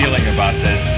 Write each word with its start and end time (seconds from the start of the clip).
Feeling 0.00 0.28
about 0.28 0.54
this. 0.62 0.96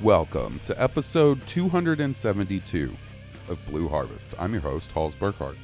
Welcome 0.00 0.60
to 0.66 0.80
episode 0.80 1.44
272 1.48 2.96
of 3.48 3.66
Blue 3.66 3.88
Harvest. 3.88 4.32
I'm 4.38 4.52
your 4.52 4.62
host, 4.62 4.92
Halls 4.92 5.16
Burkhart. 5.16 5.56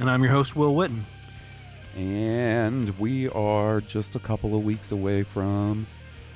And 0.00 0.10
I'm 0.10 0.24
your 0.24 0.32
host, 0.32 0.56
Will 0.56 0.74
Witten. 0.74 1.04
And 1.98 2.96
we 3.00 3.28
are 3.30 3.80
just 3.80 4.14
a 4.14 4.20
couple 4.20 4.54
of 4.54 4.62
weeks 4.62 4.92
away 4.92 5.24
from 5.24 5.84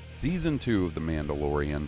season 0.06 0.58
two 0.58 0.86
of 0.86 0.94
The 0.96 1.00
Mandalorian. 1.00 1.86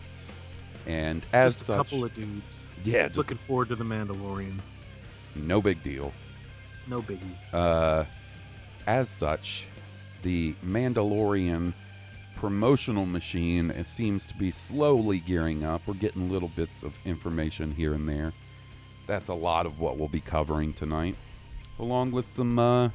And 0.87 1.27
as 1.33 1.55
Just 1.57 1.63
a 1.63 1.65
such, 1.65 1.77
couple 1.79 2.05
of 2.05 2.15
dudes. 2.15 2.67
yeah, 2.85 3.07
just 3.09 3.19
Looking 3.19 3.37
forward 3.39 3.71
to 3.71 3.75
the 3.77 3.83
Mandalorian. 3.83 4.61
no 5.35 5.61
big 5.61 5.83
deal. 5.83 6.13
No 6.87 7.03
biggie. 7.03 7.35
Uh, 7.53 8.05
as 8.87 9.09
such, 9.09 9.67
the 10.23 10.55
Mandalorian 10.65 11.73
promotional 12.37 13.07
machine 13.07 13.73
it 13.73 13.89
seems 13.89 14.25
to 14.27 14.35
be 14.37 14.53
slowly 14.53 15.19
gearing 15.19 15.65
up. 15.65 15.83
We're 15.87 15.95
getting 15.95 16.31
little 16.31 16.51
bits 16.51 16.85
of 16.85 16.97
information 17.05 17.73
here 17.73 17.95
and 17.95 18.09
there. 18.09 18.33
That's 19.09 19.31
a 19.31 19.35
lot 19.35 19.67
of 19.67 19.81
what 19.81 19.99
we'll 19.99 20.07
be 20.09 20.21
covering 20.21 20.75
tonight, 20.75 21.17
along 21.81 22.13
with 22.13 22.25
some 22.25 22.57
uh, 22.59 22.91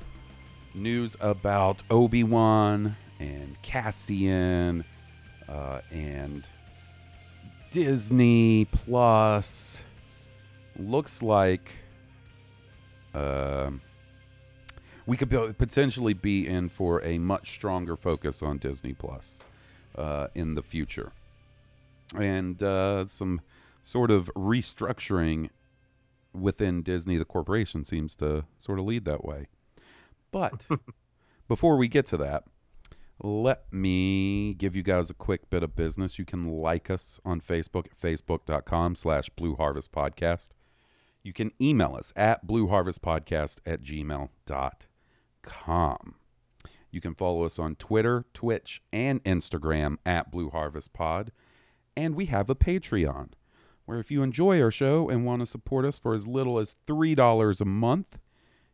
news 0.73 1.15
about 1.19 1.83
Obi 1.89 2.23
Wan 2.23 2.95
and 3.19 3.61
Cassian 3.61 4.83
uh, 5.47 5.81
and 5.91 6.49
Disney 7.71 8.65
Plus. 8.65 9.83
Looks 10.77 11.21
like. 11.21 11.79
Um, 13.13 13.81
we 15.05 15.17
could 15.17 15.29
potentially 15.57 16.13
be 16.13 16.47
in 16.47 16.69
for 16.69 17.03
a 17.03 17.17
much 17.17 17.49
stronger 17.49 17.95
focus 17.95 18.43
on 18.43 18.59
Disney 18.59 18.93
Plus 18.93 19.41
uh, 19.97 20.27
in 20.35 20.53
the 20.53 20.61
future, 20.61 21.13
and 22.15 22.61
uh, 22.61 23.07
some 23.07 23.41
sort 23.81 24.11
of 24.11 24.29
restructuring 24.35 25.49
within 26.31 26.83
Disney. 26.83 27.17
The 27.17 27.25
corporation 27.25 27.83
seems 27.83 28.13
to 28.15 28.45
sort 28.59 28.77
of 28.77 28.85
lead 28.85 29.05
that 29.05 29.25
way. 29.25 29.47
But 30.31 30.65
before 31.47 31.77
we 31.77 31.87
get 31.87 32.05
to 32.07 32.17
that, 32.17 32.43
let 33.21 33.71
me 33.71 34.53
give 34.53 34.75
you 34.75 34.83
guys 34.83 35.09
a 35.09 35.13
quick 35.13 35.49
bit 35.49 35.63
of 35.63 35.75
business. 35.75 36.17
You 36.17 36.25
can 36.25 36.43
like 36.43 36.89
us 36.89 37.19
on 37.25 37.41
Facebook 37.41 37.87
at 37.87 37.97
facebook.com 37.97 38.95
slash 38.95 39.29
Blue 39.29 39.55
Harvest 39.55 39.91
Podcast. 39.91 40.51
You 41.21 41.33
can 41.33 41.51
email 41.61 41.95
us 41.95 42.13
at 42.15 42.47
blueharvestpodcast 42.47 43.57
at 43.65 43.81
gmail.com. 43.81 44.29
You 46.91 47.01
can 47.01 47.13
follow 47.13 47.43
us 47.43 47.59
on 47.59 47.75
Twitter, 47.75 48.25
Twitch, 48.33 48.81
and 48.91 49.23
Instagram 49.23 49.97
at 50.05 50.31
Blue 50.31 50.49
Harvest 50.49 50.93
Pod. 50.93 51.31
And 51.95 52.15
we 52.15 52.27
have 52.27 52.49
a 52.49 52.55
Patreon, 52.55 53.31
where 53.85 53.99
if 53.99 54.09
you 54.09 54.23
enjoy 54.23 54.61
our 54.61 54.71
show 54.71 55.09
and 55.09 55.25
want 55.25 55.41
to 55.41 55.45
support 55.45 55.85
us 55.85 55.99
for 55.99 56.13
as 56.13 56.25
little 56.25 56.57
as 56.57 56.77
$3 56.87 57.61
a 57.61 57.65
month, 57.65 58.17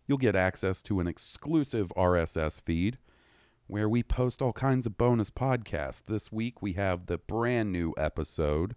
you'll 0.07 0.17
get 0.17 0.35
access 0.35 0.81
to 0.83 0.99
an 0.99 1.07
exclusive 1.07 1.91
RSS 1.95 2.61
feed 2.61 2.97
where 3.67 3.89
we 3.89 4.03
post 4.03 4.41
all 4.41 4.53
kinds 4.53 4.85
of 4.85 4.97
bonus 4.97 5.29
podcasts. 5.29 6.01
This 6.05 6.31
week 6.31 6.61
we 6.61 6.73
have 6.73 7.07
the 7.07 7.17
brand 7.17 7.71
new 7.71 7.93
episode 7.97 8.75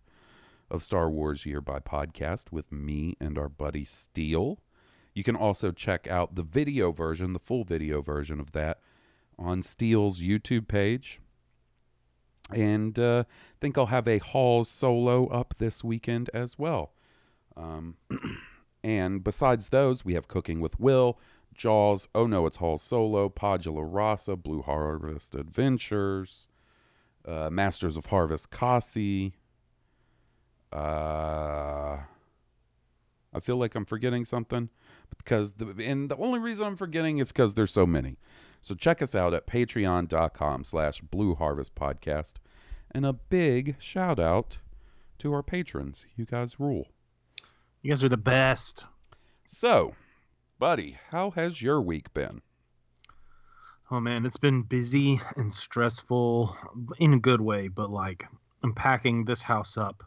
of 0.71 0.83
Star 0.83 1.11
Wars 1.11 1.45
Year 1.45 1.61
by 1.61 1.79
Podcast 1.79 2.51
with 2.51 2.73
me 2.73 3.17
and 3.21 3.39
our 3.39 3.49
buddy 3.49 3.85
Steele. 3.85 4.61
You 5.15 5.23
can 5.23 5.37
also 5.37 5.73
check 5.73 6.07
out 6.07 6.37
the 6.37 6.43
video 6.43 6.93
version, 6.93 7.33
the 7.33 7.39
full 7.39 7.65
video 7.65 8.01
version 8.01 8.41
of 8.41 8.53
that, 8.53 8.81
on 9.39 9.63
Steele's 9.63 10.21
YouTube 10.21 10.69
page. 10.69 11.21
And 12.51 12.99
uh, 12.99 13.25
I 13.29 13.59
think 13.61 13.77
I'll 13.77 13.87
have 13.87 14.09
a 14.09 14.19
Halls 14.19 14.69
solo 14.69 15.27
up 15.27 15.55
this 15.59 15.85
weekend 15.85 16.31
as 16.33 16.59
well. 16.59 16.93
Um, 17.57 17.97
and 18.83 19.23
besides 19.25 19.69
those, 19.71 20.05
we 20.05 20.15
have 20.15 20.29
Cooking 20.29 20.61
with 20.61 20.79
Will, 20.79 21.19
Jaws, 21.55 22.09
Oh 22.15 22.27
No, 22.27 22.47
It's 22.47 22.59
Halls 22.59 22.83
Solo, 22.83 23.29
Podula 23.29 23.85
Rasa, 23.87 24.37
Blue 24.37 24.63
Harvest 24.63 25.35
Adventures, 25.35 26.49
uh, 27.27 27.51
Masters 27.51 27.97
of 27.97 28.07
Harvest 28.07 28.51
Kasi, 28.51 29.35
uh, 30.73 31.99
I 33.35 33.41
feel 33.41 33.57
like 33.57 33.75
I'm 33.75 33.85
forgetting 33.85 34.25
something 34.25 34.71
because 35.17 35.53
the 35.53 35.75
and 35.85 36.11
the 36.11 36.17
only 36.17 36.39
reason 36.39 36.67
I'm 36.67 36.77
forgetting 36.77 37.19
is 37.19 37.33
because 37.33 37.55
there's 37.55 37.73
so 37.73 37.87
many. 37.87 38.17
So 38.61 38.75
check 38.75 39.01
us 39.03 39.15
out 39.15 39.35
at 39.35 39.47
patreon.com 39.47 40.65
slash 40.65 41.01
blue 41.01 41.35
harvest 41.35 41.75
podcast. 41.75 42.35
And 42.91 43.05
a 43.07 43.13
big 43.13 43.77
shout 43.79 44.19
out 44.19 44.59
to 45.19 45.33
our 45.33 45.43
patrons. 45.43 46.07
You 46.17 46.25
guys 46.25 46.59
rule. 46.59 46.89
You 47.83 47.91
guys 47.91 48.03
are 48.03 48.09
the 48.09 48.17
best. 48.17 48.85
So, 49.47 49.95
buddy, 50.59 50.99
how 51.11 51.31
has 51.31 51.63
your 51.63 51.81
week 51.81 52.13
been? 52.13 52.43
Oh 53.91 54.01
man, 54.01 54.27
it's 54.27 54.37
been 54.37 54.63
busy 54.63 55.21
and 55.37 55.53
stressful 55.53 56.57
in 56.99 57.15
a 57.15 57.19
good 57.19 57.41
way, 57.41 57.69
but 57.69 57.91
like 57.91 58.27
I'm 58.63 58.75
packing 58.75 59.25
this 59.25 59.43
house 59.43 59.77
up 59.77 60.03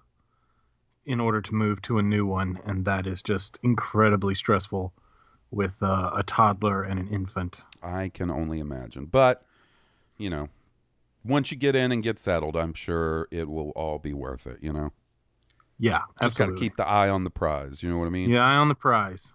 in 1.05 1.19
order 1.19 1.41
to 1.41 1.55
move 1.55 1.81
to 1.83 1.97
a 1.97 2.03
new 2.03 2.25
one, 2.25 2.59
and 2.65 2.85
that 2.85 3.07
is 3.07 3.21
just 3.21 3.59
incredibly 3.63 4.35
stressful 4.35 4.93
with 5.49 5.81
uh, 5.81 6.11
a 6.13 6.23
toddler 6.23 6.83
and 6.83 6.99
an 6.99 7.07
infant. 7.07 7.63
I 7.81 8.09
can 8.09 8.29
only 8.29 8.59
imagine. 8.59 9.05
But, 9.05 9.43
you 10.17 10.29
know, 10.29 10.49
once 11.23 11.51
you 11.51 11.57
get 11.57 11.75
in 11.75 11.91
and 11.91 12.03
get 12.03 12.19
settled, 12.19 12.55
I'm 12.55 12.73
sure 12.73 13.27
it 13.31 13.49
will 13.49 13.71
all 13.71 13.97
be 13.97 14.13
worth 14.13 14.45
it, 14.45 14.59
you 14.61 14.71
know? 14.71 14.91
Yeah, 15.83 16.01
Just 16.21 16.37
got 16.37 16.45
to 16.45 16.55
keep 16.55 16.75
the 16.77 16.85
eye 16.87 17.09
on 17.09 17.23
the 17.23 17.31
prize. 17.31 17.81
You 17.81 17.89
know 17.89 17.97
what 17.97 18.05
I 18.05 18.11
mean? 18.11 18.29
yeah, 18.29 18.45
eye 18.45 18.55
on 18.55 18.67
the 18.67 18.75
prize. 18.75 19.33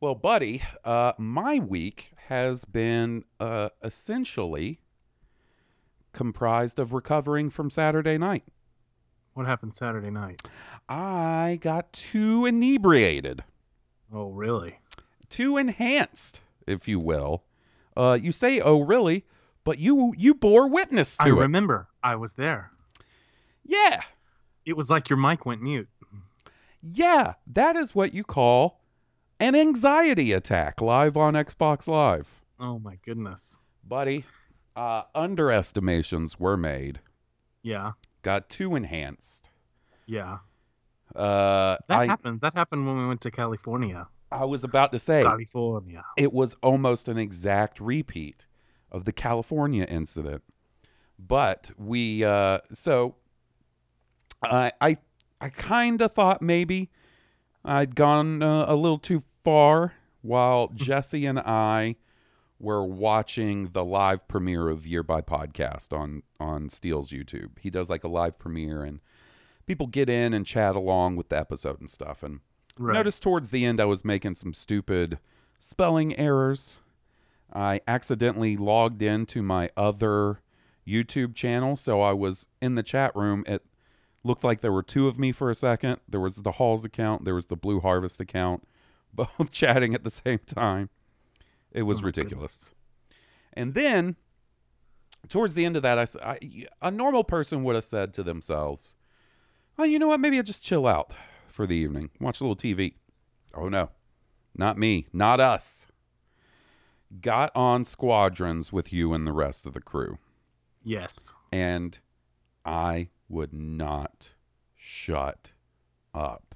Well, 0.00 0.14
buddy, 0.14 0.62
uh, 0.84 1.12
my 1.18 1.58
week 1.58 2.12
has 2.28 2.64
been 2.64 3.24
uh, 3.38 3.68
essentially 3.84 4.80
comprised 6.12 6.78
of 6.78 6.94
recovering 6.94 7.50
from 7.50 7.68
Saturday 7.68 8.16
night. 8.16 8.44
What 9.34 9.44
happened 9.46 9.76
Saturday 9.76 10.10
night? 10.10 10.42
I 10.88 11.58
got 11.60 11.92
too 11.92 12.46
inebriated, 12.46 13.44
Oh, 14.12 14.30
really? 14.30 14.78
too 15.28 15.58
enhanced, 15.58 16.40
if 16.66 16.88
you 16.88 16.98
will. 16.98 17.44
Uh, 17.96 18.18
you 18.20 18.32
say, 18.32 18.60
"Oh, 18.60 18.80
really?" 18.80 19.24
But 19.62 19.78
you 19.78 20.14
you 20.16 20.34
bore 20.34 20.68
witness 20.68 21.16
to 21.18 21.26
I 21.26 21.28
it. 21.28 21.32
remember. 21.34 21.88
I 22.02 22.16
was 22.16 22.34
there. 22.34 22.70
Yeah. 23.64 24.00
It 24.70 24.76
was 24.76 24.88
like 24.88 25.10
your 25.10 25.16
mic 25.16 25.44
went 25.44 25.60
mute. 25.60 25.88
Yeah, 26.80 27.34
that 27.48 27.74
is 27.74 27.92
what 27.92 28.14
you 28.14 28.22
call 28.22 28.80
an 29.40 29.56
anxiety 29.56 30.32
attack 30.32 30.80
live 30.80 31.16
on 31.16 31.34
Xbox 31.34 31.88
Live. 31.88 32.40
Oh 32.60 32.78
my 32.78 32.96
goodness. 33.04 33.58
Buddy, 33.82 34.24
uh, 34.76 35.02
underestimations 35.12 36.38
were 36.38 36.56
made. 36.56 37.00
Yeah. 37.64 37.92
Got 38.22 38.48
too 38.48 38.76
enhanced. 38.76 39.50
Yeah. 40.06 40.38
Uh, 41.16 41.76
That 41.88 41.98
I, 41.98 42.06
happened. 42.06 42.40
That 42.42 42.54
happened 42.54 42.86
when 42.86 42.96
we 42.96 43.08
went 43.08 43.22
to 43.22 43.32
California. 43.32 44.06
I 44.30 44.44
was 44.44 44.62
about 44.62 44.92
to 44.92 45.00
say 45.00 45.24
California. 45.24 46.04
it 46.16 46.32
was 46.32 46.54
almost 46.62 47.08
an 47.08 47.18
exact 47.18 47.80
repeat 47.80 48.46
of 48.92 49.04
the 49.04 49.12
California 49.12 49.84
incident. 49.84 50.44
But 51.18 51.72
we, 51.76 52.22
uh, 52.22 52.60
so 52.72 53.16
I, 54.42 54.72
I, 54.80 54.96
I 55.40 55.48
kind 55.48 56.00
of 56.00 56.12
thought 56.12 56.42
maybe 56.42 56.90
I'd 57.64 57.94
gone 57.94 58.42
uh, 58.42 58.64
a 58.68 58.74
little 58.74 58.98
too 58.98 59.22
far 59.44 59.94
while 60.22 60.68
Jesse 60.74 61.26
and 61.26 61.38
I 61.38 61.96
were 62.58 62.84
watching 62.84 63.70
the 63.72 63.84
live 63.84 64.28
premiere 64.28 64.68
of 64.68 64.86
Year 64.86 65.02
by 65.02 65.22
Podcast 65.22 65.96
on 65.96 66.22
on 66.38 66.68
Steele's 66.68 67.10
YouTube. 67.10 67.58
He 67.58 67.70
does 67.70 67.88
like 67.88 68.04
a 68.04 68.08
live 68.08 68.38
premiere 68.38 68.82
and 68.82 69.00
people 69.66 69.86
get 69.86 70.10
in 70.10 70.34
and 70.34 70.44
chat 70.44 70.76
along 70.76 71.16
with 71.16 71.30
the 71.30 71.38
episode 71.38 71.80
and 71.80 71.90
stuff. 71.90 72.22
And 72.22 72.40
Right. 72.80 72.94
Notice 72.94 73.20
towards 73.20 73.50
the 73.50 73.66
end 73.66 73.78
I 73.78 73.84
was 73.84 74.04
making 74.06 74.36
some 74.36 74.54
stupid 74.54 75.18
spelling 75.58 76.16
errors. 76.16 76.80
I 77.52 77.80
accidentally 77.86 78.56
logged 78.56 79.02
into 79.02 79.42
my 79.42 79.68
other 79.76 80.40
YouTube 80.86 81.34
channel, 81.34 81.76
so 81.76 82.00
I 82.00 82.12
was 82.12 82.46
in 82.62 82.76
the 82.76 82.82
chat 82.82 83.14
room. 83.14 83.44
It 83.46 83.62
looked 84.24 84.44
like 84.44 84.60
there 84.60 84.72
were 84.72 84.82
two 84.82 85.08
of 85.08 85.18
me 85.18 85.32
for 85.32 85.50
a 85.50 85.54
second. 85.54 85.98
There 86.08 86.20
was 86.20 86.36
the 86.36 86.52
Halls 86.52 86.84
account, 86.84 87.24
there 87.24 87.34
was 87.34 87.46
the 87.46 87.56
Blue 87.56 87.80
Harvest 87.80 88.20
account, 88.20 88.66
both 89.14 89.50
chatting 89.50 89.94
at 89.94 90.04
the 90.04 90.10
same 90.10 90.40
time. 90.46 90.88
It 91.72 91.82
was 91.82 92.00
Oh 92.02 92.06
ridiculous. 92.06 92.72
And 93.52 93.74
then 93.74 94.16
towards 95.28 95.54
the 95.54 95.64
end 95.64 95.76
of 95.76 95.82
that, 95.82 95.98
I, 95.98 96.06
I- 96.32 96.66
a 96.82 96.90
normal 96.90 97.24
person 97.24 97.62
would 97.64 97.74
have 97.74 97.84
said 97.84 98.12
to 98.14 98.22
themselves, 98.22 98.96
"Oh, 99.78 99.84
you 99.84 99.98
know 99.98 100.08
what? 100.08 100.20
Maybe 100.20 100.38
I 100.38 100.42
just 100.42 100.62
chill 100.64 100.86
out 100.86 101.12
for 101.48 101.66
the 101.66 101.76
evening, 101.76 102.10
watch 102.20 102.40
a 102.40 102.44
little 102.44 102.56
TV." 102.56 102.94
Oh 103.54 103.68
no, 103.68 103.90
not 104.56 104.78
me, 104.78 105.06
not 105.12 105.40
us. 105.40 105.86
Got 107.20 107.50
on 107.56 107.84
squadrons 107.84 108.72
with 108.72 108.92
you 108.92 109.12
and 109.12 109.26
the 109.26 109.32
rest 109.32 109.66
of 109.66 109.72
the 109.72 109.80
crew, 109.80 110.18
Yes. 110.84 111.34
and 111.50 111.98
I 112.64 113.08
would 113.30 113.52
not 113.54 114.34
shut 114.76 115.52
up. 116.12 116.54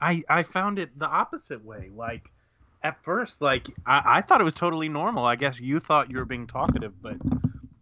I 0.00 0.22
I 0.28 0.42
found 0.44 0.78
it 0.78 0.96
the 0.98 1.08
opposite 1.08 1.64
way. 1.64 1.90
Like 1.94 2.30
at 2.82 3.02
first, 3.02 3.42
like 3.42 3.66
I, 3.84 4.02
I 4.06 4.20
thought 4.22 4.40
it 4.40 4.44
was 4.44 4.54
totally 4.54 4.88
normal. 4.88 5.24
I 5.24 5.36
guess 5.36 5.60
you 5.60 5.80
thought 5.80 6.10
you 6.10 6.18
were 6.18 6.24
being 6.24 6.46
talkative, 6.46 7.02
but 7.02 7.16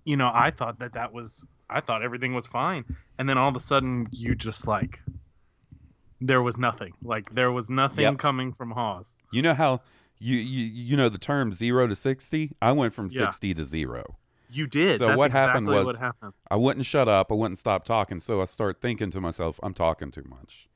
you 0.04 0.16
know, 0.16 0.30
I 0.32 0.50
thought 0.50 0.78
that 0.78 0.94
that 0.94 1.12
was 1.12 1.44
I 1.68 1.80
thought 1.80 2.02
everything 2.02 2.32
was 2.32 2.46
fine. 2.46 2.84
And 3.18 3.28
then 3.28 3.36
all 3.38 3.48
of 3.48 3.56
a 3.56 3.60
sudden, 3.60 4.08
you 4.12 4.34
just 4.34 4.66
like 4.66 5.00
there 6.20 6.42
was 6.42 6.56
nothing. 6.58 6.94
Like 7.02 7.34
there 7.34 7.52
was 7.52 7.68
nothing 7.68 8.04
Yep. 8.04 8.18
coming 8.18 8.52
from 8.54 8.70
Hawes. 8.70 9.18
You 9.32 9.42
know 9.42 9.54
how 9.54 9.82
you 10.18 10.36
you 10.38 10.64
you 10.64 10.96
know 10.96 11.10
the 11.10 11.18
term 11.18 11.52
zero 11.52 11.86
to 11.86 11.94
sixty? 11.96 12.56
I 12.62 12.72
went 12.72 12.94
from 12.94 13.08
Yeah. 13.10 13.18
sixty 13.26 13.52
to 13.52 13.64
zero. 13.64 14.16
You 14.50 14.66
did. 14.66 14.98
So 14.98 15.08
That's 15.08 15.18
what 15.18 15.30
happened 15.32 15.66
exactly 15.66 15.84
was- 15.84 15.94
what 15.96 15.96
happened. 16.02 16.32
I 16.50 16.56
wouldn't 16.56 16.86
shut 16.86 17.08
up. 17.08 17.30
I 17.30 17.34
wouldn't 17.34 17.58
stop 17.58 17.84
talking. 17.84 18.20
So 18.20 18.40
I 18.40 18.44
start 18.44 18.80
thinking 18.80 19.10
to 19.10 19.20
myself, 19.20 19.58
I'm 19.62 19.74
talking 19.74 20.10
too 20.10 20.24
much. 20.26 20.68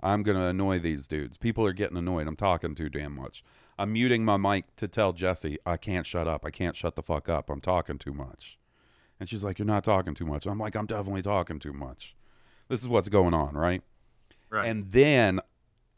I'm 0.00 0.22
going 0.22 0.36
to 0.36 0.44
annoy 0.44 0.78
these 0.78 1.08
dudes. 1.08 1.36
People 1.36 1.66
are 1.66 1.72
getting 1.72 1.96
annoyed. 1.96 2.28
I'm 2.28 2.36
talking 2.36 2.74
too 2.74 2.88
damn 2.88 3.16
much. 3.16 3.42
I'm 3.78 3.92
muting 3.92 4.24
my 4.24 4.36
mic 4.36 4.76
to 4.76 4.86
tell 4.88 5.12
Jesse, 5.12 5.58
I 5.66 5.76
can't 5.76 6.06
shut 6.06 6.28
up. 6.28 6.44
I 6.44 6.50
can't 6.50 6.76
shut 6.76 6.94
the 6.96 7.02
fuck 7.02 7.28
up. 7.28 7.50
I'm 7.50 7.60
talking 7.60 7.98
too 7.98 8.12
much. 8.12 8.58
And 9.18 9.28
she's 9.28 9.42
like, 9.42 9.58
You're 9.58 9.66
not 9.66 9.82
talking 9.84 10.14
too 10.14 10.26
much. 10.26 10.46
I'm 10.46 10.58
like, 10.58 10.76
I'm 10.76 10.86
definitely 10.86 11.22
talking 11.22 11.58
too 11.58 11.72
much. 11.72 12.14
This 12.68 12.82
is 12.82 12.88
what's 12.88 13.08
going 13.08 13.34
on, 13.34 13.54
right? 13.54 13.82
Right. 14.50 14.68
And 14.68 14.84
then, 14.92 15.40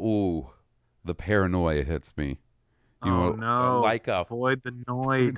ooh, 0.00 0.50
the 1.04 1.14
paranoia 1.14 1.82
hits 1.82 2.16
me. 2.16 2.38
You 3.04 3.10
oh 3.12 3.32
know, 3.32 3.76
no! 3.76 3.80
like 3.80 4.08
a 4.08 4.20
avoid 4.20 4.62
the 4.62 4.74
noise. 4.86 5.36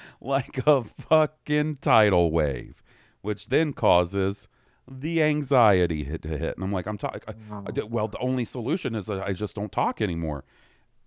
like 0.20 0.64
a 0.66 0.84
fucking 0.84 1.78
tidal 1.80 2.30
wave, 2.30 2.82
which 3.22 3.48
then 3.48 3.72
causes 3.72 4.46
the 4.88 5.22
anxiety 5.22 6.04
hit 6.04 6.22
to 6.22 6.38
hit. 6.38 6.56
And 6.56 6.62
I'm 6.62 6.72
like, 6.72 6.86
I'm 6.86 6.98
talking. 6.98 7.20
Oh. 7.50 7.64
Well, 7.88 8.08
the 8.08 8.18
only 8.18 8.44
solution 8.44 8.94
is 8.94 9.06
that 9.06 9.22
I 9.22 9.32
just 9.32 9.56
don't 9.56 9.72
talk 9.72 10.00
anymore. 10.00 10.44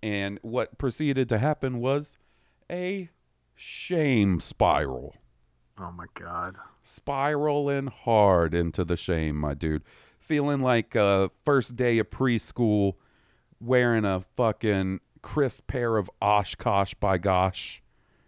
And 0.02 0.38
what 0.42 0.76
proceeded 0.78 1.28
to 1.30 1.38
happen 1.38 1.78
was 1.80 2.18
a 2.70 3.08
shame 3.54 4.40
spiral, 4.40 5.16
oh 5.78 5.92
my 5.92 6.06
god! 6.14 6.56
spiraling 6.82 7.86
hard 7.86 8.54
into 8.54 8.84
the 8.84 8.96
shame, 8.96 9.36
my 9.36 9.54
dude. 9.54 9.82
Feeling 10.18 10.60
like 10.60 10.94
uh, 10.94 11.28
first 11.44 11.76
day 11.76 11.98
of 11.98 12.10
preschool, 12.10 12.94
wearing 13.60 14.04
a 14.04 14.20
fucking 14.36 15.00
crisp 15.26 15.66
pair 15.66 15.96
of 15.96 16.08
OshKosh 16.22 16.94
B'gosh. 17.02 17.80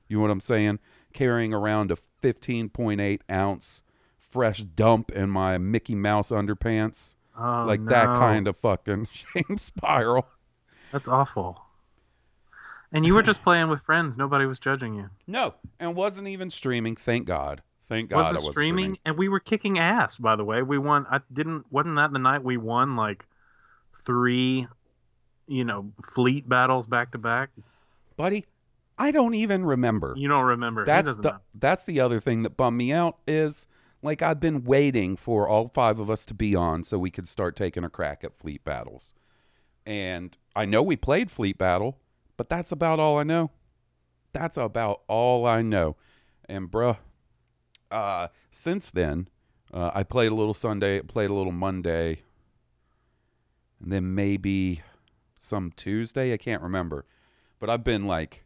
You 0.08 0.16
know 0.16 0.22
what 0.22 0.32
I'm 0.32 0.40
saying? 0.40 0.80
Carrying 1.12 1.54
around 1.54 1.92
a 1.92 1.96
15.8 2.20 3.20
ounce 3.30 3.84
fresh 4.18 4.64
dump 4.64 5.12
in 5.12 5.30
my 5.30 5.58
Mickey 5.58 5.94
Mouse 5.94 6.30
underpants. 6.30 7.14
Oh, 7.38 7.64
like 7.68 7.84
that 7.86 8.06
kind 8.06 8.48
of 8.48 8.56
fucking 8.56 9.06
shame 9.12 9.58
spiral. 9.58 10.26
That's 10.90 11.06
awful. 11.06 11.60
And 12.90 13.06
you 13.06 13.14
were 13.14 13.22
just 13.22 13.44
playing 13.44 13.68
with 13.68 13.80
friends. 13.82 14.18
Nobody 14.18 14.46
was 14.46 14.58
judging 14.58 14.94
you. 14.94 15.10
No, 15.24 15.54
and 15.78 15.94
wasn't 15.94 16.26
even 16.26 16.50
streaming. 16.50 16.96
Thank 16.96 17.26
God. 17.26 17.62
Thank 17.86 18.10
God 18.10 18.18
I 18.18 18.22
was 18.22 18.30
it 18.32 18.34
wasn't 18.38 18.54
streaming? 18.54 18.98
And 19.04 19.16
we 19.16 19.28
were 19.28 19.40
kicking 19.40 19.78
ass. 19.78 20.18
By 20.18 20.34
the 20.34 20.44
way, 20.44 20.62
we 20.62 20.78
won. 20.78 21.06
I 21.08 21.20
didn't. 21.32 21.66
Wasn't 21.70 21.94
that 21.94 22.12
the 22.12 22.18
night 22.18 22.42
we 22.42 22.56
won 22.56 22.96
like 22.96 23.24
three, 24.04 24.66
you 25.48 25.64
know, 25.64 25.92
fleet 26.14 26.48
battles 26.48 26.86
back 26.86 27.12
to 27.12 27.18
back? 27.18 27.50
Buddy, 28.16 28.46
I 28.98 29.10
don't 29.10 29.34
even 29.34 29.64
remember. 29.64 30.14
You 30.16 30.28
don't 30.28 30.44
remember? 30.44 30.84
That's 30.84 31.14
the 31.14 31.22
matter. 31.22 31.40
that's 31.54 31.84
the 31.84 32.00
other 32.00 32.20
thing 32.20 32.42
that 32.42 32.56
bummed 32.56 32.76
me 32.76 32.92
out 32.92 33.18
is 33.26 33.66
like 34.02 34.22
I've 34.22 34.40
been 34.40 34.64
waiting 34.64 35.16
for 35.16 35.48
all 35.48 35.68
five 35.68 35.98
of 35.98 36.10
us 36.10 36.24
to 36.26 36.34
be 36.34 36.54
on 36.54 36.84
so 36.84 36.98
we 36.98 37.10
could 37.10 37.28
start 37.28 37.56
taking 37.56 37.84
a 37.84 37.90
crack 37.90 38.22
at 38.24 38.36
fleet 38.36 38.64
battles. 38.64 39.14
And 39.86 40.36
I 40.54 40.66
know 40.66 40.82
we 40.82 40.96
played 40.96 41.30
fleet 41.30 41.58
battle, 41.58 41.98
but 42.36 42.48
that's 42.48 42.72
about 42.72 43.00
all 43.00 43.18
I 43.18 43.22
know. 43.22 43.50
That's 44.32 44.56
about 44.56 45.02
all 45.08 45.46
I 45.46 45.62
know. 45.62 45.96
And 46.48 46.70
bruh, 46.70 46.98
uh, 47.90 48.28
since 48.50 48.90
then, 48.90 49.28
uh, 49.72 49.90
I 49.94 50.02
played 50.02 50.32
a 50.32 50.34
little 50.34 50.54
Sunday, 50.54 51.00
played 51.00 51.30
a 51.30 51.34
little 51.34 51.52
Monday, 51.52 52.22
and 53.80 53.92
then 53.92 54.14
maybe 54.14 54.82
some 55.38 55.70
Tuesday. 55.74 56.32
I 56.32 56.36
can't 56.36 56.62
remember, 56.62 57.04
but 57.60 57.70
I've 57.70 57.84
been 57.84 58.02
like 58.02 58.44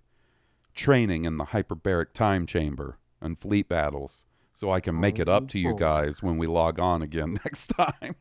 training 0.75 1.25
in 1.25 1.37
the 1.37 1.47
hyperbaric 1.47 2.13
time 2.15 2.47
chamber 2.47 2.99
and 3.21 3.39
fleet 3.39 3.69
battles 3.69 4.25
so 4.55 4.71
I 4.71 4.81
can 4.81 4.99
make 4.99 5.19
it 5.19 5.29
up 5.29 5.49
to 5.49 5.59
you 5.59 5.71
Oh. 5.71 5.75
guys 5.77 6.23
when 6.23 6.37
we 6.39 6.47
log 6.47 6.79
on 6.79 7.03
again 7.03 7.35
next 7.45 7.69
time. 7.69 8.17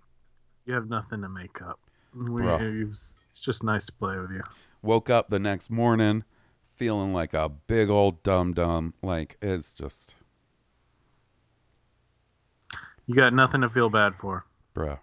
You 0.66 0.74
have 0.74 0.90
nothing 0.90 1.22
to 1.22 1.30
make 1.30 1.62
up. 1.62 1.80
We, 2.16 2.42
Bruh. 2.42 2.62
it 2.84 2.88
was- 2.88 3.18
it's 3.30 3.40
just 3.40 3.64
nice 3.64 3.86
to 3.86 3.94
play 3.94 4.18
with 4.20 4.32
you. 4.32 4.42
Woke 4.82 5.10
up 5.10 5.30
the 5.30 5.40
next 5.40 5.70
morning 5.70 6.24
feeling 6.68 7.14
like 7.14 7.34
a 7.34 7.48
big 7.48 7.90
old 7.90 8.22
dum 8.24 8.54
dum. 8.54 8.94
Like 9.02 9.38
it's 9.42 9.74
just, 9.74 10.16
You 13.08 13.16
got 13.16 13.34
nothing 13.34 13.62
to 13.62 13.70
feel 13.70 13.90
bad 13.90 14.16
for. 14.16 14.46
bruh. 14.76 15.00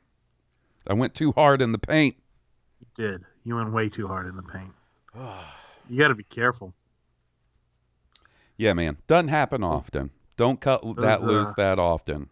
I 0.87 0.95
went 0.95 1.15
too 1.15 1.33
hard 1.33 1.61
in 1.61 1.73
the 1.73 1.79
paint. 1.79 2.17
You 2.81 2.87
did. 3.07 3.25
You 3.49 3.57
went 3.57 3.73
way 3.73 3.89
too 3.89 4.07
hard 4.07 4.27
in 4.27 4.37
the 4.37 4.43
paint. 4.43 4.75
You 5.91 5.97
got 5.97 6.09
to 6.09 6.15
be 6.15 6.23
careful. 6.23 6.75
Yeah, 8.59 8.75
man. 8.75 8.99
Doesn't 9.07 9.29
happen 9.29 9.65
often. 9.65 10.11
Don't 10.37 10.61
cut 10.61 10.83
that 10.99 11.23
loose 11.23 11.49
uh, 11.49 11.55
that 11.57 11.79
often. 11.79 12.29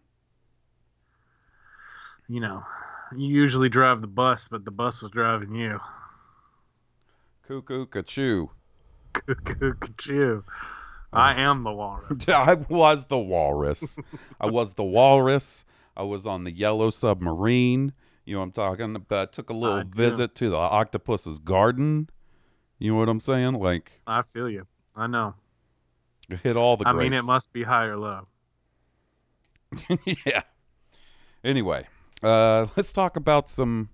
You 2.29 2.41
know, 2.41 2.63
you 3.15 3.25
usually 3.25 3.67
drive 3.67 4.01
the 4.01 4.05
bus, 4.05 4.47
but 4.47 4.63
the 4.63 4.69
bus 4.69 5.01
was 5.01 5.09
driving 5.09 5.55
you. 5.55 5.79
Cuckoo, 7.47 7.87
cachoo. 7.87 8.49
Cuckoo. 9.13 10.43
I 11.11 11.41
am 11.41 11.63
the 11.63 11.71
walrus. 11.71 12.19
I 12.29 12.53
was 12.69 13.05
the 13.05 13.17
walrus. 13.17 13.97
I 14.39 14.45
was 14.45 14.75
the 14.75 14.83
walrus. 14.83 15.65
I 15.95 16.03
was 16.03 16.27
on 16.27 16.43
the 16.43 16.51
yellow 16.51 16.91
submarine. 16.91 17.93
You 18.27 18.33
know 18.33 18.39
what 18.39 18.47
I'm 18.47 18.51
talking 18.51 18.95
about? 18.97 19.29
I 19.29 19.31
took 19.31 19.49
a 19.49 19.53
little 19.53 19.77
I 19.77 19.83
do. 19.83 19.97
visit 19.97 20.35
to 20.35 20.49
the 20.49 20.57
octopus's 20.57 21.39
garden. 21.39 22.09
You 22.77 22.91
know 22.91 22.97
what 22.97 23.07
I'm 23.07 23.21
saying? 23.21 23.53
Like 23.53 24.01
I 24.05 24.21
feel 24.33 24.49
you. 24.49 24.67
I 24.97 25.07
know. 25.07 25.35
hit 26.43 26.57
all 26.57 26.75
the 26.75 26.85
I 26.85 26.91
mean, 26.91 27.13
it 27.13 27.23
must 27.23 27.53
be 27.53 27.63
high 27.63 27.85
or 27.85 27.95
low. 27.95 28.27
yeah. 30.25 30.41
Anyway, 31.41 31.87
uh, 32.21 32.67
let's 32.75 32.91
talk 32.91 33.15
about 33.15 33.49
some. 33.49 33.91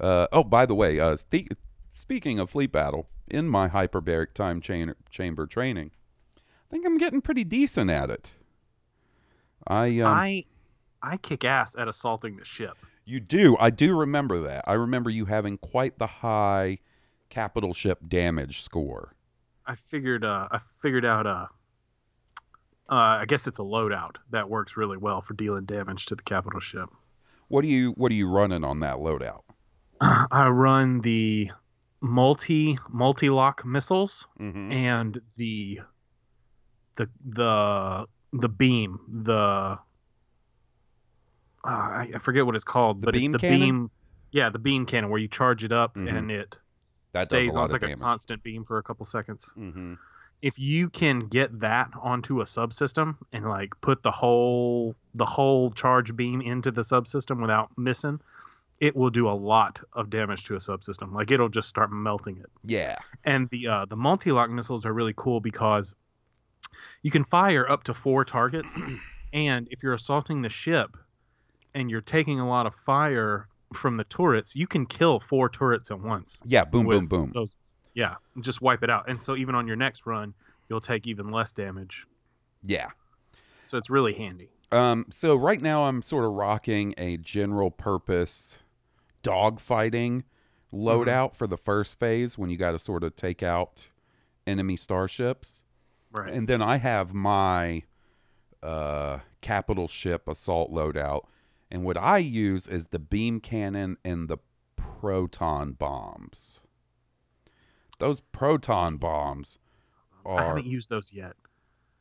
Uh, 0.00 0.26
oh, 0.32 0.42
by 0.42 0.66
the 0.66 0.74
way, 0.74 0.98
uh, 0.98 1.16
the, 1.30 1.46
speaking 1.94 2.40
of 2.40 2.50
fleet 2.50 2.72
battle, 2.72 3.08
in 3.28 3.48
my 3.48 3.68
hyperbaric 3.68 4.34
time 4.34 4.60
chain, 4.60 4.92
chamber 5.08 5.46
training, 5.46 5.92
I 6.36 6.40
think 6.68 6.84
I'm 6.84 6.98
getting 6.98 7.20
pretty 7.20 7.44
decent 7.44 7.90
at 7.90 8.10
it. 8.10 8.32
I 9.68 10.00
um, 10.00 10.12
I 10.12 10.46
I 11.00 11.16
kick 11.18 11.44
ass 11.44 11.76
at 11.78 11.86
assaulting 11.86 12.38
the 12.38 12.44
ship. 12.44 12.76
You 13.04 13.20
do. 13.20 13.56
I 13.58 13.70
do 13.70 13.96
remember 13.96 14.38
that. 14.40 14.64
I 14.66 14.74
remember 14.74 15.10
you 15.10 15.24
having 15.26 15.56
quite 15.58 15.98
the 15.98 16.06
high 16.06 16.78
capital 17.30 17.72
ship 17.74 17.98
damage 18.08 18.62
score. 18.62 19.14
I 19.66 19.74
figured 19.74 20.24
uh 20.24 20.48
I 20.50 20.60
figured 20.80 21.04
out 21.04 21.26
uh 21.26 21.46
uh 22.90 22.94
I 22.94 23.24
guess 23.26 23.46
it's 23.46 23.58
a 23.58 23.62
loadout 23.62 24.16
that 24.30 24.48
works 24.50 24.76
really 24.76 24.96
well 24.96 25.20
for 25.22 25.34
dealing 25.34 25.64
damage 25.64 26.06
to 26.06 26.14
the 26.14 26.22
capital 26.22 26.60
ship. 26.60 26.88
What 27.48 27.64
are 27.64 27.68
you 27.68 27.92
What 27.92 28.12
are 28.12 28.16
you 28.16 28.28
running 28.28 28.64
on 28.64 28.80
that 28.80 28.96
loadout? 28.96 29.42
I 30.00 30.48
run 30.48 31.00
the 31.00 31.50
multi 32.00 32.78
multi 32.90 33.30
lock 33.30 33.64
missiles 33.64 34.26
Mm-hmm. 34.40 34.72
and 34.72 35.20
the 35.36 35.80
the 36.96 37.08
the 37.24 38.06
the 38.32 38.48
beam 38.48 38.98
the 39.08 39.78
uh, 41.64 41.68
I, 41.68 42.10
I 42.14 42.18
forget 42.18 42.44
what 42.46 42.54
it's 42.56 42.64
called 42.64 43.02
The 43.02 43.06
but 43.06 43.14
beam 43.14 43.34
it's 43.34 43.42
the 43.42 43.48
cannon? 43.48 43.60
beam 43.60 43.90
yeah 44.30 44.50
the 44.50 44.58
beam 44.58 44.86
cannon 44.86 45.10
where 45.10 45.20
you 45.20 45.28
charge 45.28 45.62
it 45.64 45.72
up 45.72 45.94
Mhm. 45.94 46.12
and 46.16 46.30
it 46.30 46.58
That 47.12 47.26
stays 47.26 47.54
on 47.56 47.64
it's 47.64 47.72
like 47.72 47.82
damage. 47.82 47.98
a 47.98 48.02
constant 48.02 48.42
beam 48.42 48.64
for 48.64 48.78
a 48.78 48.82
couple 48.82 49.04
seconds 49.06 49.48
mm-hmm. 49.56 49.94
if 50.40 50.58
you 50.58 50.88
can 50.90 51.20
get 51.20 51.60
that 51.60 51.90
onto 52.00 52.40
a 52.40 52.44
subsystem 52.44 53.16
and 53.32 53.48
like 53.48 53.74
put 53.80 54.02
the 54.02 54.10
whole 54.10 54.96
the 55.14 55.26
whole 55.26 55.70
charge 55.70 56.16
beam 56.16 56.40
into 56.40 56.70
the 56.70 56.82
subsystem 56.82 57.40
without 57.40 57.70
missing 57.76 58.20
it 58.80 58.96
will 58.96 59.10
do 59.10 59.28
a 59.28 59.30
lot 59.52 59.80
of 59.92 60.10
damage 60.10 60.44
to 60.44 60.56
a 60.56 60.58
subsystem 60.58 61.12
like 61.12 61.30
it'll 61.30 61.48
just 61.48 61.68
start 61.68 61.92
melting 61.92 62.38
it 62.38 62.50
Yeah. 62.64 62.96
and 63.24 63.48
the 63.50 63.68
uh, 63.68 63.84
the 63.84 63.96
multi-lock 63.96 64.50
missiles 64.50 64.84
are 64.86 64.92
really 64.92 65.14
cool 65.16 65.40
because 65.40 65.94
you 67.02 67.10
can 67.10 67.22
fire 67.24 67.68
up 67.70 67.84
to 67.84 67.94
four 67.94 68.24
targets 68.24 68.76
and 69.32 69.68
if 69.70 69.82
you're 69.82 69.92
assaulting 69.94 70.42
the 70.42 70.48
ship 70.48 70.96
and 71.74 71.90
you're 71.90 72.00
taking 72.00 72.38
a 72.40 72.48
lot 72.48 72.66
of 72.66 72.74
fire 72.86 73.48
from 73.74 73.94
the 73.94 74.04
turrets 74.04 74.54
you 74.54 74.66
can 74.66 74.84
kill 74.86 75.18
four 75.18 75.48
turrets 75.48 75.90
at 75.90 75.98
once 76.00 76.42
Yeah. 76.44 76.64
Boom. 76.64 76.86
Boom. 76.86 77.06
Boom. 77.06 77.30
those- 77.34 77.56
yeah 77.94 78.14
just 78.40 78.60
wipe 78.62 78.82
it 78.82 78.90
out 78.90 79.08
and 79.08 79.22
so 79.22 79.36
even 79.36 79.54
on 79.54 79.66
your 79.66 79.76
next 79.76 80.06
run 80.06 80.32
you'll 80.68 80.80
take 80.80 81.06
even 81.06 81.30
less 81.30 81.52
damage 81.52 82.06
Yeah. 82.64 82.88
so 83.68 83.76
it's 83.78 83.90
really 83.90 84.14
handy 84.14 84.48
Um. 84.70 85.06
So 85.10 85.36
right 85.36 85.60
now 85.60 85.84
I'm 85.84 86.00
sort 86.02 86.24
of 86.24 86.32
rocking 86.32 86.94
a 86.96 87.16
general 87.18 87.70
purpose 87.70 88.58
dogfighting 89.22 90.24
loadout 90.72 91.36
for 91.36 91.46
the 91.46 91.56
first 91.58 91.98
phase 92.00 92.38
when 92.38 92.48
you 92.50 92.56
got 92.56 92.72
to 92.72 92.78
sort 92.78 93.04
of 93.04 93.14
take 93.14 93.42
out 93.42 93.90
enemy 94.46 94.76
starships. 94.76 95.64
right 96.10 96.32
And 96.32 96.48
then 96.48 96.62
I 96.62 96.78
have 96.78 97.12
my 97.12 97.82
uh, 98.62 99.18
capital 99.40 99.88
ship 99.88 100.26
assault 100.28 100.70
loadout. 100.72 101.22
And 101.72 101.84
what 101.84 101.96
I 101.96 102.18
use 102.18 102.68
is 102.68 102.88
the 102.88 102.98
beam 102.98 103.40
cannon 103.40 103.96
and 104.04 104.28
the 104.28 104.36
proton 104.76 105.72
bombs. 105.72 106.60
Those 107.98 108.20
proton 108.20 108.98
bombs 108.98 109.58
are. 110.26 110.38
i 110.40 110.46
haven't 110.48 110.66
used 110.66 110.88
those 110.90 111.12
yet 111.12 111.32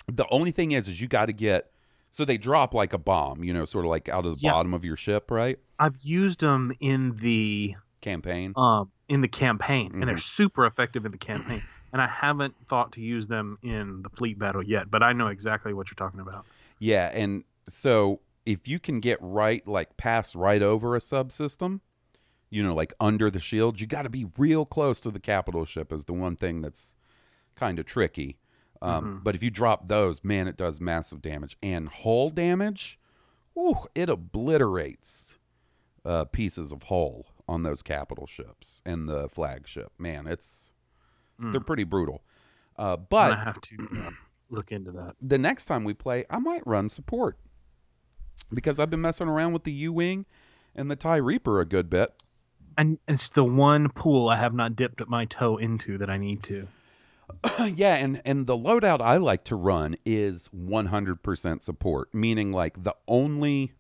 the 0.08 0.26
only 0.30 0.52
thing 0.52 0.74
is 0.74 0.88
is 0.88 1.00
you 1.02 1.08
got 1.08 1.26
to 1.28 1.34
get 1.34 1.72
so 2.12 2.26
they 2.26 2.38
drop 2.38 2.74
like 2.74 2.92
a 2.92 2.98
bomb, 2.98 3.44
you 3.44 3.54
know, 3.54 3.64
sort 3.66 3.86
of 3.86 3.90
like 3.90 4.10
out 4.10 4.26
of 4.26 4.34
the 4.36 4.42
Yeah. 4.46 4.52
bottom 4.52 4.74
of 4.74 4.84
your 4.84 4.98
ship, 4.98 5.32
right? 5.32 5.58
i've 5.80 5.96
used 6.02 6.42
them 6.42 6.72
in 6.82 7.16
the 7.18 7.76
Campaign. 8.02 8.52
um 8.58 8.92
in 9.08 9.22
the 9.22 9.28
campaign 9.28 9.92
and 9.94 10.04
they're 10.08 10.16
Mhm. 10.18 10.22
super 10.22 10.66
effective 10.66 11.06
in 11.06 11.12
the 11.12 11.18
campaign 11.18 11.64
and 11.94 12.02
i 12.02 12.08
haven't 12.08 12.56
thought 12.68 12.92
to 12.94 13.02
use 13.02 13.28
them 13.28 13.58
in 13.64 14.02
the 14.04 14.10
fleet 14.10 14.38
battle 14.38 14.62
yet 14.64 14.92
but 14.92 15.02
i 15.02 15.14
know 15.14 15.28
exactly 15.28 15.74
what 15.74 15.88
you're 15.90 15.96
talking 15.96 16.20
about 16.20 16.46
Yeah, 16.80 17.08
and 17.14 17.44
so 17.70 18.20
if 18.46 18.68
you 18.68 18.80
can 18.80 19.00
get 19.00 19.18
right 19.22 19.66
like 19.68 19.98
pass 19.98 20.36
right 20.36 20.62
over 20.62 20.96
a 20.96 21.00
subsystem, 21.00 21.82
you 22.50 22.62
know, 22.64 22.74
like 22.74 22.94
under 23.00 23.30
the 23.32 23.40
shield, 23.40 23.80
you 23.80 23.88
got 23.88 24.02
to 24.04 24.10
be 24.10 24.26
real 24.38 24.66
close 24.66 25.00
to 25.02 25.12
the 25.12 25.20
capital 25.20 25.64
ship 25.66 25.92
is 25.94 26.06
the 26.06 26.14
one 26.14 26.36
thing 26.36 26.62
that's 26.62 26.96
kind 27.56 27.80
of 27.80 27.86
tricky. 27.86 28.38
Um, 28.82 29.20
Mhm. 29.20 29.24
But 29.24 29.36
if 29.36 29.44
you 29.44 29.52
drop 29.52 29.88
those, 29.88 30.24
man, 30.24 30.48
it 30.48 30.58
does 30.58 30.82
massive 30.82 31.22
damage 31.22 31.56
and 31.62 31.88
hull 31.88 32.30
damage. 32.32 33.00
Ooh, 33.58 33.76
it 33.96 34.10
obliterates 34.10 35.38
uh, 36.04 36.26
pieces 36.26 36.72
of 36.72 36.84
hull 36.84 37.28
on 37.48 37.62
those 37.62 37.84
capital 37.84 38.26
ships 38.26 38.82
and 38.88 39.08
the 39.08 39.30
flagship. 39.30 39.92
Man, 40.00 40.26
it's 40.26 40.72
Mm. 41.40 41.52
they're 41.52 41.62
pretty 41.62 41.84
brutal. 41.84 42.24
Uh, 42.78 42.98
but 42.98 43.30
gonna 43.32 43.44
have 43.44 43.62
to 43.62 43.88
uh, 44.08 44.12
look 44.50 44.72
into 44.72 44.92
that 44.92 45.16
the 45.22 45.38
next 45.38 45.66
time 45.66 45.84
we 45.84 45.94
play, 45.94 46.26
I 46.30 46.40
might 46.40 46.66
run 46.66 46.90
support 46.90 47.38
because 48.54 48.80
I've 48.80 48.90
been 48.90 49.02
messing 49.02 49.28
around 49.28 49.54
with 49.54 49.64
the 49.64 49.72
U 49.72 49.94
Wing 49.94 50.26
and 50.76 50.90
the 50.90 50.96
TIE 50.96 51.18
Reaper 51.18 51.60
a 51.60 51.66
good 51.66 51.90
bit. 51.90 52.14
and 52.78 52.98
it's 53.08 53.30
the 53.30 53.44
one 53.44 53.90
pool 53.90 54.30
i 54.30 54.36
have 54.38 54.54
not 54.54 54.76
dipped 54.78 55.06
my 55.10 55.26
toe 55.26 55.58
into 55.58 55.98
that 55.98 56.10
i 56.10 56.18
need 56.18 56.42
to 56.44 56.68
yeah, 57.76 57.96
and 57.96 58.22
and 58.26 58.46
the 58.46 58.58
loadout 58.58 59.00
I 59.02 59.16
like 59.16 59.46
to 59.46 59.56
run 59.56 59.96
is 60.06 60.50
100% 60.50 61.62
support, 61.62 62.14
meaning 62.14 62.52
like 62.52 62.84
the 62.84 62.94
only 63.08 63.72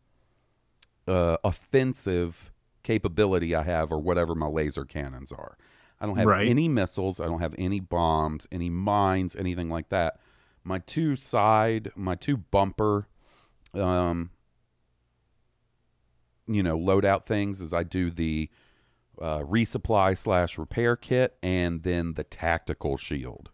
uh, 1.05 1.35
offensive 1.43 2.51
capability 2.83 3.53
I 3.53 3.63
have 3.63 3.91
or 3.91 3.99
whatever 3.99 4.35
my 4.35 4.47
laser 4.47 4.85
cannons 4.85 5.33
are. 5.33 5.57
I 5.99 6.05
don't 6.05 6.15
have 6.17 6.27
Right. 6.27 6.47
any 6.47 6.67
missiles, 6.69 7.19
I 7.19 7.25
don't 7.25 7.41
have 7.41 7.53
any 7.57 7.81
bombs, 7.81 8.47
any 8.53 8.69
mines, 8.69 9.35
anything 9.35 9.69
like 9.69 9.89
that. 9.89 10.19
My 10.63 10.79
two 10.79 11.15
side, 11.17 11.91
my 11.95 12.15
two 12.15 12.37
bumper 12.37 13.07
um 13.73 14.29
you 16.55 16.63
know, 16.63 16.77
load 16.77 17.05
out 17.05 17.25
things 17.25 17.61
is 17.61 17.73
I 17.73 17.83
do 17.83 18.09
the 18.11 18.49
uh, 19.21 19.39
resupply 19.39 20.17
slash 20.17 20.57
repair 20.57 20.95
kit 20.95 21.37
and 21.43 21.83
then 21.83 22.13
the 22.13 22.23
tactical 22.23 22.97
shield. 22.97 23.49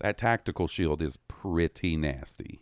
That 0.00 0.18
tactical 0.18 0.66
shield 0.68 1.00
is 1.02 1.16
pretty 1.28 1.96
nasty. 1.96 2.60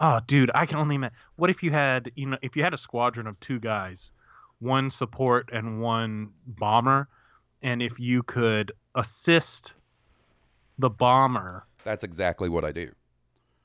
oh 0.00 0.20
dude 0.26 0.50
i 0.54 0.64
can 0.64 0.78
only 0.78 0.94
imagine 0.94 1.16
what 1.36 1.50
if 1.50 1.62
you 1.62 1.70
had 1.70 2.10
you 2.14 2.26
know 2.26 2.38
if 2.42 2.56
you 2.56 2.62
had 2.62 2.72
a 2.72 2.78
squadron 2.78 3.26
of 3.26 3.38
two 3.40 3.58
guys 3.60 4.12
one 4.60 4.88
support 4.90 5.50
and 5.52 5.80
one 5.82 6.30
bomber 6.46 7.06
and 7.62 7.82
if 7.82 8.00
you 8.00 8.22
could 8.22 8.72
assist 8.94 9.74
the 10.78 10.88
bomber 10.90 11.66
That's 11.84 12.02
exactly 12.04 12.48
what 12.48 12.64
I 12.64 12.72
do. 12.72 12.92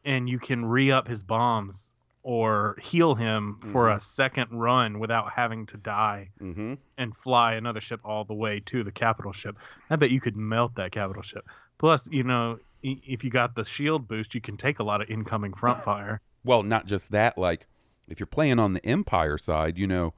and 0.03 0.27
you 0.27 0.37
can 0.39 0.65
re-up 0.65 1.07
his 1.07 1.23
bombs 1.23 1.94
or 2.27 2.75
heal 2.81 3.13
him 3.13 3.55
for 3.71 3.91
a 3.91 3.99
second 3.99 4.47
run 4.49 4.97
without 4.97 5.31
having 5.31 5.67
to 5.67 5.77
die 5.77 6.27
Mm-hmm. 6.41 6.73
and 6.97 7.15
fly 7.15 7.53
another 7.53 7.79
ship 7.79 7.99
all 8.03 8.23
the 8.23 8.33
way 8.33 8.59
to 8.65 8.83
the 8.83 8.91
capital 8.91 9.31
ship. 9.31 9.55
I 9.91 9.95
bet 9.95 10.09
you 10.09 10.19
could 10.19 10.35
melt 10.35 10.73
that 10.75 10.91
capital 10.91 11.21
ship. 11.21 11.45
Plus, 11.77 12.09
you 12.11 12.23
know, 12.23 12.57
if 12.81 13.23
you 13.23 13.29
got 13.29 13.53
the 13.53 13.63
shield 13.63 14.07
boost, 14.07 14.33
you 14.33 14.41
can 14.41 14.57
take 14.57 14.79
a 14.79 14.83
lot 14.83 15.03
of 15.03 15.09
incoming 15.09 15.53
front 15.53 15.77
fire. 15.83 16.19
Well, 16.43 16.61
not 16.63 16.85
just 16.87 17.09
that. 17.11 17.37
Like, 17.39 17.65
if 18.07 18.19
you're 18.19 18.27
playing 18.27 18.59
on 18.59 18.73
the 18.73 18.85
Empire 18.85 19.37
side, 19.37 19.77
you 19.79 19.87
know, 19.87 20.13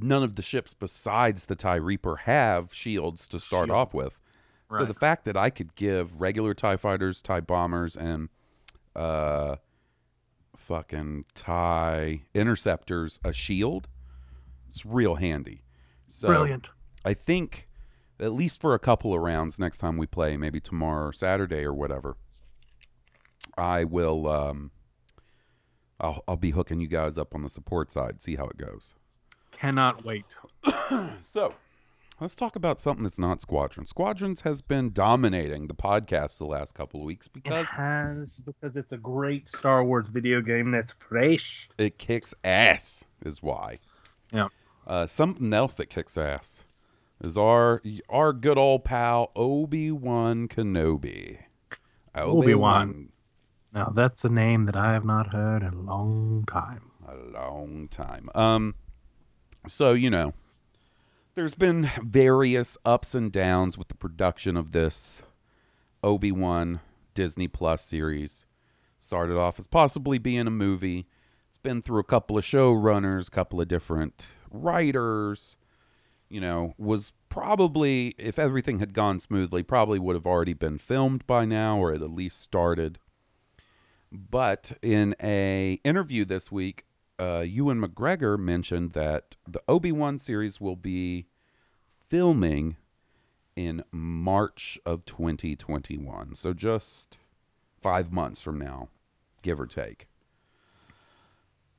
none 0.00 0.22
of 0.24 0.36
the 0.36 0.42
ships 0.42 0.74
besides 0.74 1.46
the 1.46 1.56
TIE 1.56 1.74
Reaper 1.76 2.16
have 2.18 2.72
shields 2.72 3.26
to 3.28 3.40
start 3.40 3.66
Shield. 3.66 3.76
off 3.76 3.92
with. 3.94 4.20
So 4.76 4.84
the 4.84 4.94
fact 4.94 5.24
that 5.26 5.36
I 5.36 5.50
could 5.50 5.74
give 5.76 6.20
regular 6.20 6.54
TIE 6.54 6.76
fighters, 6.76 7.20
TIE 7.22 7.40
bombers, 7.40 7.96
and 7.96 8.28
uh, 8.94 9.56
fucking 10.66 11.24
TIE 11.34 12.22
interceptors 12.34 13.20
a 13.24 13.32
shield, 13.32 13.88
it's 14.68 14.84
real 14.84 15.14
handy. 15.14 15.62
So 16.08 16.28
Brilliant. 16.28 16.70
I 17.04 17.14
think 17.14 17.68
at 18.18 18.32
least 18.32 18.60
for 18.60 18.74
a 18.74 18.78
couple 18.78 19.14
of 19.14 19.20
rounds 19.20 19.58
next 19.58 19.78
time 19.78 19.96
we 19.96 20.06
play, 20.06 20.36
maybe 20.36 20.60
tomorrow 20.60 21.08
or 21.08 21.12
Saturday 21.12 21.64
or 21.64 21.72
whatever, 21.72 22.16
I 23.56 23.84
will 23.84 24.28
um 24.28 24.70
I'll 26.00 26.22
I'll 26.26 26.36
be 26.36 26.50
hooking 26.50 26.80
you 26.80 26.88
guys 26.88 27.16
up 27.16 27.34
on 27.34 27.42
the 27.42 27.50
support 27.50 27.90
side, 27.90 28.20
see 28.20 28.36
how 28.36 28.46
it 28.46 28.56
goes. 28.56 28.94
Cannot 29.52 30.04
wait. 30.04 30.36
So, 31.20 31.52
let's 32.20 32.34
talk 32.34 32.56
about 32.56 32.80
something 32.80 33.02
that's 33.02 33.18
not 33.18 33.40
Squadron. 33.40 33.86
Squadrons 33.86 34.42
has 34.42 34.60
been 34.62 34.92
dominating 34.92 35.66
the 35.68 35.74
podcast 35.74 36.38
the 36.38 36.46
last 36.46 36.74
couple 36.74 37.00
of 37.00 37.06
weeks 37.06 37.26
It 37.26 37.32
because 37.34 37.68
has 37.70 38.40
because 38.40 38.76
it's 38.76 38.92
a 38.92 38.96
great 38.96 39.48
Star 39.48 39.84
Wars 39.84 40.08
video 40.08 40.40
game 40.40 40.70
that's 40.70 40.92
fresh. 40.92 41.68
it 41.78 41.98
kicks 41.98 42.34
ass 42.44 43.04
is 43.24 43.42
why. 43.42 43.78
Yeah. 44.32 44.48
Uh, 44.86 45.06
something 45.06 45.52
else 45.52 45.74
that 45.76 45.86
kicks 45.86 46.16
ass 46.16 46.64
is 47.22 47.36
our 47.36 47.82
our 48.08 48.32
good 48.32 48.58
old 48.58 48.84
pal 48.84 49.30
Obi 49.34 49.90
Wan 49.90 50.48
Kenobi. 50.48 51.38
Obi-Wan. 52.14 53.10
Now 53.74 53.92
that's 53.94 54.24
a 54.24 54.30
name 54.30 54.62
that 54.62 54.76
I 54.76 54.94
have 54.94 55.04
not 55.04 55.32
heard 55.32 55.62
in 55.62 55.74
a 55.74 55.80
long 55.82 56.44
time. 56.50 56.90
a 57.06 57.14
long 57.14 57.88
time. 57.88 58.30
Um, 58.34 58.74
So, 59.68 59.92
you 59.92 60.08
know, 60.10 60.32
there's 61.36 61.54
been 61.54 61.90
various 62.02 62.78
ups 62.84 63.14
and 63.14 63.30
downs 63.30 63.76
with 63.76 63.88
the 63.88 63.94
production 63.94 64.56
of 64.56 64.72
this 64.72 65.22
Obi 66.02 66.32
Wan 66.32 66.80
Disney 67.12 67.46
Plus 67.46 67.84
series. 67.84 68.46
Started 68.98 69.36
off 69.36 69.58
as 69.58 69.66
possibly 69.66 70.16
being 70.16 70.46
a 70.46 70.50
movie. 70.50 71.06
It's 71.48 71.58
been 71.58 71.82
through 71.82 72.00
a 72.00 72.04
couple 72.04 72.38
of 72.38 72.44
showrunners, 72.44 73.28
a 73.28 73.30
couple 73.30 73.60
of 73.60 73.68
different 73.68 74.28
writers. 74.50 75.58
You 76.30 76.40
know, 76.40 76.74
was 76.78 77.12
probably, 77.28 78.14
if 78.18 78.38
everything 78.38 78.78
had 78.78 78.94
gone 78.94 79.20
smoothly, 79.20 79.62
probably 79.62 79.98
would 79.98 80.16
have 80.16 80.26
already 80.26 80.54
been 80.54 80.78
filmed 80.78 81.26
by 81.26 81.44
now 81.44 81.78
or 81.78 81.92
at 81.92 82.00
least 82.00 82.40
started. 82.40 82.98
But 84.10 84.72
in 84.80 85.14
a 85.22 85.80
interview 85.84 86.24
this 86.24 86.50
week, 86.50 86.86
uh, 87.18 87.44
Ewan 87.46 87.80
McGregor 87.80 88.38
mentioned 88.38 88.92
that 88.92 89.36
the 89.46 89.62
Obi 89.68 89.92
Wan 89.92 90.18
series 90.18 90.60
will 90.60 90.76
be 90.76 91.26
filming 92.08 92.76
in 93.54 93.82
March 93.90 94.78
of 94.84 95.04
2021. 95.06 96.34
So 96.34 96.52
just 96.52 97.18
five 97.80 98.12
months 98.12 98.42
from 98.42 98.58
now, 98.58 98.88
give 99.42 99.58
or 99.58 99.66
take. 99.66 100.08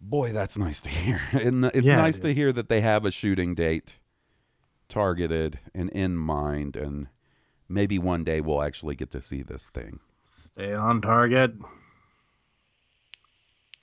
Boy, 0.01 0.31
that's 0.31 0.57
nice 0.57 0.81
to 0.81 0.89
hear. 0.89 1.21
And 1.31 1.65
it's 1.65 1.85
Yeah, 1.85 1.93
it 1.93 1.97
nice 1.97 2.19
to 2.19 2.33
hear 2.33 2.51
that 2.53 2.69
they 2.69 2.81
have 2.81 3.05
a 3.05 3.11
shooting 3.11 3.55
date 3.55 3.99
targeted 4.89 5.59
and 5.73 5.89
in 5.91 6.17
mind. 6.17 6.75
And 6.75 7.07
maybe 7.69 7.99
one 7.99 8.23
day 8.23 8.41
we'll 8.41 8.63
actually 8.63 8.95
get 8.95 9.11
to 9.11 9.21
see 9.21 9.43
this 9.43 9.69
thing. 9.69 9.99
Stay 10.35 10.73
on 10.73 11.01
target. 11.01 11.53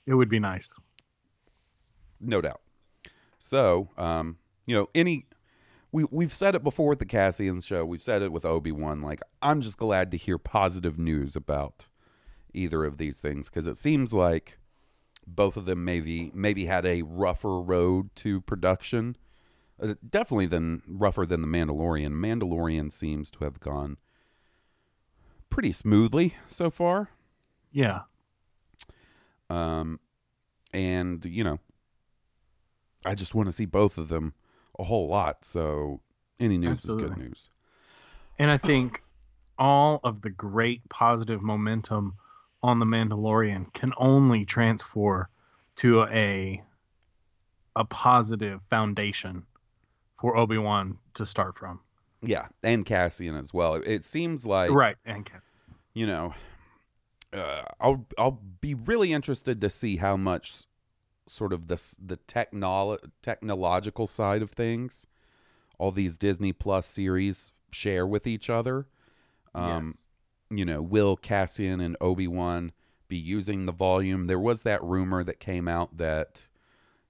It 0.05 0.13
would 0.13 0.29
be 0.29 0.39
nice. 0.39 0.73
No 2.19 2.41
doubt. 2.41 2.61
So, 3.37 3.89
um, 3.97 4.37
you 4.65 4.75
know, 4.75 4.89
any 4.95 5.25
we 5.91 6.05
we've 6.11 6.33
said 6.33 6.55
it 6.55 6.63
before 6.63 6.89
with 6.89 6.99
the 6.99 7.05
Cassian 7.05 7.61
show. 7.61 7.85
We've 7.85 8.01
said 8.01 8.21
it 8.21 8.31
with 8.31 8.43
Obi 8.45 8.71
Wan. 8.71 9.01
Like, 9.01 9.21
I'm 9.41 9.61
just 9.61 9.77
glad 9.77 10.11
to 10.11 10.17
hear 10.17 10.37
positive 10.37 10.99
news 10.99 11.35
about 11.35 11.87
either 12.53 12.83
of 12.83 12.97
these 12.97 13.19
things 13.19 13.49
because 13.49 13.67
it 13.67 13.77
seems 13.77 14.13
like 14.13 14.59
both 15.25 15.57
of 15.57 15.65
them 15.65 15.85
maybe 15.85 16.31
maybe 16.33 16.65
had 16.65 16.85
a 16.85 17.01
rougher 17.03 17.61
road 17.61 18.09
to 18.15 18.41
production. 18.41 19.15
Uh, 19.81 19.95
definitely 20.09 20.45
than 20.45 20.81
rougher 20.87 21.25
than 21.25 21.41
the 21.41 21.47
Mandalorian. 21.47 22.11
Mandalorian 22.11 22.91
seems 22.91 23.29
to 23.31 23.43
have 23.43 23.59
gone 23.59 23.97
pretty 25.49 25.71
smoothly 25.71 26.35
so 26.47 26.69
far. 26.69 27.09
Yeah. 27.71 28.01
Um, 29.49 29.99
and 30.73 31.25
you 31.25 31.43
know, 31.43 31.59
I 33.05 33.15
just 33.15 33.35
want 33.35 33.47
to 33.47 33.51
see 33.51 33.65
both 33.65 33.97
of 33.97 34.09
them 34.09 34.33
a 34.79 34.83
whole 34.83 35.07
lot. 35.07 35.45
So 35.45 36.01
any 36.39 36.57
news 36.57 36.85
is 36.85 36.95
good 36.95 37.17
news. 37.17 37.49
And 38.37 38.51
I 38.51 38.57
think 38.57 39.03
all 39.57 39.99
of 40.03 40.21
the 40.21 40.29
great 40.29 40.87
positive 40.89 41.41
momentum 41.41 42.15
on 42.61 42.79
the 42.79 42.85
Mandalorian 42.85 43.71
can 43.73 43.93
only 43.97 44.43
transfer 44.45 45.29
to 45.77 46.03
a 46.03 46.61
a 47.77 47.85
positive 47.85 48.61
foundation 48.69 49.43
for 50.19 50.37
Obi-Wan 50.37 50.97
to 51.13 51.25
start 51.25 51.57
from. 51.57 51.81
Yeah, 52.21 52.47
and 52.63 52.85
Cassian 52.85 53.35
as 53.35 53.53
well. 53.53 53.75
It 53.75 54.05
seems 54.05 54.45
like 54.45 54.71
right, 54.71 54.95
and 55.05 55.25
Cassian. 55.25 55.57
you 55.93 56.07
know, 56.07 56.33
uh, 57.33 57.63
I'll 57.79 58.05
I'll 58.17 58.41
be 58.61 58.73
really 58.73 59.13
interested 59.13 59.61
to 59.61 59.69
see 59.69 59.97
how 59.97 60.17
much 60.17 60.65
sort 61.27 61.51
of 61.53 61.67
this 61.67 61.95
the 62.03 62.17
technolo- 62.17 62.99
technological 63.21 64.07
side 64.07 64.41
of 64.41 64.51
things 64.51 65.07
all 65.77 65.91
these 65.91 66.15
Disney 66.17 66.53
Plus 66.53 66.87
series 66.87 67.51
share 67.71 68.07
with 68.07 68.25
each 68.25 68.49
other. 68.49 68.87
Um, 69.53 69.87
yes. 69.87 70.05
you 70.49 70.63
know, 70.63 70.81
will 70.81 71.17
Cassian 71.17 71.81
and 71.81 71.97
Obi 71.99 72.27
Wan 72.29 72.71
be 73.09 73.17
using 73.17 73.65
the 73.65 73.73
volume? 73.73 74.27
There 74.27 74.39
was 74.39 74.63
that 74.63 74.81
rumor 74.83 75.21
that 75.25 75.39
came 75.41 75.67
out 75.67 75.97
that, 75.97 76.47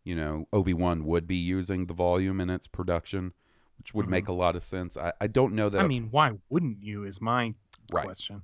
you 0.04 0.16
know, 0.16 0.48
Obi 0.52 0.74
Wan 0.74 1.06
would 1.06 1.28
be 1.28 1.36
using 1.36 1.86
the 1.86 1.94
volume 1.94 2.42
in 2.42 2.50
its 2.50 2.66
production, 2.66 3.34
which 3.78 3.94
would 3.94 4.08
Mhm. 4.08 4.10
make 4.10 4.28
a 4.28 4.34
lot 4.34 4.56
of 4.56 4.64
sense. 4.64 4.98
I, 4.98 5.14
I 5.22 5.28
don't 5.28 5.54
know 5.54 5.70
that. 5.70 5.78
I 5.78 5.82
I've- 5.84 5.90
mean, 5.94 6.08
why 6.10 6.32
wouldn't 6.50 6.82
you 6.82 7.04
is 7.04 7.22
my 7.22 7.54
Right. 7.94 8.06
question. 8.06 8.42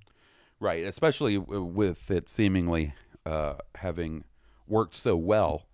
right, 0.60 0.86
especially 0.86 1.40
with 1.40 2.12
it 2.12 2.30
seemingly 2.30 2.94
uh, 3.26 3.56
having 3.76 4.24
worked 4.72 4.96
so 4.96 5.16
well 5.16 5.68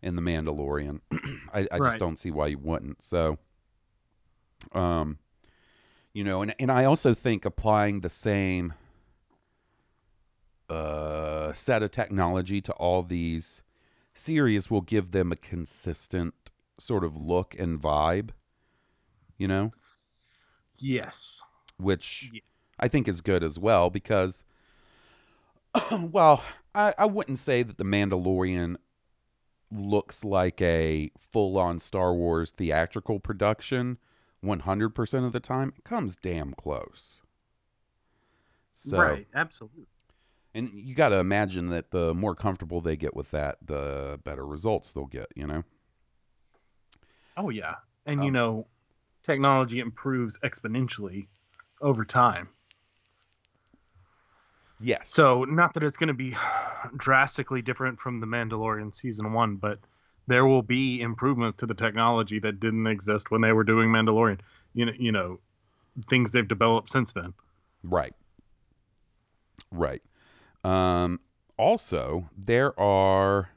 in 0.00 0.16
the 0.16 0.22
Mandalorian. 0.22 1.00
I, 1.52 1.66
I 1.70 1.78
just 1.78 1.98
don't 1.98 2.18
see 2.18 2.30
why 2.30 2.46
you 2.46 2.58
wouldn't. 2.58 3.02
So, 3.02 3.38
um, 4.72 5.18
you 6.14 6.24
know, 6.24 6.40
and 6.42 6.54
and 6.58 6.70
I 6.70 6.84
also 6.84 7.12
think 7.12 7.44
applying 7.44 8.00
the 8.00 8.08
same 8.08 8.72
uh, 10.70 11.52
set 11.52 11.82
of 11.82 11.90
technology 11.90 12.60
to 12.62 12.72
all 12.74 13.02
these 13.02 13.62
series 14.14 14.70
will 14.70 14.80
give 14.80 15.10
them 15.10 15.32
a 15.32 15.36
consistent 15.36 16.34
sort 16.78 17.04
of 17.04 17.16
look 17.16 17.54
and 17.58 17.80
vibe, 17.80 18.30
you 19.36 19.48
know, 19.48 19.72
Yes. 20.78 21.42
which 21.78 22.30
Yes. 22.32 22.74
I 22.78 22.88
think 22.88 23.08
is 23.08 23.20
good 23.20 23.42
as 23.42 23.58
well 23.58 23.90
because, 23.90 24.44
well, 26.12 26.42
I, 26.74 26.94
I 26.98 27.06
wouldn't 27.06 27.38
say 27.38 27.62
that 27.62 27.78
The 27.78 27.84
Mandalorian 27.84 28.76
looks 29.72 30.24
like 30.24 30.60
a 30.62 31.10
full 31.18 31.58
on 31.58 31.80
Star 31.80 32.14
Wars 32.14 32.50
theatrical 32.50 33.18
production 33.18 33.98
100% 34.44 35.26
of 35.26 35.32
the 35.32 35.40
time. 35.40 35.72
It 35.76 35.84
comes 35.84 36.16
damn 36.16 36.52
close. 36.54 37.22
So, 38.72 38.98
right. 38.98 39.26
Absolutely. 39.34 39.86
and 40.54 40.70
you 40.74 40.94
got 40.94 41.08
to 41.08 41.16
imagine 41.16 41.70
that 41.70 41.90
the 41.90 42.14
more 42.14 42.34
comfortable 42.34 42.80
they 42.80 42.96
get 42.96 43.16
with 43.16 43.30
that, 43.30 43.56
the 43.64 44.20
better 44.22 44.46
results 44.46 44.92
they'll 44.92 45.06
get, 45.06 45.28
you 45.34 45.46
know? 45.46 45.64
Oh 47.36 47.50
yeah. 47.50 47.76
And 48.04 48.20
Um, 48.20 48.24
you 48.26 48.30
know, 48.30 48.66
technology 49.22 49.80
improves 49.80 50.38
exponentially 50.40 51.26
over 51.80 52.04
time. 52.04 52.48
Yes. 54.80 55.10
So, 55.10 55.44
not 55.44 55.74
that 55.74 55.82
it's 55.82 55.96
going 55.96 56.08
to 56.08 56.14
be 56.14 56.36
drastically 56.96 57.62
different 57.62 57.98
from 57.98 58.20
the 58.20 58.26
Mandalorian 58.26 58.94
season 58.94 59.32
1, 59.32 59.56
but 59.56 59.78
there 60.26 60.46
will 60.46 60.62
be 60.62 61.00
improvements 61.00 61.56
to 61.58 61.66
the 61.66 61.74
technology 61.74 62.38
that 62.40 62.60
didn't 62.60 62.86
exist 62.86 63.30
when 63.30 63.40
they 63.40 63.52
were 63.52 63.64
doing 63.64 63.88
Mandalorian. 63.88 64.40
You 64.74 64.86
know, 64.86 64.92
you 64.98 65.12
know, 65.12 65.38
things 66.08 66.32
they've 66.32 66.46
developed 66.46 66.90
since 66.90 67.12
then. 67.12 67.32
Right. 67.82 68.14
Right. 69.70 70.02
Um, 70.64 71.20
also, 71.58 72.28
there 72.36 72.78
are 72.78 73.50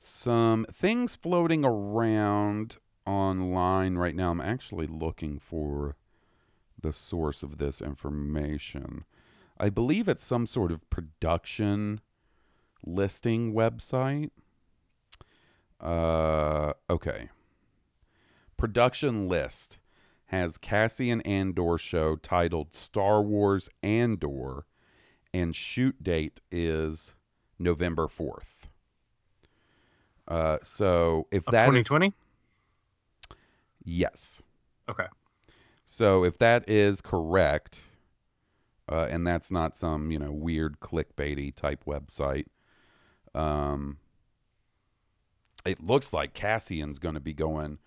some 0.00 0.66
things 0.70 1.16
floating 1.16 1.64
around 1.64 2.76
online 3.06 3.94
right 3.94 4.14
now. 4.14 4.30
I'm 4.32 4.40
actually 4.40 4.86
looking 4.86 5.38
for 5.38 5.96
the 6.80 6.92
source 6.92 7.42
of 7.42 7.58
this 7.58 7.80
information. 7.80 9.04
I 9.58 9.70
believe 9.70 10.08
it's 10.08 10.24
some 10.24 10.46
sort 10.46 10.70
of 10.72 10.88
production 10.90 12.00
listing 12.84 13.52
website. 13.54 14.30
Uh, 15.80 16.72
okay. 16.88 17.30
Production 18.56 19.28
list 19.28 19.78
has 20.26 20.58
Cassian 20.58 21.20
Andor 21.22 21.78
show 21.78 22.16
titled 22.16 22.74
Star 22.74 23.22
Wars 23.22 23.68
Andor, 23.82 24.66
and 25.32 25.54
shoot 25.54 26.02
date 26.02 26.40
is 26.50 27.14
November 27.58 28.06
4th. 28.06 28.64
Uh, 30.26 30.58
so 30.62 31.28
if 31.30 31.44
that 31.46 31.72
is 31.74 31.86
2020? 31.86 32.12
yes, 33.84 34.42
Okay. 34.88 35.06
so 35.84 36.24
if 36.24 36.36
that 36.38 36.68
is 36.68 37.00
correct, 37.00 37.84
uh, 38.90 39.06
and 39.10 39.26
that's 39.26 39.50
not 39.50 39.76
some 39.76 40.10
you 40.10 40.18
know 40.18 40.32
weird 40.32 40.80
clickbaity 40.80 41.54
type 41.54 41.84
website, 41.84 42.46
um, 43.34 43.98
it 45.64 45.82
looks 45.82 46.12
like 46.12 46.34
Cassian's 46.34 46.98
going 46.98 47.14
to 47.14 47.20
be 47.20 47.34
going 47.34 47.78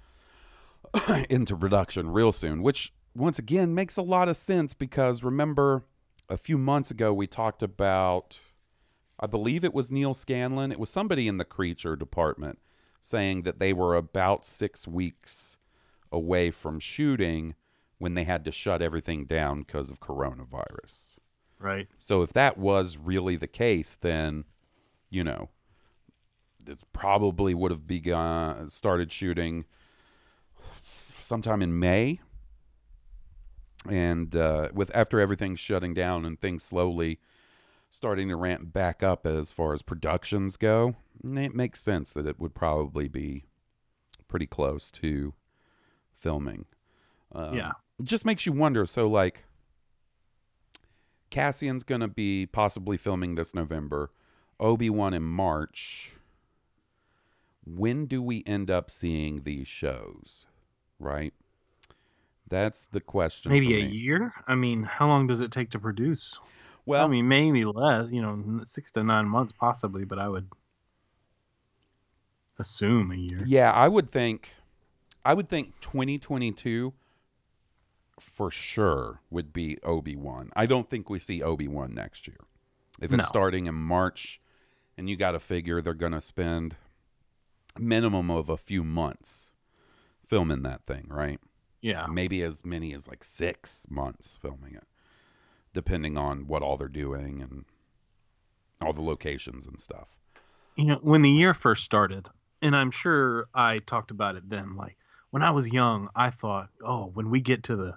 into 1.30 1.56
production 1.56 2.12
real 2.12 2.32
soon, 2.32 2.62
which 2.62 2.94
once 3.16 3.40
again 3.40 3.74
makes 3.74 3.98
a 3.98 4.02
lot 4.02 4.30
of 4.30 4.38
sense 4.38 4.74
because 4.74 5.24
remember 5.24 5.84
a 6.28 6.38
few 6.38 6.58
months 6.58 6.92
ago 6.92 7.14
we 7.14 7.28
talked 7.28 7.64
about 7.64 8.40
I 9.20 9.28
believe 9.28 9.66
it 9.66 9.74
was 9.74 9.92
Neal 9.92 10.14
Scanlan, 10.14 10.72
it 10.72 10.80
was 10.80 10.90
somebody 10.90 11.28
in 11.28 11.38
the 11.38 11.46
creature 11.46 11.98
department 11.98 12.60
saying 13.02 13.42
that 13.42 13.60
they 13.60 13.74
were 13.74 13.96
about 13.96 14.46
6 14.46 14.88
weeks 14.88 15.58
away 16.12 16.52
from 16.52 16.80
shooting 16.80 17.56
when 18.00 18.16
they 18.16 18.24
had 18.24 18.44
to 18.46 18.52
shut 18.52 18.82
everything 18.82 19.26
down 19.26 19.60
because 19.60 19.90
of 19.90 20.00
coronavirus. 20.00 21.18
Right. 21.60 21.88
So 21.98 22.22
if 22.24 22.34
that 22.34 22.58
was 22.58 22.98
really 22.98 23.36
the 23.36 23.48
case, 23.48 23.98
then 24.00 24.46
you 25.10 25.24
know, 25.24 25.50
it 26.68 26.80
probably 26.94 27.54
would 27.54 27.72
have 27.72 27.88
begun 27.88 28.70
started 28.70 29.12
shooting 29.12 29.66
sometime 31.20 31.62
in 31.62 31.78
May. 31.78 32.20
And 33.88 34.36
uh, 34.36 34.70
with 34.74 34.92
after 34.94 35.20
everything's 35.20 35.60
shutting 35.60 35.94
down 35.94 36.26
and 36.26 36.40
things 36.40 36.64
slowly 36.64 37.20
starting 37.92 38.28
to 38.30 38.36
ramp 38.36 38.72
back 38.74 39.02
up 39.02 39.26
as 39.26 39.52
far 39.52 39.74
as 39.74 39.82
productions 39.82 40.58
go, 40.58 40.96
it 41.24 41.56
makes 41.56 41.82
sense 41.82 42.14
that 42.14 42.28
it 42.28 42.40
would 42.40 42.54
probably 42.54 43.08
be 43.08 43.46
pretty 44.28 44.46
close 44.46 44.92
to 44.92 45.34
filming. 46.14 46.66
Um, 47.32 47.56
Yeah. 47.56 47.72
It 48.00 48.06
just 48.06 48.26
makes 48.26 48.46
you 48.46 48.54
wonder. 48.54 48.86
So, 48.86 49.08
like, 49.08 49.44
Cassian's 51.30 51.84
going 51.84 52.02
to 52.02 52.08
be 52.08 52.46
possibly 52.46 52.98
filming 52.98 53.36
this 53.36 53.54
November, 53.54 54.12
Obi 54.60 54.90
Wan 54.90 55.14
in 55.14 55.24
March. 55.24 56.14
When 57.66 58.06
do 58.06 58.22
we 58.22 58.44
end 58.48 58.72
up 58.72 58.90
seeing 58.90 59.44
these 59.44 59.68
shows? 59.68 60.48
Right? 61.00 61.34
That's 62.48 62.86
the 62.86 63.02
question. 63.02 63.52
Maybe 63.52 63.76
a 63.76 63.86
year. 63.86 64.34
I 64.48 64.56
mean, 64.56 64.84
how 64.84 65.08
long 65.08 65.28
does 65.28 65.40
it 65.40 65.52
take 65.52 65.72
to 65.72 65.80
produce? 65.80 66.40
Well, 66.86 67.06
I 67.06 67.08
mean, 67.08 67.28
maybe 67.28 67.66
less. 67.66 68.08
You 68.10 68.22
know, 68.22 68.62
six 68.66 68.92
to 68.94 69.04
nine 69.04 69.28
months 69.28 69.52
possibly, 69.52 70.06
but 70.06 70.18
I 70.18 70.28
would 70.28 70.48
assume 72.58 73.12
a 73.12 73.16
year. 73.16 73.44
Yeah, 73.46 73.72
I 73.72 73.88
would 73.88 74.10
think 74.10 74.54
I 75.24 75.34
would 75.36 75.48
think 75.48 75.80
2022 75.82 76.94
for 78.20 78.52
sure 78.52 79.22
would 79.30 79.52
be 79.54 79.78
Obi-Wan. 79.84 80.52
I 80.56 80.66
don't 80.66 80.90
think 80.90 81.10
we 81.10 81.20
see 81.20 81.42
Obi-Wan 81.42 81.94
next 81.94 82.28
year. 82.28 82.38
If 83.02 83.12
it's 83.14 83.24
No. 83.24 83.28
starting 83.28 83.66
in 83.68 83.76
March 83.76 84.42
and 84.98 85.10
you 85.10 85.16
got 85.16 85.32
to 85.32 85.40
figure 85.40 85.82
they're 85.82 85.94
going 85.94 86.12
to 86.12 86.22
spend 86.22 86.76
minimum 87.78 88.30
of 88.30 88.50
a 88.50 88.58
few 88.58 88.84
months 88.84 89.52
filming 90.26 90.64
that 90.64 90.84
thing, 90.86 91.08
right? 91.10 91.40
Yeah. 91.82 92.08
Maybe 92.08 92.44
as 92.44 92.66
many 92.66 92.94
as 92.94 93.08
like 93.08 93.24
6 93.24 93.86
months 93.90 94.38
filming 94.42 94.76
it 94.76 94.84
depending 95.72 96.18
on 96.18 96.48
what 96.48 96.62
all 96.64 96.78
they're 96.78 96.88
doing 96.88 97.42
and 97.42 97.64
all 98.82 98.92
the 98.92 99.02
locations 99.04 99.68
and 99.68 99.80
stuff. 99.80 100.18
you 100.76 100.86
know 100.88 101.00
when 101.02 101.22
the 101.22 101.30
year 101.30 101.54
first 101.54 101.84
started 101.84 102.28
and 102.62 102.76
i'm 102.76 102.90
sure 102.90 103.48
i 103.54 103.78
talked 103.80 104.10
about 104.12 104.36
it 104.36 104.50
then 104.50 104.76
like 104.76 104.98
when 105.30 105.44
i 105.44 105.52
was 105.52 105.68
young 105.72 106.10
i 106.16 106.30
thought 106.32 106.70
oh 106.84 107.06
when 107.14 107.30
we 107.30 107.40
get 107.40 107.62
to 107.64 107.76
the 107.76 107.94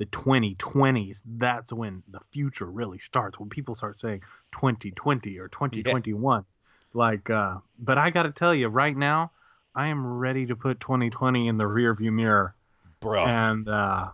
the 0.00 0.06
2020s 0.06 1.22
that's 1.36 1.70
when 1.70 2.02
the 2.10 2.20
future 2.32 2.64
really 2.64 2.98
starts 2.98 3.38
when 3.38 3.50
people 3.50 3.74
start 3.74 4.00
saying 4.00 4.22
2020 4.52 5.38
or 5.38 5.48
2021 5.48 6.42
like 6.94 7.28
uh 7.28 7.56
but 7.78 7.98
i 7.98 8.08
gotta 8.08 8.30
tell 8.30 8.54
you 8.54 8.66
right 8.68 8.96
now 8.96 9.30
i 9.74 9.88
am 9.88 10.06
ready 10.06 10.46
to 10.46 10.56
put 10.56 10.80
2020 10.80 11.48
in 11.48 11.58
the 11.58 11.66
rear 11.66 11.92
view 11.92 12.10
mirror 12.10 12.54
Bro. 13.00 13.26
and 13.26 13.68
uh 13.68 14.08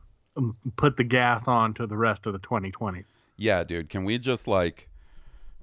put 0.74 0.96
the 0.96 1.04
gas 1.04 1.46
on 1.46 1.72
to 1.74 1.86
the 1.86 1.96
rest 1.96 2.26
of 2.26 2.32
the 2.32 2.38
2020s 2.40 3.14
Yeah, 3.36 3.64
dude. 3.64 3.88
Can 3.88 4.04
we 4.04 4.18
just 4.18 4.48
like 4.48 4.88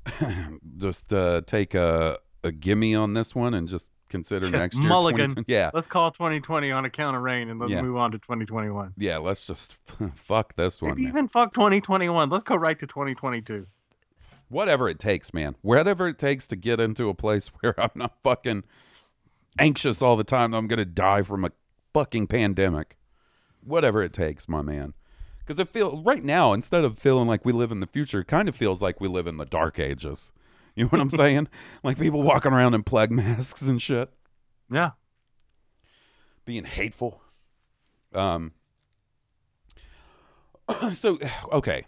just 0.77 1.13
uh, 1.13 1.41
take 1.45 1.73
a 1.75 2.19
a 2.43 2.51
gimme 2.51 2.93
on 2.93 3.13
this 3.13 3.33
one 3.33 3.53
and 3.53 3.67
just 3.67 3.91
consider 4.13 4.49
next 4.57 4.77
year? 4.77 4.87
mulligan. 4.87 5.43
Yeah, 5.47 5.71
let's 5.73 5.87
call 5.87 6.11
2020 6.11 6.71
on 6.71 6.85
account 6.85 7.17
of 7.17 7.23
rain 7.23 7.49
and 7.49 7.59
let's 7.59 7.71
Yeah. 7.71 7.81
move 7.81 7.97
on 7.97 8.11
to 8.11 8.19
2021 8.19 8.93
yeah. 8.97 9.17
Let's 9.17 9.45
just 9.45 9.73
fuck 10.15 10.55
this 10.55 10.81
one. 10.81 10.91
Maybe 10.91 11.03
even 11.07 11.27
fuck 11.27 11.53
2021. 11.53 12.29
Let's 12.29 12.43
go 12.43 12.55
right 12.55 12.77
to 12.79 12.87
2022. 12.87 13.67
Whatever 14.49 14.87
it 14.87 14.99
takes, 14.99 15.33
man. 15.33 15.55
Whatever 15.61 16.07
it 16.07 16.19
takes 16.19 16.45
to 16.47 16.55
get 16.55 16.79
into 16.79 17.09
a 17.09 17.13
place 17.13 17.47
where 17.59 17.73
I'm 17.79 17.89
not 17.95 18.13
fucking 18.23 18.63
anxious 19.59 20.01
all 20.01 20.15
the 20.15 20.23
time 20.23 20.51
that 20.51 20.57
I'm 20.57 20.67
gonna 20.67 20.85
die 20.85 21.23
from 21.23 21.43
a 21.45 21.51
fucking 21.93 22.27
pandemic. 22.27 22.97
Whatever 23.63 24.01
it 24.03 24.13
takes, 24.13 24.47
my 24.47 24.61
man. 24.61 24.93
Because 25.39 25.59
it 25.59 25.67
feel 25.69 26.01
right 26.03 26.23
now, 26.23 26.53
instead 26.53 26.85
of 26.85 26.97
feeling 26.97 27.27
like 27.27 27.43
we 27.43 27.51
live 27.51 27.71
in 27.71 27.79
the 27.81 27.87
future, 27.87 28.21
it 28.21 28.27
kind 28.27 28.47
of 28.47 28.55
feels 28.55 28.81
like 28.81 29.01
we 29.01 29.07
live 29.09 29.27
in 29.27 29.37
the 29.37 29.45
dark 29.45 29.77
ages. 29.79 30.31
You 30.75 30.85
know 30.85 30.89
what 30.89 31.01
I'm 31.01 31.09
saying? 31.11 31.49
like 31.83 31.99
people 31.99 32.23
walking 32.23 32.51
around 32.51 32.73
in 32.73 32.81
plague 32.81 33.11
masks 33.11 33.61
and 33.61 33.79
shit. 33.79 34.09
Yeah. 34.71 34.91
being 36.45 36.63
hateful. 36.65 37.21
Um. 38.13 38.53
So 40.93 41.19
okay, 41.51 41.85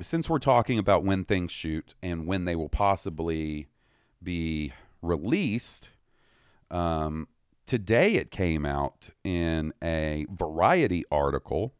since 0.00 0.28
we're 0.28 0.38
talking 0.38 0.78
about 0.78 1.04
when 1.04 1.24
things 1.24 1.52
shoot 1.52 1.94
and 2.02 2.26
when 2.26 2.44
they 2.44 2.56
will 2.56 2.68
possibly 2.68 3.68
be 4.22 4.72
released, 5.00 5.92
um, 6.70 7.28
today 7.66 8.14
it 8.14 8.30
came 8.30 8.66
out 8.66 9.10
in 9.24 9.72
a 9.82 10.26
Variety 10.30 11.04
article 11.10 11.74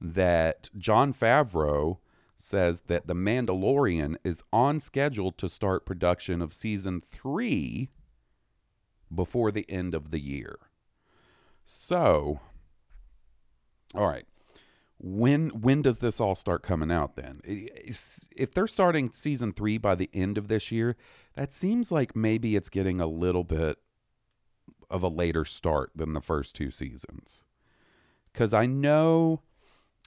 that 0.00 0.70
Jon 0.76 1.12
Favreau 1.12 1.98
says 2.40 2.82
that 2.86 3.06
The 3.06 3.14
Mandalorian 3.14 4.16
is 4.24 4.42
on 4.52 4.80
schedule 4.80 5.32
to 5.32 5.48
start 5.48 5.86
production 5.86 6.40
of 6.42 6.52
season 6.52 7.00
three 7.00 7.90
before 9.14 9.50
the 9.50 9.66
end 9.68 9.94
of 9.94 10.10
the 10.10 10.20
year. 10.20 10.58
So, 11.64 12.40
all 13.94 14.06
right. 14.06 14.24
When 15.02 15.48
when 15.50 15.80
does 15.80 16.00
this 16.00 16.20
all 16.20 16.34
start 16.34 16.62
coming 16.62 16.90
out 16.92 17.16
then? 17.16 17.40
If 17.44 18.52
they're 18.52 18.66
starting 18.66 19.10
season 19.12 19.52
3 19.54 19.78
by 19.78 19.94
the 19.94 20.10
end 20.12 20.36
of 20.36 20.48
this 20.48 20.70
year, 20.70 20.94
that 21.36 21.54
seems 21.54 21.90
like 21.90 22.14
maybe 22.14 22.54
it's 22.54 22.68
getting 22.68 23.00
a 23.00 23.06
little 23.06 23.44
bit 23.44 23.78
of 24.90 25.02
a 25.02 25.08
later 25.08 25.46
start 25.46 25.92
than 25.94 26.12
the 26.12 26.20
first 26.20 26.54
two 26.54 26.70
seasons. 26.70 27.44
Cuz 28.34 28.52
I 28.52 28.66
know 28.66 29.40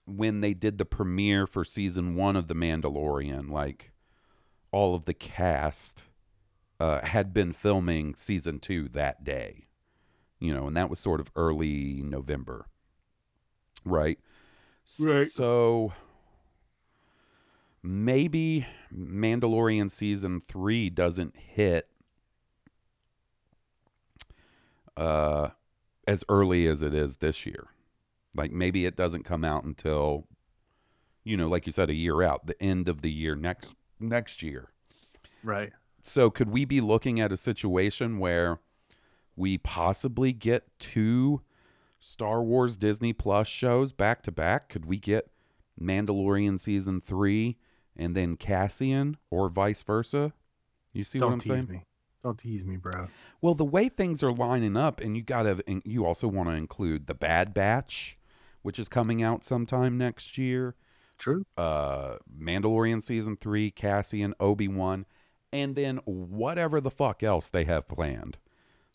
when 0.06 0.42
they 0.42 0.54
did 0.54 0.78
the 0.78 0.86
premiere 0.86 1.48
for 1.48 1.64
season 1.64 2.16
1 2.16 2.36
of 2.36 2.48
The 2.48 2.56
Mandalorian, 2.56 3.50
like 3.50 3.92
all 4.72 4.96
of 4.96 5.06
the 5.06 5.14
cast 5.14 6.04
uh, 6.80 7.06
had 7.06 7.34
been 7.34 7.54
filming 7.54 8.16
season 8.16 8.60
two 8.60 8.90
that 8.90 9.24
day, 9.24 9.68
you 10.40 10.54
know, 10.54 10.68
and 10.68 10.76
that 10.76 10.90
was 10.90 11.00
sort 11.00 11.22
of 11.22 11.32
early 11.36 12.02
November, 12.04 12.66
right? 13.86 14.20
Right. 15.00 15.30
So 15.30 15.94
maybe 17.82 18.66
Mandalorian 18.94 19.92
season 19.92 20.42
three 20.42 20.90
doesn't 20.90 21.38
hit 21.38 21.88
uh, 24.98 25.50
as 26.08 26.24
early 26.28 26.68
as 26.68 26.82
it 26.82 26.94
is 26.94 27.18
this 27.18 27.46
year. 27.46 27.68
Like 28.36 28.52
maybe 28.52 28.86
it 28.86 28.96
doesn't 28.96 29.24
come 29.24 29.44
out 29.44 29.64
until, 29.64 30.28
you 31.24 31.38
know, 31.38 31.48
like 31.48 31.66
you 31.66 31.72
said, 31.72 31.90
a 31.90 31.94
year 31.94 32.22
out, 32.22 32.48
the 32.48 32.62
end 32.62 32.90
of 32.90 33.02
the 33.02 33.12
year 33.12 33.36
next 33.36 33.74
next 34.00 34.42
year. 34.44 34.70
Right. 35.44 35.72
So 36.02 36.30
could 36.30 36.50
we 36.50 36.66
be 36.66 36.82
looking 36.82 37.20
at 37.20 37.32
a 37.32 37.38
situation 37.38 38.20
where 38.20 38.60
we 39.36 39.58
possibly 39.58 40.34
get 40.34 40.68
two 40.80 41.42
Star 42.00 42.44
Wars 42.44 42.76
Disney 42.76 43.14
Plus 43.14 43.48
shows 43.48 43.92
back 43.92 44.22
to 44.24 44.32
back? 44.32 44.70
Could 44.70 44.86
we 44.86 44.98
get 44.98 45.30
Mandalorian 45.80 46.60
season 46.60 47.00
3 47.00 47.58
and 47.96 48.16
then 48.16 48.36
Cassian 48.36 49.18
or 49.30 49.50
vice 49.50 49.84
versa? 49.84 50.34
You 50.92 51.04
see 51.04 51.20
Don't 51.20 51.30
what 51.30 51.34
I'm 51.34 51.40
tease 51.40 51.48
saying? 51.48 51.68
me. 51.70 51.86
Don't 52.22 52.38
tease 52.38 52.66
me, 52.66 52.78
bro. 52.78 53.08
Well, 53.42 53.54
the 53.54 53.66
way 53.66 53.90
things 53.90 54.24
are 54.24 54.32
lining 54.32 54.78
up 54.78 55.02
and 55.02 55.16
you 55.18 55.24
got 55.24 55.44
to 55.44 55.82
you 55.84 56.06
also 56.06 56.28
want 56.28 56.50
to 56.50 56.56
include 56.56 57.08
The 57.08 57.14
Bad 57.14 57.54
Batch, 57.54 58.18
which 58.64 58.80
is 58.80 58.90
coming 58.90 59.22
out 59.22 59.44
sometime 59.46 59.98
next 59.98 60.38
year 60.38 60.76
True. 61.18 61.46
uh 61.56 62.16
Mandalorian 62.38 63.02
season 63.04 63.38
3, 63.38 63.70
Cassian, 63.72 64.34
Obi-Wan, 64.40 65.06
and 65.52 65.76
then 65.76 65.98
whatever 66.06 66.82
the 66.82 66.92
fuck 66.92 67.22
else 67.22 67.50
they 67.50 67.66
have 67.66 67.88
planned. 67.88 68.40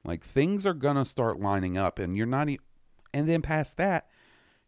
Like 0.04 0.24
things 0.24 0.66
are 0.66 0.74
going 0.74 0.96
to 0.96 1.04
start 1.04 1.40
lining 1.40 1.78
up 1.78 1.98
and 1.98 2.16
you're 2.16 2.26
not 2.26 2.48
e- 2.48 2.58
and 3.14 3.28
then 3.28 3.42
past 3.42 3.76
that, 3.76 4.08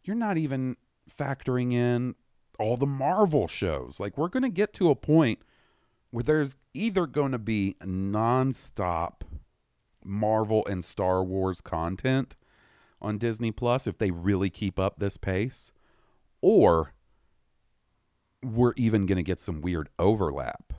you're 0.05 0.17
not 0.17 0.39
even 0.39 0.77
factoring 1.11 1.73
in 1.73 2.15
all 2.59 2.77
the 2.77 2.87
Marvel 2.87 3.49
shows. 3.49 3.99
Like 3.99 4.17
we're 4.17 4.29
going 4.29 4.43
to 4.45 4.49
get 4.49 4.73
to 4.75 4.91
a 4.91 4.97
point 4.97 5.41
where 6.11 6.23
there's 6.23 6.57
either 6.75 7.07
going 7.07 7.33
to 7.33 7.39
be 7.39 7.77
nonstop 7.83 9.23
Marvel 10.05 10.67
and 10.67 10.85
Star 10.85 11.23
Wars 11.23 11.61
content 11.61 12.37
on 13.01 13.19
Disney 13.19 13.51
Plus 13.51 13.87
if 13.87 13.99
they 13.99 14.11
really 14.11 14.51
keep 14.51 14.79
up 14.79 14.99
this 14.99 15.17
pace, 15.17 15.73
or 16.41 16.95
we're 18.43 18.73
even 18.77 19.07
going 19.07 19.17
to 19.17 19.23
get 19.23 19.41
some 19.41 19.61
weird 19.61 19.89
overlap 19.99 20.73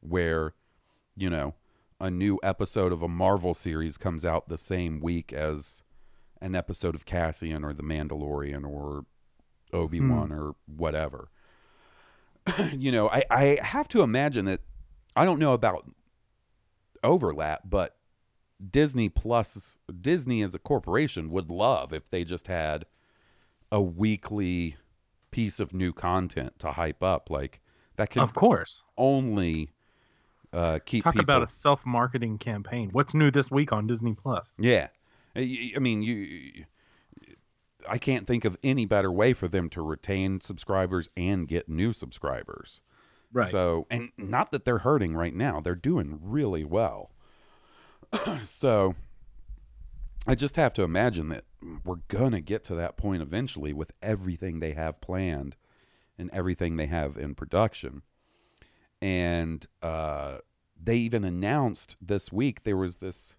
where, 0.00 0.54
you 1.16 1.28
know, 1.28 1.54
a 2.00 2.10
new 2.10 2.38
episode 2.42 2.92
of 2.92 3.02
a 3.02 3.08
Marvel 3.08 3.54
series 3.54 3.98
comes 3.98 4.24
out 4.24 4.48
the 4.48 4.58
same 4.58 5.00
week 5.00 5.32
as 5.32 5.82
an 6.40 6.54
episode 6.54 6.94
of 6.94 7.04
Cassian 7.04 7.64
or 7.64 7.72
The 7.72 7.82
Mandalorian 7.82 8.64
or 8.64 9.04
Obi 9.72 10.00
Wan 10.00 10.28
hmm. 10.28 10.34
or 10.34 10.54
whatever. 10.66 11.30
you 12.72 12.92
know, 12.92 13.08
I, 13.08 13.24
I 13.30 13.58
have 13.62 13.88
to 13.88 14.02
imagine 14.02 14.44
that 14.44 14.60
I 15.16 15.24
don't 15.24 15.40
know 15.40 15.52
about 15.52 15.90
overlap, 17.02 17.62
but 17.64 17.97
Disney 18.70 19.08
Plus, 19.08 19.76
Disney 20.00 20.42
as 20.42 20.54
a 20.54 20.58
corporation 20.58 21.30
would 21.30 21.50
love 21.50 21.92
if 21.92 22.10
they 22.10 22.24
just 22.24 22.48
had 22.48 22.86
a 23.70 23.80
weekly 23.80 24.76
piece 25.30 25.60
of 25.60 25.72
new 25.74 25.92
content 25.92 26.58
to 26.58 26.72
hype 26.72 27.02
up. 27.02 27.30
Like 27.30 27.60
that 27.96 28.10
can, 28.10 28.22
Of 28.22 28.34
course. 28.34 28.82
only 28.96 29.70
uh, 30.52 30.78
keep 30.84 31.04
Talk 31.04 31.14
people. 31.14 31.24
about 31.24 31.42
a 31.42 31.46
self-marketing 31.46 32.38
campaign. 32.38 32.88
What's 32.92 33.14
new 33.14 33.30
this 33.30 33.50
week 33.50 33.72
on 33.72 33.86
Disney 33.86 34.14
Plus? 34.14 34.54
Yeah. 34.58 34.88
I 35.36 35.76
mean, 35.78 36.02
you. 36.02 36.64
I 37.88 37.96
can't 37.98 38.26
think 38.26 38.44
of 38.44 38.56
any 38.64 38.86
better 38.86 39.12
way 39.12 39.32
for 39.34 39.46
them 39.46 39.70
to 39.70 39.82
retain 39.82 40.40
subscribers 40.40 41.10
and 41.16 41.46
get 41.46 41.68
new 41.68 41.92
subscribers. 41.92 42.80
Right. 43.32 43.48
So, 43.50 43.86
and 43.90 44.10
not 44.18 44.50
that 44.50 44.64
they're 44.64 44.78
hurting 44.78 45.14
right 45.14 45.34
now, 45.34 45.60
they're 45.60 45.74
doing 45.76 46.18
really 46.20 46.64
well. 46.64 47.12
so, 48.44 48.94
I 50.26 50.34
just 50.34 50.56
have 50.56 50.74
to 50.74 50.82
imagine 50.82 51.30
that 51.30 51.44
we're 51.84 52.02
going 52.08 52.32
to 52.32 52.40
get 52.40 52.64
to 52.64 52.74
that 52.74 52.96
point 52.96 53.22
eventually 53.22 53.72
with 53.72 53.92
everything 54.02 54.60
they 54.60 54.72
have 54.72 55.00
planned 55.00 55.56
and 56.18 56.30
everything 56.32 56.76
they 56.76 56.86
have 56.86 57.16
in 57.16 57.34
production. 57.34 58.02
And 59.00 59.66
uh, 59.82 60.38
they 60.78 60.96
even 60.96 61.24
announced 61.24 61.96
this 62.00 62.32
week 62.32 62.64
there 62.64 62.76
was 62.76 62.96
this 62.96 63.36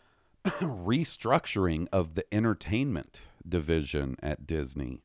restructuring 0.44 1.86
of 1.92 2.14
the 2.14 2.24
entertainment 2.34 3.22
division 3.48 4.16
at 4.22 4.46
Disney, 4.46 5.02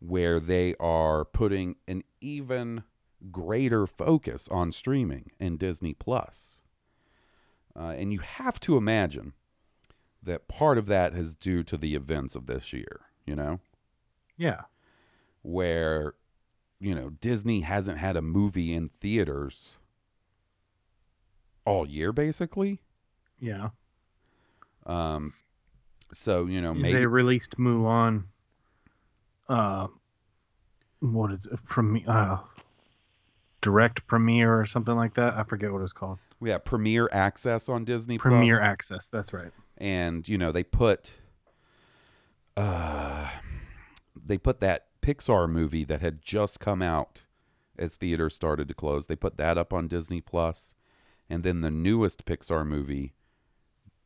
where 0.00 0.40
they 0.40 0.74
are 0.80 1.24
putting 1.24 1.76
an 1.86 2.02
even 2.20 2.84
greater 3.30 3.86
focus 3.86 4.48
on 4.48 4.72
streaming 4.72 5.30
and 5.38 5.58
Disney 5.58 5.94
Plus. 5.94 6.62
Uh, 7.78 7.90
and 7.96 8.12
you 8.12 8.18
have 8.18 8.58
to 8.60 8.76
imagine 8.76 9.34
that 10.22 10.48
part 10.48 10.78
of 10.78 10.86
that 10.86 11.14
is 11.14 11.34
due 11.36 11.62
to 11.62 11.76
the 11.76 11.94
events 11.94 12.34
of 12.34 12.46
this 12.46 12.72
year, 12.72 13.02
you 13.24 13.36
know, 13.36 13.60
Yeah. 14.36 14.62
where, 15.42 16.14
you 16.80 16.92
know, 16.94 17.10
Disney 17.10 17.60
hasn't 17.60 17.98
had 17.98 18.16
a 18.16 18.22
movie 18.22 18.74
in 18.74 18.88
theaters 18.88 19.78
all 21.64 21.86
year, 21.86 22.12
basically. 22.12 22.80
Yeah. 23.38 23.70
Um, 24.84 25.34
so, 26.12 26.46
you 26.46 26.60
know, 26.60 26.74
maybe 26.74 26.98
They 26.98 27.06
released 27.06 27.58
Mulan. 27.58 28.24
Uh, 29.48 29.86
what 31.00 31.30
is 31.30 31.46
it? 31.46 31.60
From 31.64 32.02
uh, 32.08 32.38
direct 33.60 34.06
premiere 34.08 34.58
or 34.58 34.66
something 34.66 34.96
like 34.96 35.14
that. 35.14 35.34
I 35.34 35.44
forget 35.44 35.72
what 35.72 35.82
it's 35.82 35.92
called. 35.92 36.18
We 36.40 36.50
have 36.50 36.64
Premiere 36.64 37.08
Access 37.12 37.68
on 37.68 37.84
Disney 37.84 38.18
Premier 38.18 38.58
Plus. 38.58 38.68
Access. 38.68 39.08
That's 39.08 39.32
right. 39.32 39.50
and 39.76 40.28
you 40.28 40.38
know 40.38 40.52
they 40.52 40.64
put 40.64 41.14
uh 42.56 43.30
they 44.16 44.38
put 44.38 44.60
that 44.60 44.86
Pixar 45.02 45.48
movie 45.48 45.84
that 45.84 46.00
had 46.00 46.22
just 46.22 46.60
come 46.60 46.82
out 46.82 47.22
as 47.78 47.94
theaters 47.96 48.34
started 48.34 48.68
to 48.68 48.74
close 48.74 49.06
they 49.06 49.16
put 49.16 49.36
that 49.36 49.56
up 49.56 49.72
on 49.72 49.88
Disney 49.88 50.20
Plus 50.20 50.74
and 51.30 51.44
then 51.44 51.60
the 51.60 51.70
newest 51.70 52.24
Pixar 52.24 52.66
movie 52.66 53.14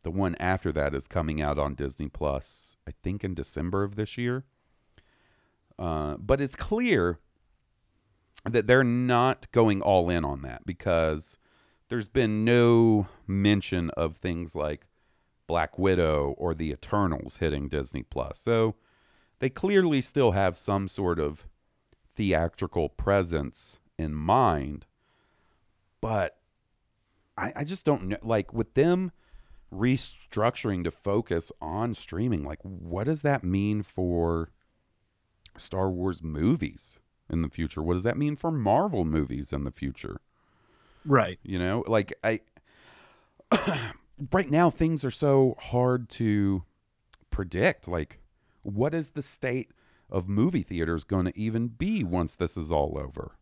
the 0.02 0.10
one 0.10 0.34
after 0.38 0.72
that 0.72 0.94
is 0.94 1.08
coming 1.08 1.40
out 1.40 1.58
on 1.58 1.74
Disney 1.74 2.08
Plus 2.08 2.76
I 2.86 2.92
think 3.02 3.24
in 3.24 3.34
December 3.34 3.82
of 3.82 3.96
this 3.96 4.18
year 4.18 4.44
uh, 5.78 6.16
but 6.18 6.40
it's 6.40 6.54
clear 6.54 7.18
that 8.44 8.66
they're 8.66 8.84
not 8.84 9.50
going 9.52 9.80
all 9.80 10.10
in 10.10 10.24
on 10.24 10.42
that 10.42 10.66
because 10.66 11.38
there's 11.92 12.08
been 12.08 12.42
no 12.42 13.06
mention 13.26 13.90
of 13.90 14.16
things 14.16 14.56
like 14.56 14.86
Black 15.46 15.78
Widow 15.78 16.34
or 16.38 16.54
The 16.54 16.70
Eternals 16.70 17.36
hitting 17.36 17.68
Disney 17.68 18.02
Plus. 18.02 18.38
So 18.38 18.76
they 19.40 19.50
clearly 19.50 20.00
still 20.00 20.30
have 20.32 20.56
some 20.56 20.88
sort 20.88 21.20
of 21.20 21.44
theatrical 22.08 22.88
presence 22.88 23.78
in 23.98 24.14
mind. 24.14 24.86
But 26.00 26.38
I, 27.36 27.52
I 27.56 27.64
just 27.64 27.84
don't 27.84 28.04
know. 28.04 28.16
Like 28.22 28.54
with 28.54 28.72
them 28.72 29.12
restructuring 29.70 30.84
to 30.84 30.90
focus 30.90 31.52
on 31.60 31.92
streaming, 31.92 32.42
like 32.42 32.60
what 32.62 33.04
does 33.04 33.20
that 33.20 33.44
mean 33.44 33.82
for 33.82 34.50
Star 35.58 35.90
Wars 35.90 36.22
movies 36.22 37.00
in 37.28 37.42
the 37.42 37.50
future? 37.50 37.82
What 37.82 37.92
does 37.92 38.04
that 38.04 38.16
mean 38.16 38.36
for 38.36 38.50
Marvel 38.50 39.04
movies 39.04 39.52
in 39.52 39.64
the 39.64 39.70
future? 39.70 40.22
Right. 41.04 41.38
You 41.42 41.58
know, 41.58 41.84
like 41.86 42.12
I 42.22 42.40
right 44.32 44.50
now 44.50 44.70
things 44.70 45.04
are 45.04 45.10
so 45.10 45.56
hard 45.58 46.08
to 46.10 46.62
predict. 47.30 47.88
Like 47.88 48.20
what 48.62 48.94
is 48.94 49.10
the 49.10 49.22
state 49.22 49.70
of 50.10 50.28
movie 50.28 50.62
theaters 50.62 51.04
going 51.04 51.24
to 51.26 51.38
even 51.38 51.68
be 51.68 52.04
once 52.04 52.36
this 52.36 52.56
is 52.56 52.70
all 52.70 52.98
over? 52.98 53.36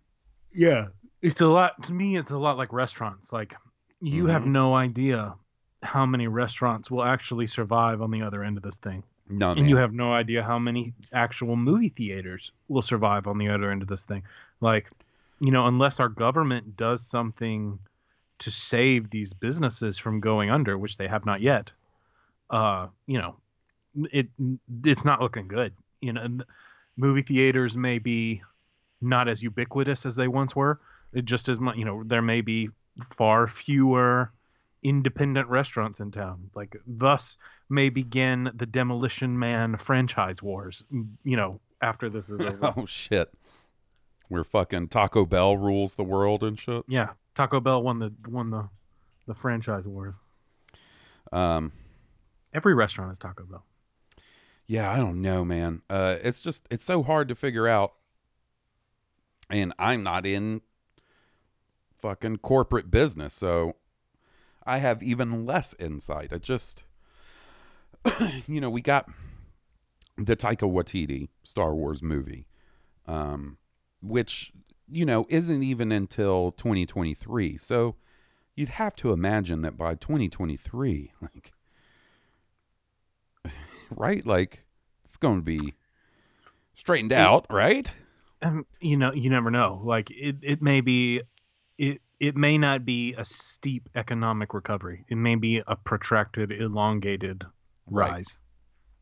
Yeah. 0.54 0.88
It's 1.22 1.40
a 1.40 1.48
lot 1.48 1.82
to 1.84 1.92
me 1.92 2.16
it's 2.16 2.30
a 2.30 2.38
lot 2.38 2.56
like 2.56 2.72
restaurants. 2.72 3.32
Like 3.32 3.54
you 4.00 4.26
have 4.26 4.42
Mhm. 4.42 4.46
no 4.52 4.74
idea 4.74 5.34
how 5.82 6.06
many 6.06 6.28
restaurants 6.28 6.90
will 6.90 7.02
actually 7.04 7.46
survive 7.46 8.02
on 8.02 8.10
the 8.10 8.22
other 8.22 8.42
end 8.44 8.56
of 8.56 8.62
this 8.62 8.76
thing. 8.78 9.02
None. 9.32 9.58
and 9.58 9.68
you 9.68 9.76
have 9.76 9.92
no 9.92 10.12
idea 10.12 10.42
how 10.42 10.58
many 10.58 10.92
actual 11.12 11.54
movie 11.54 11.88
theaters 11.90 12.50
will 12.66 12.82
survive 12.82 13.28
on 13.28 13.38
the 13.38 13.48
other 13.48 13.70
end 13.70 13.80
of 13.80 13.86
this 13.86 14.04
thing. 14.04 14.24
Like, 14.60 14.90
you 15.40 15.50
know, 15.50 15.66
unless 15.66 16.00
our 16.00 16.08
government 16.08 16.76
does 16.76 17.04
something 17.06 17.78
to 18.40 18.50
save 18.50 19.10
these 19.10 19.32
businesses 19.32 19.98
from 19.98 20.20
going 20.20 20.50
under, 20.50 20.78
which 20.78 20.96
they 20.96 21.08
have 21.08 21.26
not 21.26 21.40
yet, 21.40 21.70
uh, 22.50 22.88
you 23.06 23.18
know, 23.18 23.36
it 24.12 24.28
it's 24.84 25.04
not 25.04 25.20
looking 25.20 25.48
good. 25.48 25.74
You 26.00 26.12
know, 26.12 26.38
movie 26.96 27.22
theaters 27.22 27.76
may 27.76 27.98
be 27.98 28.42
not 29.00 29.28
as 29.28 29.42
ubiquitous 29.42 30.06
as 30.06 30.14
they 30.16 30.28
once 30.28 30.54
were. 30.54 30.80
It 31.12 31.24
just 31.24 31.48
as 31.48 31.58
much, 31.58 31.76
you 31.76 31.84
know, 31.84 32.02
there 32.04 32.22
may 32.22 32.40
be 32.40 32.68
far 33.16 33.46
fewer 33.46 34.30
independent 34.82 35.48
restaurants 35.48 36.00
in 36.00 36.10
town. 36.10 36.50
Like, 36.54 36.76
thus 36.86 37.36
may 37.68 37.88
begin 37.88 38.50
the 38.54 38.66
Demolition 38.66 39.38
Man 39.38 39.76
franchise 39.76 40.42
wars. 40.42 40.84
You 41.24 41.36
know, 41.36 41.60
after 41.82 42.08
this 42.08 42.28
is 42.28 42.40
over. 42.46 42.74
oh 42.76 42.86
shit. 42.86 43.32
Where 44.30 44.44
fucking 44.44 44.88
Taco 44.88 45.26
Bell 45.26 45.58
rules 45.58 45.96
the 45.96 46.04
world 46.04 46.42
and 46.42 46.58
shit. 46.58 46.84
yeah, 46.88 47.10
Taco 47.34 47.60
Bell 47.60 47.82
won 47.82 47.98
the 47.98 48.14
won 48.26 48.48
the 48.50 48.70
the 49.26 49.34
franchise 49.34 49.84
wars. 49.84 50.14
Um 51.30 51.72
Every 52.54 52.74
restaurant 52.74 53.12
is 53.12 53.18
Taco 53.18 53.44
Bell. 53.44 53.64
Yeah, 54.66 54.90
I 54.90 54.98
don't 54.98 55.20
know, 55.20 55.44
man. 55.44 55.82
Uh, 55.90 56.16
it's 56.22 56.40
just 56.40 56.66
it's 56.70 56.84
so 56.84 57.02
hard 57.02 57.26
to 57.28 57.34
figure 57.34 57.66
out, 57.66 57.90
and 59.50 59.72
I'm 59.80 60.04
not 60.04 60.24
in 60.24 60.60
fucking 61.98 62.36
corporate 62.38 62.88
business, 62.88 63.34
so 63.34 63.74
I 64.64 64.78
have 64.78 65.02
even 65.02 65.44
less 65.44 65.74
insight. 65.80 66.32
I 66.32 66.38
just, 66.38 66.84
you 68.46 68.60
know, 68.60 68.70
we 68.70 68.80
got 68.80 69.08
the 70.16 70.36
Taika 70.36 70.70
Waititi 70.70 71.30
Star 71.42 71.74
Wars 71.74 72.00
movie, 72.00 72.46
um, 73.08 73.56
which 74.02 74.52
you 74.90 75.04
know 75.04 75.26
isn't 75.28 75.62
even 75.62 75.92
until 75.92 76.52
2023. 76.52 77.58
So 77.58 77.96
you'd 78.54 78.70
have 78.70 78.94
to 78.96 79.12
imagine 79.12 79.62
that 79.62 79.76
by 79.76 79.94
2023, 79.94 81.12
like 81.22 81.52
right? 83.90 84.24
Like 84.24 84.64
it's 85.04 85.16
going 85.16 85.38
to 85.38 85.44
be 85.44 85.74
straightened 86.74 87.12
out, 87.12 87.46
right? 87.50 87.90
Um, 88.42 88.64
you 88.80 88.96
know, 88.96 89.12
you 89.12 89.28
never 89.28 89.50
know. 89.50 89.82
Like 89.84 90.10
it, 90.10 90.36
it 90.42 90.62
may 90.62 90.80
be, 90.80 91.22
it 91.78 92.00
it 92.18 92.36
may 92.36 92.58
not 92.58 92.84
be 92.84 93.14
a 93.14 93.24
steep 93.24 93.88
economic 93.94 94.52
recovery. 94.52 95.04
It 95.08 95.16
may 95.16 95.36
be 95.36 95.62
a 95.66 95.76
protracted, 95.76 96.52
elongated 96.52 97.44
rise, 97.86 98.38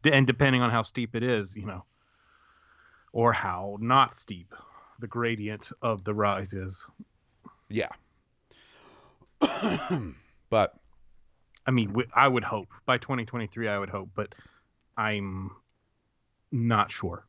D- 0.03 0.13
and 0.13 0.27
depending 0.27 0.63
on 0.63 0.71
how 0.71 0.83
steep 0.83 1.17
it 1.17 1.25
is, 1.25 1.55
you 1.57 1.67
know, 1.67 1.85
or 3.13 3.33
how 3.33 3.77
not 3.81 4.17
steep 4.17 4.55
the 4.99 5.07
gradient 5.07 5.71
of 5.83 6.05
the 6.05 6.15
rise 6.15 6.55
is. 6.55 6.85
Yeah. 7.69 7.89
but 10.51 10.75
I 11.67 11.71
mean, 11.71 11.95
I 12.15 12.27
would 12.29 12.45
hope 12.45 12.69
by 12.87 12.99
2023. 12.99 13.69
I 13.69 13.79
would 13.79 13.91
hope, 13.91 14.11
but 14.15 14.35
I'm 14.97 15.51
not 16.51 16.91
sure. 16.91 17.27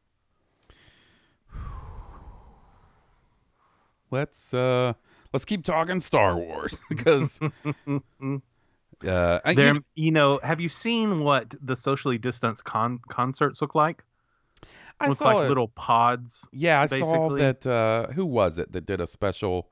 let's 4.11 4.53
uh 4.53 4.93
let's 5.33 5.45
keep 5.45 5.63
talking 5.63 6.01
Star 6.01 6.35
Wars 6.35 6.81
because 6.89 7.39
uh 8.23 9.39
I- 9.45 9.51
you 9.51 9.55
know- 9.73 9.79
you 9.95 10.11
know, 10.11 10.39
have 10.43 10.59
you 10.61 10.69
seen 10.69 11.19
what 11.23 11.53
the 11.61 11.75
socially 11.75 12.17
distanced 12.17 12.63
con- 12.65 12.99
concerts 13.09 13.61
look 13.61 13.75
like? 13.75 14.03
I 15.01 15.07
Look 15.07 15.17
saw 15.17 15.25
like 15.25 15.45
it. 15.45 15.47
little 15.49 15.69
pods. 15.69 16.47
Yeah, 16.51 16.81
I 16.81 16.85
saw 16.87 17.29
basically. 17.29 17.41
that 17.41 17.67
uh 17.67 18.07
who 18.13 18.25
was 18.25 18.59
it 18.59 18.71
that 18.73 18.85
did 18.85 18.99
a 19.01 19.07
special 19.07 19.69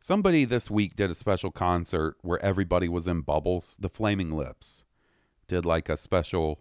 Somebody 0.00 0.44
this 0.44 0.70
week 0.70 0.94
did 0.94 1.10
a 1.10 1.14
special 1.14 1.50
concert 1.50 2.16
where 2.22 2.40
everybody 2.42 2.88
was 2.88 3.08
in 3.08 3.22
bubbles. 3.22 3.76
The 3.80 3.88
Flaming 3.88 4.30
Lips 4.30 4.84
did 5.48 5.66
like 5.66 5.88
a 5.88 5.96
special 5.96 6.60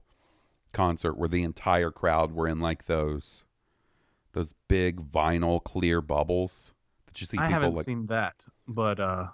concert 0.74 1.18
where 1.18 1.30
the 1.30 1.44
entire 1.44 1.92
crowd 1.92 2.32
were 2.32 2.48
in 2.48 2.60
like 2.60 2.86
those 2.86 3.44
those 4.34 4.54
big 4.68 5.02
vinyl 5.02 5.64
clear 5.64 6.02
bubbles. 6.02 6.74
that 7.06 7.22
you 7.22 7.28
see 7.28 7.38
I 7.38 7.48
people 7.48 7.54
haven't 7.54 7.76
like 7.76 7.86
seen 7.86 8.08
that, 8.08 8.36
but 8.68 9.00
uh, 9.00 9.28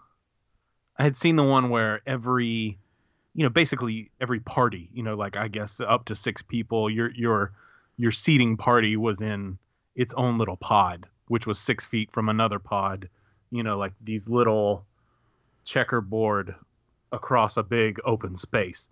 I 0.97 1.03
had 1.03 1.15
seen 1.15 1.35
the 1.37 1.43
one 1.43 1.69
where 1.69 2.01
every, 2.05 2.77
you 3.33 3.43
know, 3.43 3.49
basically 3.49 4.11
every 4.21 4.39
party, 4.41 4.89
you 4.93 5.01
know, 5.03 5.15
like 5.15 5.37
I 5.37 5.47
guess 5.47 5.79
up 5.79 6.05
to 6.05 6.15
six 6.15 6.41
people, 6.41 6.89
your 6.89 7.09
your 7.11 7.53
your 7.97 8.11
seating 8.11 8.57
party 8.57 8.97
was 8.97 9.21
in 9.21 9.57
its 9.95 10.13
own 10.15 10.37
little 10.37 10.57
pod, 10.57 11.07
which 11.27 11.45
was 11.45 11.59
six 11.59 11.85
feet 11.85 12.11
from 12.11 12.29
another 12.29 12.59
pod, 12.59 13.09
you 13.51 13.63
know, 13.63 13.77
like 13.77 13.93
these 14.01 14.27
little 14.27 14.85
checkerboard 15.65 16.55
across 17.11 17.57
a 17.57 17.63
big 17.63 17.99
open 18.05 18.35
space, 18.35 18.89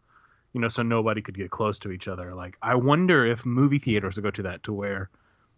you 0.54 0.62
know, 0.62 0.68
so 0.68 0.84
nobody 0.84 1.22
could 1.22 1.36
get 1.36 1.50
close 1.50 1.80
to 1.80 1.92
each 1.92 2.08
other. 2.08 2.36
Like 2.36 2.58
I 2.62 2.76
wonder 2.76 3.26
if 3.26 3.46
movie 3.46 3.80
theaters 3.80 4.16
will 4.16 4.24
go 4.24 4.32
to 4.32 4.44
that 4.44 4.64
to 4.64 4.74
where 4.74 5.10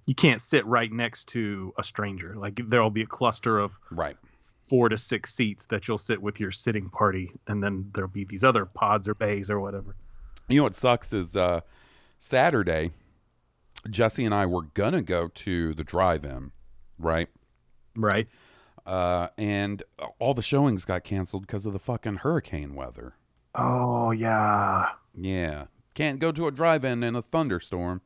you 0.06 0.16
can't 0.16 0.42
sit 0.42 0.66
right 0.66 0.92
next 0.92 1.30
to 1.30 1.74
a 1.78 1.84
stranger. 1.84 2.36
Like 2.38 2.60
there'll 2.70 2.90
be 2.90 3.04
a 3.04 3.08
cluster 3.08 3.60
of 3.60 3.72
right. 3.92 4.18
four 4.70 4.90
to 4.90 4.98
six 4.98 5.34
seats 5.34 5.66
that 5.68 5.88
you'll 5.88 5.98
sit 5.98 6.22
with 6.22 6.40
your 6.40 6.52
sitting 6.52 6.90
party, 6.90 7.32
and 7.48 7.64
then 7.64 7.90
there'll 7.94 8.10
be 8.10 8.26
these 8.26 8.44
other 8.44 8.66
pods 8.66 9.08
or 9.08 9.14
bays 9.14 9.50
or 9.50 9.60
whatever. 9.60 9.96
You 10.50 10.58
know 10.58 10.64
what 10.64 10.76
sucks 10.76 11.14
is 11.14 11.36
uh 11.36 11.62
Saturday 12.20 12.92
Jesse 13.90 14.26
and 14.26 14.34
I 14.34 14.46
were 14.46 14.64
gonna 14.74 15.02
go 15.02 15.28
to 15.28 15.74
the 15.74 15.84
drive-in, 15.84 16.52
right? 16.98 17.30
Right. 17.96 18.28
Uh, 18.86 19.30
and 19.38 19.84
all 20.20 20.34
the 20.34 20.42
showings 20.42 20.84
got 20.86 21.04
canceled 21.04 21.46
because 21.48 21.66
of 21.66 21.74
the 21.74 21.80
fucking 21.80 22.18
hurricane 22.18 22.76
weather. 22.76 23.16
Oh 23.56 24.12
yeah. 24.12 24.90
Yeah, 25.16 25.66
can't 25.94 26.20
go 26.20 26.32
to 26.32 26.48
a 26.48 26.52
drive-in 26.52 27.04
in 27.04 27.16
a 27.16 27.22
thunderstorm. 27.22 28.02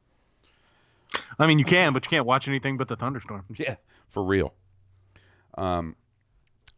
I 1.40 1.48
mean, 1.48 1.58
you 1.58 1.66
can, 1.66 1.94
but 1.94 2.06
you 2.06 2.10
can't 2.10 2.26
watch 2.26 2.48
anything 2.48 2.78
but 2.78 2.88
the 2.88 2.96
thunderstorm. 2.96 3.46
Yeah, 3.58 3.76
for 4.10 4.24
real. 4.24 4.54
Um, 5.58 5.96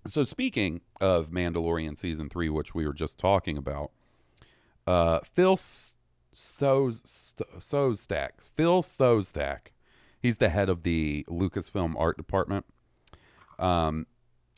so 0.06 0.24
speaking 0.24 0.82
of 1.02 1.30
Mandalorian 1.32 1.98
season 1.98 2.30
three, 2.30 2.48
which 2.50 2.74
we 2.76 2.86
were 2.86 2.94
just 2.94 3.18
talking 3.18 3.58
about, 3.58 3.92
uh, 4.88 5.20
Phil 5.22 5.54
S- 5.54 5.96
Stos 6.34 7.02
St- 7.08 7.60
Sostak, 7.60 8.42
Phil 8.42 8.82
Sostak, 8.82 9.72
he's 10.22 10.38
the 10.38 10.50
head 10.50 10.70
of 10.70 10.84
the 10.84 11.26
Lucasfilm 11.30 11.96
art 11.98 12.18
department. 12.18 12.66
Um, 13.58 14.08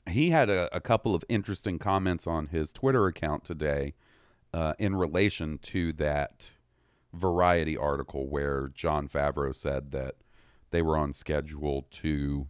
he 0.09 0.31
had 0.31 0.49
a, 0.49 0.75
a 0.75 0.79
couple 0.79 1.15
of 1.15 1.23
interesting 1.29 1.79
comments 1.79 2.27
on 2.27 2.47
his 2.47 2.71
Twitter 2.71 3.07
account 3.07 3.45
today, 3.45 3.93
uh, 4.53 4.73
in 4.79 4.95
relation 4.95 5.57
to 5.59 5.93
that 5.93 6.55
Variety 7.13 7.75
article 7.75 8.27
where 8.27 8.69
Jon 8.73 9.07
Favreau 9.07 9.53
said 9.53 9.91
that 9.91 10.15
they 10.71 10.81
were 10.81 10.97
on 10.97 11.13
schedule 11.13 11.85
to 11.91 12.47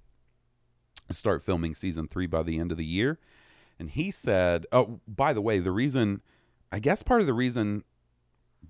start 1.09 1.41
filming 1.41 1.73
season 1.73 2.07
three 2.07 2.27
by 2.27 2.43
the 2.43 2.59
end 2.59 2.71
of 2.71 2.77
the 2.77 2.85
year. 2.85 3.19
And 3.79 3.89
he 3.89 4.11
said, 4.11 4.67
oh, 4.71 4.99
by 5.07 5.33
the 5.33 5.41
way, 5.41 5.57
the 5.57 5.71
reason, 5.71 6.21
I 6.71 6.77
guess 6.77 7.01
part 7.01 7.21
of 7.21 7.27
the 7.27 7.33
reason, 7.33 7.83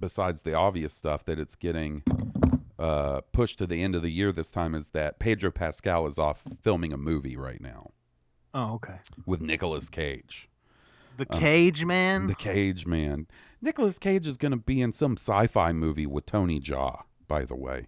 besides 0.01 0.41
the 0.41 0.53
obvious 0.53 0.93
stuff, 0.93 1.23
that 1.25 1.39
it's 1.39 1.55
getting 1.55 2.03
uh, 2.77 3.21
pushed 3.31 3.59
to 3.59 3.65
the 3.67 3.81
end 3.81 3.95
of 3.95 4.01
the 4.01 4.11
year 4.11 4.31
this 4.33 4.51
time 4.51 4.75
is 4.75 4.89
that 4.89 5.19
Pedro 5.19 5.51
Pascal 5.51 6.05
is 6.07 6.17
off 6.19 6.43
filming 6.61 6.91
a 6.91 6.97
movie 6.97 7.37
right 7.37 7.61
now 7.61 7.91
Oh, 8.53 8.73
okay. 8.75 8.97
with 9.25 9.39
Nicolas 9.39 9.87
Cage. 9.87 10.49
The 11.17 11.25
Cage 11.25 11.85
Man. 11.85 12.27
The 12.27 12.35
Cage 12.35 12.85
Man. 12.87 13.27
Nicolas 13.61 13.99
Cage 13.99 14.25
is 14.25 14.37
going 14.37 14.51
to 14.51 14.57
be 14.57 14.81
in 14.81 14.91
some 14.91 15.13
sci 15.17 15.45
fi 15.47 15.71
movie 15.71 16.07
with 16.07 16.25
Tony 16.25 16.59
Jaa, 16.59 17.03
by 17.27 17.45
the 17.45 17.55
way. 17.55 17.87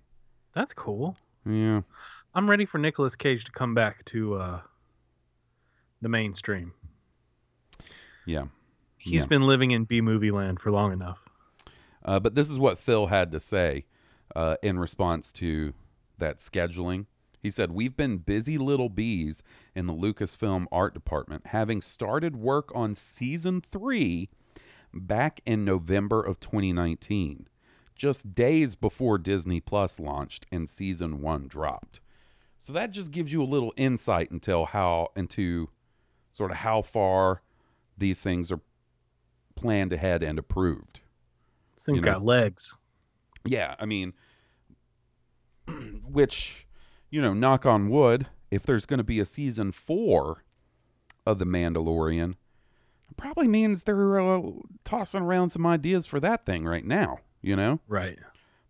That's 0.54 0.74
cool. 0.74 1.18
Yeah. 1.46 1.82
I'm 2.36 2.50
ready 2.50 2.66
for 2.66 2.78
Nicolas 2.78 3.16
Cage 3.16 3.46
to 3.46 3.52
come 3.52 3.74
back 3.74 4.06
to 4.06 4.36
uh, 4.36 4.62
the 6.02 6.10
mainstream. 6.10 6.74
Yeah. 8.26 8.46
He's 8.98 9.24
Yeah. 9.24 9.28
been 9.30 9.48
living 9.48 9.72
in 9.72 9.86
B 9.86 10.00
movie 10.02 10.32
land 10.32 10.60
for 10.60 10.72
long 10.72 10.94
enough. 10.94 11.20
Uh, 12.06 12.20
but 12.20 12.36
this 12.36 12.50
is 12.50 12.60
what 12.60 12.80
Phil 12.80 13.08
had 13.08 13.32
to 13.32 13.40
say 13.40 13.86
uh, 14.36 14.58
in 14.62 14.80
response 14.80 15.32
to 15.34 15.74
that 16.18 16.38
scheduling. 16.38 17.06
He 17.42 17.52
said, 17.52 17.72
We've 17.72 17.96
been 17.96 18.18
busy 18.18 18.58
little 18.58 18.90
bees 18.90 19.44
in 19.76 19.88
the 19.88 19.94
Lucasfilm 19.94 20.66
art 20.72 20.94
department, 20.94 21.48
having 21.48 21.82
started 21.82 22.36
work 22.36 22.72
on 22.74 22.96
season 22.96 23.62
three 23.62 24.30
back 24.94 25.42
in 25.46 25.66
November 25.66 26.22
of 26.22 26.40
2019, 26.40 27.48
just 27.96 28.34
days 28.34 28.76
before 28.76 29.18
Disney 29.18 29.60
Plus 29.60 30.00
launched 30.00 30.46
and 30.52 30.70
season 30.70 31.22
one 31.22 31.48
dropped. 31.48 32.00
So 32.60 32.72
that 32.72 32.92
just 32.92 33.12
gives 33.12 33.34
you 33.34 33.44
a 33.44 33.46
little 33.46 33.74
insight 33.76 34.32
into 34.32 34.64
how 34.64 35.10
into 35.18 35.70
sort 36.32 36.52
of 36.52 36.58
how 36.58 36.82
far 36.82 37.42
these 37.98 38.22
things 38.22 38.52
are 38.52 38.62
planned 39.56 39.92
ahead 39.92 40.24
and 40.24 40.40
approved. 40.40 41.02
Thing 41.84 41.96
You 41.96 42.02
know. 42.02 42.06
got 42.06 42.24
legs. 42.26 42.76
Yeah, 43.46 43.76
I 43.80 43.86
mean, 43.86 44.14
which, 46.06 46.68
you 47.10 47.22
know, 47.22 47.34
knock 47.34 47.66
on 47.66 47.90
wood, 47.90 48.28
if 48.52 48.64
there's 48.64 48.86
going 48.86 49.00
to 49.00 49.04
be 49.04 49.20
a 49.20 49.26
season 49.26 49.72
four 49.72 50.44
of 51.26 51.40
The 51.40 51.46
Mandalorian, 51.46 52.32
it 53.10 53.18
probably 53.18 53.48
means 53.48 53.84
they're 53.84 54.20
uh, 54.20 54.42
tossing 54.86 55.22
around 55.24 55.50
some 55.50 55.66
ideas 55.66 56.06
for 56.06 56.20
that 56.20 56.46
thing 56.46 56.66
right 56.66 56.86
now, 56.86 57.20
you 57.42 57.56
know? 57.56 57.80
Right. 57.88 58.18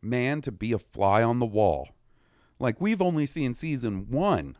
Man, 0.02 0.42
to 0.42 0.52
be 0.52 0.72
a 0.74 0.80
fly 0.80 1.22
on 1.24 1.40
the 1.40 1.46
wall. 1.46 1.90
Like, 2.60 2.82
we've 2.82 3.02
only 3.02 3.26
seen 3.26 3.54
season 3.54 4.08
one, 4.10 4.58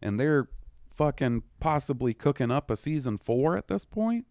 and 0.00 0.18
they're 0.18 0.48
fucking 0.92 1.42
possibly 1.60 2.14
cooking 2.14 2.50
up 2.50 2.70
a 2.70 2.76
season 2.76 3.18
four 3.18 3.56
at 3.56 3.68
this 3.68 3.84
point. 3.84 4.26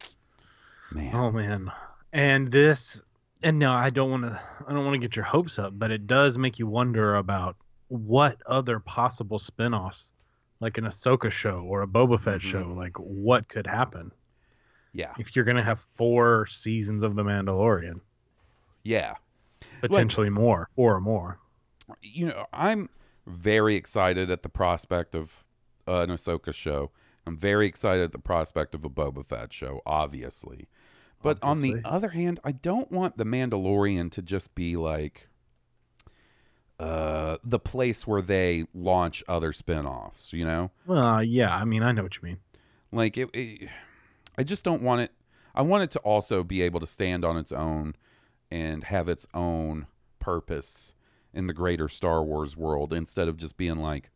Man. 0.92 1.14
Oh 1.14 1.30
man. 1.30 1.70
And 2.12 2.50
this 2.50 3.02
and 3.42 3.58
no, 3.58 3.72
I 3.72 3.90
don't 3.90 4.10
want 4.10 4.24
to 4.24 4.40
I 4.66 4.72
don't 4.72 4.84
want 4.84 4.94
to 4.94 4.98
get 4.98 5.16
your 5.16 5.24
hopes 5.24 5.58
up, 5.58 5.72
but 5.78 5.90
it 5.90 6.06
does 6.06 6.38
make 6.38 6.58
you 6.58 6.66
wonder 6.66 7.16
about 7.16 7.56
what 7.88 8.40
other 8.46 8.78
possible 8.80 9.38
spin-offs 9.38 10.12
like 10.60 10.76
an 10.78 10.84
Ahsoka 10.84 11.30
show 11.30 11.60
or 11.66 11.82
a 11.82 11.86
Boba 11.86 12.20
Fett 12.20 12.40
Mhm. 12.40 12.50
show, 12.50 12.68
like 12.76 12.96
what 12.98 13.48
could 13.48 13.66
happen 13.66 14.12
Yeah. 14.92 15.12
if 15.18 15.34
you're 15.34 15.44
going 15.44 15.56
to 15.56 15.62
have 15.62 15.80
four 15.80 16.46
seasons 16.46 17.02
of 17.02 17.14
The 17.16 17.22
Mandalorian, 17.24 18.00
Yeah. 18.84 19.14
potentially 19.80 20.28
more, 20.30 20.68
four 20.76 20.94
or 20.94 21.00
more. 21.00 21.38
you 22.02 22.26
know, 22.26 22.46
I'm 22.52 22.88
very 23.26 23.74
excited 23.74 24.30
at 24.30 24.42
the 24.42 24.48
prospect 24.48 25.14
of 25.14 25.44
uh, 25.88 26.02
an 26.02 26.10
Ahsoka 26.10 26.54
show. 26.54 26.92
I'm 27.26 27.36
very 27.36 27.66
excited 27.66 28.04
at 28.04 28.12
the 28.12 28.18
prospect 28.20 28.74
of 28.76 28.84
a 28.84 28.90
Boba 28.90 29.24
Fett 29.26 29.52
show, 29.52 29.80
obviously. 29.86 30.68
But 31.22 31.38
on 31.42 31.60
the 31.60 31.80
other 31.84 32.10
hand, 32.10 32.40
I 32.44 32.52
don't 32.52 32.90
want 32.90 33.18
the 33.18 33.24
Mandalorian 33.24 34.10
to 34.12 34.22
just 34.22 34.54
be 34.54 34.76
like 34.76 35.28
uh, 36.78 37.36
the 37.44 37.58
place 37.58 38.06
where 38.06 38.22
they 38.22 38.64
launch 38.72 39.22
other 39.28 39.52
spin-offs, 39.52 40.32
you 40.32 40.46
know? 40.46 40.70
Well, 40.86 41.04
uh, 41.04 41.20
yeah, 41.20 41.54
I 41.54 41.66
mean, 41.66 41.82
I 41.82 41.92
know 41.92 42.02
what 42.02 42.16
you 42.16 42.22
mean. 42.22 42.38
Like 42.90 43.18
it, 43.18 43.28
it 43.34 43.68
I 44.38 44.42
just 44.42 44.64
don't 44.64 44.82
want 44.82 45.02
it 45.02 45.12
I 45.54 45.62
want 45.62 45.84
it 45.84 45.90
to 45.92 45.98
also 46.00 46.42
be 46.42 46.62
able 46.62 46.80
to 46.80 46.86
stand 46.86 47.24
on 47.24 47.36
its 47.36 47.52
own 47.52 47.94
and 48.50 48.84
have 48.84 49.08
its 49.08 49.26
own 49.34 49.86
purpose 50.18 50.92
in 51.32 51.46
the 51.46 51.52
greater 51.52 51.88
Star 51.88 52.24
Wars 52.24 52.56
world 52.56 52.92
instead 52.92 53.28
of 53.28 53.36
just 53.36 53.56
being 53.56 53.76
like 53.76 54.10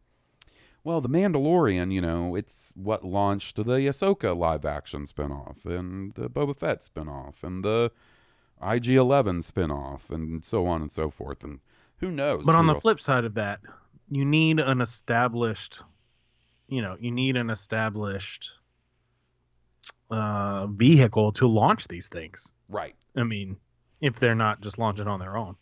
well, 0.85 1.01
The 1.01 1.09
Mandalorian, 1.09 1.93
you 1.93 2.01
know, 2.03 2.37
it's 2.37 2.72
what 2.76 3.05
launched 3.05 3.57
the 3.57 3.62
Ahsoka 3.64 4.37
live 4.37 4.66
action 4.66 5.07
spinoff 5.07 5.64
and 5.64 6.14
the 6.14 6.28
Boba 6.28 6.55
Fett 6.55 6.80
spinoff 6.80 7.43
and 7.43 7.64
the 7.64 7.91
IG 8.62 8.91
11 8.91 9.41
spinoff 9.41 10.11
and 10.11 10.45
so 10.45 10.66
on 10.66 10.82
and 10.82 10.93
so 10.93 11.09
forth. 11.11 11.43
And 11.43 11.61
who 11.99 12.11
knows? 12.11 12.45
But 12.45 12.55
on 12.55 12.66
the 12.66 12.74
else- 12.74 12.82
flip 12.82 13.01
side 13.01 13.24
of 13.24 13.35
that, 13.35 13.61
you 14.11 14.26
need 14.26 14.61
an 14.61 14.82
established, 14.82 15.80
you 16.68 16.82
know, 16.82 16.97
you 17.01 17.11
need 17.11 17.37
an 17.37 17.49
established 17.49 18.53
uh, 20.11 20.66
vehicle 20.66 21.32
to 21.32 21.49
launch 21.49 21.89
these 21.89 22.09
things. 22.09 22.53
Right. 22.68 22.95
I 23.16 23.22
mean, 23.22 23.57
if 24.03 24.20
they're 24.20 24.35
not 24.35 24.61
just 24.61 24.78
launching 24.78 25.09
on 25.09 25.18
their 25.18 25.37
own. 25.37 25.57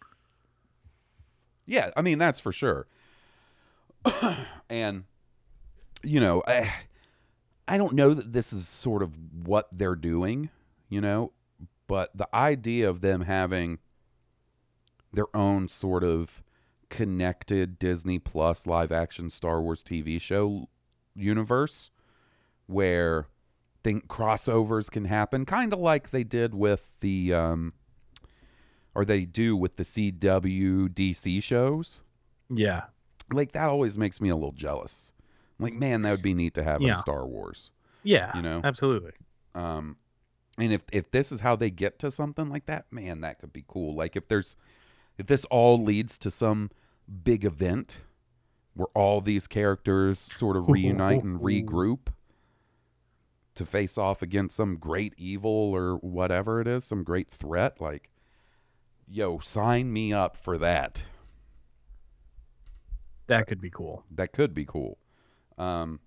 Yeah, 1.65 1.91
I 1.97 2.03
mean 2.03 2.19
that's 2.19 2.41
for 2.41 2.51
sure. 2.51 2.89
and 4.69 5.05
you 6.03 6.21
know, 6.21 6.43
I 6.47 6.73
I 7.69 7.79
don't 7.79 7.95
know 7.95 8.15
that 8.15 8.33
this 8.33 8.53
is 8.53 8.69
sort 8.69 9.03
of 9.03 9.13
what 9.47 9.69
they're 9.73 9.97
doing, 9.97 10.51
you 10.89 11.01
know, 11.01 11.33
but 11.87 12.17
the 12.17 12.29
idea 12.35 12.89
of 12.89 13.01
them 13.01 13.23
having 13.23 13.79
their 15.13 15.35
own 15.35 15.69
sort 15.69 16.05
of 16.05 16.43
connected 16.89 17.79
Disney 17.79 18.19
Plus 18.19 18.67
live 18.67 18.93
action 18.93 19.31
Star 19.31 19.61
Wars 19.61 19.83
TV 19.83 20.21
show 20.21 20.69
universe 21.15 21.91
where 22.67 23.27
think 23.83 24.09
crossovers 24.09 24.91
can 24.91 25.05
happen, 25.07 25.45
kind 25.45 25.73
of 25.73 25.79
like 25.79 26.11
they 26.11 26.25
did 26.25 26.55
with 26.55 26.99
the 27.01 27.33
um, 27.33 27.73
or 28.95 29.05
they 29.05 29.25
do 29.25 29.57
with 29.57 29.77
the 29.77 29.83
CW 29.83 30.89
DC 30.89 31.43
shows. 31.43 32.01
Yeah. 32.51 32.85
Like 33.33 33.53
that 33.53 33.69
always 33.69 33.97
makes 33.97 34.21
me 34.21 34.29
a 34.29 34.35
little 34.35 34.53
jealous. 34.53 35.12
Like, 35.63 35.75
man, 35.75 36.03
that 36.03 36.11
would 36.11 36.23
be 36.23 36.35
neat 36.35 36.55
to 36.55 36.63
have 36.63 36.81
Yeah. 36.83 36.93
in 36.93 36.97
Star 36.99 37.27
Wars. 37.27 37.71
Yeah. 38.03 38.35
You 38.37 38.43
know? 38.43 38.61
Absolutely. 38.65 39.13
Um, 39.55 39.97
and 40.59 40.73
if 40.73 40.83
if 40.93 41.11
this 41.11 41.33
is 41.33 41.41
how 41.41 41.57
they 41.57 41.71
get 41.71 41.99
to 42.01 42.11
something 42.11 42.49
like 42.51 42.67
that, 42.67 42.87
man, 42.91 43.21
that 43.23 43.39
could 43.39 43.53
be 43.53 43.65
cool. 43.67 43.95
Like 43.95 44.17
if 44.17 44.29
there's 44.29 44.57
if 45.19 45.27
this 45.27 45.45
all 45.47 45.83
leads 45.83 46.19
to 46.19 46.31
some 46.31 46.71
big 47.25 47.45
event 47.45 48.01
where 48.75 48.89
all 48.95 49.21
these 49.21 49.47
characters 49.47 50.19
sort 50.19 50.57
of 50.57 50.69
reunite 50.69 51.23
and 51.23 51.41
regroup 51.43 52.09
to 53.55 53.65
face 53.67 53.99
off 53.99 54.23
against 54.23 54.57
some 54.57 54.77
great 54.77 55.15
evil 55.19 55.51
or 55.75 55.97
whatever 55.97 56.61
it 56.61 56.67
is, 56.67 56.85
some 56.85 57.03
great 57.05 57.29
threat, 57.31 57.81
like 57.81 58.09
yo, 59.07 59.39
sign 59.39 59.93
me 59.93 60.13
up 60.13 60.37
for 60.37 60.57
that. 60.59 61.03
That 63.29 63.47
could 63.47 63.61
be 63.61 63.71
cool. 63.71 64.05
That 64.11 64.33
could 64.33 64.55
be 64.55 64.65
cool. 64.65 64.99
Um, 65.59 66.01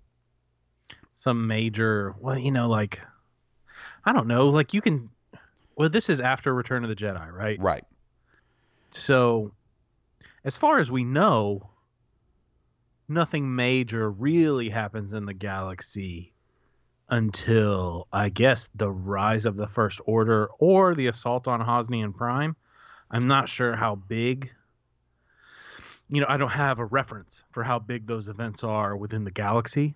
Some 1.14 1.46
major, 1.46 2.14
well, 2.20 2.38
you 2.38 2.50
know, 2.50 2.68
like, 2.68 3.00
I 4.04 4.12
don't 4.12 4.26
know, 4.26 4.48
like 4.48 4.74
you 4.74 4.80
can, 4.80 5.10
well, 5.76 5.88
this 5.88 6.08
is 6.08 6.20
after 6.20 6.54
Return 6.54 6.84
of 6.84 6.88
the 6.88 6.96
Jedi, 6.96 7.32
right? 7.32 7.60
right. 7.60 7.84
So, 8.90 9.52
as 10.44 10.56
far 10.56 10.78
as 10.78 10.90
we 10.90 11.04
know, 11.04 11.70
nothing 13.08 13.54
major 13.54 14.10
really 14.10 14.68
happens 14.68 15.14
in 15.14 15.26
the 15.26 15.34
galaxy 15.34 16.32
until 17.08 18.08
I 18.12 18.28
guess 18.28 18.68
the 18.74 18.90
rise 18.90 19.46
of 19.46 19.56
the 19.56 19.68
First 19.68 20.00
Order 20.06 20.48
or 20.58 20.94
the 20.94 21.06
assault 21.06 21.46
on 21.46 21.60
Hosnian 21.60 22.12
Prime. 22.12 22.56
I'm 23.10 23.28
not 23.28 23.48
sure 23.48 23.76
how 23.76 23.94
big. 23.94 24.50
You 26.08 26.20
know, 26.20 26.26
I 26.28 26.36
don't 26.36 26.50
have 26.50 26.78
a 26.78 26.84
reference 26.84 27.42
for 27.50 27.64
how 27.64 27.78
big 27.78 28.06
those 28.06 28.28
events 28.28 28.62
are 28.62 28.96
within 28.96 29.24
the 29.24 29.30
galaxy. 29.30 29.94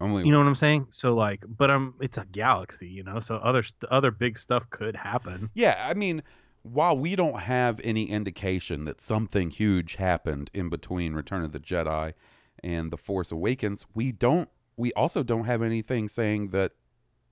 Only 0.00 0.24
You 0.24 0.32
know 0.32 0.38
what 0.38 0.48
I'm 0.48 0.54
saying? 0.54 0.88
So 0.90 1.14
like, 1.14 1.44
but 1.46 1.70
I'm 1.70 1.94
it's 2.00 2.18
a 2.18 2.24
galaxy, 2.24 2.88
you 2.88 3.04
know. 3.04 3.20
So 3.20 3.36
other 3.36 3.62
other 3.90 4.10
big 4.10 4.38
stuff 4.38 4.68
could 4.70 4.96
happen. 4.96 5.50
Yeah, 5.54 5.86
I 5.88 5.94
mean, 5.94 6.22
while 6.62 6.96
we 6.96 7.14
don't 7.14 7.40
have 7.40 7.80
any 7.84 8.10
indication 8.10 8.84
that 8.86 9.00
something 9.00 9.50
huge 9.50 9.96
happened 9.96 10.50
in 10.52 10.68
between 10.68 11.14
Return 11.14 11.44
of 11.44 11.52
the 11.52 11.60
Jedi 11.60 12.14
and 12.62 12.90
The 12.90 12.96
Force 12.96 13.30
Awakens, 13.30 13.86
we 13.94 14.12
don't 14.12 14.48
we 14.76 14.92
also 14.94 15.22
don't 15.22 15.44
have 15.44 15.62
anything 15.62 16.08
saying 16.08 16.48
that 16.48 16.72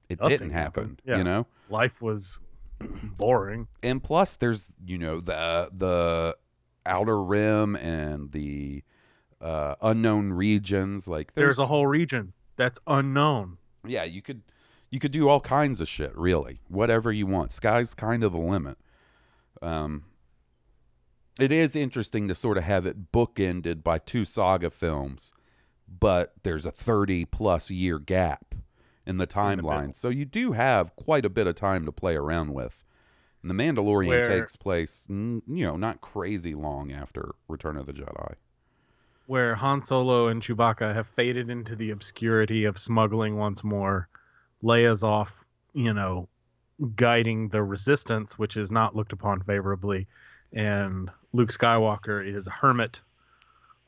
it 0.09 0.21
Nothing 0.21 0.39
didn't 0.39 0.51
happen, 0.51 0.83
happened. 0.83 1.03
Yeah. 1.05 1.19
you 1.19 1.25
know? 1.25 1.47
Life 1.69 2.03
was 2.03 2.41
boring. 3.17 3.69
And 3.83 4.03
plus 4.03 4.37
there's, 4.37 4.71
you 4.85 4.99
know, 4.99 5.21
the 5.21 5.71
the 5.73 6.37
outer 6.91 7.23
rim 7.23 7.77
and 7.77 8.33
the 8.33 8.83
uh 9.41 9.75
unknown 9.81 10.33
regions 10.33 11.09
like 11.09 11.33
There's, 11.35 11.59
a 11.59 11.67
whole 11.67 11.87
region 11.87 12.33
that's 12.57 12.79
unknown. 12.87 13.57
yeah 13.87 14.05
you 14.05 14.21
could 14.21 14.43
you 14.91 14.99
could 14.99 15.13
do 15.13 15.29
all 15.29 15.41
kinds 15.41 15.81
of 15.81 15.89
shit 15.89 16.15
really. 16.17 16.61
Whatever 16.69 17.13
you 17.13 17.27
want. 17.27 17.53
Sky's 17.53 17.95
kind 17.95 18.25
of 18.25 18.33
the 18.33 18.39
limit. 18.39 18.77
Um 19.63 20.05
it 21.39 21.53
is 21.53 21.75
interesting 21.77 22.29
to 22.29 22.35
sort 22.35 22.59
of 22.59 22.65
have 22.65 22.85
it 22.87 23.13
bookended 23.13 23.83
by 23.83 23.99
two 23.99 24.25
saga 24.25 24.69
films 24.69 25.33
but 25.89 26.35
there's 26.43 26.67
a 26.67 26.71
30 26.71 27.25
plus 27.25 27.71
year 27.71 27.99
gap 27.99 28.55
in 29.07 29.17
the 29.17 29.27
the 29.27 29.57
middle. 29.57 29.71
timeline. 29.71 29.95
So 29.95 30.09
you 30.09 30.25
do 30.25 30.53
have 30.53 30.95
quite 30.97 31.25
a 31.25 31.31
bit 31.31 31.47
of 31.47 31.55
time 31.55 31.85
to 31.87 31.93
play 31.93 32.15
around 32.15 32.53
with 32.53 32.85
and 33.43 33.51
the 33.51 33.55
mandalorian 33.55 34.09
Where- 34.09 34.25
takes 34.25 34.57
place 34.57 35.07
you 35.11 35.43
know 35.47 35.77
not 35.77 36.01
crazy 36.01 36.55
long 36.55 36.93
after 36.93 37.35
return 37.49 37.77
of 37.77 37.87
the 37.87 37.93
jedi 37.93 38.35
where 39.27 39.55
Han 39.55 39.81
Solo 39.85 40.27
and 40.27 40.43
Chewbacca 40.43 40.93
have 40.93 41.07
faded 41.07 41.51
into 41.51 41.77
the 41.77 41.91
obscurity 41.91 42.65
of 42.65 42.77
smuggling 42.77 43.37
once 43.37 43.63
more. 43.63 44.09
Leia's 44.61 45.05
off, 45.05 45.45
you 45.73 45.95
know, 45.95 46.29
guiding 46.97 47.49
the 47.51 47.63
resistance, 47.63 48.37
which 48.41 48.57
is 48.57 48.73
not 48.73 48.97
looked 48.97 49.13
upon 49.13 49.41
favorably, 49.43 50.09
and 50.53 51.13
Luke 51.33 51.51
Skywalker 51.51 52.27
is 52.27 52.49
a 52.49 52.51
hermit 52.51 53.03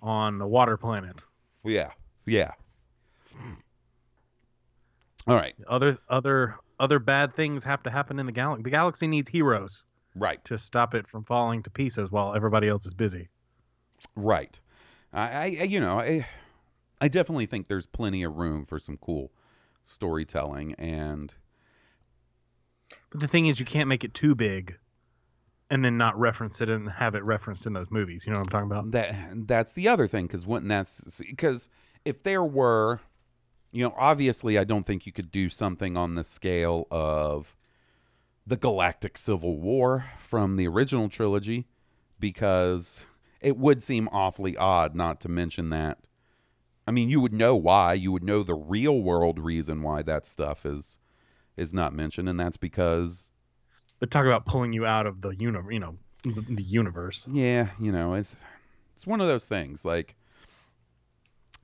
on 0.01 0.41
a 0.41 0.47
water 0.47 0.77
planet. 0.77 1.21
yeah 1.65 1.91
yeah 2.25 2.53
all 5.27 5.35
right 5.35 5.55
Other 5.69 5.99
other 6.09 6.55
other 6.81 6.99
bad 6.99 7.35
things 7.35 7.65
have 7.65 7.83
to 7.85 7.91
happen 7.91 8.19
in 8.19 8.27
the 8.27 8.33
galaxy. 8.33 8.63
The 8.63 8.71
galaxy 8.71 9.07
needs 9.07 9.31
heroes 9.31 9.85
right 10.15 10.45
to 10.45 10.59
stop 10.59 10.95
it 10.95 11.09
from 11.09 11.25
falling 11.25 11.63
to 11.63 11.71
pieces 11.71 12.11
while 12.11 12.35
everybody 12.35 12.69
else 12.69 12.85
is 12.87 12.95
busy. 12.95 13.29
Right. 14.17 14.59
I, 15.13 15.29
I 15.29 15.47
you 15.47 15.81
know, 15.81 15.99
I 15.99 16.27
I 17.01 17.09
definitely 17.09 17.47
think 17.47 17.69
there's 17.69 17.87
plenty 17.87 18.23
of 18.23 18.37
room 18.37 18.65
for 18.67 18.79
some 18.79 18.97
cool 18.97 19.33
storytelling 19.87 20.75
and 20.75 21.35
But 23.11 23.21
the 23.21 23.29
thing 23.29 23.47
is, 23.47 23.59
you 23.61 23.67
can't 23.67 23.89
make 23.89 24.05
it 24.05 24.15
too 24.15 24.35
big, 24.35 24.77
and 25.71 25.85
then 25.85 25.97
not 25.97 26.19
reference 26.19 26.61
it 26.61 26.69
and 26.69 26.91
have 26.91 27.15
it 27.15 27.25
referenced 27.25 27.67
in 27.67 27.73
those 27.73 27.91
movies. 27.91 28.25
You 28.27 28.33
know 28.33 28.41
what 28.41 28.53
I'm 28.55 28.69
talking 28.69 28.71
about? 28.71 28.91
that 28.93 29.47
that's 29.47 29.75
the 29.75 29.89
other 29.89 30.07
thing 30.07 30.29
cuz 30.29 30.47
when 30.47 30.69
that's 30.69 31.19
because 31.19 31.69
if 32.05 32.23
there 32.23 32.45
were 32.45 33.01
you 33.73 33.83
know, 33.83 33.95
obviously 33.97 34.59
I 34.59 34.65
don't 34.65 34.85
think 34.85 35.07
you 35.07 35.13
could 35.13 35.31
do 35.31 35.49
something 35.49 35.97
on 35.97 36.15
the 36.15 36.25
scale 36.25 36.87
of 36.91 37.57
the 38.47 38.57
Galactic 38.57 39.17
Civil 39.17 39.59
War 39.59 40.05
from 40.19 40.57
the 40.57 40.69
original 40.69 41.09
trilogy 41.09 41.67
because 42.21 43.07
it 43.41 43.57
would 43.57 43.83
seem 43.83 44.09
awfully 44.13 44.57
odd 44.57 44.95
not 44.95 45.21
to 45.23 45.29
mention 45.29 45.71
that. 45.71 45.99
I 46.87 46.91
mean, 46.91 47.09
you 47.09 47.21
would 47.21 47.33
know 47.33 47.57
why. 47.57 47.95
You 47.95 48.13
would 48.13 48.25
know 48.25 48.43
the 48.43 48.55
real 48.55 49.01
world 49.01 49.39
reason 49.39 49.83
why 49.83 50.03
that 50.03 50.27
stuff 50.27 50.67
is 50.67 50.99
is 51.57 51.73
not 51.73 51.93
mentioned, 51.93 52.29
and 52.29 52.41
that's 52.41 52.57
because 52.57 53.31
But 54.01 54.11
talk 54.11 54.27
about 54.27 54.47
pulling 54.47 54.73
you 54.73 54.85
out 54.85 55.07
of 55.07 55.21
the 55.21 55.31
universe. 55.31 55.73
You 55.73 55.81
know, 55.81 55.97
the, 56.25 56.45
the 56.49 56.63
universe. 56.63 57.27
yeah, 57.31 57.71
you 57.81 57.93
know, 57.93 58.15
it's 58.15 58.37
it's 58.97 59.07
one 59.07 59.21
of 59.21 59.29
those 59.29 59.47
things 59.47 59.85
like 59.85 60.17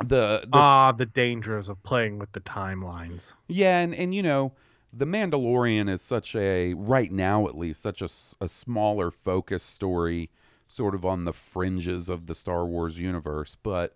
the, 0.01 0.47
the 0.47 0.49
Ah, 0.53 0.93
the 0.93 1.07
dangers 1.07 1.69
of 1.69 1.83
playing 1.83 2.19
with 2.19 2.33
the 2.33 2.41
timelines. 2.41 3.33
Yeah, 3.49 3.81
and 3.81 3.95
and 3.95 4.15
you 4.15 4.23
know, 4.23 4.55
The 4.93 5.07
Mandalorian 5.07 5.89
is 5.91 6.01
such 6.03 6.35
a 6.35 6.75
right 6.75 7.11
now 7.13 7.47
at 7.49 7.57
least 7.59 7.83
such 7.83 8.01
a, 8.03 8.09
a 8.41 8.49
smaller 8.49 9.11
focus 9.11 9.63
story 9.63 10.31
sort 10.67 10.95
of 10.95 11.05
on 11.05 11.25
the 11.25 11.33
fringes 11.33 12.09
of 12.09 12.27
the 12.27 12.35
Star 12.35 12.67
Wars 12.67 12.99
universe, 12.99 13.57
but 13.63 13.95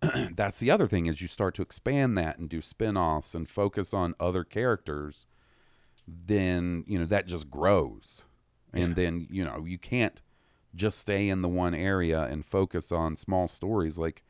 that's 0.34 0.58
the 0.58 0.70
other 0.70 0.86
thing 0.86 1.06
is 1.06 1.22
you 1.22 1.28
start 1.28 1.54
to 1.54 1.62
expand 1.62 2.18
that 2.18 2.38
and 2.38 2.48
do 2.48 2.60
spin-offs 2.60 3.34
and 3.34 3.48
focus 3.48 3.94
on 3.94 4.14
other 4.20 4.44
characters, 4.44 5.26
then, 6.06 6.84
you 6.86 6.98
know, 6.98 7.06
that 7.06 7.26
just 7.26 7.50
grows. 7.50 8.22
And 8.72 8.96
then, 8.96 9.26
you 9.30 9.44
know, 9.44 9.64
you 9.66 9.78
can't 9.78 10.20
just 10.74 10.98
stay 10.98 11.28
in 11.28 11.42
the 11.42 11.48
one 11.48 11.74
area 11.74 12.22
and 12.22 12.44
focus 12.44 12.90
on 12.90 13.16
small 13.16 13.46
stories 13.48 13.98
like 13.98 14.22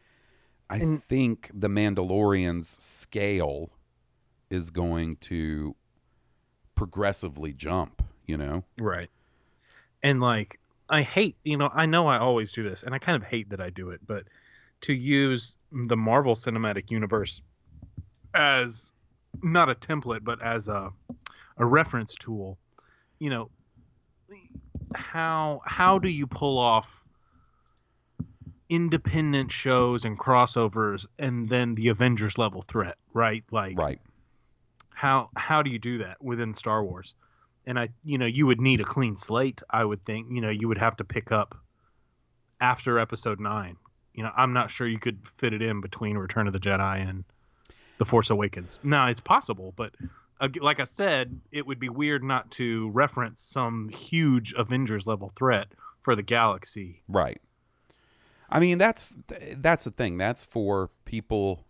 I 0.72 0.78
think 0.78 1.50
the 1.52 1.68
Mandalorian's 1.68 2.82
scale 2.82 3.70
is 4.48 4.70
going 4.70 5.16
to 5.16 5.76
progressively 6.74 7.52
jump, 7.52 8.02
you 8.26 8.38
know? 8.38 8.64
Right. 8.78 9.10
And 10.02 10.20
like, 10.20 10.58
I 10.88 11.02
hate, 11.02 11.36
you 11.44 11.56
know, 11.56 11.70
I 11.72 11.86
know 11.86 12.06
I 12.06 12.18
always 12.18 12.52
do 12.52 12.62
this, 12.62 12.82
and 12.82 12.94
I 12.94 12.98
kind 12.98 13.16
of 13.16 13.22
hate 13.22 13.50
that 13.50 13.60
I 13.60 13.70
do 13.70 13.90
it, 13.90 14.00
but 14.06 14.24
to 14.82 14.94
use 14.94 15.56
the 15.70 15.96
Marvel 15.96 16.34
Cinematic 16.34 16.90
Universe 16.90 17.42
as 18.34 18.92
not 19.42 19.68
a 19.68 19.74
template, 19.74 20.24
but 20.24 20.42
as 20.42 20.68
a 20.68 20.90
a 21.58 21.66
reference 21.66 22.14
tool, 22.14 22.58
you 23.18 23.30
know, 23.30 23.50
how 24.94 25.60
how 25.64 25.98
do 25.98 26.10
you 26.10 26.26
pull 26.26 26.58
off 26.58 27.01
independent 28.72 29.52
shows 29.52 30.06
and 30.06 30.18
crossovers 30.18 31.06
and 31.18 31.46
then 31.50 31.74
the 31.74 31.88
Avengers 31.88 32.38
level 32.38 32.62
threat, 32.62 32.96
right? 33.12 33.44
Like 33.50 33.78
Right. 33.78 34.00
how 34.88 35.28
how 35.36 35.62
do 35.62 35.70
you 35.70 35.78
do 35.78 35.98
that 35.98 36.22
within 36.24 36.54
Star 36.54 36.82
Wars? 36.82 37.14
And 37.66 37.78
I, 37.78 37.90
you 38.02 38.16
know, 38.16 38.24
you 38.26 38.46
would 38.46 38.62
need 38.62 38.80
a 38.80 38.84
clean 38.84 39.18
slate. 39.18 39.62
I 39.68 39.84
would 39.84 40.02
think, 40.06 40.28
you 40.30 40.40
know, 40.40 40.48
you 40.48 40.68
would 40.68 40.78
have 40.78 40.96
to 40.96 41.04
pick 41.04 41.30
up 41.30 41.54
after 42.62 42.98
Episode 42.98 43.40
Nine. 43.40 43.76
You 44.14 44.22
know, 44.22 44.30
I'm 44.34 44.54
not 44.54 44.70
sure 44.70 44.86
you 44.86 44.98
could 44.98 45.20
fit 45.36 45.52
it 45.52 45.60
in 45.60 45.82
between 45.82 46.16
Return 46.16 46.46
of 46.46 46.54
the 46.54 46.58
Jedi 46.58 47.06
and 47.06 47.24
The 47.98 48.06
Force 48.06 48.30
Awakens. 48.30 48.80
Now, 48.82 49.08
it's 49.08 49.20
possible, 49.20 49.74
but 49.76 49.94
like 50.60 50.80
I 50.80 50.84
said, 50.84 51.40
it 51.50 51.66
would 51.66 51.78
be 51.78 51.88
weird 51.90 52.24
not 52.24 52.50
to 52.52 52.90
reference 52.90 53.42
some 53.42 53.90
huge 53.90 54.54
Avengers 54.56 55.06
level 55.06 55.28
threat 55.28 55.68
for 56.02 56.16
the 56.16 56.22
galaxy. 56.22 57.02
Right. 57.06 57.40
I 58.53 58.61
mean, 58.61 58.76
that's 58.76 59.16
that's 59.57 59.84
the 59.84 59.90
thing. 59.90 60.18
That's 60.18 60.44
for 60.44 60.90
people 61.07 61.64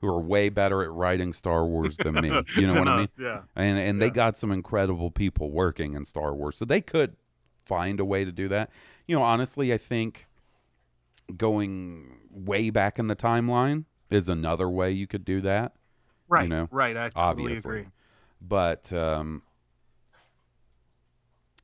who 0.00 0.06
are 0.06 0.20
way 0.20 0.50
better 0.50 0.82
at 0.82 0.90
writing 0.92 1.32
Star 1.32 1.64
Wars 1.64 1.96
than 1.96 2.14
me. 2.14 2.28
You 2.56 2.66
know 2.66 2.78
what 2.78 2.88
I 2.88 2.98
mean? 2.98 3.06
Yeah. 3.18 3.42
And 3.56 3.78
and 3.78 4.02
they 4.02 4.10
got 4.10 4.36
some 4.36 4.52
incredible 4.52 5.10
people 5.10 5.50
working 5.50 5.94
in 5.94 6.04
Star 6.04 6.34
Wars, 6.34 6.56
so 6.56 6.66
they 6.66 6.82
could 6.82 7.16
find 7.64 8.00
a 8.00 8.04
way 8.04 8.26
to 8.26 8.32
do 8.32 8.48
that. 8.48 8.70
You 9.06 9.16
know, 9.16 9.22
honestly, 9.22 9.72
I 9.72 9.78
think 9.78 10.26
going 11.36 12.18
way 12.30 12.68
back 12.68 12.98
in 12.98 13.06
the 13.06 13.16
timeline 13.16 13.86
is 14.10 14.28
another 14.28 14.68
way 14.68 14.90
you 14.90 15.06
could 15.06 15.24
do 15.24 15.40
that. 15.40 15.72
Right. 16.28 16.42
You 16.42 16.48
know, 16.50 16.68
right. 16.70 16.96
I 16.96 17.08
totally 17.08 17.44
obviously. 17.44 17.78
agree. 17.78 17.86
But 18.42 18.92
um, 18.92 19.42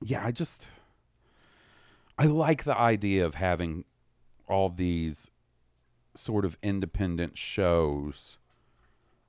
yeah, 0.02 0.24
I 0.24 0.30
just 0.30 0.70
I 2.18 2.24
like 2.24 2.64
the 2.64 2.76
idea 2.78 3.26
of 3.26 3.34
having 3.34 3.84
all 4.46 4.68
these 4.68 5.30
sort 6.14 6.44
of 6.44 6.56
independent 6.62 7.36
shows 7.36 8.38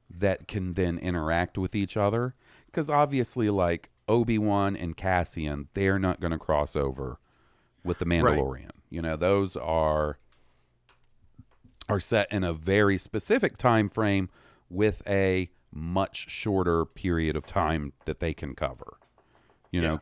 that 0.09 0.47
can 0.47 0.73
then 0.73 0.97
interact 0.97 1.57
with 1.57 1.75
each 1.75 1.97
other 1.97 2.33
because 2.67 2.89
obviously 2.89 3.49
like 3.49 3.89
Obi-Wan 4.07 4.75
and 4.75 4.95
Cassian 4.95 5.67
they're 5.73 5.99
not 5.99 6.21
going 6.21 6.31
to 6.31 6.37
cross 6.37 6.75
over 6.75 7.19
with 7.83 7.99
the 7.99 8.05
Mandalorian. 8.05 8.71
You 8.89 9.01
know, 9.01 9.15
those 9.15 9.55
are 9.57 10.17
are 11.89 11.99
set 11.99 12.31
in 12.31 12.43
a 12.43 12.53
very 12.53 12.97
specific 12.97 13.57
time 13.57 13.89
frame 13.89 14.29
with 14.69 15.01
a 15.07 15.49
much 15.71 16.29
shorter 16.29 16.85
period 16.85 17.35
of 17.35 17.45
time 17.45 17.93
that 18.05 18.19
they 18.19 18.33
can 18.33 18.55
cover. 18.55 18.97
You 19.71 19.81
know, 19.81 19.99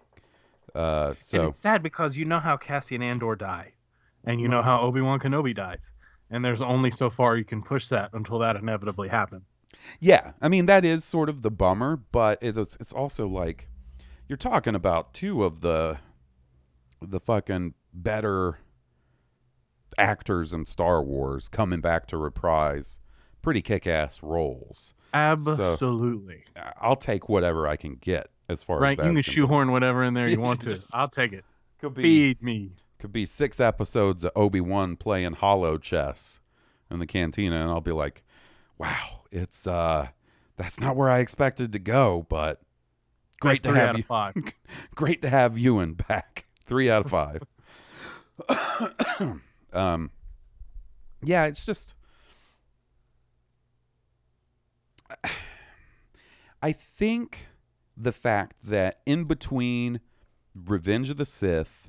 uh, 0.75 1.09
And 1.09 1.19
so 1.19 1.43
it's 1.43 1.57
sad 1.57 1.81
because 1.81 2.17
you 2.17 2.25
know 2.25 2.39
how 2.39 2.57
Cassian 2.57 3.01
Andor 3.01 3.35
die, 3.35 3.73
and 4.25 4.41
you 4.41 4.47
know 4.47 4.61
how 4.61 4.81
Obi 4.81 5.01
Wan 5.01 5.19
Kenobi 5.19 5.55
dies, 5.55 5.91
and 6.29 6.43
there's 6.43 6.61
only 6.61 6.91
so 6.91 7.09
far 7.09 7.37
you 7.37 7.45
can 7.45 7.61
push 7.61 7.87
that 7.89 8.09
until 8.13 8.39
that 8.39 8.55
inevitably 8.55 9.07
happens. 9.09 9.43
yeah, 9.99 10.33
I 10.41 10.47
mean 10.49 10.65
that 10.65 10.83
is 10.85 11.03
sort 11.03 11.29
of 11.29 11.41
the 11.41 11.51
bummer, 11.51 11.97
but 12.11 12.39
it's 12.41 12.77
it's 12.79 12.93
also 12.93 13.27
like 13.27 13.69
you're 14.27 14.37
talking 14.37 14.75
about 14.75 15.13
two 15.13 15.43
of 15.43 15.61
the 15.61 15.97
the 17.01 17.19
fucking 17.19 17.73
better 17.93 18.59
actors 19.97 20.51
in 20.51 20.65
Star 20.65 21.03
Wars 21.03 21.47
coming 21.47 21.81
back 21.81 22.07
to 22.07 22.17
reprise 22.17 22.99
pretty 23.41 23.61
kick-ass 23.61 24.23
roles. 24.23 24.93
Absolutely. 25.13 26.43
I- 26.55 26.73
I'll 26.81 26.95
take 26.95 27.29
whatever 27.29 27.67
I 27.67 27.75
can 27.75 27.95
get 27.95 28.29
as 28.49 28.63
far 28.63 28.79
right. 28.79 28.93
as 28.93 28.97
right. 28.97 29.07
You 29.07 29.13
can 29.13 29.23
shoehorn 29.23 29.71
whatever 29.71 30.03
in 30.03 30.13
there 30.15 30.27
you 30.27 30.39
want 30.41 30.61
to. 30.61 30.81
I'll 30.93 31.07
take 31.07 31.31
it. 31.31 31.45
Could 31.79 31.93
be 31.93 32.01
Feed 32.01 32.41
me. 32.41 32.71
Could 33.05 33.13
be 33.13 33.25
six 33.27 33.59
episodes 33.59 34.25
of 34.25 34.31
Obi 34.35 34.59
Wan 34.59 34.95
playing 34.95 35.33
hollow 35.33 35.77
chess 35.77 36.39
in 36.89 36.97
the 36.97 37.05
cantina, 37.05 37.61
and 37.61 37.69
I'll 37.69 37.79
be 37.79 37.91
like, 37.91 38.23
"Wow, 38.79 39.25
it's 39.31 39.67
uh, 39.67 40.07
that's 40.57 40.79
not 40.79 40.95
where 40.95 41.07
I 41.07 41.19
expected 41.19 41.71
to 41.73 41.79
go, 41.79 42.25
but 42.29 42.61
great 43.39 43.61
That's 43.61 43.75
to 43.75 43.79
have 43.79 43.97
you. 43.97 44.03
five. 44.03 44.33
Great 44.95 45.21
to 45.21 45.29
have 45.29 45.55
you 45.55 45.75
Ewan 45.75 45.93
back. 45.93 46.47
Three 46.65 46.89
out 46.89 47.05
of 47.05 47.11
five. 47.11 47.43
um, 49.71 50.09
yeah, 51.23 51.45
it's 51.45 51.63
just. 51.63 51.93
I 56.63 56.71
think 56.71 57.49
the 57.95 58.11
fact 58.11 58.55
that 58.63 59.01
in 59.05 59.25
between 59.25 59.99
Revenge 60.55 61.11
of 61.11 61.17
the 61.17 61.25
Sith 61.25 61.84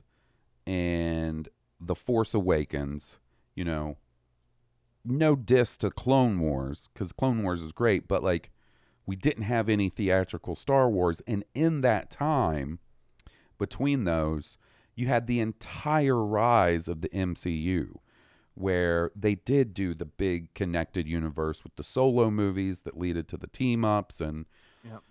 and 0.66 1.48
The 1.80 1.94
Force 1.94 2.34
Awakens, 2.34 3.18
you 3.54 3.64
know, 3.64 3.96
no 5.04 5.36
diss 5.36 5.76
to 5.78 5.90
Clone 5.90 6.40
Wars 6.40 6.88
because 6.92 7.12
Clone 7.12 7.42
Wars 7.42 7.62
is 7.62 7.72
great, 7.72 8.08
but 8.08 8.22
like 8.24 8.50
we 9.06 9.14
didn't 9.14 9.44
have 9.44 9.68
any 9.68 9.88
theatrical 9.88 10.56
Star 10.56 10.90
Wars, 10.90 11.22
and 11.26 11.44
in 11.54 11.80
that 11.82 12.10
time 12.10 12.80
between 13.58 14.04
those, 14.04 14.58
you 14.96 15.06
had 15.06 15.26
the 15.26 15.38
entire 15.40 16.24
rise 16.24 16.88
of 16.88 17.02
the 17.02 17.08
MCU, 17.10 17.98
where 18.54 19.12
they 19.14 19.36
did 19.36 19.74
do 19.74 19.94
the 19.94 20.04
big 20.06 20.52
connected 20.54 21.06
universe 21.06 21.62
with 21.62 21.76
the 21.76 21.84
solo 21.84 22.30
movies 22.30 22.82
that 22.82 22.98
leaded 22.98 23.28
to 23.28 23.36
the 23.36 23.46
team 23.46 23.84
ups, 23.84 24.20
and 24.20 24.46
Yep. 24.82 25.02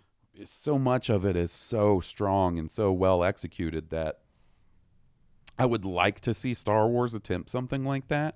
so 0.45 0.77
much 0.77 1.09
of 1.09 1.25
it 1.25 1.37
is 1.37 1.51
so 1.51 1.99
strong 2.01 2.59
and 2.59 2.69
so 2.69 2.91
well 2.91 3.23
executed 3.23 3.91
that 3.91 4.19
I 5.57 5.65
would 5.65 5.85
like 5.85 6.19
to 6.21 6.33
see 6.33 6.53
Star 6.53 6.87
Wars 6.87 7.13
attempt 7.13 7.49
something 7.49 7.85
like 7.85 8.07
that. 8.09 8.35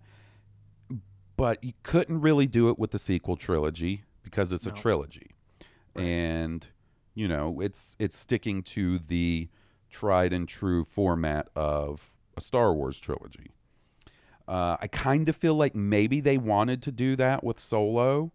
But 1.35 1.63
you 1.63 1.73
couldn't 1.83 2.21
really 2.21 2.47
do 2.47 2.69
it 2.69 2.77
with 2.77 2.91
the 2.91 2.99
sequel 2.99 3.37
trilogy 3.37 4.03
because 4.23 4.51
it's 4.51 4.65
a 4.65 4.69
No. 4.69 4.75
trilogy. 4.75 5.31
And 5.95 6.67
you 7.15 7.27
know, 7.27 7.59
it's 7.59 7.95
it's 7.99 8.17
sticking 8.17 8.63
to 8.63 8.99
the 8.99 9.49
tried 9.89 10.31
and 10.33 10.47
true 10.47 10.83
format 10.83 11.49
of 11.55 12.17
a 12.37 12.41
Star 12.41 12.73
Wars 12.73 12.99
trilogy. 12.99 13.51
Uh, 14.47 14.77
I 14.81 14.87
kind 14.87 15.29
of 15.29 15.35
feel 15.35 15.55
like 15.55 15.75
maybe 15.75 16.21
they 16.21 16.37
wanted 16.37 16.81
to 16.83 16.91
do 16.91 17.15
that 17.17 17.43
with 17.43 17.59
Solo, 17.59 18.31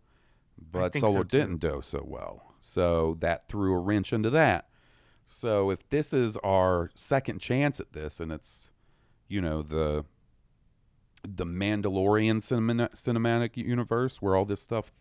but 0.58 0.94
Solo 0.94 1.14
so, 1.14 1.22
didn't 1.24 1.56
do 1.58 1.80
so 1.82 2.04
well. 2.06 2.54
So 2.60 3.16
that 3.20 3.48
threw 3.48 3.74
a 3.74 3.78
wrench 3.78 4.12
into 4.12 4.30
that. 4.30 4.68
So 5.26 5.70
if 5.70 5.88
this 5.88 6.12
is 6.12 6.36
our 6.38 6.90
second 6.94 7.40
chance 7.40 7.80
at 7.80 7.92
this, 7.94 8.20
and 8.20 8.30
it's, 8.30 8.70
you 9.28 9.40
know, 9.40 9.62
the 9.62 10.04
the 11.26 11.46
Mandalorian 11.46 12.42
cinema, 12.42 12.88
cinematic 12.90 13.56
universe 13.56 14.20
where 14.20 14.36
all 14.36 14.44
this 14.44 14.60
stuff 14.60 14.92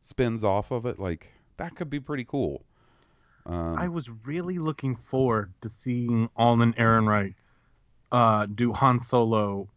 spins 0.00 0.44
off 0.44 0.70
of 0.70 0.86
it, 0.86 0.98
like 0.98 1.32
that 1.56 1.74
could 1.74 1.90
be 1.90 1.98
pretty 1.98 2.24
cool. 2.24 2.64
Um, 3.46 3.76
I 3.76 3.88
was 3.88 4.08
really 4.24 4.58
looking 4.58 4.94
forward 4.96 5.52
to 5.62 5.68
seeing 5.70 6.28
Alden 6.36 6.74
Ehrenreich 6.74 7.34
uh, 8.12 8.46
do 8.46 8.72
Han 8.72 9.00
Solo 9.00 9.68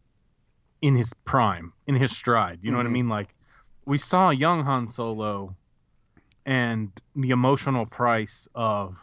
in 0.82 0.96
his 0.96 1.14
prime, 1.26 1.74
in 1.88 1.96
his 1.96 2.16
stride. 2.16 2.60
You 2.62 2.72
know 2.72 2.78
what 2.78 2.86
I 2.86 2.90
Mhm. 2.90 2.94
mean? 2.94 3.10
Like, 3.10 3.34
we 3.86 3.98
saw 3.98 4.30
young 4.30 4.64
Han 4.64 4.90
Solo 4.90 5.56
and 6.46 6.92
the 7.16 7.32
emotional 7.32 7.86
price 7.86 8.48
of 8.54 8.98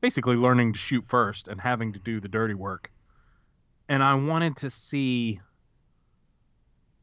basically 0.00 0.36
learning 0.36 0.72
to 0.72 0.78
shoot 0.78 1.04
first 1.06 1.46
and 1.48 1.60
having 1.60 1.92
to 1.92 1.98
do 1.98 2.20
the 2.20 2.28
dirty 2.28 2.54
work. 2.54 2.90
And 3.88 4.02
I 4.02 4.14
wanted 4.14 4.56
to 4.58 4.70
see 4.70 5.40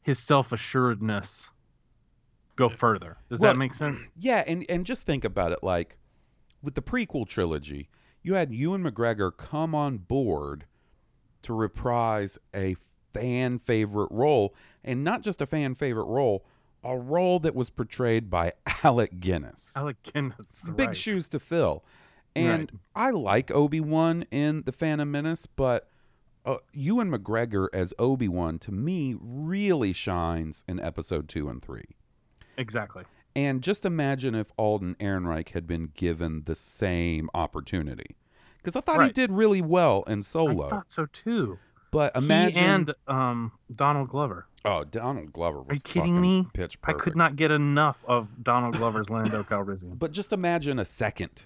his 0.01 0.19
self 0.19 0.51
assuredness 0.51 1.49
go 2.55 2.69
further. 2.69 3.17
Does 3.29 3.39
Well, 3.39 3.53
that 3.53 3.57
make 3.57 3.73
sense? 3.73 4.07
Yeah, 4.15 4.43
and 4.45 4.65
and 4.69 4.85
just 4.85 5.05
think 5.05 5.25
about 5.25 5.51
it 5.51 5.59
like 5.63 5.97
with 6.61 6.75
the 6.75 6.81
prequel 6.81 7.27
trilogy, 7.27 7.89
you 8.21 8.35
had 8.35 8.51
Ewan 8.51 8.83
McGregor 8.83 9.35
come 9.35 9.75
on 9.75 9.97
board 9.97 10.65
to 11.43 11.53
reprise 11.53 12.37
a 12.55 12.75
fan 13.13 13.59
favorite 13.59 14.09
role, 14.11 14.53
and 14.83 15.03
not 15.03 15.21
just 15.21 15.41
a 15.41 15.45
fan 15.45 15.75
favorite 15.75 16.05
role, 16.05 16.45
a 16.83 16.97
role 16.97 17.39
that 17.39 17.55
was 17.55 17.69
portrayed 17.69 18.29
by 18.29 18.51
Alec 18.83 19.19
Guinness. 19.19 19.71
Alec 19.75 19.97
Guinness. 20.03 20.69
Big 20.75 20.89
right. 20.89 20.97
shoes 20.97 21.29
to 21.29 21.39
fill. 21.39 21.83
And 22.35 22.79
I 22.93 23.11
like 23.11 23.49
Obi 23.49 23.79
Wan 23.79 24.25
in 24.29 24.63
The 24.65 24.73
Phantom 24.73 25.09
Menace, 25.09 25.45
but 25.45 25.89
uh, 26.45 26.57
Ewan 26.73 27.11
McGregor 27.11 27.67
as 27.73 27.93
Obi 27.99 28.27
Wan 28.27 28.59
to 28.59 28.71
me 28.71 29.15
really 29.19 29.91
shines 29.93 30.63
in 30.67 30.79
episode 30.79 31.27
two 31.27 31.49
and 31.49 31.61
three. 31.61 31.85
Exactly. 32.57 33.03
And 33.35 33.61
just 33.61 33.85
imagine 33.85 34.33
if 34.33 34.51
Alden 34.57 34.95
Ehrenreich 34.99 35.49
had 35.49 35.67
been 35.67 35.91
given 35.95 36.43
the 36.45 36.55
same 36.55 37.29
opportunity. 37.33 38.15
Because 38.57 38.75
I 38.75 38.81
thought 38.81 39.03
he 39.05 39.11
did 39.11 39.31
really 39.31 39.61
well 39.61 40.03
in 40.07 40.23
Solo. 40.23 40.65
I 40.67 40.69
thought 40.69 40.89
so 40.91 41.05
too. 41.07 41.59
but 41.91 42.15
imagine. 42.15 42.55
He 42.55 42.59
and 42.65 42.93
um, 43.07 43.51
Donald 43.71 44.07
Glover. 44.09 44.47
oh, 44.63 44.83
Donald 44.85 45.33
Glover 45.33 45.59
was 45.61 45.67
Are 45.69 45.73
you 45.75 45.81
kidding 45.81 46.19
me? 46.21 46.47
pitch 46.53 46.81
perfect. 46.81 47.01
I 47.01 47.03
could 47.03 47.15
not 47.15 47.35
get 47.35 47.51
enough 47.51 47.97
of 48.07 48.27
Donald 48.41 48.75
Glover's 48.77 49.09
Lando 49.09 49.43
Calrissian. 49.43 49.99
But 49.99 50.11
just 50.13 50.31
imagine 50.33 50.79
a 50.79 50.85
second 50.85 51.43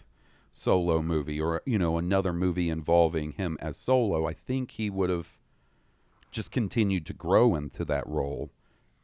Solo 0.60 1.02
movie 1.02 1.40
or, 1.40 1.62
you 1.66 1.80
know, 1.80 1.98
another 1.98 2.34
movie 2.34 2.70
involving 2.70 3.32
him 3.34 3.58
as 3.62 3.78
Solo. 3.78 4.28
I 4.28 4.34
think 4.34 4.72
he 4.72 4.90
would 4.90 5.10
have 5.10 5.38
just 6.32 6.52
continued 6.52 7.06
to 7.08 7.14
grow 7.14 7.56
into 7.56 7.86
that 7.86 8.06
role 8.08 8.52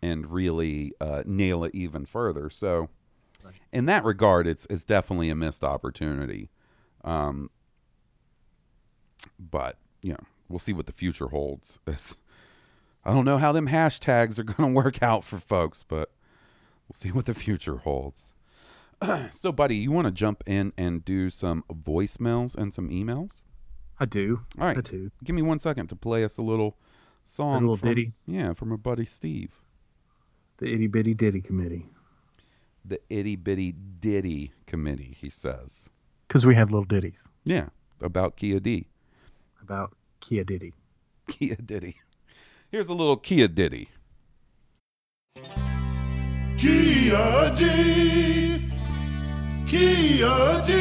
and 0.01 0.31
really 0.31 0.93
uh, 1.01 1.23
nail 1.25 1.63
it 1.63 1.73
even 1.73 2.05
further. 2.05 2.49
So, 2.49 2.89
in 3.71 3.85
that 3.85 4.03
regard, 4.03 4.47
it's 4.47 4.67
it's 4.69 4.83
definitely 4.83 5.29
a 5.29 5.35
missed 5.35 5.63
opportunity. 5.63 6.49
Um, 7.03 7.49
but 9.39 9.77
you 10.01 10.11
know, 10.13 10.23
we'll 10.49 10.59
see 10.59 10.73
what 10.73 10.85
the 10.85 10.91
future 10.91 11.29
holds. 11.29 11.79
It's, 11.87 12.19
I 13.03 13.11
don't 13.11 13.25
know 13.25 13.37
how 13.37 13.51
them 13.51 13.67
hashtags 13.67 14.37
are 14.39 14.43
going 14.43 14.69
to 14.73 14.75
work 14.75 15.01
out 15.01 15.23
for 15.23 15.37
folks, 15.39 15.83
but 15.83 16.11
we'll 16.87 16.93
see 16.93 17.11
what 17.11 17.25
the 17.25 17.33
future 17.33 17.77
holds. 17.77 18.33
so, 19.31 19.51
buddy, 19.51 19.75
you 19.75 19.91
want 19.91 20.05
to 20.05 20.11
jump 20.11 20.43
in 20.47 20.73
and 20.77 21.03
do 21.05 21.29
some 21.29 21.63
voicemails 21.71 22.55
and 22.55 22.73
some 22.73 22.89
emails? 22.89 23.43
I 23.99 24.05
do. 24.05 24.41
All 24.59 24.65
right. 24.67 24.77
I 24.77 24.81
do. 24.81 25.11
Give 25.23 25.35
me 25.35 25.41
one 25.41 25.59
second 25.59 25.87
to 25.87 25.95
play 25.95 26.23
us 26.23 26.37
a 26.37 26.41
little 26.41 26.77
song. 27.23 27.57
A 27.57 27.59
little 27.59 27.77
from, 27.77 27.89
ditty? 27.89 28.13
Yeah, 28.25 28.53
from 28.53 28.71
our 28.71 28.77
buddy 28.77 29.05
Steve. 29.05 29.59
The 30.57 30.73
itty 30.73 30.87
bitty 30.87 31.13
ditty 31.13 31.41
committee. 31.41 31.85
the 32.83 32.99
itty 33.09 33.35
bitty 33.35 33.73
ditty 33.99 34.53
committee, 34.67 35.15
he 35.19 35.29
says. 35.29 35.89
Because 36.27 36.45
we 36.45 36.55
have 36.55 36.71
little 36.71 36.85
ditties 36.85 37.27
Yeah, 37.43 37.67
about 38.01 38.35
Kia 38.37 38.59
D. 38.59 38.87
about 39.61 39.95
Kia 40.21 40.43
Diddy. 40.43 40.73
Kia 41.27 41.55
Diddy. 41.55 41.97
Here's 42.69 42.87
a 42.89 42.93
little 42.93 43.17
Kia 43.17 43.47
Diddy. 43.47 43.89
Kia 46.57 47.51
D. 47.55 48.34
Kia 49.75 50.63
D. 50.65 50.71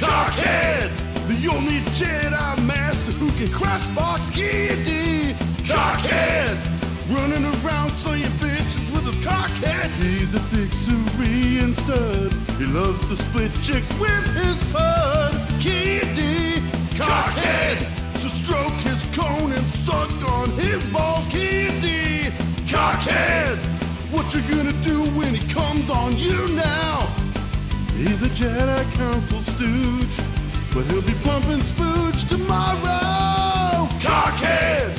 Cockhead. 0.00 0.90
The 1.28 1.48
only 1.54 1.78
Jedi 1.94 2.66
Master 2.66 3.12
who 3.12 3.28
can 3.38 3.52
crash 3.52 3.86
box 3.94 4.28
D. 4.30 5.36
Cockhead. 5.70 6.58
Running 7.08 7.44
around 7.44 7.90
slaying 7.90 8.24
bitches 8.42 8.92
with 8.92 9.06
his 9.06 9.18
cockhead. 9.24 9.88
He's 10.02 10.34
a 10.34 10.40
big 10.52 10.72
Syrian 10.72 11.72
stud. 11.74 12.32
He 12.58 12.66
loves 12.66 13.00
to 13.06 13.14
split 13.14 13.52
chicks 13.62 13.96
with 14.00 14.26
his 14.34 14.58
bud. 14.72 15.32
D. 15.60 16.60
Cockhead. 16.98 17.78
To 18.14 18.28
stroke 18.28 18.80
his 18.90 19.00
cone 19.16 19.52
and 19.52 19.66
suck 19.86 20.10
on 20.32 20.50
his 20.58 20.84
balls. 20.86 21.28
D. 21.28 22.32
Cockhead. 22.66 23.74
What 24.14 24.32
you 24.32 24.42
gonna 24.42 24.72
do 24.84 25.03
when 25.88 25.96
on 25.96 26.16
you 26.16 26.48
now? 26.54 27.00
He's 27.96 28.22
a 28.22 28.28
Jedi 28.28 28.92
Council 28.94 29.40
stooge, 29.40 30.16
but 30.72 30.84
he'll 30.86 31.02
be 31.02 31.14
pumping 31.22 31.60
spooge 31.60 32.28
tomorrow. 32.28 33.88
Cockhead! 34.00 34.96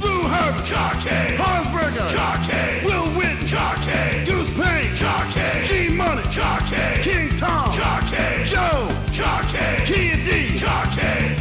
Blue 0.00 0.22
Herbert! 0.22 0.64
Cockhead! 0.64 1.36
Hansberger! 1.36 2.14
Cockhead! 2.14 2.84
Will 2.84 3.06
Witten! 3.20 3.46
Cockhead! 3.48 4.26
Goose 4.26 4.50
Payne! 4.50 4.94
Cockhead! 4.96 5.64
G 5.64 5.88
Money! 5.94 6.22
Cockhead! 6.22 7.02
King 7.02 7.36
Tom! 7.36 7.72
Cockhead! 7.72 8.46
Joe! 8.46 8.88
Cockhead! 9.12 9.86
Kia 9.86 10.16
D! 10.16 10.58
Cockhead! 10.58 11.36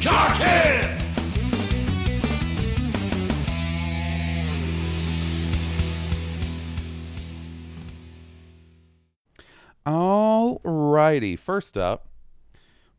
Cockhead! 0.00 0.87
All 9.90 10.60
righty. 10.64 11.34
First 11.34 11.78
up, 11.78 12.08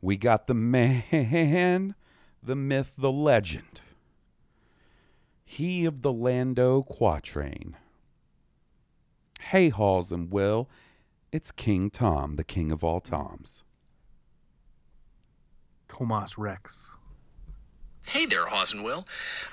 we 0.02 0.18
got 0.18 0.48
the 0.48 0.56
man, 0.56 1.94
the 2.42 2.56
myth, 2.56 2.96
the 2.98 3.12
legend. 3.12 3.82
He 5.46 5.86
of 5.86 6.02
the 6.02 6.12
Lando 6.12 6.82
Quatrain. 6.82 7.76
Hey, 9.40 9.70
Halls 9.70 10.12
and 10.12 10.32
Will, 10.32 10.68
it's 11.32 11.52
King 11.52 11.92
Tom, 11.92 12.38
the 12.38 12.44
king 12.44 12.72
of 12.72 12.84
all 12.84 13.02
Toms. 13.02 13.64
Tomas 15.88 16.40
Rex. 16.40 16.96
Hey 18.08 18.26
there, 18.26 18.48
Hawes 18.48 18.74
and 18.74 18.84
Will. 18.84 19.06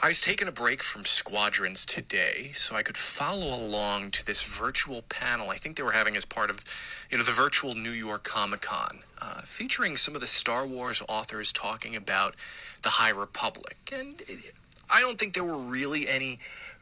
I 0.03 0.09
was 0.09 0.21
taking 0.21 0.49
a 0.49 0.53
break 0.53 0.83
from 0.83 1.05
squadrons 1.05 1.85
today 1.85 2.51
so 2.53 2.75
I 2.75 2.83
could 2.83 2.97
follow 2.97 3.55
along 3.55 4.13
to 4.13 4.25
this 4.25 4.43
virtual 4.43 5.03
panel 5.03 5.51
I 5.51 5.57
think 5.57 5.77
they 5.77 5.83
were 5.83 5.93
having 5.93 6.17
as 6.17 6.25
part 6.25 6.49
of, 6.49 6.65
you 7.11 7.19
know, 7.19 7.25
the 7.25 7.33
virtual 7.33 7.75
New 7.75 7.91
York 7.91 8.25
Comic 8.25 8.63
Con, 8.63 9.01
uh, 9.21 9.43
featuring 9.43 9.95
some 9.97 10.15
of 10.15 10.21
the 10.23 10.27
Star 10.27 10.67
Wars 10.67 11.03
authors 11.09 11.53
talking 11.53 11.95
about 11.95 12.35
the 12.83 12.89
High 12.89 13.11
Republic. 13.11 13.77
And 13.93 14.23
I 14.91 15.01
don't 15.01 15.19
think 15.19 15.35
there 15.35 15.45
were 15.45 15.59
really 15.59 16.09
any 16.09 16.39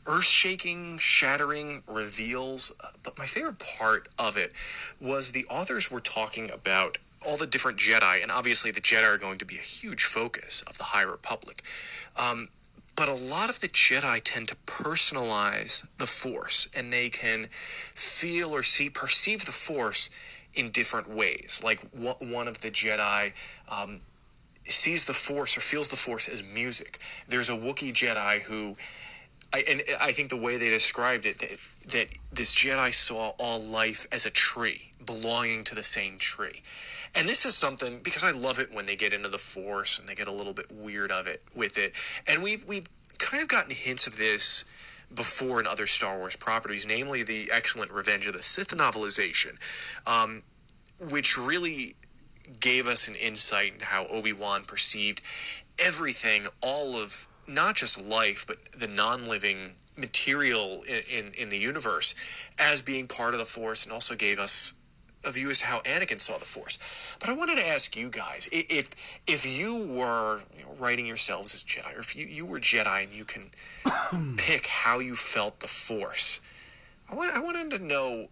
earth-shaking, 0.06 0.98
shattering 0.98 1.82
reveals, 1.88 2.72
uh, 2.82 2.88
but 3.02 3.18
my 3.18 3.26
favorite 3.26 3.58
part 3.58 4.08
of 4.18 4.36
it 4.36 4.52
was 5.00 5.32
the 5.32 5.46
authors 5.46 5.90
were 5.90 6.00
talking 6.00 6.50
about 6.50 6.98
all 7.26 7.36
the 7.36 7.46
different 7.46 7.78
Jedi, 7.78 8.22
and 8.22 8.30
obviously 8.30 8.70
the 8.70 8.80
Jedi 8.80 9.14
are 9.14 9.18
going 9.18 9.38
to 9.38 9.44
be 9.44 9.56
a 9.56 9.60
huge 9.60 10.04
focus 10.04 10.62
of 10.66 10.78
the 10.78 10.84
High 10.84 11.02
Republic. 11.02 11.62
Um, 12.16 12.48
but 12.96 13.08
a 13.08 13.14
lot 13.14 13.50
of 13.50 13.60
the 13.60 13.68
Jedi 13.68 14.20
tend 14.22 14.48
to 14.48 14.56
personalize 14.66 15.84
the 15.98 16.06
Force, 16.06 16.68
and 16.76 16.92
they 16.92 17.08
can 17.10 17.48
feel 17.50 18.50
or 18.50 18.62
see, 18.62 18.88
perceive 18.88 19.44
the 19.46 19.52
Force 19.52 20.10
in 20.54 20.70
different 20.70 21.10
ways. 21.10 21.60
Like 21.64 21.80
one 21.92 22.46
of 22.46 22.60
the 22.60 22.70
Jedi 22.70 23.32
um, 23.68 24.00
sees 24.64 25.06
the 25.06 25.12
Force 25.12 25.56
or 25.56 25.60
feels 25.60 25.88
the 25.88 25.96
Force 25.96 26.28
as 26.28 26.42
music. 26.54 27.00
There's 27.26 27.50
a 27.50 27.54
Wookiee 27.54 27.92
Jedi 27.92 28.42
who 28.42 28.76
I, 29.54 29.62
and 29.70 29.82
I 30.00 30.10
think 30.10 30.30
the 30.30 30.36
way 30.36 30.56
they 30.56 30.68
described 30.68 31.26
it 31.26 31.38
that, 31.38 31.58
that 31.92 32.08
this 32.32 32.52
Jedi 32.56 32.92
saw 32.92 33.34
all 33.38 33.60
life 33.60 34.04
as 34.10 34.26
a 34.26 34.30
tree 34.30 34.90
belonging 35.06 35.62
to 35.64 35.76
the 35.76 35.84
same 35.84 36.18
tree. 36.18 36.62
And 37.14 37.28
this 37.28 37.44
is 37.44 37.54
something 37.54 38.00
because 38.02 38.24
I 38.24 38.32
love 38.32 38.58
it 38.58 38.74
when 38.74 38.86
they 38.86 38.96
get 38.96 39.12
into 39.12 39.28
the 39.28 39.38
Force 39.38 40.00
and 40.00 40.08
they 40.08 40.16
get 40.16 40.26
a 40.26 40.32
little 40.32 40.54
bit 40.54 40.66
weird 40.72 41.12
of 41.12 41.28
it 41.28 41.40
with 41.54 41.78
it. 41.78 41.92
And 42.26 42.42
we've 42.42 42.64
we've 42.66 42.88
kind 43.18 43.44
of 43.44 43.48
gotten 43.48 43.70
hints 43.70 44.08
of 44.08 44.18
this 44.18 44.64
before 45.14 45.60
in 45.60 45.68
other 45.68 45.86
Star 45.86 46.18
Wars 46.18 46.34
properties, 46.34 46.84
namely 46.84 47.22
the 47.22 47.48
excellent 47.52 47.92
Revenge 47.92 48.26
of 48.26 48.32
the 48.32 48.42
Sith 48.42 48.76
novelization, 48.76 49.56
um, 50.04 50.42
which 51.00 51.38
really 51.38 51.94
gave 52.58 52.88
us 52.88 53.06
an 53.06 53.14
insight 53.14 53.74
into 53.74 53.84
how 53.84 54.06
Obi 54.06 54.32
Wan 54.32 54.64
perceived 54.64 55.20
everything, 55.78 56.48
all 56.60 56.96
of 56.96 57.28
not 57.46 57.76
just 57.76 58.04
life, 58.04 58.44
but 58.46 58.58
the 58.76 58.88
non 58.88 59.24
living 59.24 59.72
material 59.96 60.82
in, 60.88 61.26
in, 61.26 61.32
in 61.34 61.48
the 61.48 61.58
universe 61.58 62.14
as 62.58 62.82
being 62.82 63.06
part 63.06 63.32
of 63.34 63.40
the 63.40 63.46
Force, 63.46 63.84
and 63.84 63.92
also 63.92 64.14
gave 64.14 64.38
us 64.38 64.74
a 65.24 65.30
view 65.30 65.50
as 65.50 65.60
to 65.60 65.66
how 65.66 65.80
Anakin 65.80 66.20
saw 66.20 66.38
the 66.38 66.44
Force. 66.44 66.78
But 67.18 67.30
I 67.30 67.34
wanted 67.34 67.56
to 67.58 67.66
ask 67.66 67.96
you 67.96 68.10
guys 68.10 68.48
if 68.52 68.94
if 69.26 69.46
you 69.46 69.86
were 69.88 70.42
you 70.56 70.64
know, 70.64 70.74
writing 70.78 71.06
yourselves 71.06 71.54
as 71.54 71.64
Jedi, 71.64 71.96
or 71.96 72.00
if 72.00 72.16
you, 72.16 72.26
you 72.26 72.46
were 72.46 72.58
Jedi 72.58 73.04
and 73.04 73.12
you 73.12 73.24
can 73.24 73.50
pick 74.36 74.66
how 74.66 74.98
you 74.98 75.14
felt 75.14 75.60
the 75.60 75.68
Force, 75.68 76.40
I, 77.10 77.14
want, 77.14 77.34
I 77.34 77.40
wanted 77.40 77.70
to 77.70 77.84
know 77.84 78.28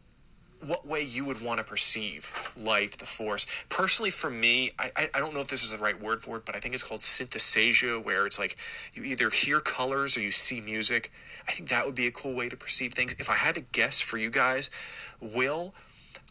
what 0.66 0.86
way 0.86 1.02
you 1.02 1.24
would 1.24 1.42
want 1.42 1.58
to 1.58 1.64
perceive 1.64 2.52
life, 2.56 2.96
the 2.96 3.04
force. 3.04 3.46
Personally, 3.68 4.10
for 4.10 4.30
me, 4.30 4.72
I, 4.78 5.08
I, 5.14 5.18
don't 5.18 5.34
know 5.34 5.40
if 5.40 5.48
this 5.48 5.64
is 5.64 5.76
the 5.76 5.82
right 5.82 6.00
word 6.00 6.22
for 6.22 6.36
it, 6.36 6.44
but 6.44 6.54
I 6.54 6.58
think 6.58 6.74
it's 6.74 6.82
called 6.82 7.00
synthesasia, 7.00 8.02
where 8.02 8.26
it's 8.26 8.38
like 8.38 8.56
you 8.94 9.02
either 9.04 9.30
hear 9.30 9.60
colors 9.60 10.16
or 10.16 10.20
you 10.20 10.30
see 10.30 10.60
music. 10.60 11.10
I 11.48 11.52
think 11.52 11.68
that 11.70 11.84
would 11.84 11.94
be 11.94 12.06
a 12.06 12.12
cool 12.12 12.36
way 12.36 12.48
to 12.48 12.56
perceive 12.56 12.94
things. 12.94 13.14
If 13.14 13.28
I 13.28 13.34
had 13.34 13.54
to 13.56 13.60
guess 13.72 14.00
for 14.00 14.18
you 14.18 14.30
guys, 14.30 14.70
Will, 15.20 15.74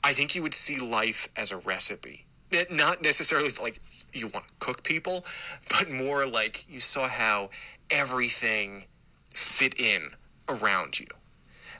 I 0.03 0.13
think 0.13 0.35
you 0.35 0.41
would 0.41 0.53
see 0.53 0.79
life 0.79 1.27
as 1.35 1.51
a 1.51 1.57
recipe. 1.57 2.25
Not 2.69 3.01
necessarily 3.01 3.49
like 3.61 3.79
you 4.13 4.27
want 4.27 4.47
to 4.47 4.53
cook 4.59 4.83
people, 4.83 5.25
but 5.69 5.89
more 5.89 6.25
like 6.25 6.69
you 6.69 6.79
saw 6.79 7.07
how 7.07 7.49
everything 7.89 8.85
fit 9.29 9.79
in 9.79 10.09
around 10.49 10.99
you. 10.99 11.07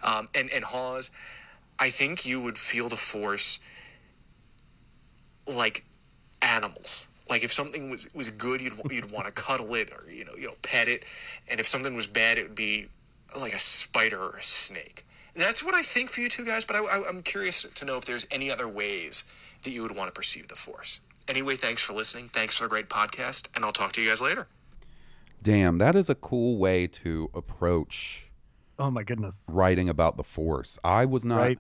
Um, 0.04 0.28
and 0.34 0.50
and 0.52 0.64
Hawes, 0.64 1.12
I 1.82 1.90
think 1.90 2.28
you 2.28 2.40
would 2.44 2.60
feel 2.60 2.90
the 2.90 2.96
force 2.96 3.60
like 5.48 5.84
animals. 6.42 7.08
Like 7.28 7.44
if 7.44 7.52
something 7.52 7.90
was, 7.90 8.14
was 8.14 8.30
good, 8.30 8.62
you'd 8.62 8.74
you'd 8.92 9.12
want 9.12 9.26
to 9.26 9.32
cuddle 9.32 9.74
it 9.74 9.92
or 9.92 10.10
you 10.10 10.24
know 10.24 10.34
you 10.38 10.48
know 10.48 10.54
pet 10.62 10.88
it, 10.88 11.04
and 11.50 11.60
if 11.60 11.66
something 11.66 11.96
was 11.96 12.06
bad, 12.06 12.38
it 12.38 12.44
would 12.44 12.56
be 12.56 12.88
like 13.38 13.54
a 13.54 13.60
spider 13.60 14.22
or 14.22 14.38
a 14.38 14.44
snake. 14.44 15.06
That's 15.34 15.64
what 15.64 15.74
I 15.74 15.82
think 15.82 16.12
for 16.12 16.22
you 16.22 16.30
two 16.30 16.46
guys. 16.46 16.66
But 16.66 16.76
I, 16.76 16.86
I, 16.86 17.08
I'm 17.08 17.24
curious 17.24 17.64
to 17.64 17.86
know 17.86 17.98
if 17.98 18.06
there's 18.06 18.28
any 18.30 18.52
other 18.52 18.68
ways 18.68 19.24
that 19.64 19.72
you 19.72 19.82
would 19.82 19.96
want 19.96 20.10
to 20.10 20.14
perceive 20.14 20.50
the 20.50 20.56
force. 20.56 21.00
Anyway, 21.28 21.56
thanks 21.56 21.82
for 21.82 21.94
listening. 21.94 22.26
Thanks 22.26 22.58
for 22.58 22.66
a 22.66 22.70
great 22.70 22.90
podcast, 22.90 23.48
and 23.56 23.66
I'll 23.66 23.72
talk 23.72 23.94
to 23.94 24.02
you 24.02 24.10
guys 24.10 24.22
later. 24.22 24.48
Damn, 25.42 25.80
that 25.80 25.96
is 25.96 26.10
a 26.10 26.16
cool 26.16 26.58
way 26.58 26.86
to 26.86 27.32
approach 27.34 28.28
Oh 28.78 28.92
my 28.92 29.04
goodness. 29.04 29.50
writing 29.52 29.90
about 29.90 30.18
the 30.18 30.24
Force. 30.24 30.78
I 30.84 31.06
was 31.06 31.26
not. 31.26 31.38
Right. 31.38 31.60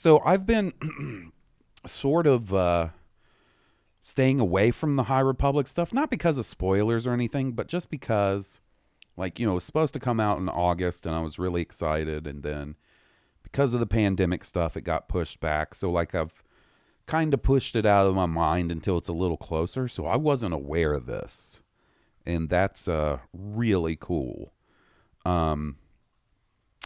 So 0.00 0.18
I've 0.24 0.46
been 0.46 0.72
sort 1.86 2.26
of 2.26 2.54
uh, 2.54 2.88
staying 4.00 4.40
away 4.40 4.70
from 4.70 4.96
the 4.96 5.02
High 5.02 5.20
Republic 5.20 5.68
stuff, 5.68 5.92
not 5.92 6.08
because 6.08 6.38
of 6.38 6.46
spoilers 6.46 7.06
or 7.06 7.12
anything, 7.12 7.52
but 7.52 7.66
just 7.66 7.90
because, 7.90 8.60
like, 9.18 9.38
you 9.38 9.44
know, 9.44 9.52
it 9.52 9.56
was 9.56 9.64
supposed 9.64 9.92
to 9.92 10.00
come 10.00 10.18
out 10.18 10.38
in 10.38 10.48
August 10.48 11.04
and 11.04 11.14
I 11.14 11.20
was 11.20 11.38
really 11.38 11.60
excited. 11.60 12.26
And 12.26 12.42
then 12.42 12.76
because 13.42 13.74
of 13.74 13.80
the 13.80 13.86
pandemic 13.86 14.42
stuff, 14.42 14.74
it 14.74 14.84
got 14.84 15.06
pushed 15.06 15.38
back. 15.38 15.74
So, 15.74 15.90
like, 15.90 16.14
I've 16.14 16.42
kind 17.04 17.34
of 17.34 17.42
pushed 17.42 17.76
it 17.76 17.84
out 17.84 18.06
of 18.06 18.14
my 18.14 18.24
mind 18.24 18.72
until 18.72 18.96
it's 18.96 19.10
a 19.10 19.12
little 19.12 19.36
closer. 19.36 19.86
So 19.86 20.06
I 20.06 20.16
wasn't 20.16 20.54
aware 20.54 20.94
of 20.94 21.04
this. 21.04 21.60
And 22.24 22.48
that's 22.48 22.88
uh, 22.88 23.18
really 23.34 23.96
cool. 24.00 24.54
Um, 25.26 25.76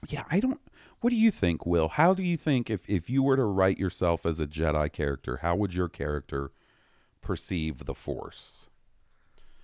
yeah, 0.09 0.25
I 0.33 0.41
don't. 0.41 0.61
What 1.05 1.11
do 1.11 1.17
you 1.17 1.31
think, 1.31 1.67
Will? 1.67 1.89
How 1.89 2.15
do 2.15 2.23
you 2.23 2.39
think 2.39 2.71
if 2.71 2.89
if 2.89 3.11
you 3.11 3.23
were 3.23 3.37
to 3.37 3.45
write 3.45 3.77
yourself 3.77 4.25
as 4.25 4.41
a 4.41 4.47
Jedi 4.47 4.91
character, 4.91 5.41
how 5.43 5.55
would 5.55 5.75
your 5.75 5.87
character 5.87 6.51
perceive 7.21 7.85
the 7.85 7.95
Force? 7.95 8.69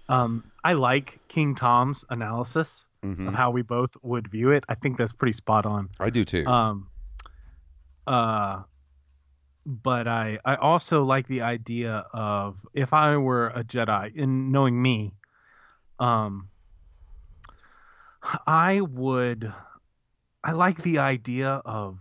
Um, 0.07 0.53
I 0.62 0.74
like 0.74 1.18
King 1.28 1.55
Tom's 1.55 2.05
analysis 2.11 2.84
Mhm. 3.03 3.28
of 3.28 3.34
how 3.34 3.53
we 3.53 3.62
both 3.62 3.97
would 4.03 4.28
view 4.28 4.51
it. 4.51 4.64
I 4.68 4.74
think 4.74 4.99
that's 4.99 5.14
pretty 5.14 5.32
spot 5.32 5.64
on. 5.64 5.88
I 5.99 6.11
do 6.11 6.26
too. 6.26 6.45
Um, 6.47 6.91
uh, 8.07 8.64
but 9.64 10.07
I 10.07 10.41
I 10.45 10.57
also 10.57 11.05
like 11.05 11.26
the 11.26 11.41
idea 11.41 12.05
of 12.12 12.66
if 12.74 12.93
I 12.93 13.16
were 13.16 13.49
a 13.49 13.64
Jedi, 13.64 14.14
in 14.14 14.53
knowing 14.53 14.82
me, 14.82 15.14
um, 15.99 16.51
I 18.47 18.82
would 18.82 19.55
I 20.43 20.53
like 20.53 20.82
the 20.82 20.99
idea 20.99 21.61
of 21.64 21.99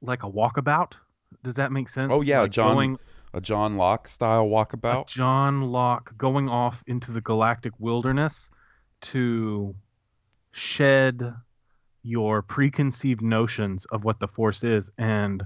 like 0.00 0.22
a 0.22 0.30
walkabout. 0.30 0.94
Does 1.42 1.54
that 1.54 1.72
make 1.72 1.88
sense? 1.88 2.12
oh 2.14 2.22
yeah, 2.22 2.42
Like 2.42 2.52
John 2.52 2.74
going 2.74 2.98
a 3.34 3.40
John 3.40 3.76
Locke 3.76 4.08
style 4.08 4.42
a 4.42 4.44
walkabout. 4.44 5.06
John 5.06 5.62
Locke 5.62 6.16
going 6.16 6.48
off 6.48 6.82
into 6.86 7.12
the 7.12 7.20
galactic 7.20 7.72
wilderness 7.78 8.50
to 9.02 9.74
shed 10.52 11.34
your 12.02 12.42
preconceived 12.42 13.22
notions 13.22 13.86
of 13.86 14.04
what 14.04 14.18
the 14.20 14.28
Force 14.28 14.64
is 14.64 14.90
and 14.98 15.42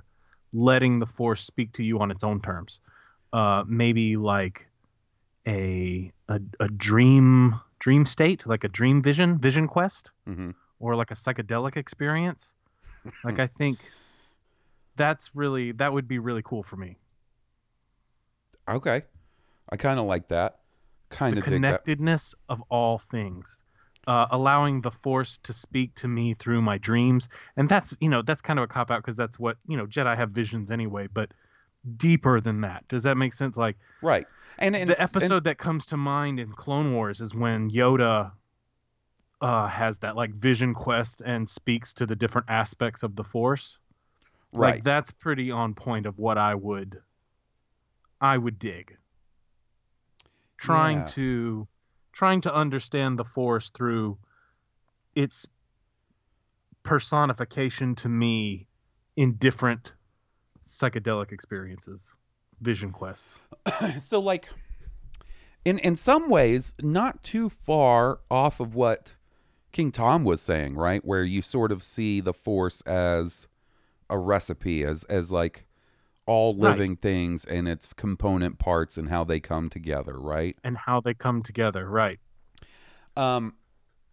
letting 0.52 0.98
the 0.98 1.06
Force 1.06 1.42
speak 1.44 1.72
to 1.74 1.82
you 1.82 2.00
on 2.00 2.10
its 2.10 2.24
own 2.24 2.40
terms. 2.40 2.80
Uh, 3.32 3.62
maybe 3.66 4.16
like 4.16 4.66
a, 5.46 6.10
a 6.28 6.40
a 6.60 6.68
dream 6.68 7.54
dream 7.78 8.06
state, 8.06 8.46
like 8.46 8.64
a 8.64 8.68
dream 8.68 9.02
vision, 9.02 9.38
vision 9.38 9.66
quest, 9.68 10.12
hmm 10.26 10.50
or 10.78 10.94
like 10.96 11.10
a 11.10 11.14
psychedelic 11.14 11.76
experience. 11.76 12.54
like 13.24 13.38
I 13.38 13.46
think 13.46 13.78
that's 14.96 15.34
really 15.34 15.72
that 15.72 15.92
would 15.92 16.08
be 16.08 16.18
really 16.18 16.42
cool 16.44 16.62
for 16.62 16.76
me. 16.76 16.96
Okay, 18.68 19.02
I 19.70 19.76
kind 19.76 19.98
of 20.00 20.06
like 20.06 20.28
that. 20.28 20.58
Kind 21.08 21.38
of 21.38 21.44
connectedness 21.44 22.34
of 22.48 22.62
all 22.68 22.98
things 22.98 23.62
uh, 24.08 24.26
allowing 24.30 24.80
the 24.80 24.90
force 24.90 25.38
to 25.44 25.52
speak 25.52 25.94
to 25.96 26.08
me 26.08 26.34
through 26.34 26.60
my 26.62 26.78
dreams 26.78 27.28
and 27.56 27.68
that's 27.68 27.96
you 28.00 28.08
know 28.08 28.22
that's 28.22 28.42
kind 28.42 28.58
of 28.58 28.64
a 28.64 28.66
cop 28.66 28.90
out 28.90 29.02
because 29.02 29.16
that's 29.16 29.38
what 29.38 29.56
you 29.68 29.76
know 29.76 29.86
jedi 29.86 30.16
have 30.16 30.30
visions 30.30 30.70
anyway 30.70 31.06
but 31.12 31.30
deeper 31.96 32.40
than 32.40 32.60
that 32.62 32.86
does 32.88 33.04
that 33.04 33.16
make 33.16 33.32
sense 33.34 33.56
like 33.56 33.76
Right, 34.02 34.26
and, 34.58 34.74
and 34.74 34.88
the 34.90 35.00
s- 35.00 35.12
and- 35.14 35.22
episode 35.22 35.44
that 35.44 35.58
comes 35.58 35.86
to 35.86 35.96
mind 35.96 36.40
in 36.40 36.52
clone 36.52 36.92
wars 36.92 37.20
is 37.20 37.34
when 37.34 37.70
yoda 37.70 38.32
uh, 39.40 39.68
has 39.68 39.98
that 39.98 40.16
like 40.16 40.32
vision 40.34 40.72
quest 40.74 41.20
and 41.24 41.48
speaks 41.48 41.92
to 41.92 42.06
the 42.06 42.16
different 42.16 42.46
aspects 42.48 43.02
of 43.02 43.14
the 43.16 43.24
force 43.24 43.78
right. 44.52 44.74
like 44.76 44.84
that's 44.84 45.10
pretty 45.10 45.50
on 45.50 45.74
point 45.74 46.06
of 46.06 46.18
what 46.18 46.38
i 46.38 46.54
would 46.54 47.00
i 48.20 48.38
would 48.38 48.58
dig 48.58 48.96
trying 50.56 50.98
Yeah. 50.98 51.06
to 51.06 51.68
trying 52.12 52.40
to 52.40 52.54
understand 52.54 53.18
the 53.18 53.24
force 53.24 53.68
through 53.70 54.16
its 55.14 55.46
personification 56.82 57.94
to 57.96 58.08
me 58.08 58.66
in 59.16 59.34
different 59.34 59.92
psychedelic 60.66 61.30
experiences 61.32 62.14
vision 62.62 62.90
quests 62.90 63.38
so 63.98 64.18
like 64.18 64.48
in 65.66 65.78
in 65.80 65.94
some 65.94 66.30
ways 66.30 66.72
not 66.80 67.22
too 67.22 67.50
far 67.50 68.20
off 68.30 68.60
of 68.60 68.74
what 68.74 69.16
King 69.76 69.92
Tom 69.92 70.24
was 70.24 70.40
saying, 70.40 70.74
right? 70.74 71.04
Where 71.04 71.22
you 71.22 71.42
sort 71.42 71.70
of 71.70 71.82
see 71.82 72.22
the 72.22 72.32
force 72.32 72.80
as 72.86 73.46
a 74.08 74.16
recipe 74.16 74.82
as 74.82 75.04
as 75.04 75.30
like 75.30 75.66
all 76.24 76.56
living 76.56 76.96
things 76.96 77.44
and 77.44 77.68
its 77.68 77.92
component 77.92 78.58
parts 78.58 78.96
and 78.96 79.10
how 79.10 79.22
they 79.22 79.38
come 79.38 79.68
together, 79.68 80.18
right? 80.18 80.56
and 80.64 80.78
how 80.78 80.98
they 81.02 81.12
come 81.12 81.42
together 81.42 81.90
right 81.90 82.18
Um 83.18 83.56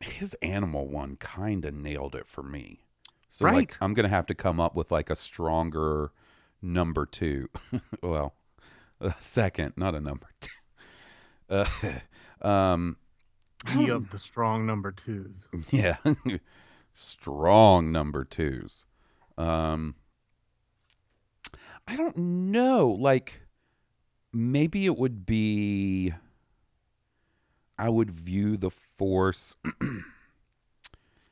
his 0.01 0.33
animal 0.41 0.89
one 0.89 1.15
kind 1.15 1.63
of 1.63 1.73
nailed 1.73 2.13
it 2.13 2.27
for 2.27 2.43
me. 2.43 2.81
So 3.29 3.45
Right. 3.45 3.53
like 3.55 3.77
I'm 3.79 3.93
going 3.93 4.03
to 4.03 4.09
have 4.09 4.27
to 4.27 4.35
come 4.35 4.59
up 4.59 4.75
with 4.75 4.91
like 4.91 5.09
a 5.09 5.15
stronger 5.15 6.11
number 6.61 7.05
2. 7.05 7.47
well, 8.03 8.33
a 8.99 9.13
second, 9.21 9.75
not 9.77 9.95
a 9.95 10.01
number 10.01 10.27
2. 10.41 10.49
Uh, 11.49 11.65
um 12.45 12.97
he 13.69 13.89
of 13.89 14.09
the 14.09 14.19
strong 14.19 14.65
number 14.65 14.91
twos 14.91 15.47
Yeah. 15.71 15.97
Strong 16.95 17.91
number 17.91 18.23
twos. 18.23 18.85
Um 19.37 19.95
I 21.87 21.95
don't 21.95 22.17
know. 22.17 22.89
Like 22.89 23.41
maybe 24.31 24.85
it 24.85 24.97
would 24.97 25.25
be 25.25 26.13
I 27.77 27.89
would 27.89 28.11
view 28.11 28.57
the 28.57 28.69
force 28.69 29.55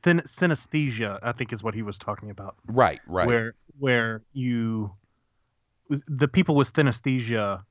Syn- 0.04 0.20
synesthesia 0.20 1.18
i 1.22 1.32
think 1.32 1.52
is 1.52 1.62
what 1.62 1.74
he 1.74 1.82
was 1.82 1.96
talking 1.96 2.30
about 2.30 2.56
right, 2.66 3.00
right. 3.06 3.26
where 3.26 3.54
where 3.78 4.22
you 4.32 4.90
the 5.88 6.28
people 6.28 6.54
with 6.54 6.72
synesthesia 6.72 7.62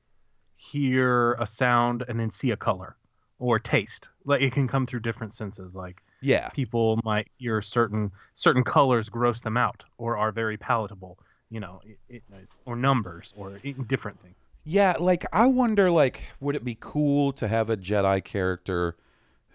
hear 0.56 1.34
a 1.34 1.46
sound 1.46 2.04
and 2.08 2.18
then 2.18 2.30
see 2.30 2.50
a 2.50 2.56
color 2.56 2.96
or 3.42 3.58
taste 3.58 4.08
like 4.24 4.40
it 4.42 4.52
can 4.52 4.68
come 4.68 4.86
through 4.86 5.00
different 5.00 5.34
senses 5.34 5.74
like 5.74 6.02
yeah. 6.20 6.50
people 6.52 7.00
might 7.04 7.28
hear 7.38 7.60
certain 7.62 8.10
certain 8.34 8.64
colors 8.64 9.08
gross 9.08 9.40
them 9.40 9.56
out 9.56 9.84
or 9.98 10.16
are 10.16 10.32
very 10.32 10.56
palatable 10.56 11.18
you 11.50 11.60
know 11.60 11.80
it, 11.84 11.98
it, 12.08 12.22
or 12.66 12.76
numbers 12.76 13.32
or 13.36 13.60
different 13.88 14.20
things 14.22 14.36
Yeah, 14.64 14.94
like 14.98 15.24
I 15.32 15.46
wonder 15.46 15.90
like 15.90 16.24
would 16.40 16.54
it 16.56 16.64
be 16.64 16.76
cool 16.80 17.32
to 17.34 17.48
have 17.48 17.68
a 17.70 17.76
Jedi 17.76 18.22
character 18.24 18.96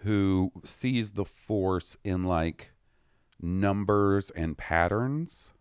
who 0.04 0.52
sees 0.64 1.12
the 1.12 1.26
force 1.26 1.98
in 2.04 2.24
like 2.26 2.74
numbers 3.42 4.32
and 4.32 4.58
patterns? 4.58 5.54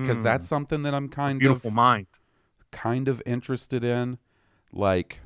Because 0.00 0.22
Mm, 0.22 0.22
that's 0.22 0.46
something 0.46 0.82
that 0.82 0.94
I'm 0.94 1.08
kind 1.08 1.46
beautiful 1.46 1.70
of 1.72 1.72
mind 1.72 2.06
kind 2.72 3.08
of 3.08 3.22
interested 3.26 3.84
in. 3.84 4.18
Like 4.72 5.20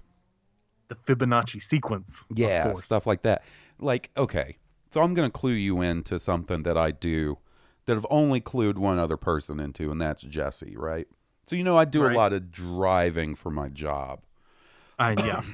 the 0.89 0.95
fibonacci 0.95 1.63
sequence 1.63 2.25
yeah, 2.35 2.75
stuff 2.75 3.07
like 3.07 3.23
that. 3.23 3.45
Like 3.79 4.11
okay, 4.17 4.57
so 4.91 5.03
I'm 5.03 5.15
gonna 5.15 5.31
clue 5.31 5.53
you 5.53 5.81
into 5.83 6.19
something 6.19 6.63
that 6.65 6.77
I 6.77 6.91
do 6.91 7.39
that 7.87 7.97
I've 7.97 8.07
only 8.11 8.41
clued 8.41 8.77
one 8.77 8.99
other 8.99 9.17
person 9.17 9.61
into, 9.61 9.91
and 9.91 10.01
that's 10.01 10.23
Jesse, 10.23 10.75
right? 10.77 11.07
So 11.47 11.57
you 11.57 11.65
know 11.65 11.79
I 11.79 11.85
do 11.85 12.03
Right. 12.03 12.13
a 12.13 12.17
lot 12.17 12.33
of 12.33 12.51
driving 12.51 13.35
for 13.35 13.51
my 13.51 13.69
job. 13.69 14.21
Uh, 14.99 15.15
yeah 15.19 15.43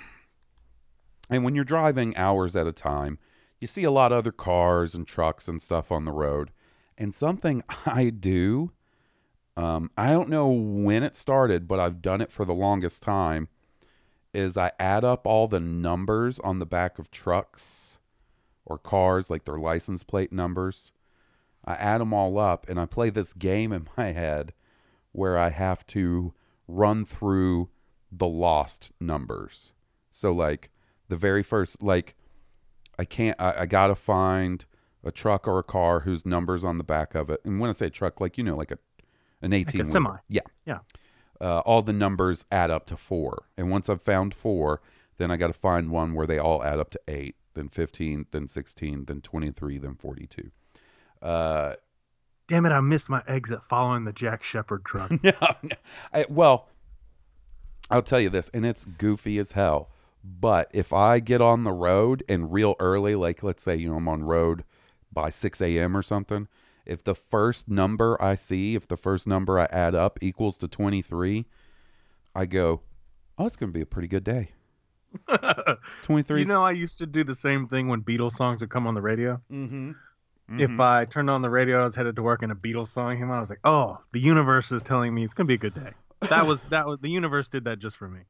And 1.30 1.43
when 1.43 1.55
you're 1.55 1.64
driving 1.64 2.14
hours 2.16 2.55
at 2.55 2.66
a 2.66 2.72
time, 2.72 3.18
you 3.61 3.66
see 3.66 3.85
a 3.85 3.91
lot 3.91 4.12
of 4.12 4.18
other 4.18 4.32
cars 4.32 4.95
and 4.95 5.07
trucks 5.07 5.49
and 5.49 5.61
stuff 5.61 5.91
on 5.91 6.05
the 6.05 6.12
road. 6.12 6.51
And 6.99 7.14
something 7.14 7.62
I 7.87 8.11
do, 8.11 8.72
um, 9.57 9.91
I 9.97 10.11
don't 10.11 10.28
know 10.28 10.49
when 10.49 11.03
it 11.03 11.16
started, 11.16 11.66
but 11.66 11.80
I've 11.80 12.03
done 12.03 12.20
it 12.20 12.30
for 12.30 12.45
the 12.45 12.55
longest 12.55 13.03
time, 13.03 13.49
is 14.35 14.57
I 14.57 14.72
add 14.78 15.05
up 15.05 15.26
all 15.26 15.49
the 15.49 15.61
numbers 15.61 16.39
on 16.41 16.59
the 16.59 16.66
back 16.66 16.99
of 16.99 17.11
trucks 17.11 17.99
or 18.64 18.78
cars, 18.78 19.30
like 19.30 19.45
their 19.45 19.59
license 19.59 20.03
plate 20.03 20.32
numbers. 20.32 20.93
I 21.64 21.74
add 21.74 22.01
them 22.01 22.12
all 22.12 22.39
up 22.39 22.68
and 22.68 22.78
I 22.78 22.87
play 22.87 23.11
this 23.11 23.32
game 23.32 23.72
in 23.72 23.89
my 23.97 24.12
head 24.12 24.53
where 25.12 25.39
I 25.39 25.51
have 25.51 25.87
to 25.89 26.35
run 26.66 27.05
through 27.05 27.70
the 28.11 28.26
lost 28.26 28.93
numbers. 29.01 29.72
So, 30.11 30.32
like, 30.32 30.70
the 31.09 31.16
very 31.16 31.43
first 31.43 31.82
like 31.82 32.14
i 32.99 33.05
can't 33.05 33.41
i, 33.41 33.61
I 33.61 33.66
gotta 33.66 33.95
find 33.95 34.64
a 35.05 35.11
truck 35.11 35.47
or 35.47 35.59
a 35.59 35.62
car 35.62 36.01
whose 36.01 36.24
numbers 36.24 36.64
on 36.64 36.78
the 36.78 36.85
back 36.85 37.14
of 37.14 37.30
it 37.30 37.41
and 37.45 37.61
when 37.61 37.68
i 37.68 37.72
say 37.72 37.91
truck 37.91 38.20
like 38.20 38.39
you 38.39 38.45
know 38.45 38.57
like 38.57 38.70
a 38.70 38.78
an 39.43 39.53
18 39.53 39.78
wheeler. 39.80 39.91
semi. 39.91 40.16
yeah 40.28 40.41
Yeah. 40.64 40.78
Uh, 41.41 41.59
all 41.61 41.82
the 41.82 41.93
numbers 41.93 42.45
add 42.51 42.70
up 42.70 42.87
to 42.87 42.97
four 42.97 43.45
and 43.57 43.70
once 43.70 43.89
i've 43.89 44.03
found 44.03 44.32
four 44.32 44.80
then 45.18 45.30
i 45.30 45.37
gotta 45.37 45.53
find 45.53 45.91
one 45.91 46.14
where 46.14 46.26
they 46.26 46.39
all 46.39 46.62
add 46.62 46.78
up 46.78 46.91
to 46.91 47.01
eight 47.09 47.37
then 47.55 47.68
15 47.68 48.26
then 48.30 48.47
16 48.47 49.05
then 49.07 49.20
23 49.20 49.78
then 49.78 49.95
42 49.95 50.51
uh 51.22 51.74
damn 52.47 52.64
it 52.66 52.70
i 52.70 52.80
missed 52.80 53.11
my 53.11 53.22
exit 53.26 53.62
following 53.64 54.05
the 54.05 54.12
jack 54.12 54.43
Shephard 54.45 54.85
truck 54.85 55.11
no, 55.22 55.32
no. 55.62 55.76
I, 56.12 56.26
well, 56.28 56.68
I'll 57.91 58.03
tell 58.03 58.20
you 58.20 58.30
this, 58.30 58.49
and 58.55 58.64
it's 58.64 58.85
goofy 58.85 59.39
as 59.39 59.53
hell. 59.53 59.91
But 60.22 60.70
if 60.72 60.93
I 60.93 61.20
get 61.20 61.43
on 61.43 61.64
the 61.64 61.72
road 61.72 62.24
and 62.28 62.53
real 62.53 62.76
early, 62.80 63.14
like 63.14 63.43
let's 63.43 63.62
say 63.62 63.76
you 63.76 63.91
know 63.91 63.97
I'm 63.97 64.09
on 64.09 64.24
road 64.24 64.64
by 65.12 65.30
6 65.30 65.61
a.m. 65.61 65.97
or 65.97 66.03
something, 66.03 66.49
if 66.87 67.03
the 67.03 67.14
first 67.14 67.68
number 67.68 68.20
I 68.22 68.35
see, 68.35 68.74
if 68.74 68.87
the 68.87 68.97
first 68.97 69.26
number 69.26 69.59
I 69.59 69.66
add 69.66 69.95
up 69.95 70.18
equals 70.22 70.59
to 70.59 70.68
23, 70.68 71.47
I 72.35 72.47
go, 72.47 72.82
oh, 73.39 73.47
it's 73.47 73.57
going 73.57 73.70
to 73.72 73.76
be 73.76 73.82
a 73.82 73.87
pretty 73.87 74.09
good 74.09 74.24
day. 74.24 74.51
23. 76.03 76.41
you 76.41 76.45
know 76.45 76.64
i 76.64 76.72
used 76.72 76.99
to 76.99 77.07
do 77.07 77.22
the 77.22 77.37
same 77.37 77.68
thing 77.68 77.87
when 77.87 78.03
beatles 78.03 78.32
songs 78.32 78.61
would 78.61 78.68
come 78.68 78.85
on 78.85 78.95
the 78.95 79.01
radio 79.01 79.41
mm-hmm. 79.49 79.93
if 80.61 80.80
I 80.80 81.05
turned 81.05 81.30
on 81.30 81.43
the 81.43 81.51
radio, 81.51 81.80
I 81.80 81.85
was 81.85 81.95
headed 81.95 82.16
to 82.16 82.22
work 82.22 82.43
and 82.43 82.53
a 82.53 82.55
Beatles 82.55 82.89
song 82.89 83.16
came 83.16 83.30
on. 83.30 83.37
I 83.37 83.41
was 83.41 83.51
like, 83.51 83.61
"Oh, 83.64 83.99
the 84.12 84.20
universe 84.20 84.72
is 84.72 84.82
telling 84.82 85.14
me 85.14 85.24
it's 85.24 85.35
gonna 85.35 85.47
be 85.47 85.55
a 85.55 85.59
good 85.59 85.74
day." 85.74 85.93
That 86.28 86.47
was 86.47 86.64
that 86.70 86.87
was 86.87 86.99
the 87.01 87.11
universe 87.11 87.49
did 87.49 87.64
that 87.64 87.78
just 87.78 87.97
for 87.97 88.09
me. 88.09 88.20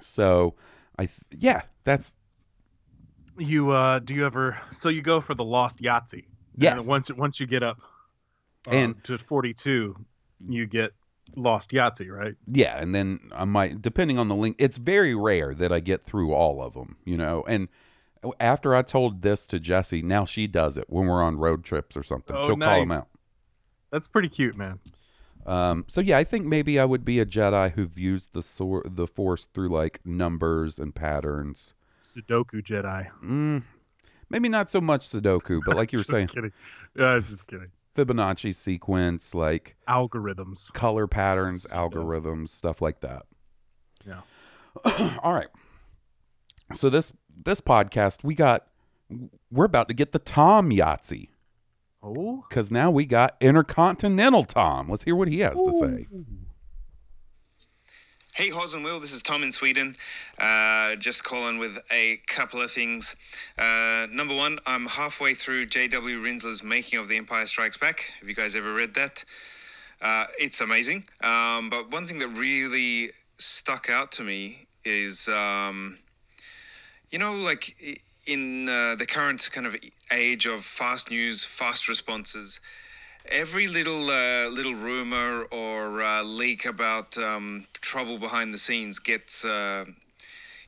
So 0.00 0.54
I 0.98 1.06
th- 1.06 1.20
yeah, 1.36 1.62
that's 1.84 2.16
You 3.36 3.70
uh, 3.70 3.98
do 3.98 4.14
you 4.14 4.24
ever? 4.24 4.58
So 4.72 4.88
you 4.88 5.02
go 5.02 5.20
for 5.20 5.34
the 5.34 5.44
lost 5.44 5.80
Yahtzee. 5.80 6.24
Yes. 6.58 6.80
And 6.80 6.88
once 6.88 7.10
once 7.12 7.40
you 7.40 7.46
get 7.46 7.62
up 7.62 7.78
uh, 8.66 8.70
And- 8.74 9.04
to 9.04 9.16
forty 9.18 9.54
two, 9.54 9.96
you 10.40 10.66
get 10.66 10.92
lost 11.36 11.70
Yahtzee, 11.70 12.10
right? 12.10 12.34
Yeah, 12.50 12.80
and 12.80 12.94
then 12.94 13.20
I 13.34 13.44
might, 13.44 13.82
depending 13.82 14.18
on 14.18 14.28
the 14.28 14.34
link, 14.34 14.56
it's 14.58 14.78
very 14.78 15.14
rare 15.14 15.54
that 15.54 15.72
I 15.72 15.80
get 15.80 16.02
through 16.02 16.32
all 16.32 16.62
of 16.62 16.74
them, 16.74 16.96
you 17.04 17.16
know. 17.16 17.44
And 17.46 17.68
after 18.40 18.74
I 18.74 18.82
told 18.82 19.22
this 19.22 19.46
to 19.48 19.60
Jesse, 19.60 20.02
now 20.02 20.24
she 20.24 20.46
does 20.46 20.76
it 20.76 20.86
when 20.88 21.06
we're 21.06 21.22
on 21.22 21.36
road 21.36 21.64
trips 21.64 21.96
or 21.96 22.02
something. 22.02 22.34
Oh, 22.34 22.46
She'll 22.46 22.56
call 22.56 22.80
them 22.80 22.92
out. 22.92 23.08
That's 23.90 24.08
pretty 24.08 24.28
cute, 24.28 24.56
man. 24.56 24.80
Um, 25.46 25.84
so 25.86 26.00
yeah, 26.00 26.18
I 26.18 26.24
think 26.24 26.44
maybe 26.46 26.78
I 26.80 26.84
would 26.84 27.04
be 27.04 27.20
a 27.20 27.26
Jedi 27.26 27.72
who 27.72 27.86
views 27.86 28.28
the 28.32 28.42
sor- 28.42 28.84
the 28.86 29.06
Force 29.06 29.46
through 29.46 29.68
like 29.70 30.00
numbers 30.04 30.78
and 30.78 30.94
patterns. 30.94 31.74
Sudoku 32.02 32.62
Jedi. 32.62 33.08
Mm, 33.24 33.62
maybe 34.30 34.48
not 34.48 34.70
so 34.70 34.80
much 34.80 35.08
Sudoku, 35.08 35.60
but 35.64 35.76
like 35.76 35.92
you 35.92 35.98
were 35.98 36.02
Just 36.04 36.10
saying, 36.10 36.28
kidding. 36.28 36.52
Yeah, 36.96 37.06
I 37.06 37.14
was 37.16 37.28
just 37.28 37.46
kidding. 37.46 37.70
Fibonacci 37.96 38.54
sequence, 38.54 39.34
like 39.34 39.76
Algorithms. 39.88 40.72
color 40.72 41.06
patterns, 41.06 41.66
algorithms, 41.66 42.50
stuff 42.50 42.80
like 42.80 43.00
that. 43.00 43.24
Yeah. 44.06 44.20
All 45.22 45.32
right. 45.34 45.48
So 46.72 46.90
this 46.90 47.12
this 47.44 47.60
podcast 47.60 48.22
we 48.24 48.34
got 48.34 48.66
we're 49.50 49.64
about 49.64 49.88
to 49.88 49.94
get 49.94 50.12
the 50.12 50.18
Tom 50.18 50.70
Yahtzee 50.70 51.28
Oh. 52.00 52.44
because 52.48 52.70
now 52.70 52.90
we 52.92 53.06
got 53.06 53.36
Intercontinental 53.40 54.44
Tom. 54.44 54.88
Let's 54.88 55.02
hear 55.02 55.16
what 55.16 55.26
he 55.28 55.40
has 55.40 55.60
to 55.60 55.72
say. 55.72 56.06
Hey, 58.38 58.50
Hawes 58.50 58.72
and 58.72 58.84
Will, 58.84 59.00
this 59.00 59.12
is 59.12 59.20
Tom 59.20 59.42
in 59.42 59.50
Sweden. 59.50 59.96
Uh, 60.38 60.94
just 60.94 61.24
calling 61.24 61.58
with 61.58 61.76
a 61.90 62.20
couple 62.28 62.62
of 62.62 62.70
things. 62.70 63.16
Uh, 63.58 64.06
number 64.12 64.32
one, 64.32 64.60
I'm 64.64 64.86
halfway 64.86 65.34
through 65.34 65.66
J.W. 65.66 66.22
Rinzler's 66.22 66.62
Making 66.62 67.00
of 67.00 67.08
the 67.08 67.16
Empire 67.16 67.46
Strikes 67.46 67.76
Back. 67.76 68.12
Have 68.20 68.28
you 68.28 68.36
guys 68.36 68.54
ever 68.54 68.72
read 68.72 68.94
that? 68.94 69.24
Uh, 70.00 70.26
it's 70.38 70.60
amazing. 70.60 71.02
Um, 71.20 71.68
but 71.68 71.90
one 71.90 72.06
thing 72.06 72.20
that 72.20 72.28
really 72.28 73.10
stuck 73.38 73.90
out 73.90 74.12
to 74.12 74.22
me 74.22 74.68
is, 74.84 75.28
um, 75.28 75.98
you 77.10 77.18
know, 77.18 77.32
like 77.32 77.74
in 78.24 78.68
uh, 78.68 78.94
the 78.94 79.06
current 79.06 79.50
kind 79.50 79.66
of 79.66 79.74
age 80.12 80.46
of 80.46 80.62
fast 80.62 81.10
news, 81.10 81.44
fast 81.44 81.88
responses, 81.88 82.60
every 83.30 83.66
little 83.66 84.08
uh, 84.10 84.48
little 84.50 84.74
rumor 84.74 85.44
or 85.50 86.02
uh, 86.02 86.22
leak 86.22 86.64
about 86.64 87.16
um, 87.18 87.66
trouble 87.80 88.18
behind 88.18 88.52
the 88.52 88.58
scenes 88.58 88.98
gets 88.98 89.44
uh, 89.44 89.84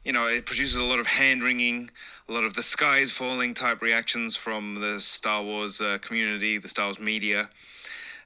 you 0.04 0.12
know 0.12 0.26
it 0.26 0.46
produces 0.46 0.76
a 0.76 0.84
lot 0.84 0.98
of 0.98 1.06
hand 1.06 1.42
wringing 1.42 1.90
a 2.28 2.32
lot 2.32 2.44
of 2.44 2.54
the 2.54 2.62
sky 2.62 2.98
is 2.98 3.12
falling 3.12 3.54
type 3.54 3.82
reactions 3.82 4.36
from 4.36 4.80
the 4.80 5.00
star 5.00 5.42
wars 5.42 5.80
uh, 5.80 5.98
community 6.00 6.58
the 6.58 6.68
star 6.68 6.86
wars 6.86 7.00
media. 7.00 7.46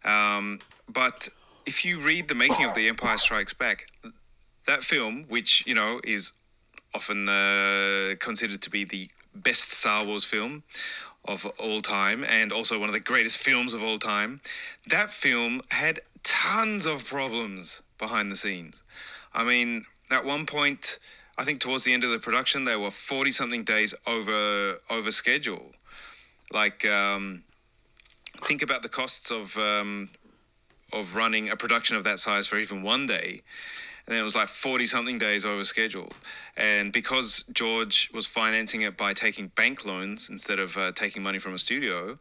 Um, 0.05 0.59
but 0.93 1.29
if 1.67 1.85
you 1.85 1.99
read 2.01 2.29
the 2.29 2.35
making 2.35 2.67
of 2.67 2.75
the 2.75 2.89
empire 2.89 3.17
strikes 3.17 3.55
back 3.55 3.87
that 4.67 4.83
film 4.83 5.25
which 5.29 5.67
you 5.67 5.75
know 5.75 6.01
is 6.05 6.33
often 6.95 7.29
uh, 7.29 8.15
considered 8.21 8.63
to 8.63 8.71
be 8.71 8.85
the 8.85 9.09
best 9.35 9.73
Star 9.73 10.05
Wars 10.05 10.25
film 10.25 10.63
of 11.27 11.47
all 11.59 11.81
time 11.81 12.25
and 12.25 12.53
also 12.53 12.79
one 12.79 12.89
of 12.89 12.93
the 12.93 13.01
greatest 13.01 13.39
films 13.39 13.73
of 13.73 13.83
all 13.83 13.99
time. 13.99 14.41
That 14.89 15.11
film 15.11 15.63
had 15.71 16.01
tons 16.23 16.87
of 16.87 17.05
problems 17.05 17.83
behind 17.99 18.31
the 18.31 18.37
scenes. 18.37 18.83
I 19.33 19.45
mean, 19.45 19.85
at 20.11 20.25
one 20.25 20.47
point, 20.47 20.99
I 21.39 21.45
think 21.45 21.61
towards 21.61 21.85
the 21.85 21.93
end 21.93 22.05
of 22.05 22.11
the 22.11 22.19
production, 22.19 22.65
they 22.65 22.77
were 22.77 22.91
40 22.91 23.33
something 23.33 23.65
days 23.65 23.95
over 24.07 24.79
over 24.91 25.11
schedule. 25.11 25.73
Like, 26.53 26.87
um, 26.87 27.43
think 28.43 28.63
about 28.63 28.83
the 28.83 28.89
costs 28.89 29.31
of 29.31 29.57
um, 29.57 30.09
of 30.93 31.17
running 31.17 31.49
a 31.51 31.57
production 31.57 31.97
of 31.97 32.05
that 32.05 32.19
size 32.19 32.47
for 32.47 32.57
even 32.57 32.83
one 32.83 33.07
day 33.07 33.43
and 34.07 34.15
then 34.15 34.21
it 34.21 34.25
was 34.25 34.37
like 34.37 34.49
40 34.49 34.87
something 34.87 35.19
days 35.19 35.45
over 35.45 35.65
schedule. 35.65 36.11
And 36.57 36.93
because 36.93 37.45
george 37.53 38.11
was 38.13 38.27
financing 38.27 38.83
it 38.83 38.97
by 38.97 39.13
taking 39.13 39.49
bank 39.49 39.85
loans 39.87 40.29
instead 40.29 40.59
of 40.59 40.77
uh, 40.77 40.93
taking 40.93 41.23
money 41.23 41.39
from 41.39 41.55
a 41.55 41.59
studio 41.59 42.15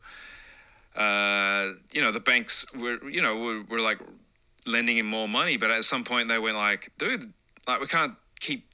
uh, 0.96 1.74
you 1.92 2.02
know 2.02 2.12
the 2.12 2.20
banks 2.20 2.66
were 2.76 3.00
you 3.10 3.22
know 3.22 3.36
were, 3.36 3.64
were 3.64 3.80
like 3.80 4.00
lending 4.68 4.98
him 4.98 5.08
more 5.08 5.28
money. 5.28 5.58
But 5.58 5.72
at 5.72 5.84
some 5.84 6.04
point 6.04 6.28
they 6.28 6.40
went 6.40 6.56
like 6.56 6.92
dude 6.98 7.34
like 7.68 7.80
we 7.80 7.88
can't 7.88 8.14
keep 8.40 8.68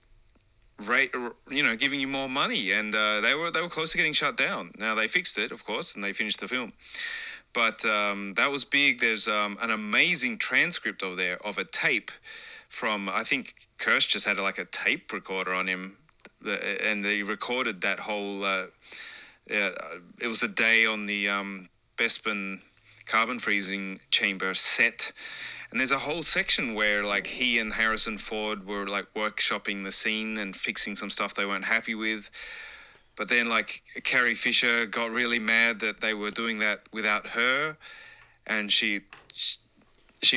rate 0.86 1.14
you 1.50 1.64
know 1.64 1.76
giving 1.76 2.00
you 2.00 2.08
more 2.08 2.30
money. 2.30 2.72
And 2.72 2.94
uh, 2.94 3.22
they 3.22 3.36
were 3.36 3.52
they 3.52 3.62
were 3.62 3.70
close 3.70 3.92
to 3.92 3.98
getting 3.98 4.14
shut 4.14 4.36
down. 4.36 4.72
Now 4.78 4.96
they 4.96 5.08
fixed 5.08 5.38
it 5.38 5.52
of 5.52 5.66
course 5.66 5.96
and 5.96 6.04
they 6.04 6.14
finished 6.14 6.40
the 6.40 6.48
film. 6.48 6.70
But 7.52 7.84
um, 7.84 8.36
that 8.36 8.52
was 8.52 8.64
big. 8.64 9.00
There's 9.00 9.28
um, 9.28 9.58
an 9.62 9.72
amazing 9.72 10.38
transcript 10.38 11.02
of 11.02 11.18
there 11.18 11.44
of 11.46 11.58
a 11.58 11.64
tape 11.64 12.12
from 12.70 13.10
I 13.10 13.24
think 13.24 13.56
Kirsch 13.78 14.08
just 14.08 14.26
had 14.26 14.38
like 14.38 14.58
a 14.58 14.66
tape 14.66 15.12
recorder 15.12 15.54
on 15.54 15.68
him, 15.68 15.98
and 16.46 17.06
he 17.06 17.24
recorded 17.24 17.82
that 17.82 18.00
whole. 18.00 18.44
Uh, 18.44 18.68
yeah, 19.50 19.70
it 20.22 20.28
was 20.28 20.44
a 20.44 20.48
day 20.48 20.86
on 20.86 21.08
the 21.08 21.28
um, 21.28 21.68
Bespin 21.98 22.60
carbon 23.08 23.40
freezing 23.40 24.00
chamber 24.12 24.54
set, 24.54 25.12
and 25.72 25.80
there's 25.80 25.92
a 25.92 25.98
whole 25.98 26.22
section 26.22 26.76
where 26.76 27.04
like 27.04 27.26
he 27.26 27.60
and 27.60 27.74
Harrison 27.74 28.18
Ford 28.18 28.68
were 28.68 28.88
like 28.88 29.12
workshopping 29.16 29.84
the 29.84 29.92
scene 29.92 30.38
and 30.38 30.56
fixing 30.56 30.96
some 30.96 31.10
stuff 31.10 31.34
they 31.34 31.46
weren't 31.46 31.66
happy 31.66 31.96
with. 31.96 32.30
But 33.16 33.28
then 33.28 33.50
like 33.50 33.82
Carrie 34.04 34.36
Fisher 34.36 34.86
got 34.86 35.12
really 35.12 35.40
mad 35.40 35.80
that 35.82 36.00
they 36.00 36.14
were 36.14 36.32
doing 36.32 36.60
that 36.60 36.82
without 36.94 37.28
her, 37.28 37.76
and 38.46 38.72
she 38.72 39.02
she 39.34 39.58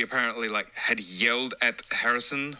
apparently 0.01 0.47
like 0.47 0.73
had 0.75 0.99
yelled 0.99 1.53
at 1.61 1.81
Harrison 1.91 2.57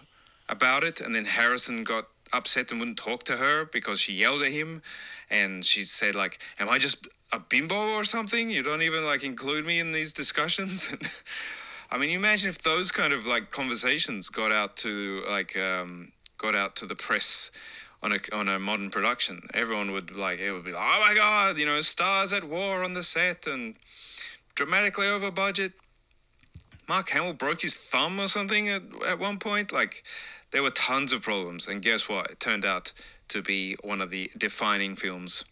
about 0.49 0.83
it, 0.83 1.01
and 1.01 1.13
then 1.15 1.25
Harrison 1.25 1.83
got 1.83 2.07
upset 2.31 2.71
and 2.71 2.79
wouldn't 2.79 2.97
talk 2.97 3.23
to 3.23 3.37
her 3.37 3.65
because 3.65 3.99
she 3.99 4.13
yelled 4.13 4.41
at 4.41 4.51
him, 4.51 4.81
and 5.29 5.65
she 5.65 5.83
said 5.83 6.15
like, 6.15 6.39
"Am 6.59 6.69
I 6.69 6.77
just 6.77 7.07
a 7.31 7.39
bimbo 7.39 7.93
or 7.95 8.03
something? 8.03 8.49
You 8.49 8.63
don't 8.63 8.81
even 8.81 9.05
like 9.05 9.23
include 9.23 9.65
me 9.65 9.79
in 9.79 9.91
these 9.91 10.13
discussions." 10.13 10.95
I 11.91 11.97
mean, 11.97 12.09
you 12.09 12.17
imagine 12.17 12.49
if 12.49 12.63
those 12.63 12.91
kind 12.91 13.13
of 13.13 13.27
like 13.27 13.51
conversations 13.51 14.29
got 14.29 14.51
out 14.51 14.75
to 14.77 15.23
like 15.29 15.55
um, 15.57 16.11
got 16.37 16.55
out 16.55 16.75
to 16.77 16.85
the 16.85 16.95
press 16.95 17.51
on 18.01 18.13
a 18.13 18.19
on 18.33 18.49
a 18.49 18.59
modern 18.59 18.89
production. 18.89 19.39
Everyone 19.53 19.91
would 19.91 20.15
like 20.15 20.39
it 20.39 20.51
would 20.51 20.65
be 20.65 20.71
like, 20.71 20.83
"Oh 20.83 20.99
my 21.07 21.13
god, 21.15 21.57
you 21.57 21.65
know, 21.65 21.79
stars 21.81 22.33
at 22.33 22.43
war 22.43 22.83
on 22.83 22.93
the 22.93 23.03
set 23.03 23.47
and 23.47 23.75
dramatically 24.55 25.07
over 25.07 25.31
budget." 25.31 25.73
Mark 26.87 27.09
Hamill 27.09 27.33
broke 27.33 27.61
his 27.61 27.75
thumb 27.75 28.19
or 28.19 28.27
something 28.27 28.69
at, 28.69 28.81
at 29.07 29.19
one 29.19 29.37
point. 29.37 29.71
Like, 29.71 30.03
there 30.51 30.63
were 30.63 30.71
tons 30.71 31.13
of 31.13 31.21
problems. 31.21 31.67
And 31.67 31.81
guess 31.81 32.07
what? 32.07 32.31
It 32.31 32.39
turned 32.39 32.65
out 32.65 32.93
to 33.29 33.41
be 33.41 33.75
one 33.83 34.01
of 34.01 34.09
the 34.09 34.31
defining 34.37 34.95
films, 34.95 35.43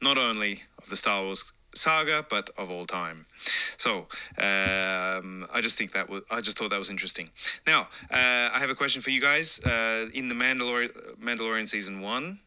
not 0.00 0.18
only 0.18 0.62
of 0.78 0.88
the 0.88 0.96
Star 0.96 1.22
Wars 1.22 1.52
saga, 1.74 2.24
but 2.28 2.50
of 2.58 2.70
all 2.70 2.84
time. 2.84 3.24
So, 3.36 4.08
um, 4.38 5.46
I 5.52 5.60
just 5.60 5.78
think 5.78 5.92
that 5.92 6.08
was, 6.08 6.22
I 6.30 6.40
just 6.40 6.58
thought 6.58 6.70
that 6.70 6.78
was 6.78 6.90
interesting. 6.90 7.30
Now, 7.66 7.82
uh, 8.10 8.50
I 8.54 8.58
have 8.58 8.70
a 8.70 8.74
question 8.74 9.02
for 9.02 9.10
you 9.10 9.20
guys. 9.20 9.60
Uh, 9.64 10.08
in 10.14 10.28
the 10.28 10.34
Mandalorian, 10.34 10.90
Mandalorian 11.18 11.66
season 11.66 12.00
one, 12.00 12.38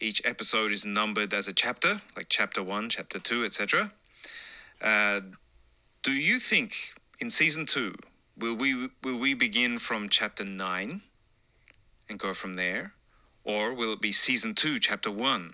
each 0.00 0.20
episode 0.24 0.72
is 0.72 0.84
numbered 0.84 1.32
as 1.32 1.48
a 1.48 1.52
chapter, 1.52 2.00
like 2.16 2.26
chapter 2.28 2.62
one, 2.62 2.88
chapter 2.88 3.18
two, 3.18 3.44
etc. 3.44 3.92
Uh, 4.82 5.20
do 6.02 6.12
you 6.12 6.38
think 6.38 6.92
in 7.24 7.30
season 7.30 7.64
two 7.64 7.94
will 8.36 8.54
we 8.54 8.88
will 9.02 9.18
we 9.18 9.32
begin 9.32 9.78
from 9.78 10.10
chapter 10.10 10.44
nine 10.44 11.00
and 12.06 12.18
go 12.18 12.34
from 12.34 12.56
there, 12.56 12.92
or 13.44 13.72
will 13.72 13.94
it 13.94 14.00
be 14.02 14.12
season 14.12 14.54
two, 14.54 14.78
chapter 14.78 15.10
one? 15.10 15.48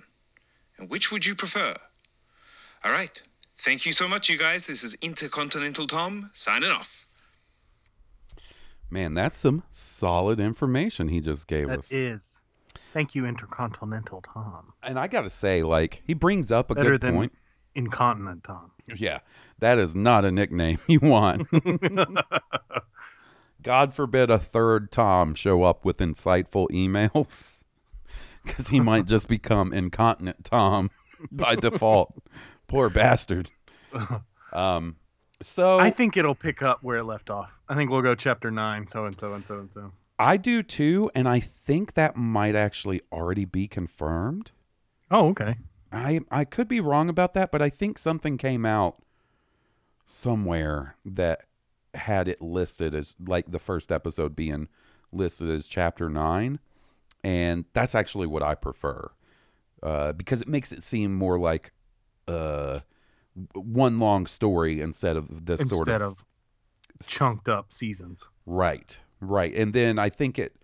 And 0.76 0.90
which 0.90 1.12
would 1.12 1.24
you 1.24 1.36
prefer? 1.36 1.76
All 2.84 2.90
right. 2.90 3.22
Thank 3.56 3.86
you 3.86 3.92
so 3.92 4.08
much, 4.08 4.28
you 4.28 4.36
guys. 4.36 4.66
This 4.66 4.82
is 4.82 4.96
Intercontinental 5.00 5.86
Tom 5.86 6.30
signing 6.32 6.70
off. 6.70 7.06
Man, 8.90 9.14
that's 9.14 9.38
some 9.38 9.62
solid 9.70 10.40
information 10.40 11.06
he 11.06 11.20
just 11.20 11.46
gave 11.46 11.68
That 11.68 11.78
us. 11.80 11.92
is. 11.92 12.40
Thank 12.92 13.14
you, 13.14 13.26
Intercontinental 13.26 14.22
Tom. 14.22 14.72
And 14.82 14.98
I 14.98 15.06
got 15.06 15.20
to 15.20 15.30
say, 15.30 15.62
like, 15.62 16.02
he 16.04 16.14
brings 16.14 16.50
up 16.50 16.72
a 16.72 16.74
Better 16.74 16.92
good 16.92 17.02
than 17.02 17.14
point. 17.14 17.32
Incontinent 17.74 18.44
Tom. 18.44 18.72
Yeah, 18.94 19.20
that 19.58 19.78
is 19.78 19.94
not 19.94 20.24
a 20.24 20.32
nickname 20.32 20.78
you 20.86 21.00
want. 21.00 21.48
God 23.62 23.92
forbid 23.92 24.30
a 24.30 24.38
third 24.38 24.90
Tom 24.90 25.34
show 25.34 25.62
up 25.62 25.84
with 25.84 25.98
insightful 25.98 26.68
emails 26.70 27.62
because 28.44 28.68
he 28.68 28.80
might 28.80 29.06
just 29.06 29.28
become 29.28 29.72
incontinent 29.72 30.44
Tom 30.44 30.90
by 31.30 31.54
default. 31.56 32.14
Poor 32.66 32.88
bastard. 32.88 33.50
Um, 34.52 34.96
so 35.42 35.78
I 35.78 35.90
think 35.90 36.16
it'll 36.16 36.34
pick 36.34 36.62
up 36.62 36.82
where 36.82 36.96
it 36.98 37.04
left 37.04 37.30
off. 37.30 37.58
I 37.68 37.74
think 37.74 37.90
we'll 37.90 38.02
go 38.02 38.14
chapter 38.14 38.50
nine, 38.50 38.88
so 38.88 39.04
and 39.04 39.18
so 39.18 39.34
and 39.34 39.44
so 39.44 39.58
and 39.58 39.70
so. 39.72 39.92
I 40.18 40.36
do 40.36 40.62
too, 40.62 41.10
and 41.14 41.28
I 41.28 41.40
think 41.40 41.94
that 41.94 42.16
might 42.16 42.54
actually 42.54 43.00
already 43.10 43.46
be 43.46 43.66
confirmed. 43.66 44.52
Oh, 45.10 45.28
okay. 45.28 45.56
I 45.92 46.20
I 46.30 46.44
could 46.44 46.68
be 46.68 46.80
wrong 46.80 47.08
about 47.08 47.34
that, 47.34 47.50
but 47.50 47.62
I 47.62 47.68
think 47.68 47.98
something 47.98 48.38
came 48.38 48.64
out 48.64 49.02
somewhere 50.06 50.96
that 51.04 51.42
had 51.94 52.28
it 52.28 52.40
listed 52.40 52.94
as 52.94 53.16
like 53.24 53.50
the 53.50 53.58
first 53.58 53.90
episode 53.90 54.34
being 54.36 54.68
listed 55.12 55.50
as 55.50 55.66
chapter 55.66 56.08
9 56.08 56.60
and 57.24 57.64
that's 57.72 57.94
actually 57.94 58.26
what 58.26 58.42
I 58.42 58.54
prefer. 58.54 59.10
Uh, 59.82 60.12
because 60.12 60.42
it 60.42 60.48
makes 60.48 60.72
it 60.72 60.82
seem 60.82 61.14
more 61.14 61.38
like 61.38 61.72
uh 62.28 62.80
one 63.54 63.98
long 63.98 64.26
story 64.26 64.80
instead 64.80 65.16
of 65.16 65.46
this 65.46 65.60
Instead 65.60 65.76
sort 65.76 65.88
of, 65.88 66.02
of 66.02 66.16
chunked 67.06 67.48
up 67.48 67.72
seasons. 67.72 68.28
Right, 68.46 68.98
right. 69.20 69.54
And 69.54 69.72
then 69.72 69.98
I 69.98 70.10
think 70.10 70.38
it, 70.38 70.56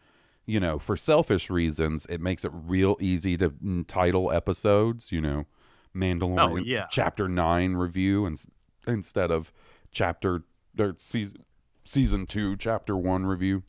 you 0.47 0.61
know, 0.61 0.78
for 0.78 0.97
selfish 0.97 1.51
reasons, 1.51 2.07
it 2.09 2.20
makes 2.20 2.44
it 2.44 2.53
real 2.55 2.97
easy 3.01 3.36
to 3.36 3.53
title 3.88 4.30
episodes, 4.32 5.11
you 5.12 5.20
know, 5.20 5.47
Mandalorian 5.94 6.38
Oh, 6.38 6.57
yeah. 6.57 6.86
chapter 6.90 7.28
9 7.28 7.74
review 7.74 8.26
and 8.26 8.40
instead 8.86 9.30
of 9.30 9.53
chapter 9.92 10.44
or 10.78 10.94
season 10.99 11.44
season 11.84 12.26
2 12.26 12.57
chapter 12.57 12.97
1 12.97 13.24
review. 13.26 13.62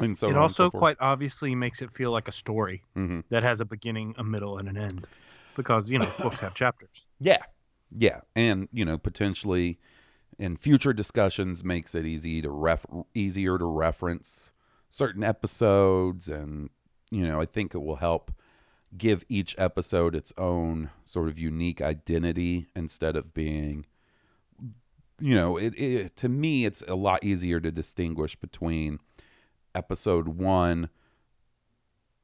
And 0.00 0.16
so 0.16 0.28
it 0.28 0.36
on 0.36 0.44
and 0.44 0.54
so 0.54 0.64
also 0.64 0.78
quite 0.78 0.96
obviously 1.00 1.54
makes 1.54 1.82
it 1.82 1.90
feel 1.92 2.10
like 2.10 2.26
a 2.28 2.32
story 2.32 2.82
Mhm. 2.96 3.24
that 3.28 3.42
has 3.42 3.60
a 3.60 3.64
beginning, 3.64 4.14
a 4.16 4.24
middle, 4.24 4.58
and 4.58 4.68
an 4.68 4.76
end, 4.78 5.08
because 5.56 5.90
you 5.90 5.98
know 5.98 6.10
books 6.20 6.40
have 6.40 6.54
chapters. 6.54 7.04
Yeah. 7.20 7.42
Yeah. 7.92 8.20
And, 8.36 8.68
you 8.72 8.84
know, 8.84 8.96
potentially 8.98 9.78
in 10.38 10.56
future 10.56 10.92
discussions 10.92 11.62
makes 11.64 11.94
it 11.94 12.06
easy 12.06 12.40
to 12.40 12.50
ref 12.50 12.86
easier 13.14 13.58
to 13.58 13.64
reference 13.66 14.52
certain 14.90 15.24
episodes 15.24 16.28
and 16.28 16.68
you 17.10 17.26
know, 17.26 17.40
I 17.40 17.46
think 17.46 17.74
it 17.74 17.78
will 17.78 17.96
help 17.96 18.30
give 18.96 19.24
each 19.28 19.54
episode 19.58 20.14
its 20.14 20.32
own 20.36 20.90
sort 21.04 21.28
of 21.28 21.38
unique 21.38 21.80
identity 21.80 22.66
instead 22.76 23.16
of 23.16 23.32
being 23.32 23.86
you 25.22 25.34
know, 25.34 25.56
it, 25.56 25.78
it 25.78 26.16
to 26.16 26.28
me 26.28 26.66
it's 26.66 26.82
a 26.86 26.94
lot 26.94 27.24
easier 27.24 27.60
to 27.60 27.70
distinguish 27.70 28.36
between 28.36 28.98
episode 29.74 30.28
1 30.28 30.88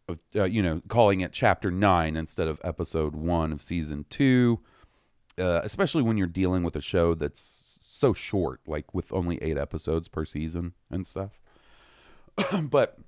of 0.08 0.18
uh, 0.34 0.44
you 0.44 0.62
know, 0.62 0.82
calling 0.88 1.20
it 1.20 1.32
chapter 1.32 1.70
9 1.70 2.16
instead 2.16 2.48
of 2.48 2.60
episode 2.64 3.14
1 3.14 3.52
of 3.52 3.62
season 3.62 4.04
2 4.10 4.60
uh, 5.38 5.60
especially 5.62 6.02
when 6.02 6.16
you're 6.16 6.26
dealing 6.26 6.62
with 6.62 6.76
a 6.76 6.80
show 6.80 7.14
that's 7.14 7.78
so 7.80 8.12
short, 8.12 8.60
like 8.66 8.94
with 8.94 9.12
only 9.12 9.42
eight 9.42 9.56
episodes 9.56 10.08
per 10.08 10.24
season 10.24 10.72
and 10.90 11.06
stuff. 11.06 11.40
but 12.62 12.99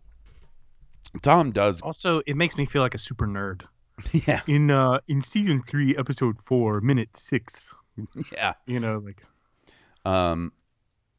Tom 1.23 1.53
does, 1.53 1.81
Also, 1.83 2.23
it 2.27 2.37
makes 2.37 2.57
me 2.57 2.67
feel 2.67 2.83
like 2.83 2.95
a 2.95 2.99
super 2.99 3.27
nerd. 3.27 3.63
yeah, 4.13 4.43
In 4.47 4.71
uh 4.71 5.01
in 5.09 5.23
season 5.25 5.63
three, 5.67 5.97
episode 5.97 6.41
four, 6.41 6.81
minute 6.81 7.17
six. 7.17 7.75
yeah. 8.33 8.55
You 8.67 8.79
know, 8.79 8.99
like 9.05 9.23
Um, 10.05 10.53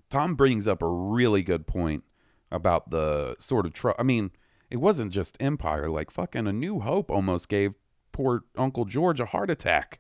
Tom 0.10 0.36
brings 0.36 0.68
up 0.68 0.82
a 0.82 0.88
really 0.88 1.44
good 1.44 1.68
point 1.68 2.04
about 2.52 2.90
the 2.90 3.36
sort 3.40 3.66
of 3.66 3.74
tr- 3.74 3.92
I 4.00 4.04
mean, 4.04 4.32
it 4.70 4.78
wasn't 4.78 5.12
just 5.12 5.36
Empire. 5.42 5.90
Like 5.90 6.10
fucking 6.10 6.48
A 6.48 6.54
New 6.54 6.80
Hope 6.80 7.12
almost 7.12 7.50
gave 7.50 7.74
poor 8.14 8.44
Uncle 8.58 8.86
George 8.86 9.20
a 9.20 9.26
heart 9.26 9.50
attack. 9.52 10.00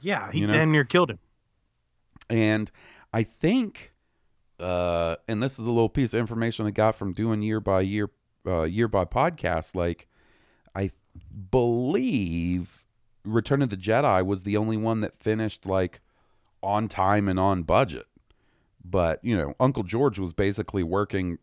yeah, 0.00 0.30
he 0.32 0.40
You 0.40 0.46
know? 0.46 0.54
damn 0.54 0.72
near 0.72 0.84
killed 0.84 1.10
him. 1.10 1.18
And 2.30 2.70
I 3.12 3.22
think, 3.22 3.92
uh, 4.58 5.16
and 5.28 5.42
this 5.42 5.58
is 5.58 5.66
a 5.66 5.70
little 5.70 5.88
piece 5.88 6.14
of 6.14 6.20
information 6.20 6.66
I 6.66 6.70
got 6.70 6.96
from 6.96 7.12
doing 7.12 7.42
year 7.42 7.60
by 7.60 7.82
year, 7.82 8.10
uh, 8.46 8.62
year 8.62 8.88
by 8.88 9.04
podcast. 9.04 9.74
Like, 9.74 10.08
I 10.74 10.90
believe 11.50 12.84
Return 13.24 13.62
of 13.62 13.70
the 13.70 13.76
Jedi 13.76 14.24
was 14.24 14.44
the 14.44 14.56
only 14.56 14.76
one 14.76 15.00
that 15.00 15.14
finished 15.14 15.66
like 15.66 16.00
on 16.62 16.88
time 16.88 17.28
and 17.28 17.38
on 17.38 17.62
budget. 17.62 18.06
But 18.84 19.24
you 19.24 19.36
know, 19.36 19.54
Uncle 19.58 19.82
George 19.82 20.18
was 20.18 20.32
basically 20.32 20.82
working 20.82 21.38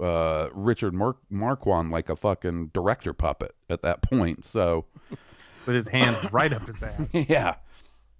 uh, 0.00 0.48
Richard 0.52 0.94
Mar- 0.94 1.16
Marquand 1.30 1.90
like 1.90 2.08
a 2.08 2.16
fucking 2.16 2.68
director 2.68 3.12
puppet 3.12 3.54
at 3.68 3.82
that 3.82 4.02
point. 4.02 4.44
So 4.44 4.86
with 5.66 5.74
his 5.74 5.88
hand 5.88 6.16
right 6.32 6.52
up 6.52 6.66
his 6.66 6.82
ass. 6.82 7.00
yeah, 7.12 7.56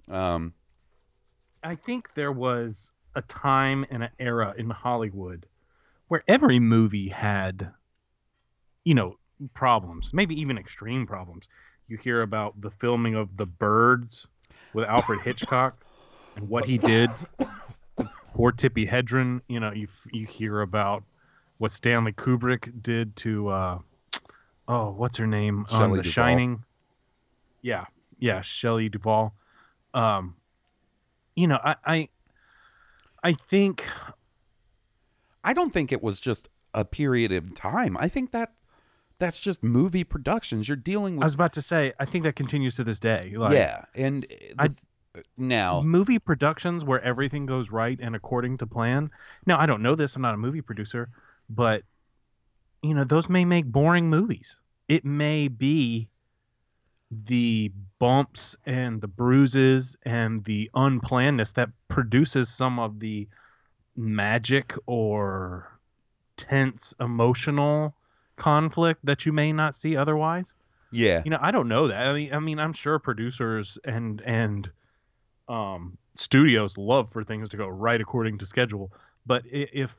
um, 0.09 0.55
I 1.63 1.75
think 1.75 2.15
there 2.15 2.33
was 2.33 2.93
a 3.17 3.23
time 3.23 3.85
and 3.91 4.05
an 4.05 4.11
era 4.21 4.55
in 4.57 4.71
Hollywood 4.71 5.47
where 6.09 6.23
every 6.29 6.61
movie 6.61 7.09
had, 7.09 7.71
you 8.85 8.95
know, 8.95 9.17
problems, 9.55 10.13
maybe 10.13 10.39
even 10.41 10.59
extreme 10.59 11.07
problems. 11.07 11.49
You 11.89 11.97
hear 11.97 12.23
about 12.23 12.61
the 12.61 12.71
filming 12.71 13.15
of 13.15 13.37
The 13.37 13.47
Birds 13.47 14.29
with 14.75 14.87
Alfred 14.87 15.21
Hitchcock 15.23 15.85
and 16.37 16.49
what 16.49 16.67
he 16.67 16.79
did. 16.79 17.11
Poor 18.35 18.53
Tippi 18.53 18.89
Hedren. 18.89 19.41
You 19.49 19.61
know, 19.61 19.73
you 19.73 19.89
you 20.13 20.27
hear 20.27 20.61
about 20.61 21.05
what 21.59 21.71
Stanley 21.71 22.13
Kubrick 22.13 22.83
did 22.83 23.17
to, 23.17 23.49
uh, 23.49 23.79
oh, 24.69 24.91
what's 24.91 25.17
her 25.17 25.27
name? 25.27 25.65
on 25.71 25.91
The 25.93 26.03
Duvall. 26.03 26.13
Shining. 26.13 26.65
Yeah, 27.63 27.87
yeah, 28.19 28.43
Shelley 28.43 28.89
Duvall. 28.89 29.35
Um, 29.95 30.37
you 31.35 31.47
know, 31.47 31.59
I, 31.63 31.77
I, 31.85 32.09
I 33.27 33.33
think 33.33 33.85
I 35.43 35.53
don't 35.53 35.73
think 35.73 35.91
it 35.91 36.01
was 36.01 36.21
just 36.21 36.49
a 36.73 36.85
period 36.85 37.33
of 37.33 37.55
time. 37.57 37.97
I 37.97 38.09
think 38.09 38.31
that 38.31 38.53
that's 39.19 39.41
just 39.41 39.65
movie 39.65 40.05
productions. 40.05 40.69
You're 40.69 40.77
dealing 40.77 41.17
with. 41.17 41.25
I 41.25 41.27
was 41.27 41.35
about 41.35 41.55
to 41.55 41.63
say, 41.63 41.93
I 41.99 42.05
think 42.05 42.23
that 42.23 42.37
continues 42.37 42.77
to 42.77 42.85
this 42.85 43.01
day. 43.01 43.35
Like, 43.37 43.55
yeah, 43.55 43.85
and 43.97 44.27
uh, 44.59 44.69
the, 44.69 44.75
I- 45.17 45.23
now 45.37 45.81
movie 45.81 46.19
productions 46.21 46.85
where 46.85 47.01
everything 47.03 47.47
goes 47.47 47.71
right 47.71 47.99
and 48.01 48.15
according 48.15 48.59
to 48.59 48.67
plan. 48.67 49.11
Now, 49.45 49.59
I 49.59 49.67
don't 49.67 49.83
know 49.83 49.95
this. 49.97 50.15
I'm 50.15 50.23
not 50.23 50.35
a 50.35 50.39
movie 50.39 50.61
producer, 50.63 51.09
but 51.49 51.83
you 52.83 52.95
know, 52.95 53.03
those 53.05 53.29
may 53.29 53.45
make 53.45 53.65
boring 53.65 54.09
movies. 54.09 54.61
It 54.89 55.05
may 55.05 55.49
be 55.49 56.11
the 57.11 57.71
bumps 57.99 58.57
and 58.67 59.01
the 59.01 59.09
bruises 59.09 59.97
and 60.05 60.45
the 60.45 60.71
unplannedness 60.75 61.53
that 61.55 61.71
produces 61.89 62.49
some 62.49 62.79
of 62.79 62.99
the 62.99 63.29
magic 63.97 64.75
or 64.87 65.71
tense 66.37 66.95
emotional 67.01 67.95
conflict 68.37 69.01
that 69.05 69.25
you 69.25 69.33
may 69.33 69.53
not 69.53 69.75
see 69.75 69.97
otherwise. 69.97 70.55
yeah, 70.91 71.23
you 71.25 71.31
know 71.31 71.39
i 71.41 71.51
don't 71.51 71.69
know 71.69 71.89
that. 71.89 72.07
I 72.07 72.13
mean 72.13 72.33
i 72.35 72.39
mean 72.39 72.59
i'm 72.59 72.73
sure 72.73 72.99
producers 72.99 73.79
and 73.85 74.21
and 74.21 74.71
um 75.49 75.97
studios 76.17 76.77
love 76.77 77.13
for 77.13 77.25
things 77.25 77.49
to 77.51 77.57
go 77.57 77.69
right 77.69 78.01
according 78.01 78.39
to 78.39 78.47
schedule. 78.47 78.93
But 79.25 79.45
if 79.47 79.97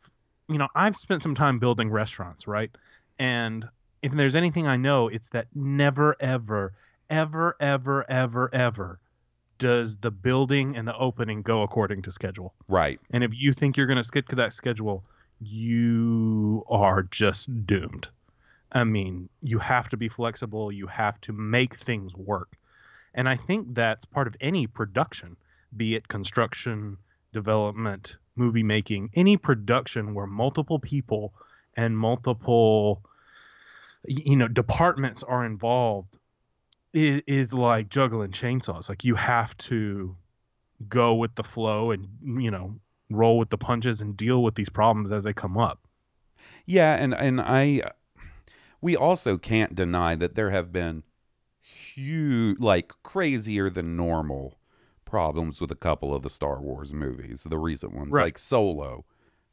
you 0.47 0.57
know 0.57 0.67
i've 0.75 0.95
spent 0.95 1.21
some 1.21 1.35
time 1.35 1.57
building 1.57 1.89
restaurants 1.89 2.47
right? 2.47 2.69
And 3.17 3.65
if 4.03 4.11
there's 4.11 4.35
anything 4.35 4.67
i 4.67 4.77
know 4.77 5.07
it's 5.07 5.29
that 5.29 5.47
never 5.55 6.15
ever 6.19 6.73
ever 7.09 7.55
ever 7.59 8.09
ever 8.09 8.53
ever 8.53 8.99
does 9.57 9.97
the 9.97 10.11
building 10.11 10.77
and 10.77 10.87
the 10.87 10.95
opening 10.97 11.41
go 11.41 11.63
according 11.63 12.01
to 12.03 12.11
schedule 12.11 12.53
right. 12.67 12.99
and 13.11 13.23
if 13.23 13.31
you 13.33 13.53
think 13.53 13.75
you're 13.75 13.87
going 13.87 13.97
to 13.97 14.03
stick 14.03 14.27
to 14.27 14.35
that 14.35 14.53
schedule, 14.53 15.03
you 15.39 16.63
are 16.69 17.03
just 17.03 17.65
doomed. 17.65 18.07
I 18.71 18.83
mean, 18.83 19.29
you 19.41 19.59
have 19.59 19.89
to 19.89 19.97
be 19.97 20.09
flexible, 20.09 20.71
you 20.71 20.87
have 20.87 21.19
to 21.21 21.33
make 21.33 21.75
things 21.75 22.15
work. 22.15 22.57
And 23.13 23.27
I 23.27 23.35
think 23.35 23.73
that's 23.73 24.05
part 24.05 24.27
of 24.27 24.35
any 24.41 24.67
production, 24.67 25.37
be 25.75 25.95
it 25.95 26.07
construction, 26.07 26.97
development, 27.33 28.17
movie 28.35 28.63
making, 28.63 29.09
any 29.15 29.37
production 29.37 30.13
where 30.13 30.27
multiple 30.27 30.79
people 30.79 31.33
and 31.75 31.97
multiple 31.97 33.03
you 34.07 34.35
know 34.35 34.47
departments 34.47 35.23
are 35.23 35.45
involved 35.45 36.17
is, 36.93 37.21
is 37.27 37.53
like 37.53 37.89
juggling 37.89 38.31
chainsaws. 38.31 38.89
Like 38.89 39.03
you 39.03 39.15
have 39.15 39.55
to 39.57 40.15
go 40.87 41.15
with 41.15 41.35
the 41.35 41.43
flow 41.43 41.91
and 41.91 42.07
you 42.41 42.51
know 42.51 42.75
roll 43.09 43.37
with 43.37 43.49
the 43.49 43.57
punches 43.57 44.01
and 44.01 44.15
deal 44.17 44.43
with 44.43 44.55
these 44.55 44.69
problems 44.69 45.11
as 45.11 45.23
they 45.23 45.33
come 45.33 45.57
up. 45.57 45.79
Yeah, 46.65 46.95
and 46.95 47.13
and 47.13 47.41
I 47.41 47.81
we 48.81 48.95
also 48.95 49.37
can't 49.37 49.73
deny 49.75 50.15
that 50.15 50.35
there 50.35 50.51
have 50.51 50.71
been 50.71 51.03
huge 51.59 52.59
like 52.59 52.93
crazier 53.03 53.69
than 53.69 53.95
normal 53.95 54.57
problems 55.05 55.61
with 55.61 55.71
a 55.71 55.75
couple 55.75 56.13
of 56.13 56.21
the 56.21 56.29
Star 56.29 56.61
Wars 56.61 56.93
movies, 56.93 57.45
the 57.49 57.57
recent 57.57 57.93
ones, 57.93 58.11
Right. 58.11 58.23
like 58.23 58.37
Solo. 58.37 59.05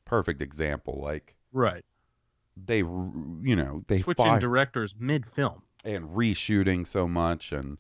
Perfect 0.05 0.43
example. 0.43 1.01
Like 1.01 1.37
Right. 1.53 1.85
they 2.57 2.78
you 2.78 3.57
know, 3.57 3.85
they 3.89 4.03
Switching 4.03 4.24
fire 4.24 4.39
directors 4.41 4.95
mid 4.99 5.26
film. 5.26 5.62
And 5.85 6.09
reshooting 6.11 6.87
so 6.87 7.07
much 7.07 7.53
and 7.53 7.78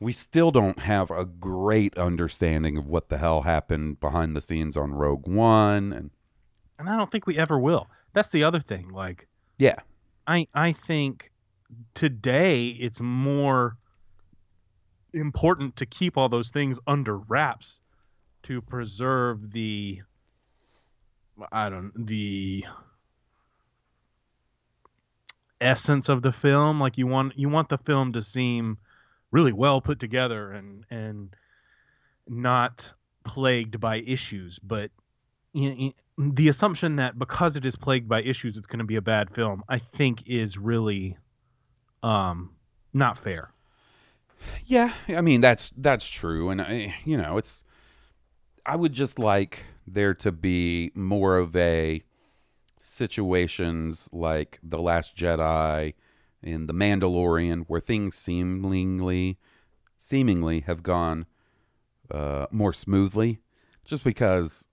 we 0.00 0.12
still 0.12 0.50
don't 0.50 0.80
have 0.80 1.10
a 1.10 1.24
great 1.24 1.96
understanding 1.96 2.76
of 2.76 2.86
what 2.86 3.08
the 3.08 3.18
hell 3.18 3.42
happened 3.42 4.00
behind 4.00 4.36
the 4.36 4.40
scenes 4.40 4.76
on 4.76 4.92
Rogue 4.92 5.26
One 5.26 5.92
and 5.92 6.10
And 6.78 6.88
I 6.88 6.96
don't 6.96 7.10
think 7.10 7.26
we 7.26 7.38
ever 7.38 7.58
will. 7.58 7.88
That's 8.12 8.30
the 8.30 8.44
other 8.44 8.60
thing. 8.60 8.90
Like 8.90 9.28
yeah. 9.58 9.76
I 10.26 10.46
I 10.54 10.72
think 10.72 11.30
today 11.94 12.68
it's 12.68 13.00
more 13.00 13.76
important 15.12 15.76
to 15.76 15.86
keep 15.86 16.16
all 16.16 16.28
those 16.28 16.50
things 16.50 16.78
under 16.86 17.18
wraps 17.18 17.80
to 18.44 18.60
preserve 18.60 19.52
the 19.52 20.02
I 21.50 21.68
don't 21.68 22.06
the 22.06 22.64
essence 25.60 26.08
of 26.08 26.22
the 26.22 26.32
film 26.32 26.80
like 26.80 26.98
you 26.98 27.06
want 27.06 27.38
you 27.38 27.48
want 27.48 27.68
the 27.68 27.78
film 27.78 28.12
to 28.12 28.22
seem 28.22 28.78
really 29.30 29.52
well 29.52 29.80
put 29.80 29.98
together 29.98 30.52
and 30.52 30.84
and 30.90 31.34
not 32.28 32.92
plagued 33.24 33.80
by 33.80 33.96
issues 33.96 34.58
but 34.58 34.90
you 35.52 35.70
know, 35.70 35.92
the 36.18 36.48
assumption 36.48 36.96
that 36.96 37.18
because 37.18 37.56
it 37.56 37.64
is 37.64 37.76
plagued 37.76 38.08
by 38.08 38.20
issues 38.22 38.56
it's 38.56 38.66
going 38.66 38.78
to 38.78 38.84
be 38.84 38.96
a 38.96 39.02
bad 39.02 39.30
film 39.30 39.62
i 39.68 39.78
think 39.78 40.22
is 40.26 40.58
really 40.58 41.16
um 42.02 42.50
not 42.92 43.16
fair 43.16 43.54
Yeah, 44.64 44.92
I 45.08 45.20
mean 45.20 45.40
that's 45.40 45.72
that's 45.76 46.08
true, 46.08 46.50
and 46.50 46.60
I, 46.60 46.94
you 47.04 47.16
know, 47.16 47.38
it's. 47.38 47.64
I 48.66 48.76
would 48.76 48.92
just 48.92 49.18
like 49.18 49.64
there 49.86 50.14
to 50.14 50.32
be 50.32 50.90
more 50.94 51.36
of 51.36 51.54
a 51.54 52.02
situations 52.84 54.10
like 54.12 54.58
the 54.62 54.78
Last 54.78 55.16
Jedi 55.16 55.94
and 56.42 56.68
the 56.68 56.74
Mandalorian, 56.74 57.64
where 57.66 57.80
things 57.80 58.16
seemingly, 58.16 59.38
seemingly 59.96 60.60
have 60.60 60.82
gone 60.82 61.26
uh, 62.10 62.46
more 62.50 62.72
smoothly, 62.72 63.40
just 63.84 64.04
because 64.04 64.66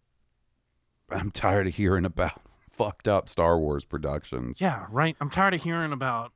I'm 1.09 1.32
tired 1.32 1.68
of 1.68 1.76
hearing 1.76 2.05
about 2.05 2.41
fucked 2.72 3.07
up 3.07 3.30
Star 3.30 3.57
Wars 3.57 3.86
productions. 3.86 4.59
Yeah, 4.59 4.86
right. 4.89 5.16
I'm 5.22 5.30
tired 5.30 5.53
of 5.53 5.64
hearing 5.64 5.93
about 5.93 6.34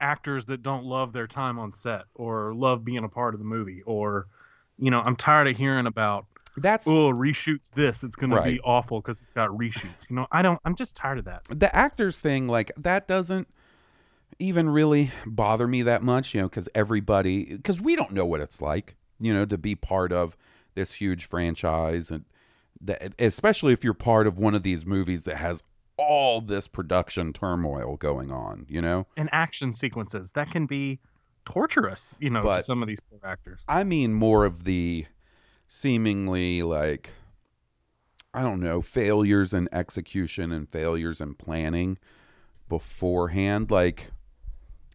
actors 0.00 0.44
that 0.46 0.62
don't 0.62 0.84
love 0.84 1.14
their 1.14 1.26
time 1.26 1.58
on 1.58 1.72
set 1.72 2.02
or 2.14 2.54
love 2.54 2.84
being 2.84 3.04
a 3.04 3.08
part 3.08 3.32
of 3.32 3.40
the 3.40 3.46
movie 3.46 3.82
or 3.86 4.26
you 4.78 4.90
know, 4.90 5.00
I'm 5.00 5.16
tired 5.16 5.48
of 5.48 5.56
hearing 5.56 5.86
about 5.86 6.26
That's 6.56 6.86
oh, 6.88 7.12
reshoots 7.12 7.70
this, 7.70 8.02
it's 8.02 8.16
going 8.16 8.30
to 8.30 8.42
be 8.42 8.60
awful 8.60 9.02
cuz 9.02 9.20
it's 9.20 9.32
got 9.34 9.50
reshoots. 9.50 10.08
You 10.08 10.16
know, 10.16 10.26
I 10.32 10.42
don't 10.42 10.60
I'm 10.64 10.74
just 10.74 10.96
tired 10.96 11.18
of 11.18 11.24
that. 11.26 11.42
the 11.50 11.74
actors 11.74 12.20
thing 12.20 12.48
like 12.48 12.72
that 12.76 13.06
doesn't 13.06 13.48
even 14.38 14.68
really 14.68 15.10
bother 15.24 15.66
me 15.66 15.82
that 15.82 16.02
much 16.02 16.34
you 16.34 16.40
know 16.42 16.48
because 16.48 16.68
everybody 16.74 17.44
because 17.56 17.80
we 17.80 17.96
don't 17.96 18.10
know 18.12 18.26
what 18.26 18.40
it's 18.40 18.60
like 18.60 18.94
you 19.18 19.32
know 19.32 19.46
to 19.46 19.56
be 19.56 19.74
part 19.74 20.12
of 20.12 20.36
this 20.74 20.92
huge 20.94 21.24
franchise 21.26 22.10
and 22.10 22.24
that 22.80 23.14
especially 23.18 23.72
if 23.72 23.82
you're 23.82 23.94
part 23.94 24.26
of 24.26 24.36
one 24.36 24.54
of 24.54 24.62
these 24.62 24.84
movies 24.84 25.24
that 25.24 25.36
has 25.36 25.62
all 25.96 26.42
this 26.42 26.68
production 26.68 27.32
turmoil 27.32 27.96
going 27.96 28.30
on 28.30 28.66
you 28.68 28.82
know 28.82 29.06
And 29.16 29.30
action 29.32 29.72
sequences 29.72 30.32
that 30.32 30.50
can 30.50 30.66
be 30.66 30.98
torturous, 31.46 32.18
you 32.20 32.28
know, 32.28 32.42
to 32.42 32.62
some 32.62 32.82
of 32.82 32.88
these 32.88 33.00
poor 33.08 33.20
actors. 33.24 33.62
i 33.68 33.84
mean 33.84 34.12
more 34.12 34.44
of 34.44 34.64
the 34.64 35.06
seemingly 35.66 36.62
like 36.62 37.10
i 38.32 38.42
don't 38.42 38.60
know 38.60 38.80
failures 38.80 39.52
in 39.52 39.68
execution 39.72 40.52
and 40.52 40.68
failures 40.68 41.20
in 41.20 41.34
planning 41.34 41.98
beforehand 42.68 43.70
like 43.70 44.10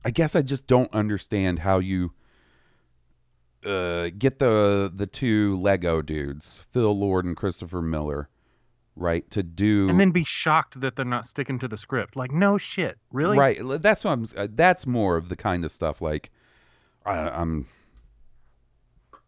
i 0.05 0.09
guess 0.09 0.35
i 0.35 0.41
just 0.41 0.67
don't 0.67 0.93
understand 0.93 1.59
how 1.59 1.79
you 1.79 2.13
uh 3.65 4.09
get 4.17 4.39
the 4.39 4.91
the 4.93 5.05
two 5.05 5.57
lego 5.59 6.01
dudes 6.01 6.61
phil 6.71 6.97
lord 6.97 7.25
and 7.25 7.37
christopher 7.37 7.81
miller 7.81 8.29
right 8.95 9.29
to 9.31 9.41
do 9.43 9.89
And 9.89 9.99
then 9.99 10.11
be 10.11 10.23
shocked 10.23 10.79
that 10.81 10.95
they're 10.95 11.05
not 11.05 11.25
sticking 11.25 11.59
to 11.59 11.67
the 11.67 11.77
script. 11.77 12.15
Like 12.15 12.31
no 12.31 12.57
shit. 12.57 12.97
Really? 13.11 13.37
right 13.37 13.57
that's 13.81 14.03
what 14.03 14.11
i'm 14.11 14.25
uh, 14.35 14.47
that's 14.51 14.85
more 14.85 15.17
of 15.17 15.29
the 15.29 15.35
kind 15.35 15.65
of 15.65 15.71
stuff 15.71 16.01
like 16.01 16.29
I, 17.05 17.17
i'm 17.29 17.67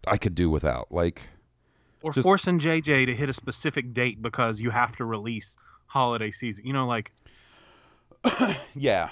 i 0.08 0.18
could 0.18 0.36
do 0.36 0.50
without 0.50 0.92
like 0.92 1.30
Or 2.04 2.14
Just- 2.14 2.24
forcing 2.24 2.60
JJ 2.60 3.08
to 3.08 3.16
hit 3.16 3.30
a 3.30 3.34
specific 3.34 3.94
date 3.94 4.22
because 4.22 4.62
you 4.62 4.70
have 4.70 4.96
to 4.98 5.06
release 5.06 5.58
holiday 5.88 6.30
season. 6.30 6.68
You 6.68 6.74
know, 6.74 6.86
like 6.86 7.12
yeah 8.76 9.10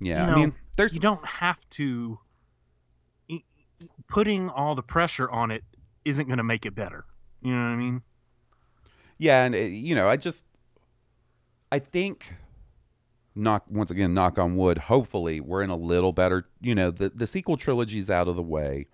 yeah 0.00 0.26
you 0.26 0.32
i 0.32 0.34
mean 0.36 0.54
there's 0.76 0.94
you 0.94 1.00
don't 1.00 1.24
have 1.24 1.58
to 1.70 2.18
putting 4.08 4.48
all 4.48 4.74
the 4.74 4.82
pressure 4.82 5.30
on 5.30 5.50
it 5.50 5.62
isn't 6.04 6.26
going 6.26 6.38
to 6.38 6.44
make 6.44 6.64
it 6.66 6.74
better 6.74 7.04
you 7.42 7.52
know 7.52 7.58
what 7.58 7.72
i 7.72 7.76
mean 7.76 8.02
Yeah, 9.18 9.44
and 9.44 9.54
uh, 9.54 9.58
you 9.58 9.94
know, 9.94 10.08
I 10.08 10.16
just 10.16 10.44
I 11.70 11.78
think 11.78 12.34
knock 13.34 13.64
once 13.68 13.90
again 13.90 14.14
knock 14.14 14.38
on 14.38 14.56
wood, 14.56 14.78
hopefully 14.78 15.40
we're 15.40 15.62
in 15.62 15.70
a 15.70 15.76
little 15.76 16.12
better, 16.12 16.48
you 16.60 16.74
know, 16.74 16.90
the 16.90 17.10
the 17.10 17.26
sequel 17.26 17.56
trilogy's 17.56 18.10
out 18.10 18.28
of 18.28 18.36
the 18.36 18.42
way. 18.42 18.86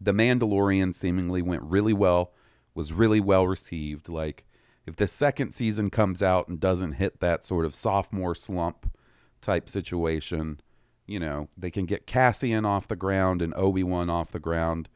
The 0.00 0.12
Mandalorian 0.12 0.94
seemingly 0.94 1.42
went 1.42 1.62
really 1.62 1.92
well, 1.94 2.32
was 2.76 2.92
really 2.92 3.20
well 3.20 3.46
received. 3.46 4.08
Like 4.08 4.46
if 4.86 4.94
the 4.94 5.08
second 5.08 5.52
season 5.52 5.90
comes 5.90 6.22
out 6.22 6.46
and 6.46 6.60
doesn't 6.60 6.92
hit 6.92 7.20
that 7.20 7.44
sort 7.44 7.64
of 7.64 7.74
sophomore 7.74 8.34
slump 8.34 8.92
type 9.40 9.68
situation, 9.68 10.60
you 11.06 11.18
know, 11.18 11.48
they 11.56 11.70
can 11.70 11.86
get 11.86 12.06
Cassian 12.06 12.64
off 12.64 12.86
the 12.86 12.96
ground 12.96 13.42
and 13.42 13.54
Obi-Wan 13.54 14.10
off 14.10 14.30
the 14.30 14.38
ground. 14.38 14.88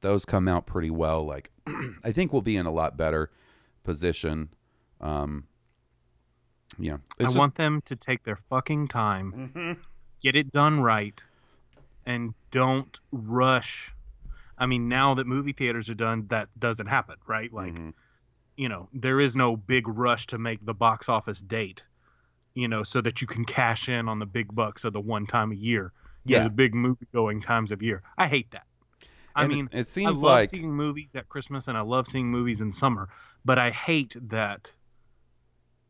Those 0.00 0.24
come 0.24 0.48
out 0.48 0.66
pretty 0.66 0.90
well. 0.90 1.24
Like 1.24 1.50
I 2.04 2.12
think 2.12 2.32
we'll 2.32 2.42
be 2.42 2.56
in 2.56 2.66
a 2.66 2.72
lot 2.72 2.96
better 2.96 3.30
position. 3.84 4.50
Um, 5.00 5.44
yeah, 6.78 6.98
i 7.18 7.24
it's 7.24 7.34
want 7.34 7.54
them 7.54 7.80
to 7.86 7.96
take 7.96 8.24
their 8.24 8.36
fucking 8.50 8.88
time 8.88 9.78
get 10.22 10.36
it 10.36 10.52
done 10.52 10.80
right 10.80 11.22
and 12.06 12.34
don't 12.50 13.00
rush 13.12 13.94
i 14.58 14.66
mean 14.66 14.88
now 14.88 15.14
that 15.14 15.26
movie 15.26 15.52
theaters 15.52 15.88
are 15.88 15.94
done 15.94 16.26
that 16.28 16.48
doesn't 16.58 16.86
happen 16.86 17.16
right 17.26 17.52
like 17.52 17.74
Mhm. 17.74 17.94
you 18.56 18.68
know 18.68 18.88
there 18.92 19.20
is 19.20 19.36
no 19.36 19.56
big 19.56 19.86
rush 19.88 20.26
to 20.28 20.38
make 20.38 20.64
the 20.64 20.74
box 20.74 21.08
office 21.08 21.40
date 21.40 21.84
you 22.54 22.68
know 22.68 22.82
so 22.82 23.00
that 23.00 23.20
you 23.20 23.26
can 23.26 23.44
cash 23.44 23.88
in 23.88 24.08
on 24.08 24.18
the 24.18 24.26
big 24.26 24.54
bucks 24.54 24.84
of 24.84 24.92
the 24.92 25.00
one 25.00 25.26
time 25.26 25.52
a 25.52 25.56
year 25.56 25.92
you 26.24 26.34
know, 26.36 26.42
Yeah. 26.42 26.44
the 26.44 26.50
big 26.54 26.74
movie 26.74 27.06
going 27.12 27.40
times 27.40 27.72
of 27.72 27.82
year 27.82 28.02
i 28.18 28.26
hate 28.26 28.50
that 28.50 28.66
i 29.36 29.44
And 29.44 29.52
mean 29.52 29.68
it 29.72 29.78
I 29.78 29.82
seems 29.82 30.22
love 30.22 30.32
like 30.40 30.48
seeing 30.48 30.72
movies 30.72 31.14
at 31.14 31.28
Christmas 31.28 31.68
and 31.68 31.78
I 31.78 31.82
love 31.82 32.08
seeing 32.08 32.28
movies 32.30 32.60
in 32.60 32.72
summer, 32.72 33.08
but 33.44 33.58
I 33.58 33.70
hate 33.70 34.16
that 34.28 34.74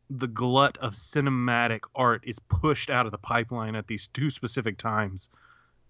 the 0.09 0.27
glut 0.27 0.77
of 0.77 0.93
cinematic 0.93 1.81
art 1.95 2.23
is 2.25 2.39
pushed 2.39 2.89
out 2.89 3.05
of 3.05 3.11
the 3.11 3.17
pipeline 3.17 3.75
at 3.75 3.87
these 3.87 4.07
two 4.07 4.29
specific 4.29 4.77
times, 4.77 5.29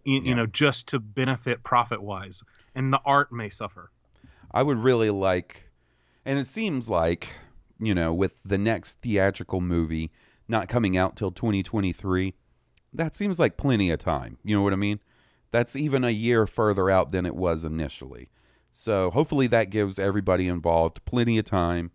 you, 0.09 0.21
Yeah. 0.21 0.29
you 0.29 0.35
know, 0.35 0.45
just 0.45 0.87
to 0.89 0.99
benefit 0.99 1.63
profit 1.63 2.01
wise, 2.01 2.41
and 2.75 2.91
the 2.93 3.01
art 3.05 3.31
may 3.31 3.49
suffer. 3.49 3.91
I 4.51 4.63
would 4.63 4.77
really 4.77 5.09
like, 5.09 5.69
and 6.25 6.39
it 6.39 6.47
seems 6.47 6.89
like, 6.89 7.33
you 7.79 7.93
know, 7.93 8.13
with 8.13 8.41
the 8.43 8.57
next 8.57 9.01
theatrical 9.01 9.61
movie 9.61 10.11
not 10.47 10.67
coming 10.67 10.97
out 10.97 11.15
till 11.15 11.31
2023, 11.31 12.33
that 12.93 13.15
seems 13.15 13.39
like 13.39 13.55
plenty 13.57 13.91
of 13.91 13.99
time. 13.99 14.37
You 14.43 14.55
know 14.55 14.63
what 14.63 14.73
I 14.73 14.77
mean? 14.77 14.99
That's 15.51 15.75
even 15.75 16.03
a 16.03 16.09
year 16.09 16.47
further 16.47 16.89
out 16.89 17.11
than 17.11 17.25
it 17.25 17.35
was 17.35 17.63
initially. 17.63 18.29
So 18.71 19.11
hopefully 19.11 19.47
that 19.47 19.69
gives 19.69 19.97
everybody 19.99 20.47
involved 20.47 21.03
plenty 21.05 21.37
of 21.37 21.45
time. 21.45 21.91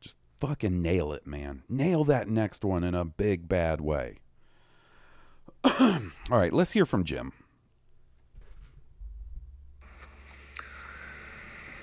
Just 0.00 0.16
fucking 0.38 0.80
nail 0.82 1.12
it, 1.12 1.26
man. 1.26 1.62
Nail 1.68 2.04
that 2.04 2.28
next 2.28 2.64
one 2.64 2.84
in 2.84 2.94
a 2.94 3.04
big 3.04 3.48
bad 3.48 3.80
way. 3.80 4.18
All 5.64 6.10
right, 6.30 6.52
let's 6.52 6.72
hear 6.72 6.86
from 6.86 7.04
Jim. 7.04 7.32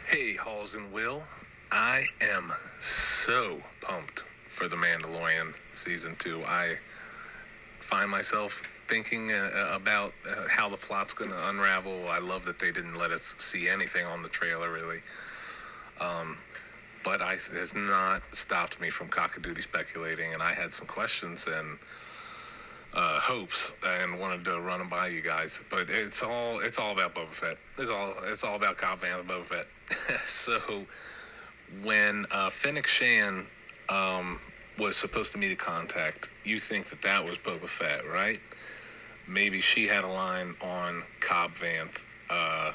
Hey, 0.07 0.35
Hawes 0.35 0.75
and 0.75 0.91
Will. 0.93 1.23
I 1.71 2.05
am 2.21 2.53
so 2.79 3.59
pumped 3.81 4.23
for 4.47 4.67
The 4.67 4.75
Mandalorian 4.75 5.53
season 5.73 6.15
two. 6.17 6.43
I 6.45 6.77
find 7.79 8.09
myself 8.09 8.63
thinking 8.87 9.31
uh, 9.31 9.71
about 9.73 10.13
uh, 10.29 10.43
how 10.47 10.69
the 10.69 10.77
plot's 10.77 11.13
going 11.13 11.31
to 11.31 11.49
unravel. 11.49 12.07
I 12.07 12.19
love 12.19 12.45
that 12.45 12.59
they 12.59 12.71
didn't 12.71 12.97
let 12.97 13.11
us 13.11 13.35
see 13.39 13.67
anything 13.67 14.05
on 14.05 14.21
the 14.21 14.29
trailer, 14.29 14.71
really. 14.71 14.99
Um, 15.99 16.37
but 17.03 17.21
I, 17.21 17.33
it 17.33 17.41
has 17.53 17.73
not 17.75 18.21
stopped 18.31 18.79
me 18.79 18.89
from 18.89 19.09
cockadoodie 19.09 19.61
speculating, 19.61 20.33
and 20.33 20.41
I 20.41 20.53
had 20.53 20.71
some 20.71 20.87
questions 20.87 21.47
and 21.47 21.77
uh, 22.95 23.19
hopes 23.19 23.71
and 23.85 24.19
wanted 24.19 24.43
to 24.45 24.59
run 24.61 24.79
them 24.79 24.89
by 24.89 25.07
you 25.07 25.21
guys. 25.21 25.61
But 25.69 25.89
it's 25.89 26.23
all 26.23 26.59
it's 26.59 26.79
all 26.79 26.91
about 26.91 27.13
Boba 27.15 27.31
Fett. 27.31 27.57
It's 27.77 27.89
all 27.89 28.13
it's 28.25 28.43
all 28.43 28.55
about 28.55 28.77
Cobb 28.77 29.03
and 29.03 29.27
Boba 29.27 29.45
Fett. 29.45 29.67
so 30.25 30.85
when 31.83 32.25
uh, 32.31 32.49
Fennec 32.49 32.87
Shand 32.87 33.45
um, 33.89 34.39
was 34.77 34.95
supposed 34.95 35.31
to 35.33 35.37
meet 35.37 35.51
a 35.51 35.55
contact, 35.55 36.29
you 36.43 36.59
think 36.59 36.89
that 36.89 37.01
that 37.01 37.23
was 37.23 37.37
Boba 37.37 37.67
Fett, 37.67 38.07
right? 38.07 38.39
Maybe 39.27 39.59
she 39.59 39.87
had 39.87 40.03
a 40.03 40.07
line 40.07 40.55
on 40.61 41.03
Cobb 41.19 41.51
Vanth 41.55 42.05
uh, 42.29 42.71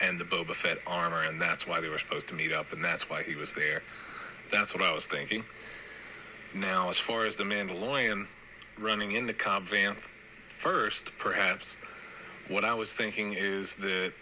and 0.00 0.18
the 0.18 0.24
Boba 0.24 0.54
Fett 0.54 0.78
armor, 0.86 1.22
and 1.22 1.40
that's 1.40 1.66
why 1.66 1.80
they 1.80 1.88
were 1.88 1.98
supposed 1.98 2.26
to 2.28 2.34
meet 2.34 2.52
up, 2.52 2.72
and 2.72 2.84
that's 2.84 3.08
why 3.08 3.22
he 3.22 3.36
was 3.36 3.52
there. 3.52 3.82
That's 4.50 4.74
what 4.74 4.82
I 4.82 4.92
was 4.92 5.06
thinking. 5.06 5.44
Now, 6.54 6.88
as 6.88 6.98
far 6.98 7.24
as 7.24 7.36
the 7.36 7.44
Mandalorian 7.44 8.26
running 8.78 9.12
into 9.12 9.32
Cobb 9.32 9.64
Vanth 9.64 10.10
first, 10.48 11.12
perhaps, 11.18 11.76
what 12.48 12.64
I 12.64 12.74
was 12.74 12.92
thinking 12.94 13.32
is 13.34 13.74
that 13.76 14.12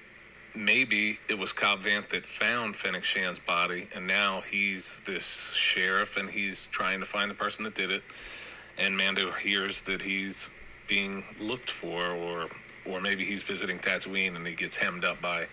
maybe 0.55 1.19
it 1.29 1.39
was 1.39 1.53
Cobb 1.53 1.83
Vanth 1.83 2.09
that 2.11 2.25
found 2.25 2.77
Fennec 2.77 3.05
Shand's 3.05 3.39
body, 3.39 3.89
and 3.95 4.07
now 4.07 4.41
he's 4.43 5.01
this 5.05 5.53
sheriff, 5.53 6.17
and 6.17 6.29
he's 6.29 6.67
trying 6.69 7.01
to 7.01 7.07
find 7.07 7.31
the 7.31 7.35
person 7.35 7.65
that 7.65 7.75
did 7.75 7.91
it. 7.91 8.03
And 8.79 8.97
Mando 8.97 9.31
hears 9.33 9.83
that 9.83 10.03
he's 10.03 10.51
being 10.89 11.25
looked 11.41 11.71
for, 11.71 12.11
or 12.11 12.49
or 12.87 13.01
maybe 13.01 13.25
he's 13.25 13.43
visiting 13.43 13.79
Tatooine, 13.79 14.37
and 14.37 14.47
he 14.47 14.55
gets 14.55 14.77
hemmed 14.77 15.05
up 15.05 15.21
by 15.23 15.47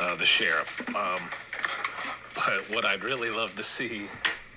uh, 0.00 0.16
the 0.16 0.24
sheriff. 0.24 0.80
Um, 0.88 1.20
but 2.34 2.74
what 2.74 2.84
I'd 2.84 3.04
really 3.04 3.30
love 3.30 3.54
to 3.54 3.62
see, 3.62 4.06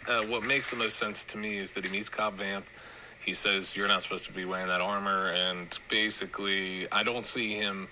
uh, 0.08 0.24
what 0.24 0.44
makes 0.44 0.72
the 0.72 0.76
most 0.76 0.96
sense 0.98 1.24
to 1.26 1.38
me, 1.38 1.58
is 1.58 1.72
that 1.74 1.86
he 1.86 1.92
meets 1.92 2.10
Cobb 2.10 2.40
Vanth. 2.40 2.66
He 3.24 3.34
says, 3.34 3.76
"You're 3.76 3.88
not 3.88 4.02
supposed 4.02 4.26
to 4.26 4.34
be 4.34 4.46
wearing 4.46 4.68
that 4.68 4.82
armor," 4.82 5.34
and 5.36 5.78
basically, 5.90 6.88
I 6.92 7.04
don't 7.04 7.26
see 7.26 7.56
him 7.56 7.88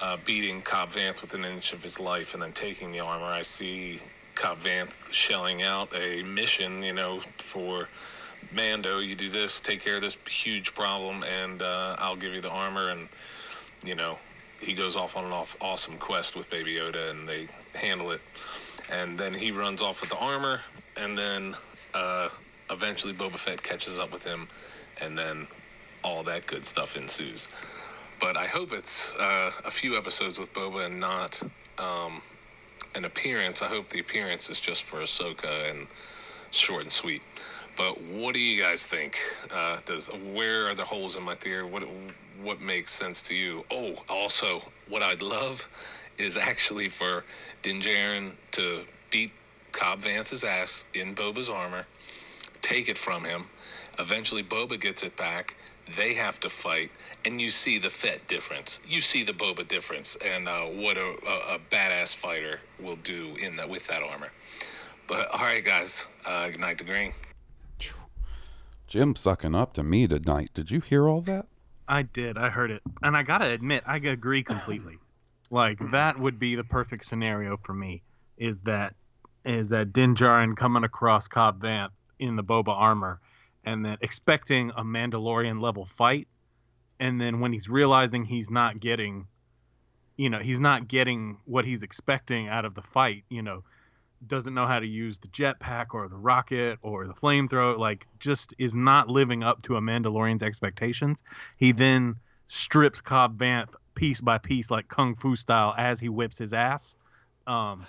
uh, 0.00 0.16
beating 0.24 0.62
Cobb 0.62 0.90
Vanth 0.90 1.22
within 1.22 1.44
an 1.44 1.52
inch 1.52 1.72
of 1.72 1.82
his 1.82 2.00
life 2.00 2.34
and 2.34 2.42
then 2.42 2.52
taking 2.52 2.92
the 2.92 3.00
armor. 3.00 3.26
I 3.26 3.42
see 3.42 4.00
Cobb 4.34 4.60
Vanth 4.60 5.10
shelling 5.12 5.62
out 5.62 5.88
a 5.96 6.22
mission, 6.22 6.82
you 6.82 6.92
know, 6.92 7.20
for 7.38 7.88
Mando. 8.50 8.98
You 8.98 9.14
do 9.14 9.28
this, 9.28 9.60
take 9.60 9.80
care 9.80 9.96
of 9.96 10.02
this 10.02 10.16
huge 10.28 10.74
problem, 10.74 11.22
and 11.22 11.62
uh, 11.62 11.96
I'll 11.98 12.16
give 12.16 12.34
you 12.34 12.40
the 12.40 12.50
armor. 12.50 12.88
And 12.90 13.08
you 13.84 13.94
know, 13.94 14.18
he 14.60 14.72
goes 14.72 14.96
off 14.96 15.16
on 15.16 15.24
an 15.24 15.32
off, 15.32 15.56
awesome 15.60 15.98
quest 15.98 16.36
with 16.36 16.48
Baby 16.50 16.74
Yoda, 16.74 17.10
and 17.10 17.28
they 17.28 17.48
handle 17.74 18.10
it. 18.10 18.20
And 18.90 19.16
then 19.16 19.34
he 19.34 19.52
runs 19.52 19.80
off 19.82 20.00
with 20.00 20.10
the 20.10 20.18
armor, 20.18 20.60
and 20.96 21.16
then 21.16 21.56
uh, 21.94 22.28
eventually 22.70 23.12
Boba 23.12 23.38
Fett 23.38 23.62
catches 23.62 23.98
up 23.98 24.12
with 24.12 24.24
him, 24.24 24.48
and 25.00 25.16
then 25.16 25.46
all 26.02 26.22
that 26.24 26.46
good 26.46 26.64
stuff 26.64 26.96
ensues 26.96 27.48
but 28.22 28.36
I 28.36 28.46
hope 28.46 28.72
it's 28.72 29.14
uh, 29.16 29.50
a 29.64 29.70
few 29.70 29.96
episodes 29.96 30.38
with 30.38 30.54
Boba 30.54 30.86
and 30.86 31.00
not 31.00 31.42
um, 31.76 32.22
an 32.94 33.04
appearance. 33.04 33.62
I 33.62 33.66
hope 33.66 33.90
the 33.90 33.98
appearance 33.98 34.48
is 34.48 34.60
just 34.60 34.84
for 34.84 35.00
Ahsoka 35.00 35.68
and 35.68 35.88
short 36.52 36.84
and 36.84 36.92
sweet. 36.92 37.22
But 37.76 38.00
what 38.00 38.34
do 38.34 38.40
you 38.40 38.62
guys 38.62 38.86
think? 38.86 39.18
Uh, 39.50 39.78
does 39.84 40.06
where 40.06 40.68
are 40.68 40.74
the 40.74 40.84
holes 40.84 41.16
in 41.16 41.24
my 41.24 41.34
theory? 41.34 41.64
What 41.64 41.82
what 42.40 42.60
makes 42.60 42.92
sense 42.92 43.22
to 43.22 43.34
you? 43.34 43.64
Oh, 43.72 43.96
also, 44.08 44.62
what 44.88 45.02
I'd 45.02 45.22
love 45.22 45.68
is 46.16 46.36
actually 46.36 46.90
for 46.90 47.24
Din 47.62 47.80
to 48.52 48.84
beat 49.10 49.32
Cobb 49.72 50.00
Vanth's 50.00 50.44
ass 50.44 50.84
in 50.94 51.14
Boba's 51.14 51.50
armor, 51.50 51.86
take 52.62 52.88
it 52.88 52.98
from 52.98 53.24
him. 53.24 53.46
Eventually, 53.98 54.42
Boba 54.42 54.80
gets 54.80 55.02
it 55.02 55.16
back. 55.16 55.56
They 55.96 56.14
have 56.14 56.40
to 56.40 56.48
fight 56.48 56.90
and 57.24 57.40
you 57.40 57.50
see 57.50 57.78
the 57.78 57.90
Fett 57.90 58.26
difference. 58.26 58.80
You 58.86 59.00
see 59.00 59.22
the 59.22 59.32
Boba 59.32 59.66
difference, 59.66 60.16
and 60.24 60.48
uh, 60.48 60.62
what 60.62 60.96
a, 60.96 61.16
a, 61.26 61.54
a, 61.54 61.58
badass 61.70 62.14
fighter 62.14 62.60
will 62.80 62.96
do 62.96 63.36
in 63.36 63.54
that 63.56 63.68
with 63.68 63.86
that 63.88 64.02
armor. 64.02 64.30
But 65.06 65.30
all 65.30 65.40
right, 65.40 65.64
guys, 65.64 66.06
uh, 66.24 66.48
good 66.48 66.60
night 66.60 66.78
to 66.78 66.84
Green. 66.84 67.12
Jim 68.86 69.16
sucking 69.16 69.54
up 69.54 69.72
to 69.74 69.82
me 69.82 70.06
tonight. 70.06 70.50
Did 70.52 70.70
you 70.70 70.80
hear 70.80 71.08
all 71.08 71.22
that? 71.22 71.46
I 71.88 72.02
did. 72.02 72.36
I 72.36 72.50
heard 72.50 72.70
it, 72.70 72.82
and 73.02 73.16
I 73.16 73.22
gotta 73.22 73.50
admit, 73.50 73.82
I 73.86 73.96
agree 73.96 74.42
completely. 74.42 74.98
like 75.50 75.78
that 75.90 76.18
would 76.18 76.38
be 76.38 76.56
the 76.56 76.64
perfect 76.64 77.04
scenario 77.04 77.56
for 77.56 77.74
me. 77.74 78.02
Is 78.36 78.62
that 78.62 78.94
is 79.44 79.70
that 79.70 79.92
Din 79.92 80.14
Djarin 80.14 80.56
coming 80.56 80.84
across 80.84 81.28
Cobb 81.28 81.62
Vanth 81.62 81.90
in 82.22 82.36
the 82.36 82.44
Boba 82.44 82.68
armor, 82.68 83.20
and 83.64 83.84
then 83.84 83.98
expecting 84.00 84.70
a 84.70 84.82
Mandalorian 84.82 85.60
level 85.60 85.84
fight, 85.84 86.28
and 87.00 87.20
then 87.20 87.40
when 87.40 87.52
he's 87.52 87.68
realizing 87.68 88.24
he's 88.24 88.50
not 88.50 88.80
getting 88.80 89.26
you 90.16 90.28
know 90.28 90.38
he's 90.38 90.60
not 90.60 90.88
getting 90.88 91.38
what 91.46 91.64
he's 91.64 91.82
expecting 91.82 92.46
out 92.48 92.66
of 92.66 92.74
the 92.74 92.82
fight 92.82 93.24
you 93.30 93.42
know 93.42 93.64
doesn't 94.26 94.54
know 94.54 94.66
how 94.66 94.78
to 94.78 94.86
use 94.86 95.18
the 95.18 95.28
jetpack 95.28 95.86
or 95.94 96.08
the 96.08 96.16
rocket 96.16 96.78
or 96.82 97.06
the 97.06 97.14
flamethrower 97.14 97.78
like 97.78 98.06
just 98.18 98.54
is 98.58 98.74
not 98.74 99.08
living 99.08 99.42
up 99.42 99.62
to 99.62 99.76
a 99.76 99.80
mandalorian's 99.80 100.42
expectations. 100.42 101.22
He 101.56 101.72
then 101.72 102.16
strips 102.48 103.00
cobb 103.00 103.38
vanth 103.38 103.74
piece 103.94 104.20
by 104.20 104.38
piece 104.38 104.70
like 104.70 104.88
kung 104.88 105.16
fu 105.16 105.36
style 105.36 105.74
as 105.76 106.00
he 106.00 106.08
whips 106.08 106.38
his 106.38 106.54
ass 106.54 106.94
um, 107.46 107.84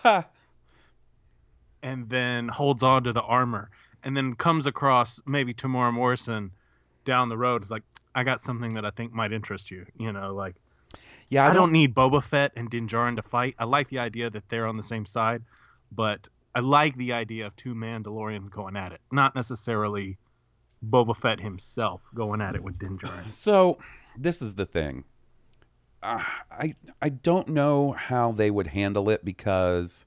and 1.84 2.10
then 2.10 2.47
holds 2.47 2.84
on 2.84 3.03
to 3.03 3.14
the 3.14 3.22
armor 3.22 3.69
and 4.04 4.16
then 4.16 4.36
comes 4.36 4.66
across 4.66 5.22
maybe 5.26 5.54
Temuera 5.54 5.94
Morrison 5.94 6.52
down 7.06 7.30
the 7.30 7.38
road 7.38 7.64
is 7.64 7.72
like 7.72 7.84
I 8.16 8.24
got 8.24 8.42
something 8.42 8.76
that 8.76 8.86
I 8.86 8.92
think 8.92 9.14
might 9.14 9.32
interest 9.32 9.72
you. 9.72 9.86
You 9.98 10.12
know, 10.12 10.34
like 10.34 10.56
yeah, 11.30 11.44
I, 11.44 11.46
I 11.46 11.54
don't, 11.54 11.64
don't, 11.64 11.72
need 11.72 11.96
Boba 11.96 12.24
Fett 12.24 12.52
and 12.56 12.70
Din 12.70 12.88
Djarin 12.88 13.16
to 13.16 13.24
fight. 13.24 13.56
I 13.58 13.66
like 13.66 13.90
the 13.90 14.00
idea 14.00 14.30
that 14.30 14.48
they're 14.50 14.68
on 14.68 14.78
the 14.78 14.84
same 14.84 15.06
side, 15.06 15.42
but 15.92 16.28
I 16.54 16.60
like 16.60 16.96
the 16.98 17.14
idea 17.14 17.48
of 17.48 17.56
two 17.56 17.74
Mandalorians 17.74 18.50
going 18.50 18.76
at 18.76 18.92
it, 18.92 19.02
not 19.12 19.36
necessarily 19.36 20.18
Boba 20.88 21.16
Fett 21.16 21.40
himself 21.40 22.02
going 22.14 22.42
at 22.42 22.56
it 22.56 22.64
with 22.64 22.78
Din 22.78 22.98
Djarin. 22.98 23.32
So 23.32 23.80
this 24.18 24.42
is 24.42 24.56
the 24.56 24.66
thing. 24.66 25.06
Uh, 26.02 26.24
I 26.52 26.76
I 27.02 27.10
don't 27.10 27.48
know 27.48 27.94
how 27.94 28.32
they 28.32 28.52
would 28.52 28.68
handle 28.68 29.10
it 29.10 29.24
because 29.24 30.06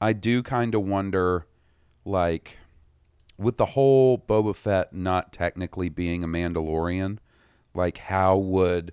I 0.00 0.12
do 0.12 0.42
kind 0.42 0.74
of 0.74 0.82
wonder, 0.82 1.46
like, 2.04 2.58
with 3.38 3.56
the 3.56 3.66
whole 3.66 4.18
Boba 4.18 4.54
Fett 4.54 4.92
not 4.92 5.32
technically 5.32 5.88
being 5.88 6.24
a 6.24 6.28
Mandalorian 6.28 7.18
like 7.76 7.98
how 7.98 8.36
would 8.38 8.92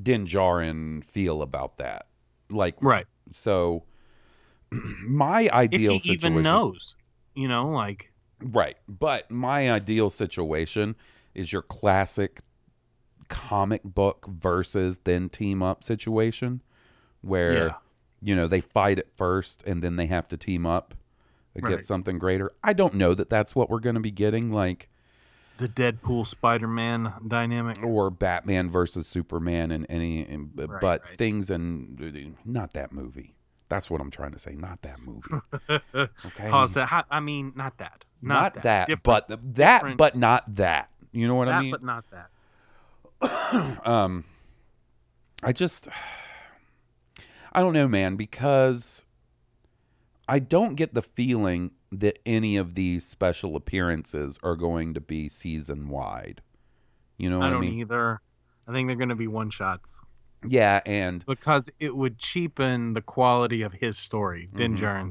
Din 0.00 0.26
Djarin 0.26 1.02
feel 1.02 1.42
about 1.42 1.78
that? 1.78 2.06
Like 2.50 2.76
right. 2.80 3.06
So 3.32 3.84
my 4.70 5.48
ideal 5.52 5.96
if 5.96 6.02
he 6.02 6.10
situation 6.10 6.32
even 6.32 6.42
knows, 6.44 6.94
you 7.34 7.48
know, 7.48 7.70
like 7.70 8.12
right. 8.40 8.76
But 8.86 9.30
my 9.30 9.72
ideal 9.72 10.10
situation 10.10 10.94
is 11.34 11.52
your 11.52 11.62
classic 11.62 12.40
comic 13.28 13.82
book 13.82 14.26
versus 14.28 15.00
then 15.04 15.28
team 15.28 15.62
up 15.62 15.84
situation 15.84 16.62
where 17.20 17.52
yeah. 17.52 17.72
you 18.22 18.34
know 18.34 18.46
they 18.46 18.60
fight 18.60 18.98
at 18.98 19.14
first 19.14 19.62
and 19.66 19.82
then 19.82 19.96
they 19.96 20.06
have 20.06 20.26
to 20.28 20.36
team 20.36 20.64
up 20.64 20.94
to 21.58 21.66
right. 21.66 21.76
get 21.76 21.84
something 21.84 22.18
greater. 22.18 22.52
I 22.62 22.72
don't 22.72 22.94
know 22.94 23.14
that 23.14 23.30
that's 23.30 23.54
what 23.54 23.68
we're 23.68 23.80
going 23.80 23.94
to 23.94 24.00
be 24.00 24.10
getting 24.10 24.50
like 24.52 24.88
the 25.58 25.68
Deadpool 25.68 26.26
Spider-Man 26.26 27.12
dynamic, 27.26 27.84
or 27.84 28.10
Batman 28.10 28.70
versus 28.70 29.06
Superman, 29.06 29.70
and 29.72 29.86
any, 29.88 30.22
and, 30.22 30.50
right, 30.56 30.80
but 30.80 31.02
right. 31.04 31.18
things 31.18 31.50
and 31.50 32.36
not 32.44 32.72
that 32.74 32.92
movie. 32.92 33.34
That's 33.68 33.90
what 33.90 34.00
I'm 34.00 34.10
trying 34.10 34.32
to 34.32 34.38
say. 34.38 34.54
Not 34.54 34.82
that 34.82 34.98
movie. 35.00 35.28
Okay. 36.26 36.50
I 37.10 37.20
mean, 37.20 37.52
not 37.56 37.76
that. 37.78 38.04
Not, 38.22 38.54
not 38.54 38.62
that. 38.62 38.88
that 38.88 39.02
but 39.02 39.54
that. 39.54 39.96
But 39.96 40.16
not 40.16 40.54
that. 40.54 40.90
You 41.12 41.26
know 41.28 41.34
what 41.34 41.46
that, 41.46 41.54
I 41.54 41.60
mean? 41.62 41.70
But 41.70 41.82
not 41.82 42.04
that. 42.10 43.86
um, 43.86 44.24
I 45.42 45.52
just, 45.52 45.88
I 47.52 47.60
don't 47.60 47.72
know, 47.72 47.88
man, 47.88 48.16
because 48.16 49.02
I 50.28 50.38
don't 50.38 50.74
get 50.74 50.94
the 50.94 51.02
feeling 51.02 51.70
that 51.90 52.18
any 52.26 52.56
of 52.58 52.74
these 52.74 53.06
special 53.06 53.56
appearances 53.56 54.38
are 54.42 54.56
going 54.56 54.92
to 54.94 55.00
be 55.00 55.28
season 55.28 55.88
wide. 55.88 56.42
You 57.16 57.30
know, 57.30 57.40
I 57.40 57.48
don't 57.48 57.58
I 57.58 57.60
mean? 57.60 57.80
either. 57.80 58.20
I 58.68 58.72
think 58.72 58.88
they're 58.88 58.96
going 58.96 59.08
to 59.08 59.14
be 59.14 59.26
one 59.26 59.48
shots. 59.48 60.00
Yeah, 60.46 60.80
and 60.86 61.24
because 61.26 61.70
it 61.80 61.96
would 61.96 62.18
cheapen 62.18 62.92
the 62.92 63.00
quality 63.00 63.62
of 63.62 63.72
his 63.72 63.98
story, 63.98 64.48
Din 64.54 64.76
mm-hmm. 64.76 65.10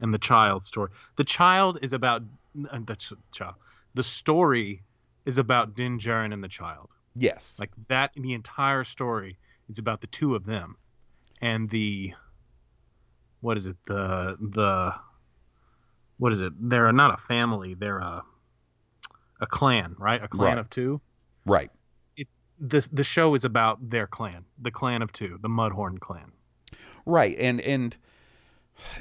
and 0.00 0.14
the 0.14 0.18
child 0.18 0.64
story. 0.64 0.90
The 1.16 1.24
child 1.24 1.80
is 1.82 1.92
about 1.92 2.22
uh, 2.70 2.78
the 2.86 2.96
child. 3.32 3.54
The 3.94 4.04
story 4.04 4.82
is 5.26 5.36
about 5.36 5.74
Din 5.74 5.98
Djarin 5.98 6.32
and 6.32 6.42
the 6.42 6.48
child. 6.48 6.92
Yes, 7.14 7.58
like 7.60 7.72
that. 7.88 8.12
The 8.16 8.32
entire 8.32 8.84
story 8.84 9.36
is 9.68 9.78
about 9.78 10.00
the 10.00 10.06
two 10.06 10.34
of 10.34 10.46
them, 10.46 10.76
and 11.42 11.68
the 11.68 12.14
what 13.44 13.58
is 13.58 13.66
it? 13.66 13.76
The 13.86 14.36
the 14.40 14.94
what 16.16 16.32
is 16.32 16.40
it? 16.40 16.54
They're 16.58 16.90
not 16.92 17.12
a 17.12 17.18
family. 17.18 17.74
They're 17.74 17.98
a 17.98 18.24
a 19.40 19.46
clan, 19.46 19.94
right? 19.98 20.22
A 20.22 20.28
clan 20.28 20.52
right. 20.52 20.58
of 20.58 20.70
two. 20.70 21.02
Right. 21.44 21.70
It, 22.16 22.26
the 22.58 22.88
the 22.90 23.04
show 23.04 23.34
is 23.34 23.44
about 23.44 23.90
their 23.90 24.06
clan, 24.06 24.46
the 24.58 24.70
clan 24.70 25.02
of 25.02 25.12
two, 25.12 25.38
the 25.42 25.48
Mudhorn 25.48 26.00
clan. 26.00 26.32
Right, 27.04 27.36
and 27.38 27.60
and 27.60 27.96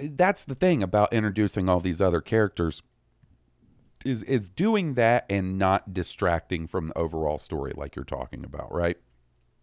that's 0.02 0.44
the 0.44 0.56
thing 0.56 0.84
about 0.84 1.14
introducing 1.14 1.70
all 1.70 1.80
these 1.80 2.02
other 2.02 2.20
characters 2.20 2.84
is 4.04 4.24
is 4.24 4.50
doing 4.50 4.96
that 4.96 5.26
and 5.30 5.58
not 5.58 5.94
distracting 5.94 6.68
from 6.68 6.88
the 6.88 6.98
overall 6.98 7.38
story 7.38 7.72
like 7.78 7.96
you're 7.96 8.04
talking 8.04 8.44
about, 8.44 8.74
right? 8.74 8.98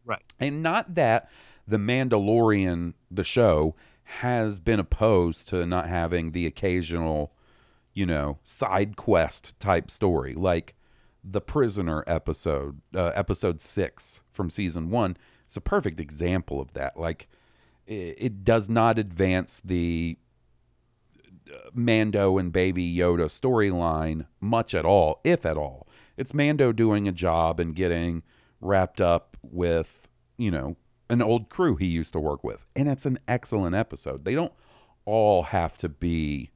Right. 0.07 0.23
And 0.39 0.63
not 0.63 0.95
that 0.95 1.29
the 1.69 1.77
Mandalorian 1.77 2.95
the 3.11 3.25
show 3.25 3.77
has 4.19 4.59
been 4.59 4.81
opposed 4.81 5.49
to 5.49 5.65
not 5.67 5.89
having 5.89 6.33
the 6.33 6.47
occasional 6.47 7.33
you 7.95 8.07
know, 8.07 8.39
side 8.43 8.97
quest 8.97 9.59
type 9.59 9.91
story, 9.91 10.35
like 10.35 10.75
the 11.23 11.41
prisoner 11.41 12.05
episode, 12.07 12.81
uh, 12.95 13.13
episode 13.15 13.61
six 13.61 14.23
from 14.31 14.49
season 14.49 14.91
one. 14.91 15.17
It's 15.47 15.57
a 15.57 15.61
perfect 15.61 16.01
example 16.01 16.61
of 16.61 16.73
that. 16.75 16.97
Like 16.97 17.29
it, 17.87 18.17
it 18.19 18.45
does 18.45 18.69
not 18.69 18.99
advance 18.99 19.61
the 19.65 20.17
uh, 21.53 21.71
Mando 21.75 22.39
and 22.39 22.53
Baby 22.53 22.95
Yoda 22.95 23.27
storyline 23.27 24.27
much 24.41 24.75
at 24.75 24.85
all, 24.85 25.21
if 25.25 25.45
at 25.45 25.57
all. 25.57 25.89
It's 26.17 26.35
Mando 26.35 26.73
doing 26.73 27.09
a 27.09 27.13
job 27.13 27.59
and 27.59 27.75
getting 27.75 28.23
wrapped 28.61 29.01
up 29.01 29.37
with, 29.43 30.09
you 30.37 30.51
know, 30.51 30.77
an 31.11 31.21
old 31.21 31.51
crew 31.51 31.77
he 31.77 31.87
used 31.87 32.13
to 32.13 32.21
work 32.21 32.43
with. 32.45 32.65
And 32.77 32.89
it's 32.89 33.05
an 33.05 33.19
excellent 33.29 33.75
episode. 33.75 34.25
They 34.25 34.35
don't 34.35 34.53
all 35.05 35.43
have 35.45 35.77
to 35.79 35.89
be 35.89 36.53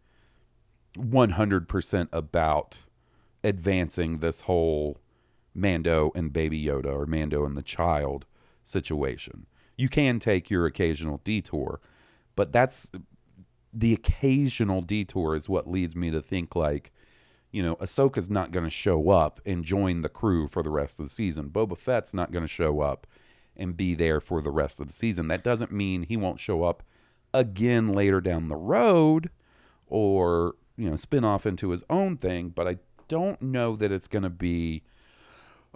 100% 0.96 2.08
about 2.12 2.78
advancing 3.42 4.18
this 4.18 4.42
whole 4.42 4.98
Mando 5.54 6.12
and 6.14 6.32
Baby 6.32 6.64
Yoda 6.64 6.94
or 6.94 7.06
Mando 7.06 7.44
and 7.44 7.56
the 7.56 7.62
child 7.62 8.26
situation. 8.62 9.46
You 9.76 9.88
can 9.88 10.20
take 10.20 10.50
your 10.50 10.66
occasional 10.66 11.20
detour, 11.24 11.80
but 12.36 12.52
that's 12.52 12.90
the 13.72 13.92
occasional 13.92 14.82
detour 14.82 15.34
is 15.34 15.48
what 15.48 15.68
leads 15.68 15.96
me 15.96 16.10
to 16.12 16.22
think 16.22 16.54
like, 16.54 16.92
you 17.50 17.62
know, 17.62 17.74
Ahsoka's 17.76 18.30
not 18.30 18.52
going 18.52 18.64
to 18.64 18.70
show 18.70 19.10
up 19.10 19.40
and 19.44 19.64
join 19.64 20.00
the 20.00 20.08
crew 20.08 20.46
for 20.46 20.62
the 20.62 20.70
rest 20.70 21.00
of 21.00 21.06
the 21.06 21.10
season. 21.10 21.50
Boba 21.50 21.76
Fett's 21.76 22.14
not 22.14 22.30
going 22.30 22.44
to 22.44 22.48
show 22.48 22.80
up 22.80 23.06
and 23.56 23.76
be 23.76 23.94
there 23.94 24.20
for 24.20 24.40
the 24.40 24.50
rest 24.50 24.80
of 24.80 24.86
the 24.86 24.92
season. 24.92 25.28
That 25.28 25.44
doesn't 25.44 25.70
mean 25.72 26.02
he 26.04 26.16
won't 26.16 26.40
show 26.40 26.64
up 26.64 26.82
again 27.32 27.92
later 27.92 28.20
down 28.20 28.48
the 28.48 28.56
road 28.56 29.30
or, 29.86 30.54
you 30.76 30.88
know, 30.90 30.96
spin 30.96 31.24
off 31.24 31.46
into 31.46 31.70
his 31.70 31.84
own 31.90 32.16
thing, 32.16 32.48
but 32.50 32.66
I 32.66 32.78
don't 33.08 33.40
know 33.42 33.76
that 33.76 33.92
it's 33.92 34.08
going 34.08 34.22
to 34.22 34.30
be 34.30 34.82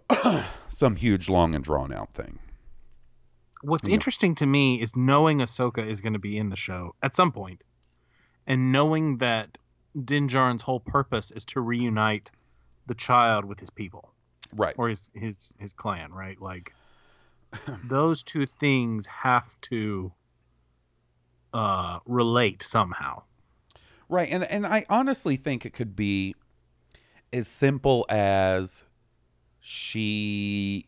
some 0.68 0.96
huge 0.96 1.28
long 1.28 1.55
and 1.55 1.62
drawn 1.62 1.92
out 1.92 2.14
thing. 2.14 2.38
What's 3.62 3.88
interesting 3.88 4.34
to 4.36 4.46
me 4.46 4.80
is 4.80 4.94
knowing 4.94 5.38
Ahsoka 5.38 5.84
is 5.86 6.00
going 6.00 6.12
to 6.12 6.18
be 6.18 6.38
in 6.38 6.48
the 6.48 6.56
show 6.56 6.94
at 7.02 7.16
some 7.16 7.32
point, 7.32 7.62
and 8.46 8.70
knowing 8.70 9.18
that 9.18 9.59
Din 10.05 10.28
Djarin's 10.28 10.62
whole 10.62 10.78
purpose 10.80 11.32
is 11.32 11.44
to 11.46 11.60
reunite 11.60 12.30
the 12.86 12.94
child 12.94 13.44
with 13.44 13.59
his 13.59 13.70
people, 13.70 14.12
Right. 14.55 14.74
or 14.78 14.88
his 14.88 15.10
his 15.14 15.52
his 15.59 15.72
clan, 15.72 16.12
right? 16.12 16.40
Like 16.40 16.72
those 17.85 18.23
two 18.23 18.47
things 18.47 19.07
have 19.07 19.59
to 19.62 20.12
uh, 21.55 21.99
relate 22.07 22.62
somehow. 22.62 23.23
Right, 24.09 24.29
and 24.31 24.45
and 24.45 24.66
I 24.66 24.85
honestly 24.89 25.37
think 25.37 25.66
it 25.66 25.73
could 25.75 25.95
be 25.95 26.35
as 27.33 27.47
simple 27.49 28.07
as 28.09 28.85
she 29.61 30.87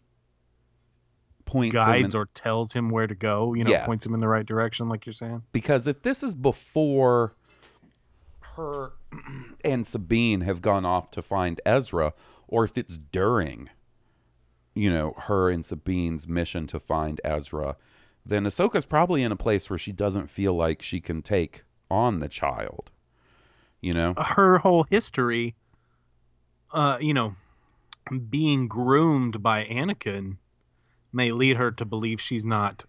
points 1.45 1.75
him 1.75 1.79
Guides 1.85 2.15
in- 2.15 2.21
or 2.21 2.27
tells 2.35 2.73
him 2.73 2.89
where 2.91 3.07
to 3.07 3.15
go, 3.15 3.53
you 3.55 3.65
know, 3.65 3.71
Yeah. 3.71 3.85
points 3.85 4.07
him 4.07 4.15
in 4.15 4.21
the 4.21 4.29
right 4.29 4.47
direction, 4.47 4.89
like 4.89 5.05
you're 5.05 5.13
saying. 5.13 5.43
because 5.53 5.87
if 5.87 6.03
this 6.03 6.23
is 6.23 6.35
before 6.35 7.35
her 8.57 8.93
and 9.65 9.87
Sabine 9.87 10.43
have 10.43 10.63
gone 10.63 10.85
off 10.87 11.11
to 11.11 11.21
find 11.23 11.61
Ezra, 11.67 12.15
or 12.49 12.65
if 12.65 12.79
it's 12.79 12.97
during, 12.99 13.69
you 14.75 14.91
know, 14.91 15.15
her 15.19 15.51
and 15.51 15.65
Sabine's 15.65 16.27
mission 16.29 16.67
to 16.69 16.79
find 16.81 17.21
Ezra, 17.25 17.77
then 18.25 18.45
Ahsoka's 18.45 18.85
probably 18.85 19.23
in 19.23 19.33
a 19.33 19.37
place 19.37 19.69
where 19.71 19.79
she 19.79 19.93
doesn't 19.93 20.31
feel 20.31 20.55
like 20.55 20.83
she 20.83 21.01
can 21.01 21.23
take 21.23 21.65
on 21.91 22.21
the 22.21 22.29
child. 22.29 22.91
You 23.81 23.95
know? 23.95 24.15
her 24.17 24.59
whole 24.59 24.85
history, 24.91 25.55
uh, 26.73 26.99
you 27.01 27.15
know, 27.15 27.35
being 28.29 28.69
groomed 28.69 29.43
by 29.43 29.65
Anakin 29.65 30.37
may 31.13 31.33
lead 31.33 31.57
her 31.57 31.71
to 31.73 31.85
believe 31.85 32.21
she's 32.21 32.45
not, 32.45 32.85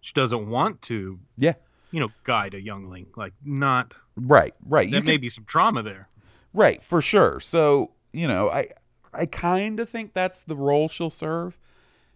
she 0.00 0.12
doesn't 0.14 0.48
want 0.48 0.82
to, 0.82 1.18
Yeah. 1.36 1.54
you 1.90 2.00
know, 2.00 2.08
guide 2.24 2.54
a 2.54 2.60
youngling. 2.60 3.06
Like, 3.14 3.34
not, 3.44 3.96
Right, 4.16 4.54
right. 4.66 4.90
there 4.90 5.00
You 5.00 5.04
may 5.06 5.12
could- 5.12 5.20
be 5.20 5.28
some 5.28 5.44
trauma 5.44 5.82
there. 5.82 6.08
Right, 6.54 6.82
for 6.82 7.00
sure. 7.02 7.38
So, 7.40 7.92
you 8.12 8.26
know, 8.26 8.48
I 8.50 8.68
I 9.16 9.26
kind 9.26 9.80
of 9.80 9.88
think 9.88 10.12
that's 10.12 10.42
the 10.42 10.56
role 10.56 10.88
she'll 10.88 11.10
serve. 11.10 11.58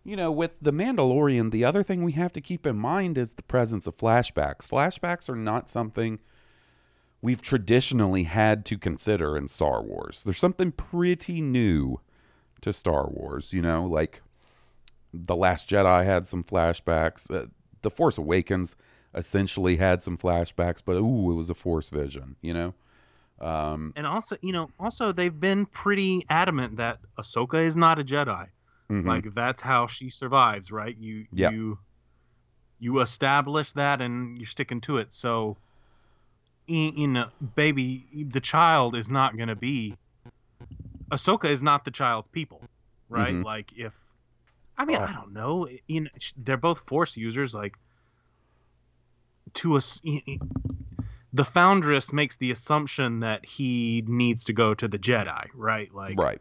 You 0.04 0.16
know, 0.16 0.32
with 0.32 0.60
The 0.60 0.72
Mandalorian, 0.72 1.50
the 1.50 1.64
other 1.64 1.82
thing 1.82 2.02
we 2.02 2.12
have 2.12 2.32
to 2.32 2.40
keep 2.40 2.66
in 2.66 2.76
mind 2.76 3.18
is 3.18 3.34
the 3.34 3.42
presence 3.42 3.86
of 3.86 3.96
flashbacks. 3.96 4.66
Flashbacks 4.66 5.28
are 5.28 5.36
not 5.36 5.68
something 5.68 6.20
we've 7.22 7.42
traditionally 7.42 8.22
had 8.22 8.64
to 8.64 8.78
consider 8.78 9.36
in 9.36 9.48
Star 9.48 9.82
Wars. 9.82 10.22
There's 10.24 10.38
something 10.38 10.72
pretty 10.72 11.42
new 11.42 12.00
to 12.62 12.72
Star 12.72 13.08
Wars, 13.08 13.52
you 13.52 13.60
know, 13.60 13.84
like 13.84 14.22
The 15.12 15.36
Last 15.36 15.68
Jedi 15.68 16.04
had 16.04 16.26
some 16.26 16.42
flashbacks. 16.42 17.30
Uh, 17.30 17.46
the 17.82 17.90
Force 17.90 18.16
Awakens 18.16 18.76
essentially 19.14 19.76
had 19.76 20.02
some 20.02 20.16
flashbacks, 20.16 20.80
but 20.84 20.96
ooh, 20.96 21.30
it 21.30 21.34
was 21.34 21.50
a 21.50 21.54
Force 21.54 21.90
vision, 21.90 22.36
you 22.40 22.54
know? 22.54 22.74
Um, 23.40 23.92
And 23.96 24.06
also, 24.06 24.36
you 24.42 24.52
know, 24.52 24.70
also 24.78 25.12
they've 25.12 25.38
been 25.40 25.64
pretty 25.66 26.26
adamant 26.28 26.76
that 26.76 26.98
Ahsoka 27.18 27.64
is 27.64 27.76
not 27.76 27.98
a 27.98 28.04
Jedi. 28.04 28.46
mhm. 28.90 29.06
Like 29.06 29.34
that's 29.34 29.62
how 29.62 29.86
she 29.86 30.10
survives, 30.10 30.70
right? 30.70 30.96
You 30.96 31.26
you 31.52 31.78
you 32.78 33.00
establish 33.00 33.72
that 33.72 34.00
and 34.00 34.38
you're 34.38 34.46
sticking 34.46 34.80
to 34.82 34.98
it. 34.98 35.12
So 35.14 35.56
you 36.66 37.08
know, 37.08 37.28
baby, 37.56 38.06
the 38.30 38.40
child 38.40 38.94
is 38.94 39.08
not 39.08 39.36
going 39.36 39.48
to 39.48 39.56
be 39.56 39.96
Ahsoka 41.10 41.50
is 41.50 41.62
not 41.62 41.84
the 41.84 41.90
child's 41.90 42.28
people, 42.32 42.62
right? 43.08 43.34
Mhm. 43.34 43.44
Like 43.44 43.72
if 43.76 43.94
I 44.78 44.84
mean, 44.84 44.96
Oh. 44.98 45.04
I 45.04 45.12
don't 45.12 45.32
know, 45.32 45.68
you 45.88 46.02
know, 46.02 46.10
they're 46.36 46.56
both 46.56 46.80
force 46.86 47.16
users 47.16 47.52
like 47.54 47.76
to 49.54 49.74
us 49.76 50.00
the 51.32 51.44
foundress 51.44 52.12
makes 52.12 52.36
the 52.36 52.50
assumption 52.50 53.20
that 53.20 53.46
he 53.46 54.02
needs 54.06 54.44
to 54.44 54.52
go 54.52 54.74
to 54.74 54.88
the 54.88 54.98
Jedi, 54.98 55.46
right? 55.54 55.92
Like 55.94 56.18
right. 56.18 56.40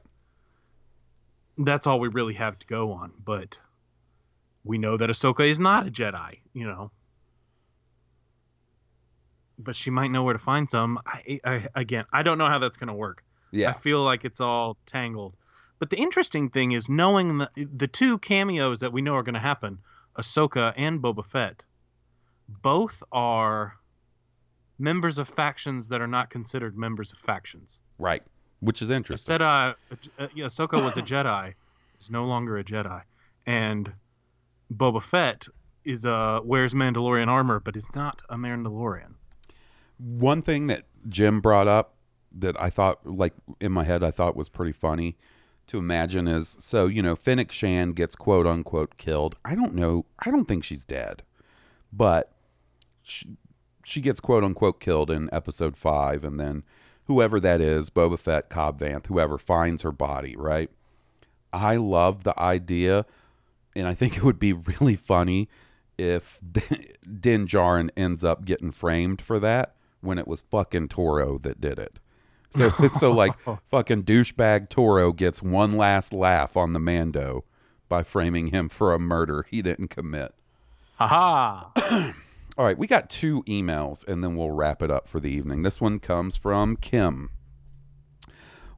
that's 1.57 1.85
all 1.85 1.99
we 1.99 2.07
really 2.07 2.33
have 2.33 2.57
to 2.59 2.65
go 2.65 2.93
on. 2.93 3.11
But 3.23 3.57
we 4.63 4.77
know 4.77 4.97
that 4.97 5.09
Ahsoka 5.09 5.47
is 5.47 5.59
not 5.59 5.87
a 5.87 5.91
Jedi, 5.91 6.39
you 6.53 6.65
know. 6.65 6.91
But 9.59 9.75
she 9.75 9.91
might 9.91 10.09
know 10.09 10.23
where 10.23 10.33
to 10.33 10.39
find 10.39 10.69
some. 10.69 10.99
I, 11.05 11.39
I 11.43 11.67
again, 11.75 12.05
I 12.11 12.23
don't 12.23 12.37
know 12.37 12.47
how 12.47 12.59
that's 12.59 12.77
going 12.77 12.87
to 12.87 12.93
work. 12.93 13.23
Yeah. 13.51 13.69
I 13.69 13.73
feel 13.73 14.03
like 14.03 14.25
it's 14.25 14.41
all 14.41 14.77
tangled. 14.85 15.35
But 15.79 15.89
the 15.89 15.97
interesting 15.97 16.49
thing 16.49 16.71
is 16.71 16.89
knowing 16.89 17.37
the 17.37 17.49
the 17.55 17.87
two 17.87 18.17
cameos 18.17 18.79
that 18.79 18.91
we 18.91 19.01
know 19.01 19.15
are 19.15 19.23
going 19.23 19.33
to 19.35 19.39
happen, 19.39 19.79
Ahsoka 20.17 20.73
and 20.75 20.99
Boba 21.01 21.25
Fett, 21.25 21.65
both 22.47 23.03
are 23.11 23.78
members 24.79 25.19
of 25.19 25.27
factions 25.27 25.87
that 25.89 26.01
are 26.01 26.07
not 26.07 26.29
considered 26.29 26.77
members 26.77 27.11
of 27.11 27.19
factions. 27.19 27.81
Right. 27.99 28.23
Which 28.61 28.81
is 28.81 28.89
interesting. 28.89 29.33
Said 29.33 29.41
uh, 29.41 29.73
uh, 30.17 30.27
yeah, 30.33 30.45
Ahsoka 30.45 30.83
was 30.83 30.97
a 30.97 31.01
Jedi, 31.01 31.53
is 32.01 32.09
no 32.09 32.25
longer 32.25 32.57
a 32.57 32.63
Jedi, 32.63 33.03
and 33.45 33.93
Boba 34.73 35.01
Fett 35.01 35.47
is 35.85 36.05
uh 36.05 36.39
wears 36.43 36.73
Mandalorian 36.73 37.27
armor, 37.27 37.59
but 37.59 37.75
is 37.75 37.85
not 37.95 38.21
a 38.29 38.35
Mandalorian. 38.35 39.13
One 39.97 40.41
thing 40.41 40.67
that 40.67 40.83
Jim 41.07 41.39
brought 41.39 41.67
up 41.67 41.95
that 42.37 42.61
I 42.61 42.69
thought, 42.69 43.05
like 43.05 43.33
in 43.59 43.71
my 43.71 43.83
head, 43.83 44.03
I 44.03 44.11
thought 44.11 44.35
was 44.35 44.49
pretty 44.49 44.71
funny 44.71 45.17
to 45.67 45.77
imagine 45.77 46.27
is 46.27 46.57
so, 46.59 46.87
you 46.87 47.01
know, 47.01 47.15
Fennec 47.15 47.51
Shand 47.51 47.95
gets 47.95 48.15
quote 48.15 48.47
unquote 48.47 48.97
killed. 48.97 49.35
I 49.45 49.55
don't 49.55 49.75
know. 49.75 50.05
I 50.19 50.31
don't 50.31 50.45
think 50.45 50.63
she's 50.63 50.83
dead, 50.83 51.23
but 51.93 52.33
she, 53.03 53.37
she 53.89 54.01
gets 54.01 54.19
quote 54.19 54.43
unquote 54.43 54.79
killed 54.79 55.09
in 55.09 55.29
episode 55.33 55.75
five. 55.75 56.23
And 56.23 56.39
then 56.39 56.63
whoever 57.05 57.39
that 57.39 57.59
is, 57.59 57.89
Boba 57.89 58.19
Fett, 58.19 58.49
Cobb 58.49 58.79
Vanth, 58.79 59.07
whoever 59.07 59.37
finds 59.37 59.81
her 59.81 59.91
body, 59.91 60.35
right? 60.37 60.69
I 61.51 61.77
love 61.77 62.23
the 62.23 62.39
idea, 62.39 63.07
and 63.75 63.87
I 63.87 63.95
think 63.95 64.17
it 64.17 64.23
would 64.23 64.39
be 64.39 64.53
really 64.79 64.95
funny 64.95 65.49
if 65.97 66.39
Din 67.19 67.47
Djarin 67.47 67.89
ends 67.97 68.23
up 68.23 68.45
getting 68.45 68.71
framed 68.71 69.21
for 69.21 69.39
that 69.39 69.73
when 70.01 70.19
it 70.19 70.27
was 70.27 70.41
fucking 70.41 70.89
Toro 70.89 71.39
that 71.39 71.59
did 71.59 71.79
it. 71.79 71.99
So 72.51 72.69
so 72.99 73.11
like 73.11 73.33
fucking 73.67 74.03
douchebag 74.03 74.69
Toro 74.69 75.11
gets 75.11 75.41
one 75.41 75.77
last 75.77 76.13
laugh 76.13 76.55
on 76.55 76.73
the 76.73 76.79
Mando 76.79 77.43
by 77.89 78.03
framing 78.03 78.47
him 78.47 78.69
for 78.69 78.93
a 78.93 78.99
murder 78.99 79.45
he 79.49 79.61
didn't 79.61 79.89
commit. 79.89 80.33
Haha. 80.95 82.11
All 82.59 82.65
right, 82.65 82.77
we 82.77 82.87
got 82.87 83.09
two 83.09 83.41
emails 83.43 84.05
and 84.05 84.21
then 84.21 84.35
we'll 84.35 84.51
wrap 84.51 84.83
it 84.83 84.91
up 84.91 85.07
for 85.07 85.21
the 85.21 85.31
evening. 85.31 85.63
This 85.63 85.79
one 85.79 85.97
comes 85.97 86.35
from 86.35 86.75
Kim. 86.75 87.29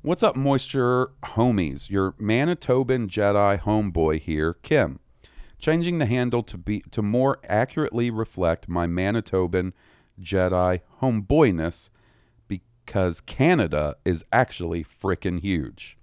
What's 0.03 0.21
up, 0.21 0.35
moisture 0.35 1.13
homies? 1.23 1.89
Your 1.89 2.11
Manitoban 2.11 3.07
Jedi 3.07 3.59
homeboy 3.59 4.21
here, 4.21 4.53
Kim. 4.53 4.99
Changing 5.57 5.97
the 5.97 6.05
handle 6.05 6.43
to 6.43 6.59
be 6.59 6.81
to 6.91 7.01
more 7.01 7.39
accurately 7.45 8.11
reflect 8.11 8.69
my 8.69 8.85
Manitoban 8.85 9.73
Jedi 10.21 10.81
homeboyness 11.01 11.89
because 12.47 13.19
Canada 13.19 13.95
is 14.05 14.23
actually 14.31 14.83
frickin' 14.83 15.39
huge. 15.39 15.97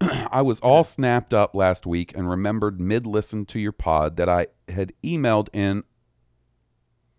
I 0.00 0.42
was 0.42 0.58
all 0.58 0.82
snapped 0.82 1.32
up 1.32 1.54
last 1.54 1.86
week 1.86 2.16
and 2.16 2.28
remembered 2.28 2.80
mid 2.80 3.06
listen 3.06 3.46
to 3.46 3.60
your 3.60 3.70
pod 3.70 4.16
that 4.16 4.28
I 4.28 4.48
had 4.68 4.92
emailed 5.04 5.46
in 5.52 5.84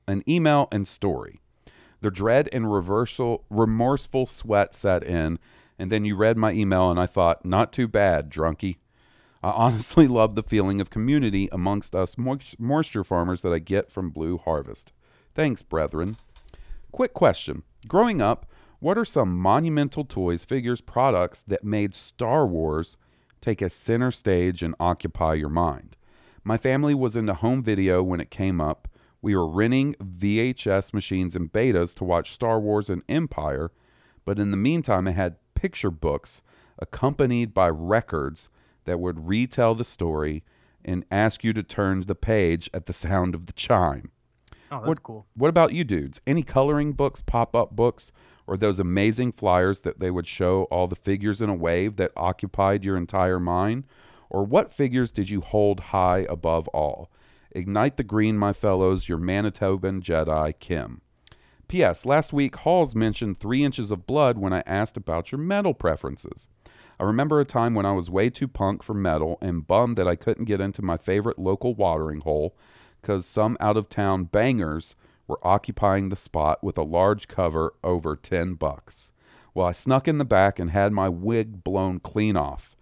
an 0.07 0.23
email 0.27 0.67
and 0.71 0.87
story. 0.87 1.41
The 2.01 2.11
dread 2.11 2.49
and 2.51 2.71
reversal, 2.71 3.45
remorseful 3.49 4.25
sweat 4.25 4.75
set 4.75 5.03
in, 5.03 5.39
and 5.79 5.91
then 5.91 6.05
you 6.05 6.15
read 6.15 6.37
my 6.37 6.51
email, 6.53 6.89
and 6.89 6.99
I 6.99 7.05
thought, 7.05 7.45
not 7.45 7.73
too 7.73 7.87
bad, 7.87 8.29
drunkie. 8.29 8.77
I 9.43 9.49
honestly 9.55 10.07
love 10.07 10.35
the 10.35 10.43
feeling 10.43 10.81
of 10.81 10.89
community 10.89 11.49
amongst 11.51 11.95
us 11.95 12.15
moisture 12.17 13.03
farmers 13.03 13.41
that 13.41 13.53
I 13.53 13.59
get 13.59 13.91
from 13.91 14.09
Blue 14.09 14.37
Harvest. 14.37 14.91
Thanks, 15.35 15.61
brethren. 15.61 16.17
Quick 16.91 17.13
question. 17.13 17.63
Growing 17.87 18.21
up, 18.21 18.47
what 18.79 18.97
are 18.97 19.05
some 19.05 19.37
monumental 19.37 20.03
toys, 20.03 20.45
figures, 20.45 20.81
products 20.81 21.41
that 21.47 21.63
made 21.63 21.95
Star 21.95 22.45
Wars 22.45 22.97
take 23.41 23.61
a 23.61 23.69
center 23.69 24.11
stage 24.11 24.61
and 24.61 24.75
occupy 24.79 25.33
your 25.33 25.49
mind? 25.49 25.97
My 26.43 26.57
family 26.57 26.93
was 26.93 27.15
into 27.15 27.33
home 27.33 27.61
video 27.61 28.01
when 28.01 28.19
it 28.19 28.31
came 28.31 28.61
up. 28.61 28.87
We 29.21 29.35
were 29.35 29.47
renting 29.47 29.95
VHS 29.95 30.93
machines 30.93 31.35
and 31.35 31.51
betas 31.51 31.95
to 31.95 32.03
watch 32.03 32.31
Star 32.31 32.59
Wars 32.59 32.89
and 32.89 33.03
Empire, 33.09 33.71
but 34.25 34.39
in 34.39 34.51
the 34.51 34.57
meantime, 34.57 35.07
I 35.07 35.11
had 35.11 35.37
picture 35.55 35.91
books 35.91 36.41
accompanied 36.79 37.53
by 37.53 37.69
records 37.69 38.49
that 38.85 38.99
would 38.99 39.27
retell 39.27 39.75
the 39.75 39.83
story 39.83 40.43
and 40.85 41.05
ask 41.11 41.43
you 41.43 41.51
to 41.53 41.63
turn 41.63 42.01
the 42.01 42.15
page 42.15 42.69
at 42.73 42.85
the 42.85 42.93
sound 42.93 43.35
of 43.35 43.45
the 43.45 43.53
chime. 43.53 44.11
Oh, 44.71 44.77
that's 44.77 44.87
what, 44.87 45.03
cool. 45.03 45.25
What 45.35 45.49
about 45.49 45.73
you 45.73 45.83
dudes? 45.83 46.21
Any 46.27 46.43
coloring 46.43 46.93
books, 46.93 47.21
pop 47.21 47.55
up 47.55 47.75
books, 47.75 48.11
or 48.45 48.57
those 48.57 48.79
amazing 48.79 49.31
flyers 49.33 49.81
that 49.81 49.99
they 49.99 50.11
would 50.11 50.27
show 50.27 50.63
all 50.63 50.87
the 50.87 50.95
figures 50.95 51.41
in 51.41 51.49
a 51.49 51.55
wave 51.55 51.97
that 51.97 52.11
occupied 52.15 52.83
your 52.83 52.97
entire 52.97 53.39
mind? 53.39 53.85
Or 54.29 54.43
what 54.43 54.73
figures 54.73 55.11
did 55.11 55.29
you 55.29 55.41
hold 55.41 55.79
high 55.79 56.25
above 56.29 56.67
all? 56.69 57.09
Ignite 57.51 57.97
the 57.97 58.03
green, 58.03 58.37
my 58.37 58.53
fellows, 58.53 59.07
your 59.07 59.17
Manitoban 59.17 60.01
Jedi, 60.01 60.53
Kim. 60.59 61.01
P.S. 61.67 62.05
Last 62.05 62.31
week, 62.31 62.55
Hawes 62.57 62.95
mentioned 62.95 63.37
three 63.37 63.63
inches 63.63 63.91
of 63.91 64.07
blood 64.07 64.37
when 64.37 64.53
I 64.53 64.63
asked 64.65 64.95
about 64.95 65.31
your 65.31 65.39
metal 65.39 65.73
preferences. 65.73 66.47
I 66.99 67.03
remember 67.03 67.39
a 67.39 67.45
time 67.45 67.75
when 67.75 67.85
I 67.85 67.91
was 67.91 68.09
way 68.09 68.29
too 68.29 68.47
punk 68.47 68.83
for 68.83 68.93
metal 68.93 69.37
and 69.41 69.67
bummed 69.67 69.97
that 69.97 70.07
I 70.07 70.15
couldn't 70.15 70.45
get 70.45 70.61
into 70.61 70.81
my 70.81 70.97
favorite 70.97 71.37
local 71.37 71.75
watering 71.75 72.21
hole 72.21 72.55
because 73.01 73.25
some 73.25 73.57
out 73.59 73.77
of 73.77 73.89
town 73.89 74.25
bangers 74.25 74.95
were 75.27 75.39
occupying 75.45 76.09
the 76.09 76.15
spot 76.15 76.63
with 76.63 76.77
a 76.77 76.83
large 76.83 77.27
cover 77.27 77.73
over 77.83 78.15
10 78.15 78.53
bucks. 78.53 79.11
Well, 79.53 79.67
I 79.67 79.73
snuck 79.73 80.07
in 80.07 80.19
the 80.19 80.25
back 80.25 80.59
and 80.59 80.71
had 80.71 80.93
my 80.93 81.09
wig 81.09 81.63
blown 81.63 81.99
clean 81.99 82.37
off. 82.37 82.75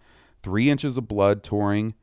Three 0.44 0.70
inches 0.70 0.98
of 0.98 1.08
blood 1.08 1.42
touring 1.44 1.96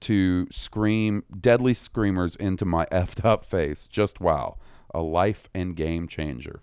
to 0.00 0.46
scream 0.50 1.24
deadly 1.40 1.74
screamers 1.74 2.36
into 2.36 2.64
my 2.64 2.86
effed 2.92 3.24
up 3.24 3.44
face. 3.44 3.86
Just 3.86 4.20
wow. 4.20 4.58
A 4.94 5.00
life 5.00 5.48
and 5.54 5.76
game 5.76 6.08
changer. 6.08 6.62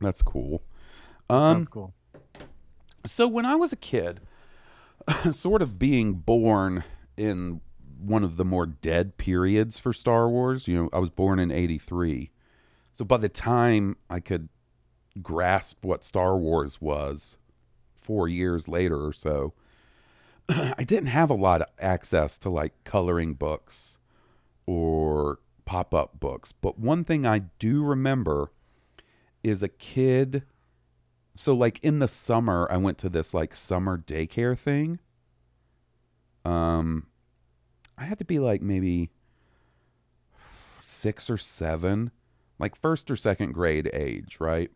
That's 0.00 0.22
cool. 0.22 0.62
Um, 1.28 1.42
Sounds 1.42 1.68
cool. 1.68 1.94
so 3.06 3.28
when 3.28 3.46
I 3.46 3.54
was 3.54 3.72
a 3.72 3.76
kid, 3.76 4.20
sort 5.30 5.62
of 5.62 5.78
being 5.78 6.14
born 6.14 6.84
in 7.16 7.60
one 7.98 8.24
of 8.24 8.36
the 8.36 8.44
more 8.44 8.66
dead 8.66 9.16
periods 9.16 9.78
for 9.78 9.92
Star 9.92 10.28
Wars, 10.28 10.66
you 10.66 10.76
know, 10.76 10.88
I 10.92 10.98
was 10.98 11.10
born 11.10 11.38
in 11.38 11.50
83. 11.50 12.30
So 12.92 13.04
by 13.04 13.16
the 13.18 13.28
time 13.28 13.96
I 14.10 14.20
could 14.20 14.48
grasp 15.22 15.84
what 15.84 16.04
Star 16.04 16.36
Wars 16.36 16.80
was 16.80 17.36
4 17.94 18.28
years 18.28 18.66
later 18.68 19.06
or 19.06 19.12
so, 19.12 19.54
I 20.48 20.84
didn't 20.84 21.06
have 21.06 21.30
a 21.30 21.34
lot 21.34 21.62
of 21.62 21.68
access 21.78 22.38
to 22.38 22.50
like 22.50 22.72
coloring 22.84 23.34
books 23.34 23.98
or 24.66 25.38
pop-up 25.64 26.18
books. 26.20 26.52
But 26.52 26.78
one 26.78 27.04
thing 27.04 27.26
I 27.26 27.40
do 27.58 27.82
remember 27.82 28.50
is 29.42 29.62
a 29.62 29.68
kid 29.68 30.44
so 31.34 31.54
like 31.54 31.82
in 31.82 31.98
the 31.98 32.08
summer 32.08 32.68
I 32.70 32.76
went 32.76 32.98
to 32.98 33.08
this 33.08 33.32
like 33.32 33.54
summer 33.54 33.96
daycare 33.98 34.56
thing. 34.58 34.98
Um 36.44 37.06
I 37.96 38.04
had 38.04 38.18
to 38.18 38.24
be 38.24 38.38
like 38.38 38.60
maybe 38.62 39.10
6 40.82 41.30
or 41.30 41.36
7, 41.38 42.10
like 42.58 42.74
first 42.76 43.10
or 43.10 43.16
second 43.16 43.52
grade 43.52 43.90
age, 43.92 44.38
right? 44.40 44.70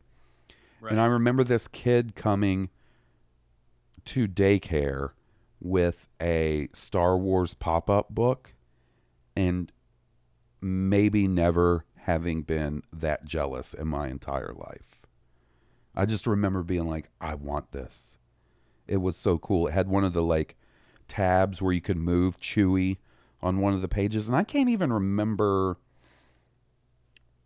And 0.92 1.00
I 1.00 1.06
remember 1.06 1.42
this 1.44 1.66
kid 1.68 2.14
coming 2.14 2.68
to 4.06 4.28
daycare 4.28 5.10
with 5.60 6.08
a 6.20 6.68
Star 6.72 7.16
Wars 7.16 7.54
pop-up 7.54 8.14
book 8.14 8.54
and 9.36 9.72
maybe 10.60 11.26
never 11.28 11.84
having 11.96 12.42
been 12.42 12.82
that 12.92 13.24
jealous 13.24 13.74
in 13.74 13.88
my 13.88 14.08
entire 14.08 14.52
life. 14.54 15.00
I 15.94 16.04
just 16.04 16.26
remember 16.26 16.62
being 16.62 16.86
like, 16.86 17.08
I 17.20 17.34
want 17.34 17.72
this. 17.72 18.18
It 18.86 18.98
was 18.98 19.16
so 19.16 19.38
cool. 19.38 19.66
It 19.66 19.72
had 19.72 19.88
one 19.88 20.04
of 20.04 20.12
the 20.12 20.22
like 20.22 20.56
tabs 21.08 21.60
where 21.62 21.72
you 21.72 21.80
could 21.80 21.96
move 21.96 22.38
Chewy 22.38 22.98
on 23.42 23.58
one 23.58 23.74
of 23.74 23.82
the 23.82 23.88
pages, 23.88 24.28
and 24.28 24.36
I 24.36 24.44
can't 24.44 24.68
even 24.68 24.92
remember 24.92 25.78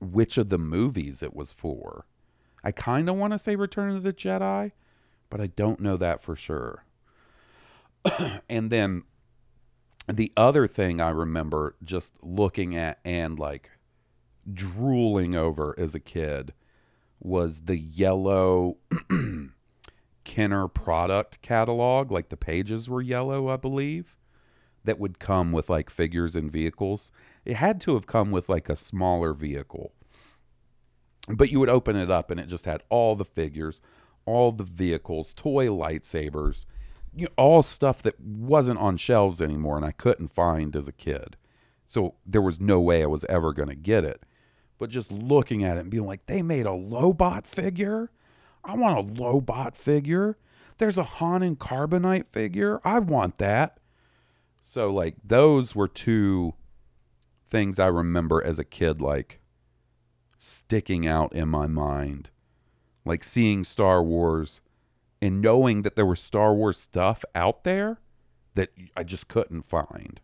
which 0.01 0.39
of 0.39 0.49
the 0.49 0.59
movies 0.59 1.23
it 1.23 1.35
was 1.35 1.53
for. 1.53 2.07
I 2.63 2.73
kind 2.73 3.09
of 3.09 3.17
want 3.17 3.33
to 3.33 3.39
say 3.39 3.57
Return 3.57 3.91
of 3.91 4.03
the 4.03 4.13
Jedi, 4.13 4.73
but 5.29 5.41
I 5.41 5.47
don't 5.47 5.81
know 5.81 5.97
that 5.97 6.21
for 6.21 6.37
sure. 6.37 6.85
and 8.49 8.71
then 8.71 9.03
the 10.09 10.33
other 10.37 10.67
thing 10.67 11.01
I 11.01 11.11
remember 11.11 11.77
just 11.83 12.23
looking 12.23 12.77
at 12.77 12.99
and 13.05 13.39
like 13.39 13.71
drooling 14.53 15.35
over 15.35 15.75
as 15.79 15.95
a 15.95 16.01
kid 16.01 16.53
was 17.21 17.63
the 17.63 17.77
yellow 17.77 18.79
Kenner 20.25 20.69
product 20.69 21.43
catalog. 21.43 22.11
Like 22.11 22.29
the 22.29 22.37
pages 22.37 22.89
were 22.89 23.03
yellow, 23.03 23.49
I 23.49 23.57
believe, 23.57 24.17
that 24.85 24.99
would 24.99 25.19
come 25.19 25.53
with 25.53 25.69
like 25.69 25.91
figures 25.91 26.35
and 26.35 26.51
vehicles. 26.51 27.11
It 27.45 27.57
had 27.57 27.81
to 27.83 27.95
have 27.95 28.07
come 28.07 28.31
with 28.31 28.49
like 28.49 28.69
a 28.69 28.77
smaller 28.77 29.35
vehicle. 29.35 29.93
But 31.29 31.51
you 31.51 31.61
would 31.61 31.69
open 31.69 31.97
it 31.97 32.11
up 32.11 32.31
and 32.31 32.41
it 32.41 32.47
just 32.47 32.65
had 32.65 32.83
all 32.89 33.15
the 33.15 33.25
figures, 33.25 33.81
all 34.25 34.53
the 34.53 34.65
vehicles, 34.65 35.35
toy 35.35 35.67
lightsabers, 35.67 36.65
you 37.15 37.27
know, 37.27 37.33
all 37.37 37.63
stuff 37.63 38.03
that 38.03 38.21
wasn't 38.21 38.79
on 38.79 38.97
shelves 38.97 39.41
anymore 39.41 39.77
and 39.77 39.85
I 39.85 39.93
couldn't 39.93 40.29
find 40.29 40.75
as 40.77 40.89
a 40.89 40.93
kid. 40.93 41.37
So 41.87 42.15
there 42.25 42.43
was 42.43 42.61
no 42.61 42.81
way 42.81 43.03
I 43.03 43.07
was 43.07 43.25
ever 43.25 43.53
going 43.53 43.69
to 43.69 43.75
get 43.75 44.05
it. 44.05 44.23
But 44.79 44.91
just 44.91 45.13
looking 45.13 45.65
at 45.65 45.77
it 45.77 45.81
and 45.81 45.91
being 45.91 46.07
like, 46.07 46.27
they 46.27 46.41
made 46.41 46.67
a 46.67 46.71
Lobot 46.71 47.45
figure? 47.47 48.11
I 48.65 48.75
want 48.75 48.99
a 48.99 49.13
Lobot 49.23 49.75
figure. 49.75 50.39
There's 50.79 50.99
a 50.99 51.03
Han 51.03 51.43
and 51.43 51.59
Carbonite 51.59 52.29
figure. 52.29 52.81
I 52.85 53.01
want 53.01 53.39
that. 53.39 53.81
So, 54.63 54.93
like, 54.93 55.17
those 55.25 55.75
were 55.75 55.89
two 55.89 56.55
things 57.45 57.79
I 57.79 57.89
remember 57.89 58.43
as 58.43 58.59
a 58.59 58.65
kid, 58.65 59.01
like, 59.01 59.41
sticking 60.39 61.07
out 61.07 61.35
in 61.35 61.49
my 61.49 61.67
mind. 61.67 62.31
Like, 63.05 63.25
seeing 63.25 63.65
Star 63.65 64.03
Wars 64.03 64.61
and 65.23 65.41
knowing 65.43 65.83
that 65.83 65.97
there 65.97 66.07
was 66.07 66.21
Star 66.21 66.55
Wars 66.55 66.79
stuff 66.79 67.25
out 67.35 67.65
there 67.65 67.99
that 68.55 68.71
I 68.97 69.03
just 69.03 69.29
couldn't 69.29 69.63
find. 69.63 70.21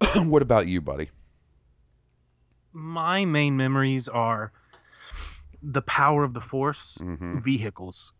what 0.16 0.42
about 0.42 0.66
you, 0.66 0.80
buddy? 0.80 1.10
My 2.72 3.24
main 3.24 3.56
memories 3.56 4.08
are 4.08 4.52
the 5.62 5.82
power 5.82 6.24
of 6.24 6.34
the 6.34 6.40
Force 6.40 6.98
Mhm. 6.98 7.42
vehicles. 7.42 8.12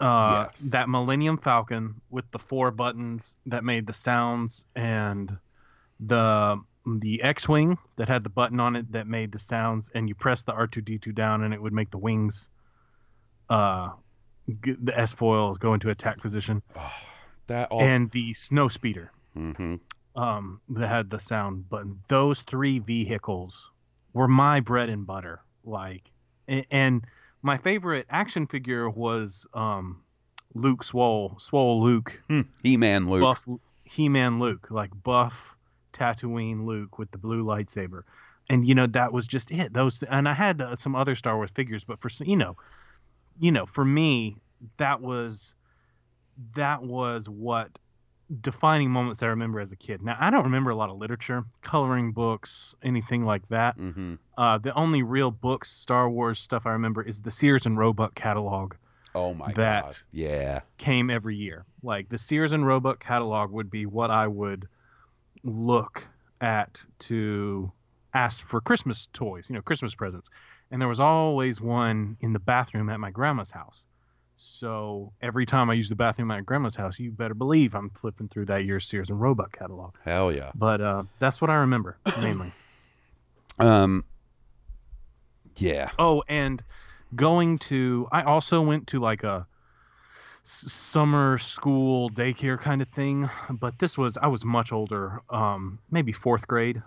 Uh, 0.00 0.46
Yes. 0.48 0.70
That 0.70 0.88
Millennium 0.88 1.36
Falcon 1.36 2.00
with 2.08 2.28
the 2.30 2.38
four 2.38 2.70
buttons 2.70 3.36
that 3.46 3.62
made 3.64 3.86
the 3.86 3.92
sounds, 3.92 4.66
and 4.74 5.38
the 6.00 6.60
the 6.86 7.22
X-wing 7.22 7.76
that 7.96 8.08
had 8.08 8.24
the 8.24 8.30
button 8.30 8.58
on 8.58 8.74
it 8.74 8.90
that 8.92 9.06
made 9.06 9.30
the 9.32 9.38
sounds, 9.38 9.90
and 9.94 10.08
you 10.08 10.14
press 10.14 10.42
the 10.44 10.52
R2D2 10.52 11.12
down, 11.14 11.42
and 11.42 11.52
it 11.52 11.60
would 11.60 11.74
make 11.74 11.90
the 11.90 11.98
wings. 11.98 12.48
Uh, 13.50 13.90
the 14.48 14.92
S 14.98 15.12
foils 15.14 15.58
go 15.58 15.74
into 15.74 15.90
attack 15.90 16.18
position, 16.18 16.62
That 17.46 17.68
all. 17.70 17.80
and 17.80 18.10
the 18.12 18.32
snow 18.34 18.68
speeder 18.68 19.10
hmm 19.34 19.76
um, 20.16 20.60
that 20.70 20.88
had 20.88 21.08
the 21.10 21.18
sound 21.20 21.68
button. 21.68 22.00
Those 22.08 22.40
three 22.42 22.78
vehicles 22.80 23.70
were 24.12 24.26
my 24.28 24.60
bread 24.60 24.88
and 24.88 25.06
butter. 25.06 25.40
Like, 25.64 26.12
a- 26.48 26.66
and 26.70 27.04
my 27.42 27.58
favorite 27.58 28.06
action 28.10 28.46
figure 28.48 28.90
was 28.90 29.46
um, 29.54 30.02
Luke 30.54 30.82
Swole, 30.84 31.36
Swole 31.38 31.80
Luke, 31.80 32.20
He 32.62 32.76
Man 32.76 33.08
Luke. 33.08 33.20
buff 33.22 33.48
He-Man 33.84 34.38
Luke, 34.40 34.68
like 34.70 34.90
buff 35.02 35.56
Tatooine 35.92 36.64
Luke 36.66 36.98
with 36.98 37.10
the 37.12 37.18
blue 37.18 37.44
lightsaber. 37.44 38.02
And 38.48 38.66
you 38.66 38.74
know 38.74 38.86
that 38.88 39.12
was 39.12 39.26
just 39.28 39.50
it. 39.52 39.72
Those 39.72 40.02
and 40.02 40.28
I 40.28 40.34
had 40.34 40.60
uh, 40.60 40.74
some 40.76 40.94
other 40.96 41.14
Star 41.14 41.36
Wars 41.36 41.50
figures, 41.54 41.84
but 41.84 42.00
for 42.00 42.10
you 42.24 42.36
know, 42.36 42.56
you 43.40 43.50
know, 43.50 43.66
for 43.66 43.84
me, 43.84 44.36
that 44.76 45.00
was 45.00 45.54
that 46.54 46.82
was 46.82 47.28
what 47.28 47.78
defining 48.40 48.90
moments 48.90 49.22
I 49.22 49.26
remember 49.26 49.58
as 49.58 49.72
a 49.72 49.76
kid. 49.76 50.02
Now 50.02 50.16
I 50.20 50.30
don't 50.30 50.44
remember 50.44 50.70
a 50.70 50.76
lot 50.76 50.88
of 50.90 50.98
literature, 50.98 51.44
coloring 51.62 52.12
books, 52.12 52.74
anything 52.82 53.24
like 53.24 53.48
that. 53.48 53.76
Mm-hmm. 53.76 54.14
Uh, 54.38 54.58
the 54.58 54.72
only 54.74 55.02
real 55.02 55.30
books, 55.32 55.70
Star 55.72 56.08
Wars 56.08 56.38
stuff 56.38 56.64
I 56.66 56.70
remember 56.72 57.02
is 57.02 57.22
the 57.22 57.30
Sears 57.32 57.66
and 57.66 57.76
Roebuck 57.76 58.14
catalog 58.14 58.74
Oh 59.12 59.34
my 59.34 59.52
That- 59.54 59.82
god. 59.82 59.96
Yeah. 60.12 60.60
came 60.76 61.10
every 61.10 61.34
year. 61.34 61.64
Like 61.82 62.08
the 62.08 62.18
Sears 62.18 62.52
and 62.52 62.64
Roebuck 62.64 63.00
catalog 63.00 63.50
would 63.50 63.68
be 63.68 63.84
what 63.86 64.12
I 64.12 64.28
would 64.28 64.68
look 65.42 66.06
at 66.40 66.80
to 67.00 67.72
ask 68.14 68.46
for 68.46 68.60
Christmas 68.60 69.08
toys, 69.12 69.48
you 69.48 69.54
know, 69.56 69.62
Christmas 69.62 69.94
presents. 69.96 70.30
And 70.70 70.80
there 70.80 70.88
was 70.88 71.00
always 71.00 71.60
one 71.60 72.16
in 72.20 72.32
the 72.32 72.38
bathroom 72.38 72.88
at 72.90 73.00
my 73.00 73.10
grandma's 73.10 73.50
house. 73.50 73.86
So 74.36 75.12
every 75.20 75.44
time 75.44 75.68
I 75.68 75.74
use 75.74 75.88
the 75.88 75.96
bathroom 75.96 76.30
at 76.30 76.36
my 76.36 76.40
grandma's 76.40 76.76
house, 76.76 76.98
you 76.98 77.10
better 77.10 77.34
believe 77.34 77.74
I'm 77.74 77.90
flipping 77.90 78.28
through 78.28 78.46
that 78.46 78.64
year's 78.64 78.86
Sears 78.86 79.10
and 79.10 79.20
Roebuck 79.20 79.56
catalog. 79.58 79.94
Hell 80.04 80.32
yeah. 80.32 80.52
But 80.54 80.80
uh, 80.80 81.02
that's 81.18 81.40
what 81.40 81.50
I 81.50 81.56
remember 81.56 81.98
mainly. 82.22 82.52
Um. 83.58 84.04
Yeah. 85.56 85.88
Oh, 85.98 86.22
and 86.28 86.62
going 87.16 87.58
to 87.58 88.08
I 88.12 88.22
also 88.22 88.62
went 88.62 88.86
to 88.88 89.00
like 89.00 89.24
a 89.24 89.46
s- 90.44 90.72
summer 90.72 91.36
school 91.38 92.08
daycare 92.10 92.58
kind 92.58 92.80
of 92.80 92.88
thing, 92.88 93.28
but 93.50 93.78
this 93.78 93.98
was 93.98 94.16
I 94.16 94.28
was 94.28 94.44
much 94.44 94.72
older, 94.72 95.20
um, 95.28 95.78
maybe 95.90 96.12
fourth 96.12 96.46
grade, 96.46 96.82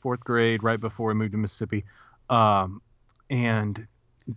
fourth 0.00 0.20
grade, 0.20 0.62
right 0.62 0.78
before 0.78 1.10
I 1.10 1.14
moved 1.14 1.32
to 1.32 1.38
Mississippi, 1.38 1.84
um, 2.30 2.80
and 3.30 3.86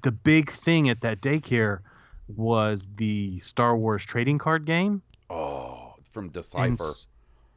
the 0.03 0.11
big 0.11 0.51
thing 0.51 0.89
at 0.89 1.01
that 1.01 1.21
daycare 1.21 1.79
was 2.27 2.87
the 2.95 3.39
Star 3.39 3.75
Wars 3.75 4.03
trading 4.05 4.37
card 4.37 4.65
game. 4.65 5.01
Oh, 5.29 5.93
from 6.11 6.29
Decipher. 6.29 6.83
s- 6.83 7.07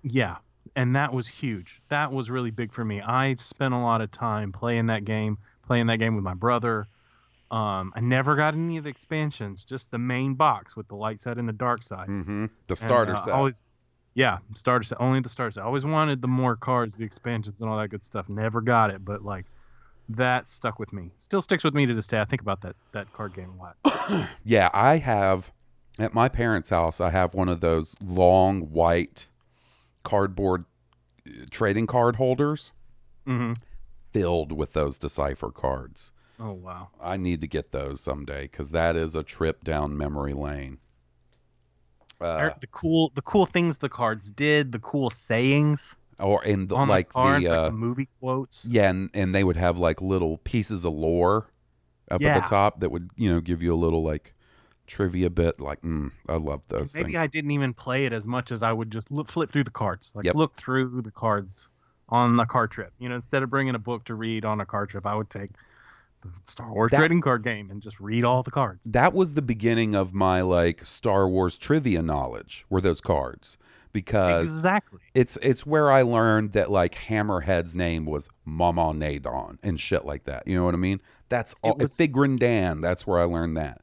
yeah, 0.03 0.37
and 0.77 0.95
that 0.97 1.13
was 1.13 1.27
huge. 1.29 1.81
That 1.89 2.11
was 2.13 2.31
really 2.31 2.51
big 2.51 2.73
for 2.73 2.85
me. 2.85 3.01
I 3.01 3.35
spent 3.35 3.75
a 3.75 3.79
lot 3.79 4.01
of 4.01 4.11
time 4.11 4.53
playing 4.53 4.87
that 4.87 5.05
game, 5.05 5.39
playing 5.67 5.87
that 5.87 5.97
game 5.99 6.15
with 6.15 6.25
my 6.25 6.35
brother. 6.35 6.87
Um, 7.51 7.93
I 7.95 8.01
never 8.01 8.35
got 8.37 8.55
any 8.55 8.79
of 8.79 8.85
the 8.85 8.91
expansions, 8.91 9.65
just 9.65 9.91
the 9.91 9.99
main 9.99 10.35
box 10.35 10.75
with 10.77 10.89
the 10.89 10.97
light 10.97 11.21
side 11.21 11.39
and 11.39 11.49
the 11.49 11.53
dark 11.53 11.83
side. 11.83 12.09
Mm-hmm. 12.09 12.47
The 12.67 12.73
And, 12.73 12.79
starter 12.79 13.15
uh, 13.15 13.19
set. 13.25 13.35
Always, 13.35 13.63
yeah, 14.15 14.39
starter 14.57 14.83
set. 14.85 15.01
Only 15.01 15.21
the 15.21 15.29
starter 15.29 15.53
set. 15.53 15.63
I 15.63 15.67
always 15.67 15.85
wanted 15.85 16.21
the 16.21 16.29
more 16.29 16.57
cards, 16.57 16.97
the 16.97 17.05
expansions, 17.05 17.61
and 17.61 17.71
all 17.71 17.77
that 17.79 17.89
good 17.89 18.03
stuff. 18.05 18.29
Never 18.29 18.61
got 18.61 18.91
it, 18.91 19.05
but 19.05 19.23
like 19.25 19.47
that 20.11 20.49
stuck 20.49 20.79
with 20.79 20.93
me. 20.93 21.11
Still 21.19 21.43
sticks 21.43 21.65
with 21.65 21.75
me 21.75 21.87
to 21.87 21.95
this 21.95 22.07
day. 22.07 22.21
I 22.21 22.25
think 22.25 22.43
about 22.43 22.61
that 22.63 22.77
that 22.93 23.13
card 23.13 23.35
game 23.35 23.53
a 23.59 23.63
lot. 23.63 24.29
Yeah, 24.45 24.71
I 24.73 24.99
have 24.99 25.53
at 25.99 26.13
my 26.15 26.29
parents' 26.29 26.71
house. 26.71 27.01
I 27.01 27.11
have 27.11 27.35
one 27.35 27.49
of 27.49 27.61
those 27.61 27.97
long 28.03 28.71
white 28.73 29.29
cardboard 30.03 30.65
uh, 31.27 31.47
trading 31.51 31.87
card 31.87 32.17
holders 32.17 32.73
hmm 33.27 33.53
filled 34.13 34.53
with 34.53 34.75
those 34.75 34.97
Decipher 34.97 35.51
cards. 35.51 36.13
Oh 36.39 36.53
wow. 36.53 36.89
I 37.01 37.17
need 37.17 37.41
to 37.41 37.47
get 37.47 37.73
those 37.73 38.01
someday 38.01 38.43
because 38.43 38.71
that 38.71 38.97
is 38.97 39.17
a 39.17 39.23
trip 39.23 39.65
down 39.65 39.97
memory 39.97 40.35
lane. 40.35 40.79
Uh, 42.21 42.51
the 42.61 42.67
cool 42.69 43.11
the 43.15 43.23
cool 43.23 43.45
things 43.45 43.79
the 43.79 43.89
cards 43.89 44.31
did, 44.31 44.73
the 44.73 44.79
cool 44.79 45.11
sayings 45.11 45.97
or 46.21 46.45
in 46.45 46.67
the, 46.69 46.75
like 46.77 47.09
the 47.09 47.13
cards, 47.15 47.45
the, 47.45 47.51
like 47.51 47.59
uh, 47.59 47.65
the 47.67 47.73
movie 47.73 48.09
quotes. 48.21 48.65
yeah, 48.67 48.91
and, 48.91 49.11
and 49.15 49.35
they 49.35 49.45
would 49.45 49.57
have 49.57 49.79
like 49.79 50.01
little 50.03 50.39
pieces 50.39 50.85
of 50.85 50.93
lore 50.93 51.51
up 52.11 52.23
at 52.23 52.43
the 52.43 52.49
top 52.49 52.81
that 52.81 52.91
would 52.91 53.11
you 53.17 53.29
know 53.29 53.41
give 53.41 53.63
you 53.63 53.73
a 53.73 53.77
little 53.77 54.03
like 54.03 54.35
trivia 54.87 55.31
bit. 55.31 55.59
Like, 55.61 55.81
mm, 55.83 56.11
I 56.29 56.37
love 56.37 56.67
those 56.69 56.95
Maybe 56.95 57.13
things. 57.13 57.17
I 57.17 57.27
didn't 57.27 57.51
even 57.53 57.73
play 57.73 58.05
it 58.07 58.13
as 58.13 58.27
much 58.27 58.53
as 58.53 58.63
I 58.63 58.73
would 58.73 58.91
just 58.91 59.11
look, 59.11 59.29
flip 59.31 59.51
through 59.51 59.65
the 59.65 59.71
cards, 59.71 60.13
like 60.15 60.25
Yep. 60.27 60.35
look 60.35 60.57
through 60.57 61.01
the 61.03 61.11
cards 61.11 61.69
on 62.11 62.37
the 62.37 62.45
car 62.45 62.67
trip. 62.69 62.93
You 62.99 63.09
know, 63.09 63.15
instead 63.15 63.43
of 63.43 63.49
bringing 63.51 63.75
a 63.75 63.79
book 63.79 64.05
to 64.05 64.15
read 64.15 64.45
on 64.45 64.61
a 64.61 64.67
car 64.67 64.85
trip, 64.87 65.07
I 65.07 65.15
would 65.15 65.31
take 65.31 65.51
the 66.23 66.29
Star 66.43 66.71
Wars 66.71 66.91
That- 66.91 66.99
trading 66.99 67.23
card 67.23 67.43
game 67.45 67.71
and 67.71 67.81
just 67.83 67.99
read 67.99 68.25
all 68.25 68.43
the 68.43 68.51
cards. 68.51 68.87
that 68.91 69.15
was 69.15 69.33
the 69.35 69.43
beginning 69.43 69.95
of 69.95 70.13
my 70.15 70.43
like 70.43 70.85
Star 70.85 71.27
Wars 71.29 71.57
trivia 71.59 72.03
knowledge. 72.03 72.67
Were 72.69 72.83
those 72.83 73.01
cards 73.01 73.57
because 73.95 74.45
Exactly. 74.45 75.01
it's 75.15 75.39
it's 75.41 75.65
where 75.65 75.91
I 75.91 76.03
learned 76.03 76.53
that 76.53 76.71
like 76.71 76.95
Hammerhead's 76.95 77.75
name 77.75 78.05
was 78.05 78.29
Momaw 78.47 78.93
Nadon 78.95 79.57
and 79.63 79.81
shit 79.81 80.05
like 80.05 80.25
that. 80.25 80.47
You 80.47 80.57
know 80.57 80.67
what 80.67 80.75
I 80.75 80.77
mean? 80.77 81.01
That's 81.31 81.55
all. 81.63 81.77
was- 81.79 81.97
Figrin 81.97 82.39
D'an. 82.39 82.83
That's 82.83 83.07
where 83.07 83.19
I 83.19 83.25
learned 83.25 83.57
that. 83.57 83.81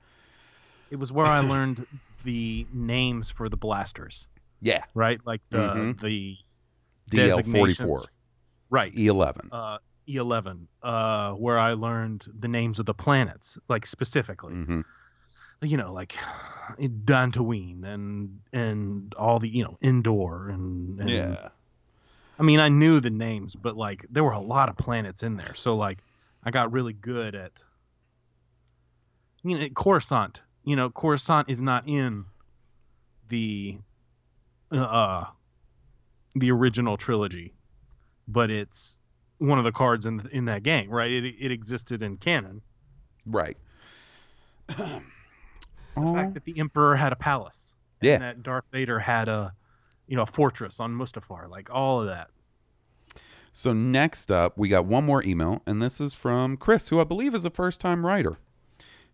It 0.91 0.97
was 0.97 1.11
where 1.11 1.25
I 1.25 1.39
learned 1.39 1.87
the 2.23 2.67
names 2.71 3.31
for 3.31 3.49
the 3.49 3.57
blasters, 3.57 4.27
Yeah, 4.61 4.83
right? 4.93 5.19
Like 5.25 5.41
the 5.49 5.57
Mhm. 5.57 5.99
the 6.01 6.37
DL 7.09 7.41
forty 7.49 7.73
four, 7.73 8.03
right? 8.69 8.93
E 8.95 9.07
eleven. 9.07 9.49
Uh, 9.51 9.79
E11, 10.07 10.67
uh, 10.83 11.31
where 11.33 11.57
I 11.57 11.73
learned 11.73 12.25
the 12.37 12.47
names 12.49 12.79
of 12.79 12.85
the 12.85 12.93
planets, 12.93 13.57
like 13.69 13.85
specifically. 13.85 14.53
hmm 14.53 14.81
you 15.61 15.77
know, 15.77 15.93
like 15.93 16.15
Dantooine 16.79 17.85
and 17.85 18.39
and 18.51 19.13
all 19.15 19.39
the 19.39 19.49
you 19.49 19.63
know 19.63 19.77
Endor 19.81 20.49
and, 20.49 20.99
and 20.99 21.09
Yeah, 21.09 21.49
I 22.39 22.43
mean, 22.43 22.59
I 22.59 22.69
knew 22.69 22.99
the 22.99 23.09
names, 23.09 23.55
but 23.55 23.77
like 23.77 24.05
there 24.09 24.23
were 24.23 24.31
a 24.31 24.39
lot 24.39 24.69
of 24.69 24.77
planets 24.77 25.23
in 25.23 25.37
there, 25.37 25.53
so 25.55 25.75
like 25.75 25.99
I 26.43 26.51
got 26.51 26.71
really 26.71 26.93
good 26.93 27.35
at. 27.35 27.63
You 29.43 29.57
know, 29.57 29.69
Coruscant. 29.69 30.43
You 30.63 30.75
know, 30.75 30.89
Coruscant 30.89 31.49
is 31.49 31.61
not 31.61 31.87
in 31.87 32.25
the 33.29 33.79
uh 34.71 35.25
the 36.35 36.51
original 36.51 36.97
trilogy, 36.97 37.53
but 38.27 38.51
it's 38.51 38.99
one 39.39 39.57
of 39.57 39.65
the 39.65 39.71
cards 39.71 40.05
in 40.05 40.27
in 40.31 40.45
that 40.45 40.63
game, 40.63 40.89
right? 40.89 41.11
It 41.11 41.35
it 41.39 41.51
existed 41.51 42.03
in 42.03 42.17
canon. 42.17 42.61
right. 43.25 43.57
The 45.95 46.01
Oh, 46.01 46.13
fact 46.13 46.33
that 46.35 46.45
the 46.45 46.57
Emperor 46.59 46.95
had 46.95 47.11
a 47.11 47.15
palace, 47.15 47.75
Yeah. 48.01 48.13
and 48.15 48.23
that 48.23 48.43
Darth 48.43 48.65
Vader 48.71 48.99
had 48.99 49.27
a, 49.27 49.53
you 50.07 50.15
know, 50.15 50.23
a 50.23 50.27
fortress 50.27 50.79
on 50.79 50.93
Mustafar, 50.93 51.49
like 51.49 51.69
all 51.69 52.01
of 52.01 52.07
that. 52.07 52.29
So 53.53 53.73
next 53.73 54.31
up, 54.31 54.57
we 54.57 54.69
got 54.69 54.85
one 54.85 55.05
more 55.05 55.23
email, 55.23 55.61
and 55.65 55.81
this 55.81 55.99
is 55.99 56.13
from 56.13 56.55
Chris, 56.55 56.87
who 56.89 56.99
I 57.01 57.03
believe 57.03 57.33
is 57.35 57.43
a 57.43 57.49
first-time 57.49 58.05
writer. 58.05 58.37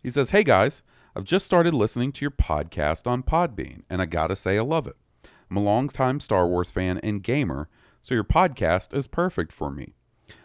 He 0.04 0.12
says, 0.12 0.30
"Hey 0.30 0.44
guys, 0.44 0.84
I've 1.16 1.24
just 1.24 1.46
started 1.46 1.74
listening 1.74 2.12
to 2.14 2.22
your 2.24 2.32
podcast 2.32 3.08
on 3.08 3.24
Podbean, 3.24 3.82
and 3.90 4.02
I 4.02 4.06
gotta 4.06 4.36
say 4.36 4.58
I 4.58 4.62
love 4.62 4.86
it. 4.86 4.96
I'm 5.50 5.58
a 5.58 5.62
longtime 5.62 6.20
Star 6.20 6.46
Wars 6.48 6.70
fan 6.72 7.00
and 7.00 7.24
gamer, 7.24 7.68
so 8.04 8.14
your 8.14 8.24
podcast 8.24 8.96
is 8.96 9.08
perfect 9.08 9.52
for 9.52 9.72
me. 9.72 9.96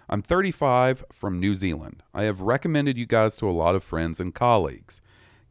I'm 0.08 0.22
35 0.22 1.04
from 1.12 1.38
New 1.38 1.54
Zealand. 1.54 2.02
I 2.14 2.22
have 2.22 2.40
recommended 2.40 2.96
you 2.96 3.04
guys 3.06 3.36
to 3.36 3.48
a 3.48 3.52
lot 3.52 3.74
of 3.74 3.84
friends 3.84 4.20
and 4.20 4.34
colleagues. 4.34 5.02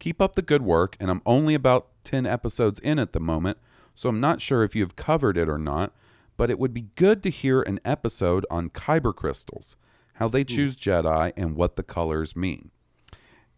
Keep 0.01 0.19
up 0.19 0.33
the 0.33 0.41
good 0.41 0.63
work, 0.63 0.97
and 0.99 1.11
I'm 1.11 1.21
only 1.27 1.53
about 1.53 1.89
10 2.05 2.25
episodes 2.25 2.79
in 2.79 2.97
at 2.97 3.13
the 3.13 3.19
moment, 3.19 3.59
so 3.93 4.09
I'm 4.09 4.19
not 4.19 4.41
sure 4.41 4.63
if 4.63 4.75
you 4.75 4.81
have 4.81 4.95
covered 4.95 5.37
it 5.37 5.47
or 5.47 5.59
not, 5.59 5.93
but 6.37 6.49
it 6.49 6.57
would 6.57 6.73
be 6.73 6.87
good 6.95 7.21
to 7.21 7.29
hear 7.29 7.61
an 7.61 7.79
episode 7.85 8.43
on 8.49 8.71
kyber 8.71 9.15
crystals, 9.15 9.75
how 10.13 10.27
they 10.27 10.41
hmm. 10.41 10.47
choose 10.47 10.75
Jedi, 10.75 11.33
and 11.37 11.55
what 11.55 11.75
the 11.75 11.83
colors 11.83 12.35
mean. 12.35 12.71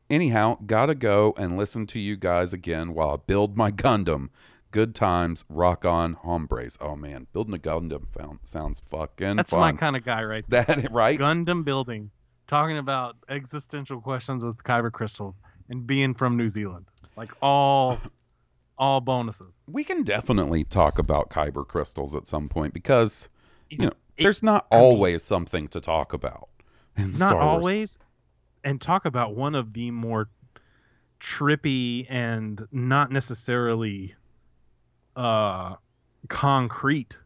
Anyhow, 0.10 0.58
gotta 0.66 0.96
go 0.96 1.34
and 1.38 1.58
listen 1.58 1.88
to 1.88 1.98
you 2.00 2.18
guys 2.18 2.52
again 2.52 2.94
while 2.94 3.12
I 3.12 3.16
build 3.26 3.56
my 3.56 3.72
Gundam. 3.72 4.28
Good 4.72 4.96
times, 4.96 5.46
rock 5.48 5.86
on, 5.86 6.12
hombres. 6.12 6.78
Oh 6.82 6.98
man, 6.98 7.28
building 7.32 7.56
a 7.56 7.58
Gundam 7.58 8.40
sounds 8.44 8.82
fucking 8.82 9.38
That's 9.38 9.52
fun. 9.52 9.62
my 9.62 9.72
kind 9.72 9.96
of 9.96 10.04
guy 10.04 10.26
right 10.26 10.44
there. 10.50 10.66
that 10.66 10.92
right? 10.92 11.18
Gundam 11.18 11.64
building, 11.64 12.12
talking 12.48 12.80
about 12.80 13.16
existential 13.30 14.02
questions 14.02 14.44
with 14.44 14.58
kyber 14.58 14.92
crystals, 14.92 15.36
and 15.74 15.88
being 15.88 16.14
from 16.14 16.38
New 16.38 16.50
Zealand, 16.50 16.86
like 17.18 17.32
all, 17.42 17.98
all 18.78 19.02
bonuses. 19.02 19.60
we 19.68 19.84
can 19.84 20.04
definitely 20.04 20.64
talk 20.64 21.00
about 21.00 21.30
kyber 21.30 21.68
crystals 21.68 22.14
at 22.16 22.28
some 22.28 22.48
point 22.48 22.74
because 22.74 23.28
you 23.70 23.80
know 23.80 23.92
It- 24.18 24.24
there's 24.24 24.44
not 24.44 24.68
I 24.72 24.76
mean- 24.78 24.86
always 24.86 25.24
something 25.24 25.68
to 25.70 25.82
talk 25.82 26.14
about 26.14 26.48
Not 26.96 27.34
always, 27.36 27.98
and 28.64 28.80
talk 28.80 29.06
about 29.06 29.36
one 29.36 29.56
of 29.56 29.74
the 29.74 29.90
more 29.92 30.30
trippy 31.20 32.06
and 32.10 32.66
not 32.72 33.12
necessarily 33.12 34.14
uh 35.16 35.76
concrete 36.28 37.18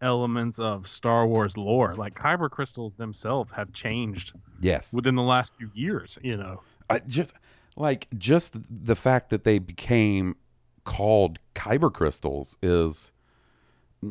elements 0.00 0.58
of 0.58 0.88
Star 0.88 1.26
Wars 1.26 1.56
lore. 1.56 1.94
Like 1.94 2.14
kyber 2.14 2.50
crystals 2.50 2.94
themselves 2.94 3.52
have 3.52 3.72
changed 3.72 4.32
Yes, 4.60 4.92
within 4.92 5.14
the 5.14 5.22
last 5.22 5.52
few 5.58 5.70
years. 5.74 6.18
You 6.22 6.36
know, 6.36 6.62
I 6.90 6.98
just 7.00 7.34
like 7.76 8.08
just 8.16 8.56
the 8.68 8.96
fact 8.96 9.30
that 9.30 9.44
they 9.44 9.58
became 9.58 10.36
called 10.84 11.38
kyber 11.54 11.92
crystals 11.92 12.56
is 12.62 13.12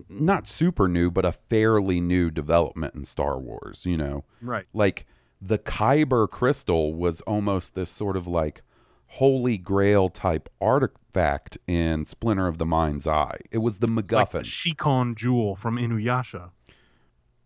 not 0.09 0.47
super 0.47 0.87
new, 0.87 1.11
but 1.11 1.25
a 1.25 1.31
fairly 1.31 1.99
new 1.99 2.31
development 2.31 2.95
in 2.95 3.05
Star 3.05 3.37
Wars. 3.39 3.85
You 3.85 3.97
know, 3.97 4.23
right? 4.41 4.65
like 4.73 5.05
the 5.41 5.57
kyber 5.57 6.29
crystal 6.29 6.93
was 6.93 7.21
almost 7.21 7.75
this 7.75 7.89
sort 7.89 8.15
of 8.15 8.27
like 8.27 8.61
holy 9.07 9.57
grail 9.57 10.07
type 10.07 10.47
artifact 10.61 11.57
in 11.67 12.05
Splinter 12.05 12.47
of 12.47 12.57
the 12.57 12.65
Mind's 12.65 13.05
Eye. 13.05 13.37
It 13.51 13.57
was 13.57 13.79
the 13.79 13.87
It's 13.97 14.11
like 14.11 14.43
the 14.45 14.49
Shikon 14.49 15.15
jewel 15.15 15.55
from 15.55 15.77
Inuyasha. 15.77 16.51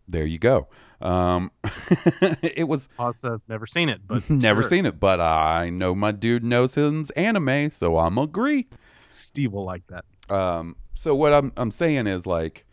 There 0.08 0.24
you 0.26 0.38
go. 0.38 0.68
Um, 1.00 1.50
it 2.42 2.66
was 2.68 2.88
Also, 2.98 3.40
never 3.48 3.66
seen 3.66 3.88
it, 3.88 4.00
but 4.06 4.28
never 4.30 4.62
sure. 4.62 4.70
seen 4.70 4.86
it, 4.86 4.98
but 4.98 5.20
I 5.20 5.70
know 5.70 5.94
my 5.94 6.12
dude 6.12 6.44
knows 6.44 6.74
his 6.74 7.10
anime, 7.10 7.70
so 7.70 7.98
I'm 7.98 8.18
agree. 8.18 8.68
Steve 9.08 9.52
will 9.52 9.64
like 9.64 9.82
that. 9.88 10.04
Um, 10.34 10.76
so 10.94 11.14
what 11.14 11.32
I'm 11.32 11.52
I'm 11.56 11.70
saying 11.70 12.06
is 12.06 12.26
like 12.26 12.64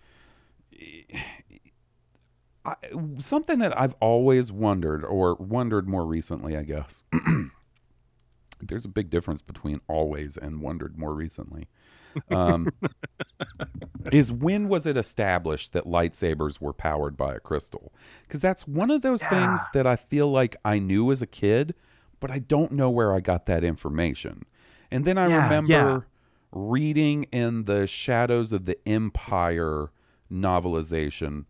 I, 2.66 2.76
something 3.20 3.60
that 3.60 3.78
I've 3.80 3.96
always 4.00 4.52
wondered, 4.52 5.04
or 5.04 5.36
wondered 5.36 5.88
more 5.88 6.06
recently, 6.06 6.56
I 6.56 6.64
guess. 6.64 7.04
There's 8.62 8.86
a 8.86 8.90
big 8.90 9.10
difference 9.10 9.42
between 9.42 9.82
always 9.90 10.38
and 10.38 10.62
wondered 10.62 10.98
more 10.98 11.14
recently. 11.14 11.68
Um, 12.32 12.72
is 14.12 14.32
when 14.32 14.68
was 14.68 14.86
it 14.86 14.98
established 14.98 15.74
that 15.74 15.86
lightsabers 15.86 16.60
were 16.60 16.74
powered 16.74 17.16
by 17.18 17.34
a 17.36 17.40
crystal? 17.40 17.94
Because 18.24 18.42
that's 18.42 18.68
one 18.68 18.92
of 18.92 19.02
those 19.02 19.24
things 19.24 19.70
that 19.74 19.88
I 19.88 19.96
feel 19.96 20.30
like 20.30 20.56
I 20.66 20.80
knew 20.80 21.12
as 21.12 21.22
a 21.22 21.28
kid, 21.28 21.74
but 22.20 22.32
I 22.32 22.40
don't 22.40 22.72
know 22.72 22.90
where 22.90 23.14
I 23.14 23.20
got 23.20 23.46
that 23.48 23.64
information. 23.64 24.44
And 24.92 25.06
then 25.06 25.18
I 25.18 25.26
Yeah, 25.26 25.44
remember 25.44 25.70
yeah. 25.72 26.00
reading 26.52 27.24
in 27.32 27.66
the 27.66 27.88
Shadows 27.88 28.52
of 28.52 28.66
the 28.66 28.78
Empire 28.88 29.92
novelization 30.32 31.46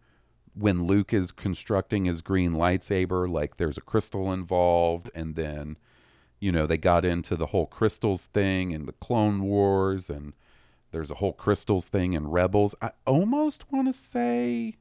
when 0.56 0.84
Luke 0.84 1.14
is 1.14 1.32
constructing 1.32 2.06
his 2.06 2.22
green 2.22 2.54
lightsaber, 2.54 3.28
like 3.30 3.58
there's 3.58 3.78
a 3.78 3.82
crystal 3.82 4.32
involved, 4.32 5.10
and 5.16 5.36
then, 5.36 5.78
you 6.40 6.52
know, 6.52 6.68
they 6.68 6.78
got 6.78 7.04
into 7.04 7.36
the 7.36 7.48
whole 7.48 7.66
crystals 7.66 8.28
thing 8.28 8.72
in 8.72 8.86
the 8.86 8.92
Clone 8.94 9.42
Wars, 9.42 10.12
and 10.12 10.34
there's 10.94 11.12
a 11.12 11.16
whole 11.16 11.34
crystals 11.34 11.90
thing 11.90 12.14
in 12.14 12.28
Rebels. 12.28 12.76
I 12.82 12.92
almost 13.06 13.72
want 13.72 13.88
to 13.88 13.94
say, 13.94 14.76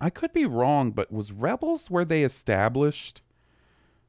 I 0.00 0.10
could 0.10 0.32
be 0.32 0.46
wrong, 0.46 0.90
but 0.90 1.12
was 1.12 1.32
Rebels 1.32 1.90
where 1.90 2.04
they 2.04 2.24
established 2.24 3.22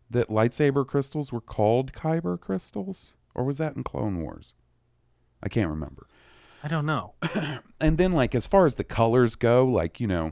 that 0.09 0.29
lightsaber 0.29 0.87
crystals 0.87 1.31
were 1.31 1.41
called 1.41 1.93
Kyber 1.93 2.39
crystals? 2.39 3.13
Or 3.35 3.43
was 3.43 3.59
that 3.59 3.75
in 3.75 3.83
Clone 3.83 4.21
Wars? 4.21 4.53
I 5.43 5.49
can't 5.49 5.69
remember 5.69 6.07
I 6.63 6.67
don't 6.67 6.85
know. 6.85 7.15
and 7.79 7.97
then 7.97 8.13
like 8.13 8.35
as 8.35 8.45
far 8.45 8.65
as 8.65 8.75
the 8.75 8.83
colors 8.83 9.35
go 9.35 9.65
like 9.65 9.99
you 9.99 10.07
know 10.07 10.31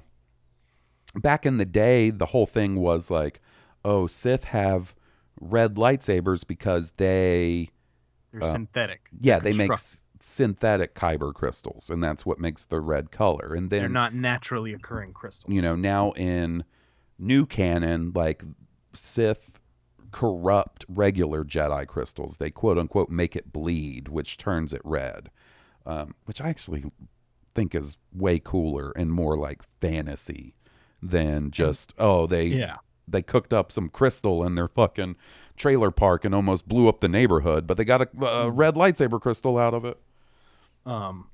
back 1.16 1.46
in 1.46 1.58
the 1.58 1.66
day 1.66 2.12
the 2.12 2.28
whole 2.28 2.46
thing 2.46 2.76
was 2.76 3.10
like 3.10 3.42
oh 3.84 4.06
sith 4.06 4.46
have 4.46 4.94
red 5.42 5.76
lightsabers 5.76 6.46
because 6.46 6.92
they 6.98 7.70
They're 8.32 8.44
Uh, 8.44 8.52
synthetic. 8.52 9.10
yeah 9.20 9.40
They're 9.40 9.52
they 9.54 9.58
make 9.58 9.72
s- 9.72 10.04
synthetic 10.22 10.96
kyber 10.96 11.34
crystals 11.34 11.90
and 11.90 12.04
that's 12.04 12.26
what 12.26 12.40
makes 12.40 12.66
the 12.66 12.80
red 12.82 13.10
color 13.12 13.54
and 13.56 13.70
They're 13.70 13.88
not 13.90 14.14
naturally 14.14 14.74
occurring 14.74 15.14
crystals. 15.14 15.54
you 15.54 15.62
know 15.62 15.76
now 15.76 16.12
in 16.12 16.64
new 17.18 17.46
canon 17.46 18.12
like 18.14 18.44
sith 18.94 19.60
corrupt 20.12 20.86
regular 20.90 21.44
jedi 21.46 21.86
crystals 21.88 22.38
they 22.38 22.50
quote 22.50 22.78
unquote 22.78 23.10
make 23.10 23.36
it 23.36 23.54
bleed 23.54 24.08
which 24.08 24.38
turns 24.38 24.74
it 24.74 24.82
red 24.84 25.30
um, 25.86 26.16
which 26.26 26.42
i 26.42 26.50
actually 26.50 26.84
think 27.56 27.74
is 27.76 27.98
way 28.14 28.40
cooler 28.40 28.92
and 28.96 29.12
more 29.12 29.38
like 29.38 29.62
fantasy 29.80 30.56
than 31.02 31.50
just 31.52 31.94
oh 31.98 32.26
they 32.28 32.46
Yeah. 32.48 32.78
They 33.12 33.22
cooked 33.22 33.54
up 33.54 33.72
some 33.72 33.90
crystal 33.90 34.44
in 34.46 34.56
their 34.56 34.68
fucking 34.68 35.16
trailer 35.56 35.92
park 35.92 36.24
and 36.26 36.34
almost 36.36 36.68
blew 36.68 36.88
up 36.88 37.00
the 37.00 37.10
neighborhood 37.10 37.66
but 37.68 37.76
they 37.78 37.84
got 37.86 38.02
a, 38.02 38.26
a 38.26 38.50
red 38.52 38.76
lightsaber 38.76 39.20
crystal 39.22 39.58
out 39.58 39.74
of 39.74 39.84
it 39.86 39.98
Um, 40.86 41.28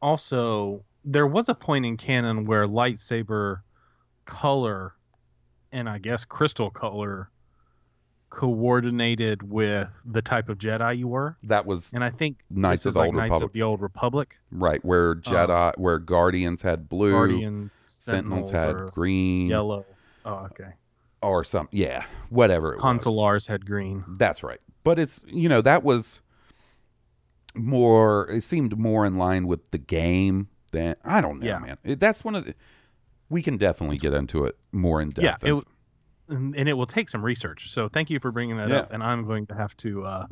also, 0.00 0.84
there 1.04 1.26
was 1.26 1.48
a 1.48 1.54
point 1.54 1.84
in 1.86 1.96
canon 1.96 2.44
where 2.46 2.66
lightsaber 2.66 3.60
color 4.24 4.94
and 5.70 5.88
I 5.88 5.98
guess 5.98 6.24
crystal 6.24 6.70
color 6.70 7.30
coordinated 8.30 9.42
with 9.42 9.90
the 10.06 10.22
type 10.22 10.48
of 10.48 10.56
Jedi 10.58 10.98
you 10.98 11.08
were. 11.08 11.36
that 11.42 11.66
was 11.66 11.92
And 11.92 12.02
I 12.02 12.10
think 12.10 12.38
Knights 12.50 12.84
this 12.84 12.86
of 12.86 12.90
is 12.90 12.94
the 12.94 13.00
like 13.00 13.06
Old 13.08 13.14
Knights 13.16 13.28
Republic. 13.30 13.44
of 13.48 13.52
the 13.52 13.62
Old 13.62 13.80
Republic. 13.82 14.36
right 14.50 14.84
where 14.84 15.14
jedi 15.14 15.72
where 15.78 15.98
guardians 15.98 16.62
had 16.62 16.88
blue 16.88 17.12
Guardians, 17.12 17.74
sentinels, 17.74 18.48
Sentinels, 18.48 18.86
had 18.86 18.94
green 18.94 19.48
yellow. 19.48 19.84
Oh, 20.24 20.48
okay. 20.50 20.72
Or 21.22 21.44
some 21.44 21.68
yeah 21.72 22.04
whatever 22.30 22.72
it 22.72 22.76
was 22.76 22.84
Consulars 22.84 23.46
had 23.46 23.64
green. 23.66 24.04
that's 24.18 24.42
right 24.42 24.60
but 24.84 24.98
it's 24.98 25.24
you 25.28 25.48
know 25.48 25.60
that 25.62 25.82
was 25.82 26.20
more 27.54 28.28
it 28.30 28.42
seemed 28.42 28.78
more 28.78 29.04
in 29.04 29.16
line 29.16 29.46
with 29.46 29.70
the 29.72 29.78
game 29.78 30.48
than 30.72 30.94
i 31.04 31.20
don't 31.20 31.38
know 31.40 31.46
Yeah. 31.46 31.58
man 31.58 31.78
It- 31.84 32.00
that's 32.00 32.24
one 32.24 32.34
of 32.34 32.46
the 32.46 32.54
we 33.28 33.42
can 33.42 33.56
definitely 33.56 33.96
get 33.98 34.12
into 34.14 34.44
it 34.44 34.56
more 34.72 35.00
in 35.00 35.08
Yeah, 35.16 35.32
depth 35.32 35.44
it 35.44 35.50
and 35.50 35.64
and, 36.28 36.56
and 36.56 36.68
it 36.68 36.74
will 36.74 36.86
take 36.86 37.08
some 37.10 37.22
research. 37.22 37.70
So 37.72 37.88
thank 37.88 38.08
you 38.08 38.18
for 38.20 38.30
bringing 38.30 38.56
that 38.56 38.68
Yeah. 38.70 38.76
up. 38.80 38.92
And 38.92 39.02
I'm 39.02 39.26
going 39.26 39.46
to 39.48 39.54
have 39.54 39.76
to 39.78 40.04
uh, 40.06 40.26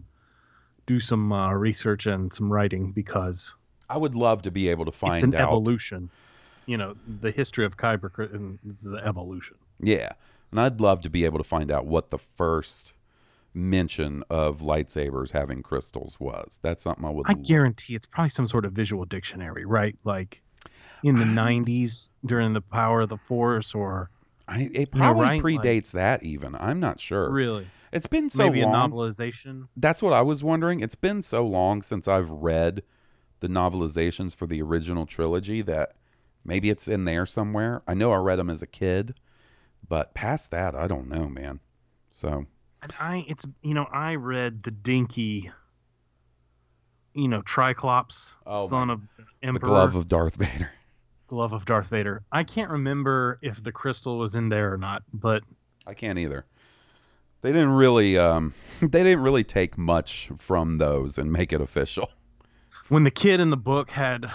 do 0.86 0.98
some 1.00 1.30
uh, 1.32 1.52
research 1.52 2.06
and 2.06 2.32
some 2.32 2.50
writing 2.50 2.92
because 2.92 3.54
i 3.90 3.98
would 3.98 4.14
love 4.14 4.40
to 4.42 4.50
be 4.50 4.68
able 4.68 4.84
to 4.86 4.92
find 4.92 5.14
it's 5.14 5.22
an 5.24 5.34
out 5.34 5.48
evolution. 5.48 6.08
You 6.66 6.78
know, 6.78 6.94
the 7.20 7.32
history 7.32 7.64
of 7.66 7.76
Kyber 7.76 8.32
and 8.34 8.58
the 8.82 8.98
evolution. 9.04 9.56
yeah 9.80 10.12
and 10.50 10.60
i'd 10.60 10.80
love 10.80 11.00
to 11.00 11.10
be 11.10 11.24
able 11.24 11.38
to 11.38 11.44
find 11.44 11.70
out 11.70 11.86
what 11.86 12.10
the 12.10 12.18
first 12.18 12.94
mention 13.52 14.22
of 14.30 14.60
lightsabers 14.60 15.32
having 15.32 15.62
crystals 15.62 16.18
was 16.20 16.60
that's 16.62 16.84
something 16.84 17.04
i 17.04 17.10
would 17.10 17.26
I 17.28 17.34
guarantee 17.34 17.94
it's 17.94 18.06
probably 18.06 18.30
some 18.30 18.46
sort 18.46 18.64
of 18.64 18.72
visual 18.72 19.04
dictionary, 19.04 19.64
right? 19.64 19.96
Like 20.04 20.42
in 21.02 21.18
the 21.18 21.24
90s 21.24 22.10
during 22.24 22.52
the 22.52 22.60
power 22.60 23.00
of 23.00 23.08
the 23.08 23.16
Force, 23.16 23.74
or 23.74 24.10
I, 24.46 24.60
it 24.60 24.72
You 24.72 24.78
know, 24.78 24.86
probably 24.92 25.26
right? 25.26 25.42
Like- 25.42 25.62
predates 25.62 25.92
that 25.92 26.22
even 26.22 26.54
i'm 26.56 26.80
not 26.80 27.00
sure 27.00 27.30
really 27.30 27.66
it's 27.92 28.06
been 28.06 28.30
so 28.30 28.44
maybe 28.44 28.62
long 28.62 28.92
a 28.92 28.94
novelization. 28.94 29.68
That's 29.76 30.00
what 30.00 30.12
I 30.12 30.22
was 30.22 30.44
wondering. 30.44 30.80
It's 30.80 30.94
been 30.94 31.22
so 31.22 31.44
long 31.44 31.82
since 31.82 32.06
I've 32.06 32.30
read 32.30 32.82
the 33.40 33.48
novelizations 33.48 34.34
for 34.34 34.46
the 34.46 34.62
original 34.62 35.06
trilogy 35.06 35.60
that 35.62 35.96
maybe 36.44 36.70
it's 36.70 36.86
in 36.86 37.04
there 37.04 37.26
somewhere. 37.26 37.82
I 37.88 37.94
know 37.94 38.12
I 38.12 38.16
read 38.18 38.38
them 38.38 38.48
as 38.50 38.62
a 38.62 38.66
kid, 38.66 39.14
but 39.88 40.14
past 40.14 40.50
that, 40.50 40.74
I 40.74 40.86
don't 40.86 41.08
know, 41.08 41.28
man. 41.28 41.60
So, 42.12 42.46
And 42.82 42.94
I, 42.98 43.24
it's 43.28 43.46
you 43.62 43.74
know, 43.74 43.86
I 43.92 44.14
read 44.16 44.62
the 44.62 44.70
dinky, 44.70 45.50
you 47.14 47.28
know, 47.28 47.42
Triclops, 47.42 48.34
Oh, 48.46 48.66
son 48.66 48.90
of 48.90 49.00
Emperor, 49.42 49.58
the 49.60 49.66
glove 49.66 49.94
of 49.94 50.08
Darth 50.08 50.36
Vader. 50.36 50.70
glove 51.26 51.52
of 51.52 51.64
Darth 51.64 51.88
Vader. 51.88 52.22
I 52.32 52.44
can't 52.44 52.70
remember 52.70 53.38
if 53.42 53.62
the 53.62 53.72
crystal 53.72 54.18
was 54.18 54.34
in 54.34 54.48
there 54.48 54.72
or 54.72 54.78
not, 54.78 55.02
but 55.12 55.42
I 55.86 55.94
can't 55.94 56.18
either. 56.18 56.44
They 57.42 57.52
didn't 57.52 57.70
really 57.72 58.18
um 58.18 58.54
they 58.80 59.02
didn't 59.02 59.22
really 59.22 59.44
take 59.44 59.78
much 59.78 60.30
from 60.36 60.78
those 60.78 61.18
and 61.18 61.32
make 61.32 61.52
it 61.52 61.60
official. 61.60 62.10
when 62.88 63.04
the 63.04 63.10
kid 63.10 63.40
in 63.40 63.50
the 63.50 63.56
book 63.56 63.90
had, 63.90 64.30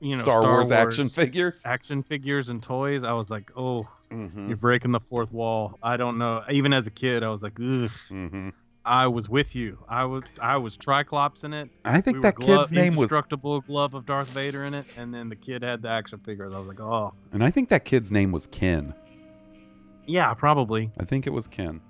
you 0.00 0.12
know, 0.12 0.18
Star, 0.18 0.42
Wars, 0.42 0.70
action 0.70 1.08
figures. 1.08 1.60
action 1.64 2.02
figures 2.02 2.48
and 2.48 2.62
toys, 2.62 3.04
I 3.04 3.12
was 3.12 3.30
like, 3.30 3.50
oh, 3.56 3.86
Mhm. 4.10 4.48
you're 4.48 4.56
breaking 4.56 4.92
the 4.92 5.00
fourth 5.00 5.32
wall. 5.32 5.78
I 5.82 5.96
don't 5.96 6.18
know. 6.18 6.42
Even 6.50 6.72
as 6.72 6.86
a 6.86 6.90
kid, 6.90 7.22
I 7.22 7.28
was 7.28 7.42
like, 7.42 7.54
ugh. 7.60 7.90
Mhm. 8.10 8.52
I 8.84 9.06
was 9.06 9.28
with 9.28 9.54
you. 9.54 9.78
I 9.88 10.04
was 10.06 10.24
I 10.40 10.56
was 10.56 10.76
Triclops 10.76 11.44
in 11.44 11.52
it. 11.52 11.68
I 11.84 12.00
think 12.00 12.16
We 12.16 12.22
that 12.22 12.34
glo- 12.36 12.58
kid's 12.58 12.72
name 12.72 12.94
was 12.96 13.04
indestructible 13.04 13.60
glove 13.60 13.92
of 13.94 14.06
Darth 14.06 14.30
Vader 14.30 14.64
in 14.64 14.72
it, 14.74 14.96
and 14.98 15.12
then 15.12 15.28
the 15.28 15.36
kid 15.36 15.62
had 15.62 15.82
the 15.82 15.88
action 15.90 16.18
figures. 16.20 16.54
I 16.54 16.58
was 16.58 16.66
like, 16.66 16.80
oh, 16.80 17.12
and 17.32 17.44
I 17.44 17.50
think 17.50 17.68
that 17.68 17.84
kid's 17.84 18.10
name 18.10 18.32
was 18.32 18.46
Ken. 18.46 18.94
yeah, 20.06 20.32
probably. 20.34 20.90
I 20.98 21.04
think 21.04 21.26
it 21.26 21.30
was 21.30 21.46
Ken. 21.46 21.80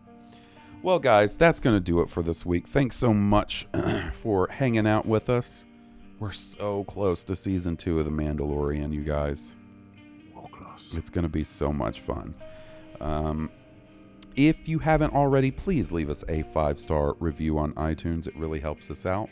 Well, 0.83 0.99
guys, 0.99 1.37
that's 1.37 1.61
going 1.61 1.77
to 1.77 1.81
do 1.81 2.01
it 2.01 2.09
for 2.11 2.23
this 2.23 2.45
week. 2.45 2.67
Thanks 2.67 2.97
so 2.97 3.15
much 3.15 3.67
for 4.13 4.49
hanging 4.49 4.87
out 4.87 5.07
with 5.07 5.31
us. 5.31 5.65
We're 6.19 6.33
so 6.33 6.85
close 6.85 7.23
to 7.25 7.37
season 7.37 7.77
two 7.77 7.99
of 7.99 8.05
The 8.05 8.11
Mandalorian, 8.11 8.93
you 8.93 9.03
guys. 9.05 9.55
It's 10.95 11.11
going 11.11 11.25
to 11.25 11.29
be 11.29 11.45
so 11.45 11.73
much 11.73 12.01
fun. 12.01 12.35
Um, 13.01 13.51
if 14.37 14.69
you 14.69 14.79
haven't 14.79 15.15
already, 15.15 15.51
please 15.51 15.93
leave 15.93 16.11
us 16.11 16.25
a 16.29 16.43
five 16.43 16.79
star 16.79 17.15
review 17.19 17.59
on 17.59 17.73
iTunes. 17.75 18.29
It 18.29 18.37
really 18.37 18.61
helps 18.61 18.91
us 18.91 19.07
out. 19.07 19.31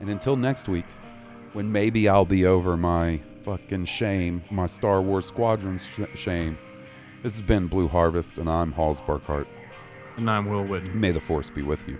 And 0.00 0.10
until 0.10 0.36
next 0.36 0.68
week, 0.68 0.86
when 1.52 1.70
maybe 1.72 2.08
I'll 2.08 2.24
be 2.24 2.46
over 2.46 2.76
my 2.76 3.20
fucking 3.42 3.84
shame, 3.86 4.42
my 4.50 4.66
Star 4.66 5.02
Wars 5.02 5.26
Squadron 5.26 5.78
sh- 5.78 6.00
shame, 6.14 6.58
This 7.22 7.34
has 7.34 7.42
been 7.42 7.66
Blue 7.66 7.88
Harvest, 7.88 8.38
and 8.38 8.48
I'm 8.48 8.72
Hawes 8.72 9.00
Burkhart. 9.00 9.46
And 10.16 10.30
I'm 10.30 10.46
Will 10.48 10.64
Whitten. 10.64 10.94
May 10.94 11.10
the 11.12 11.20
force 11.20 11.50
be 11.50 11.62
with 11.62 11.86
you. 11.88 11.98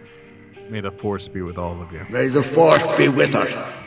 May 0.69 0.81
the 0.81 0.91
force 0.91 1.29
be 1.29 1.43
with 1.43 1.59
all 1.59 1.81
of 1.83 1.93
you. 1.93 2.05
May 2.11 2.29
the 2.29 2.43
force 2.43 2.83
be 2.97 3.09
with 3.09 3.35
us. 3.35 3.82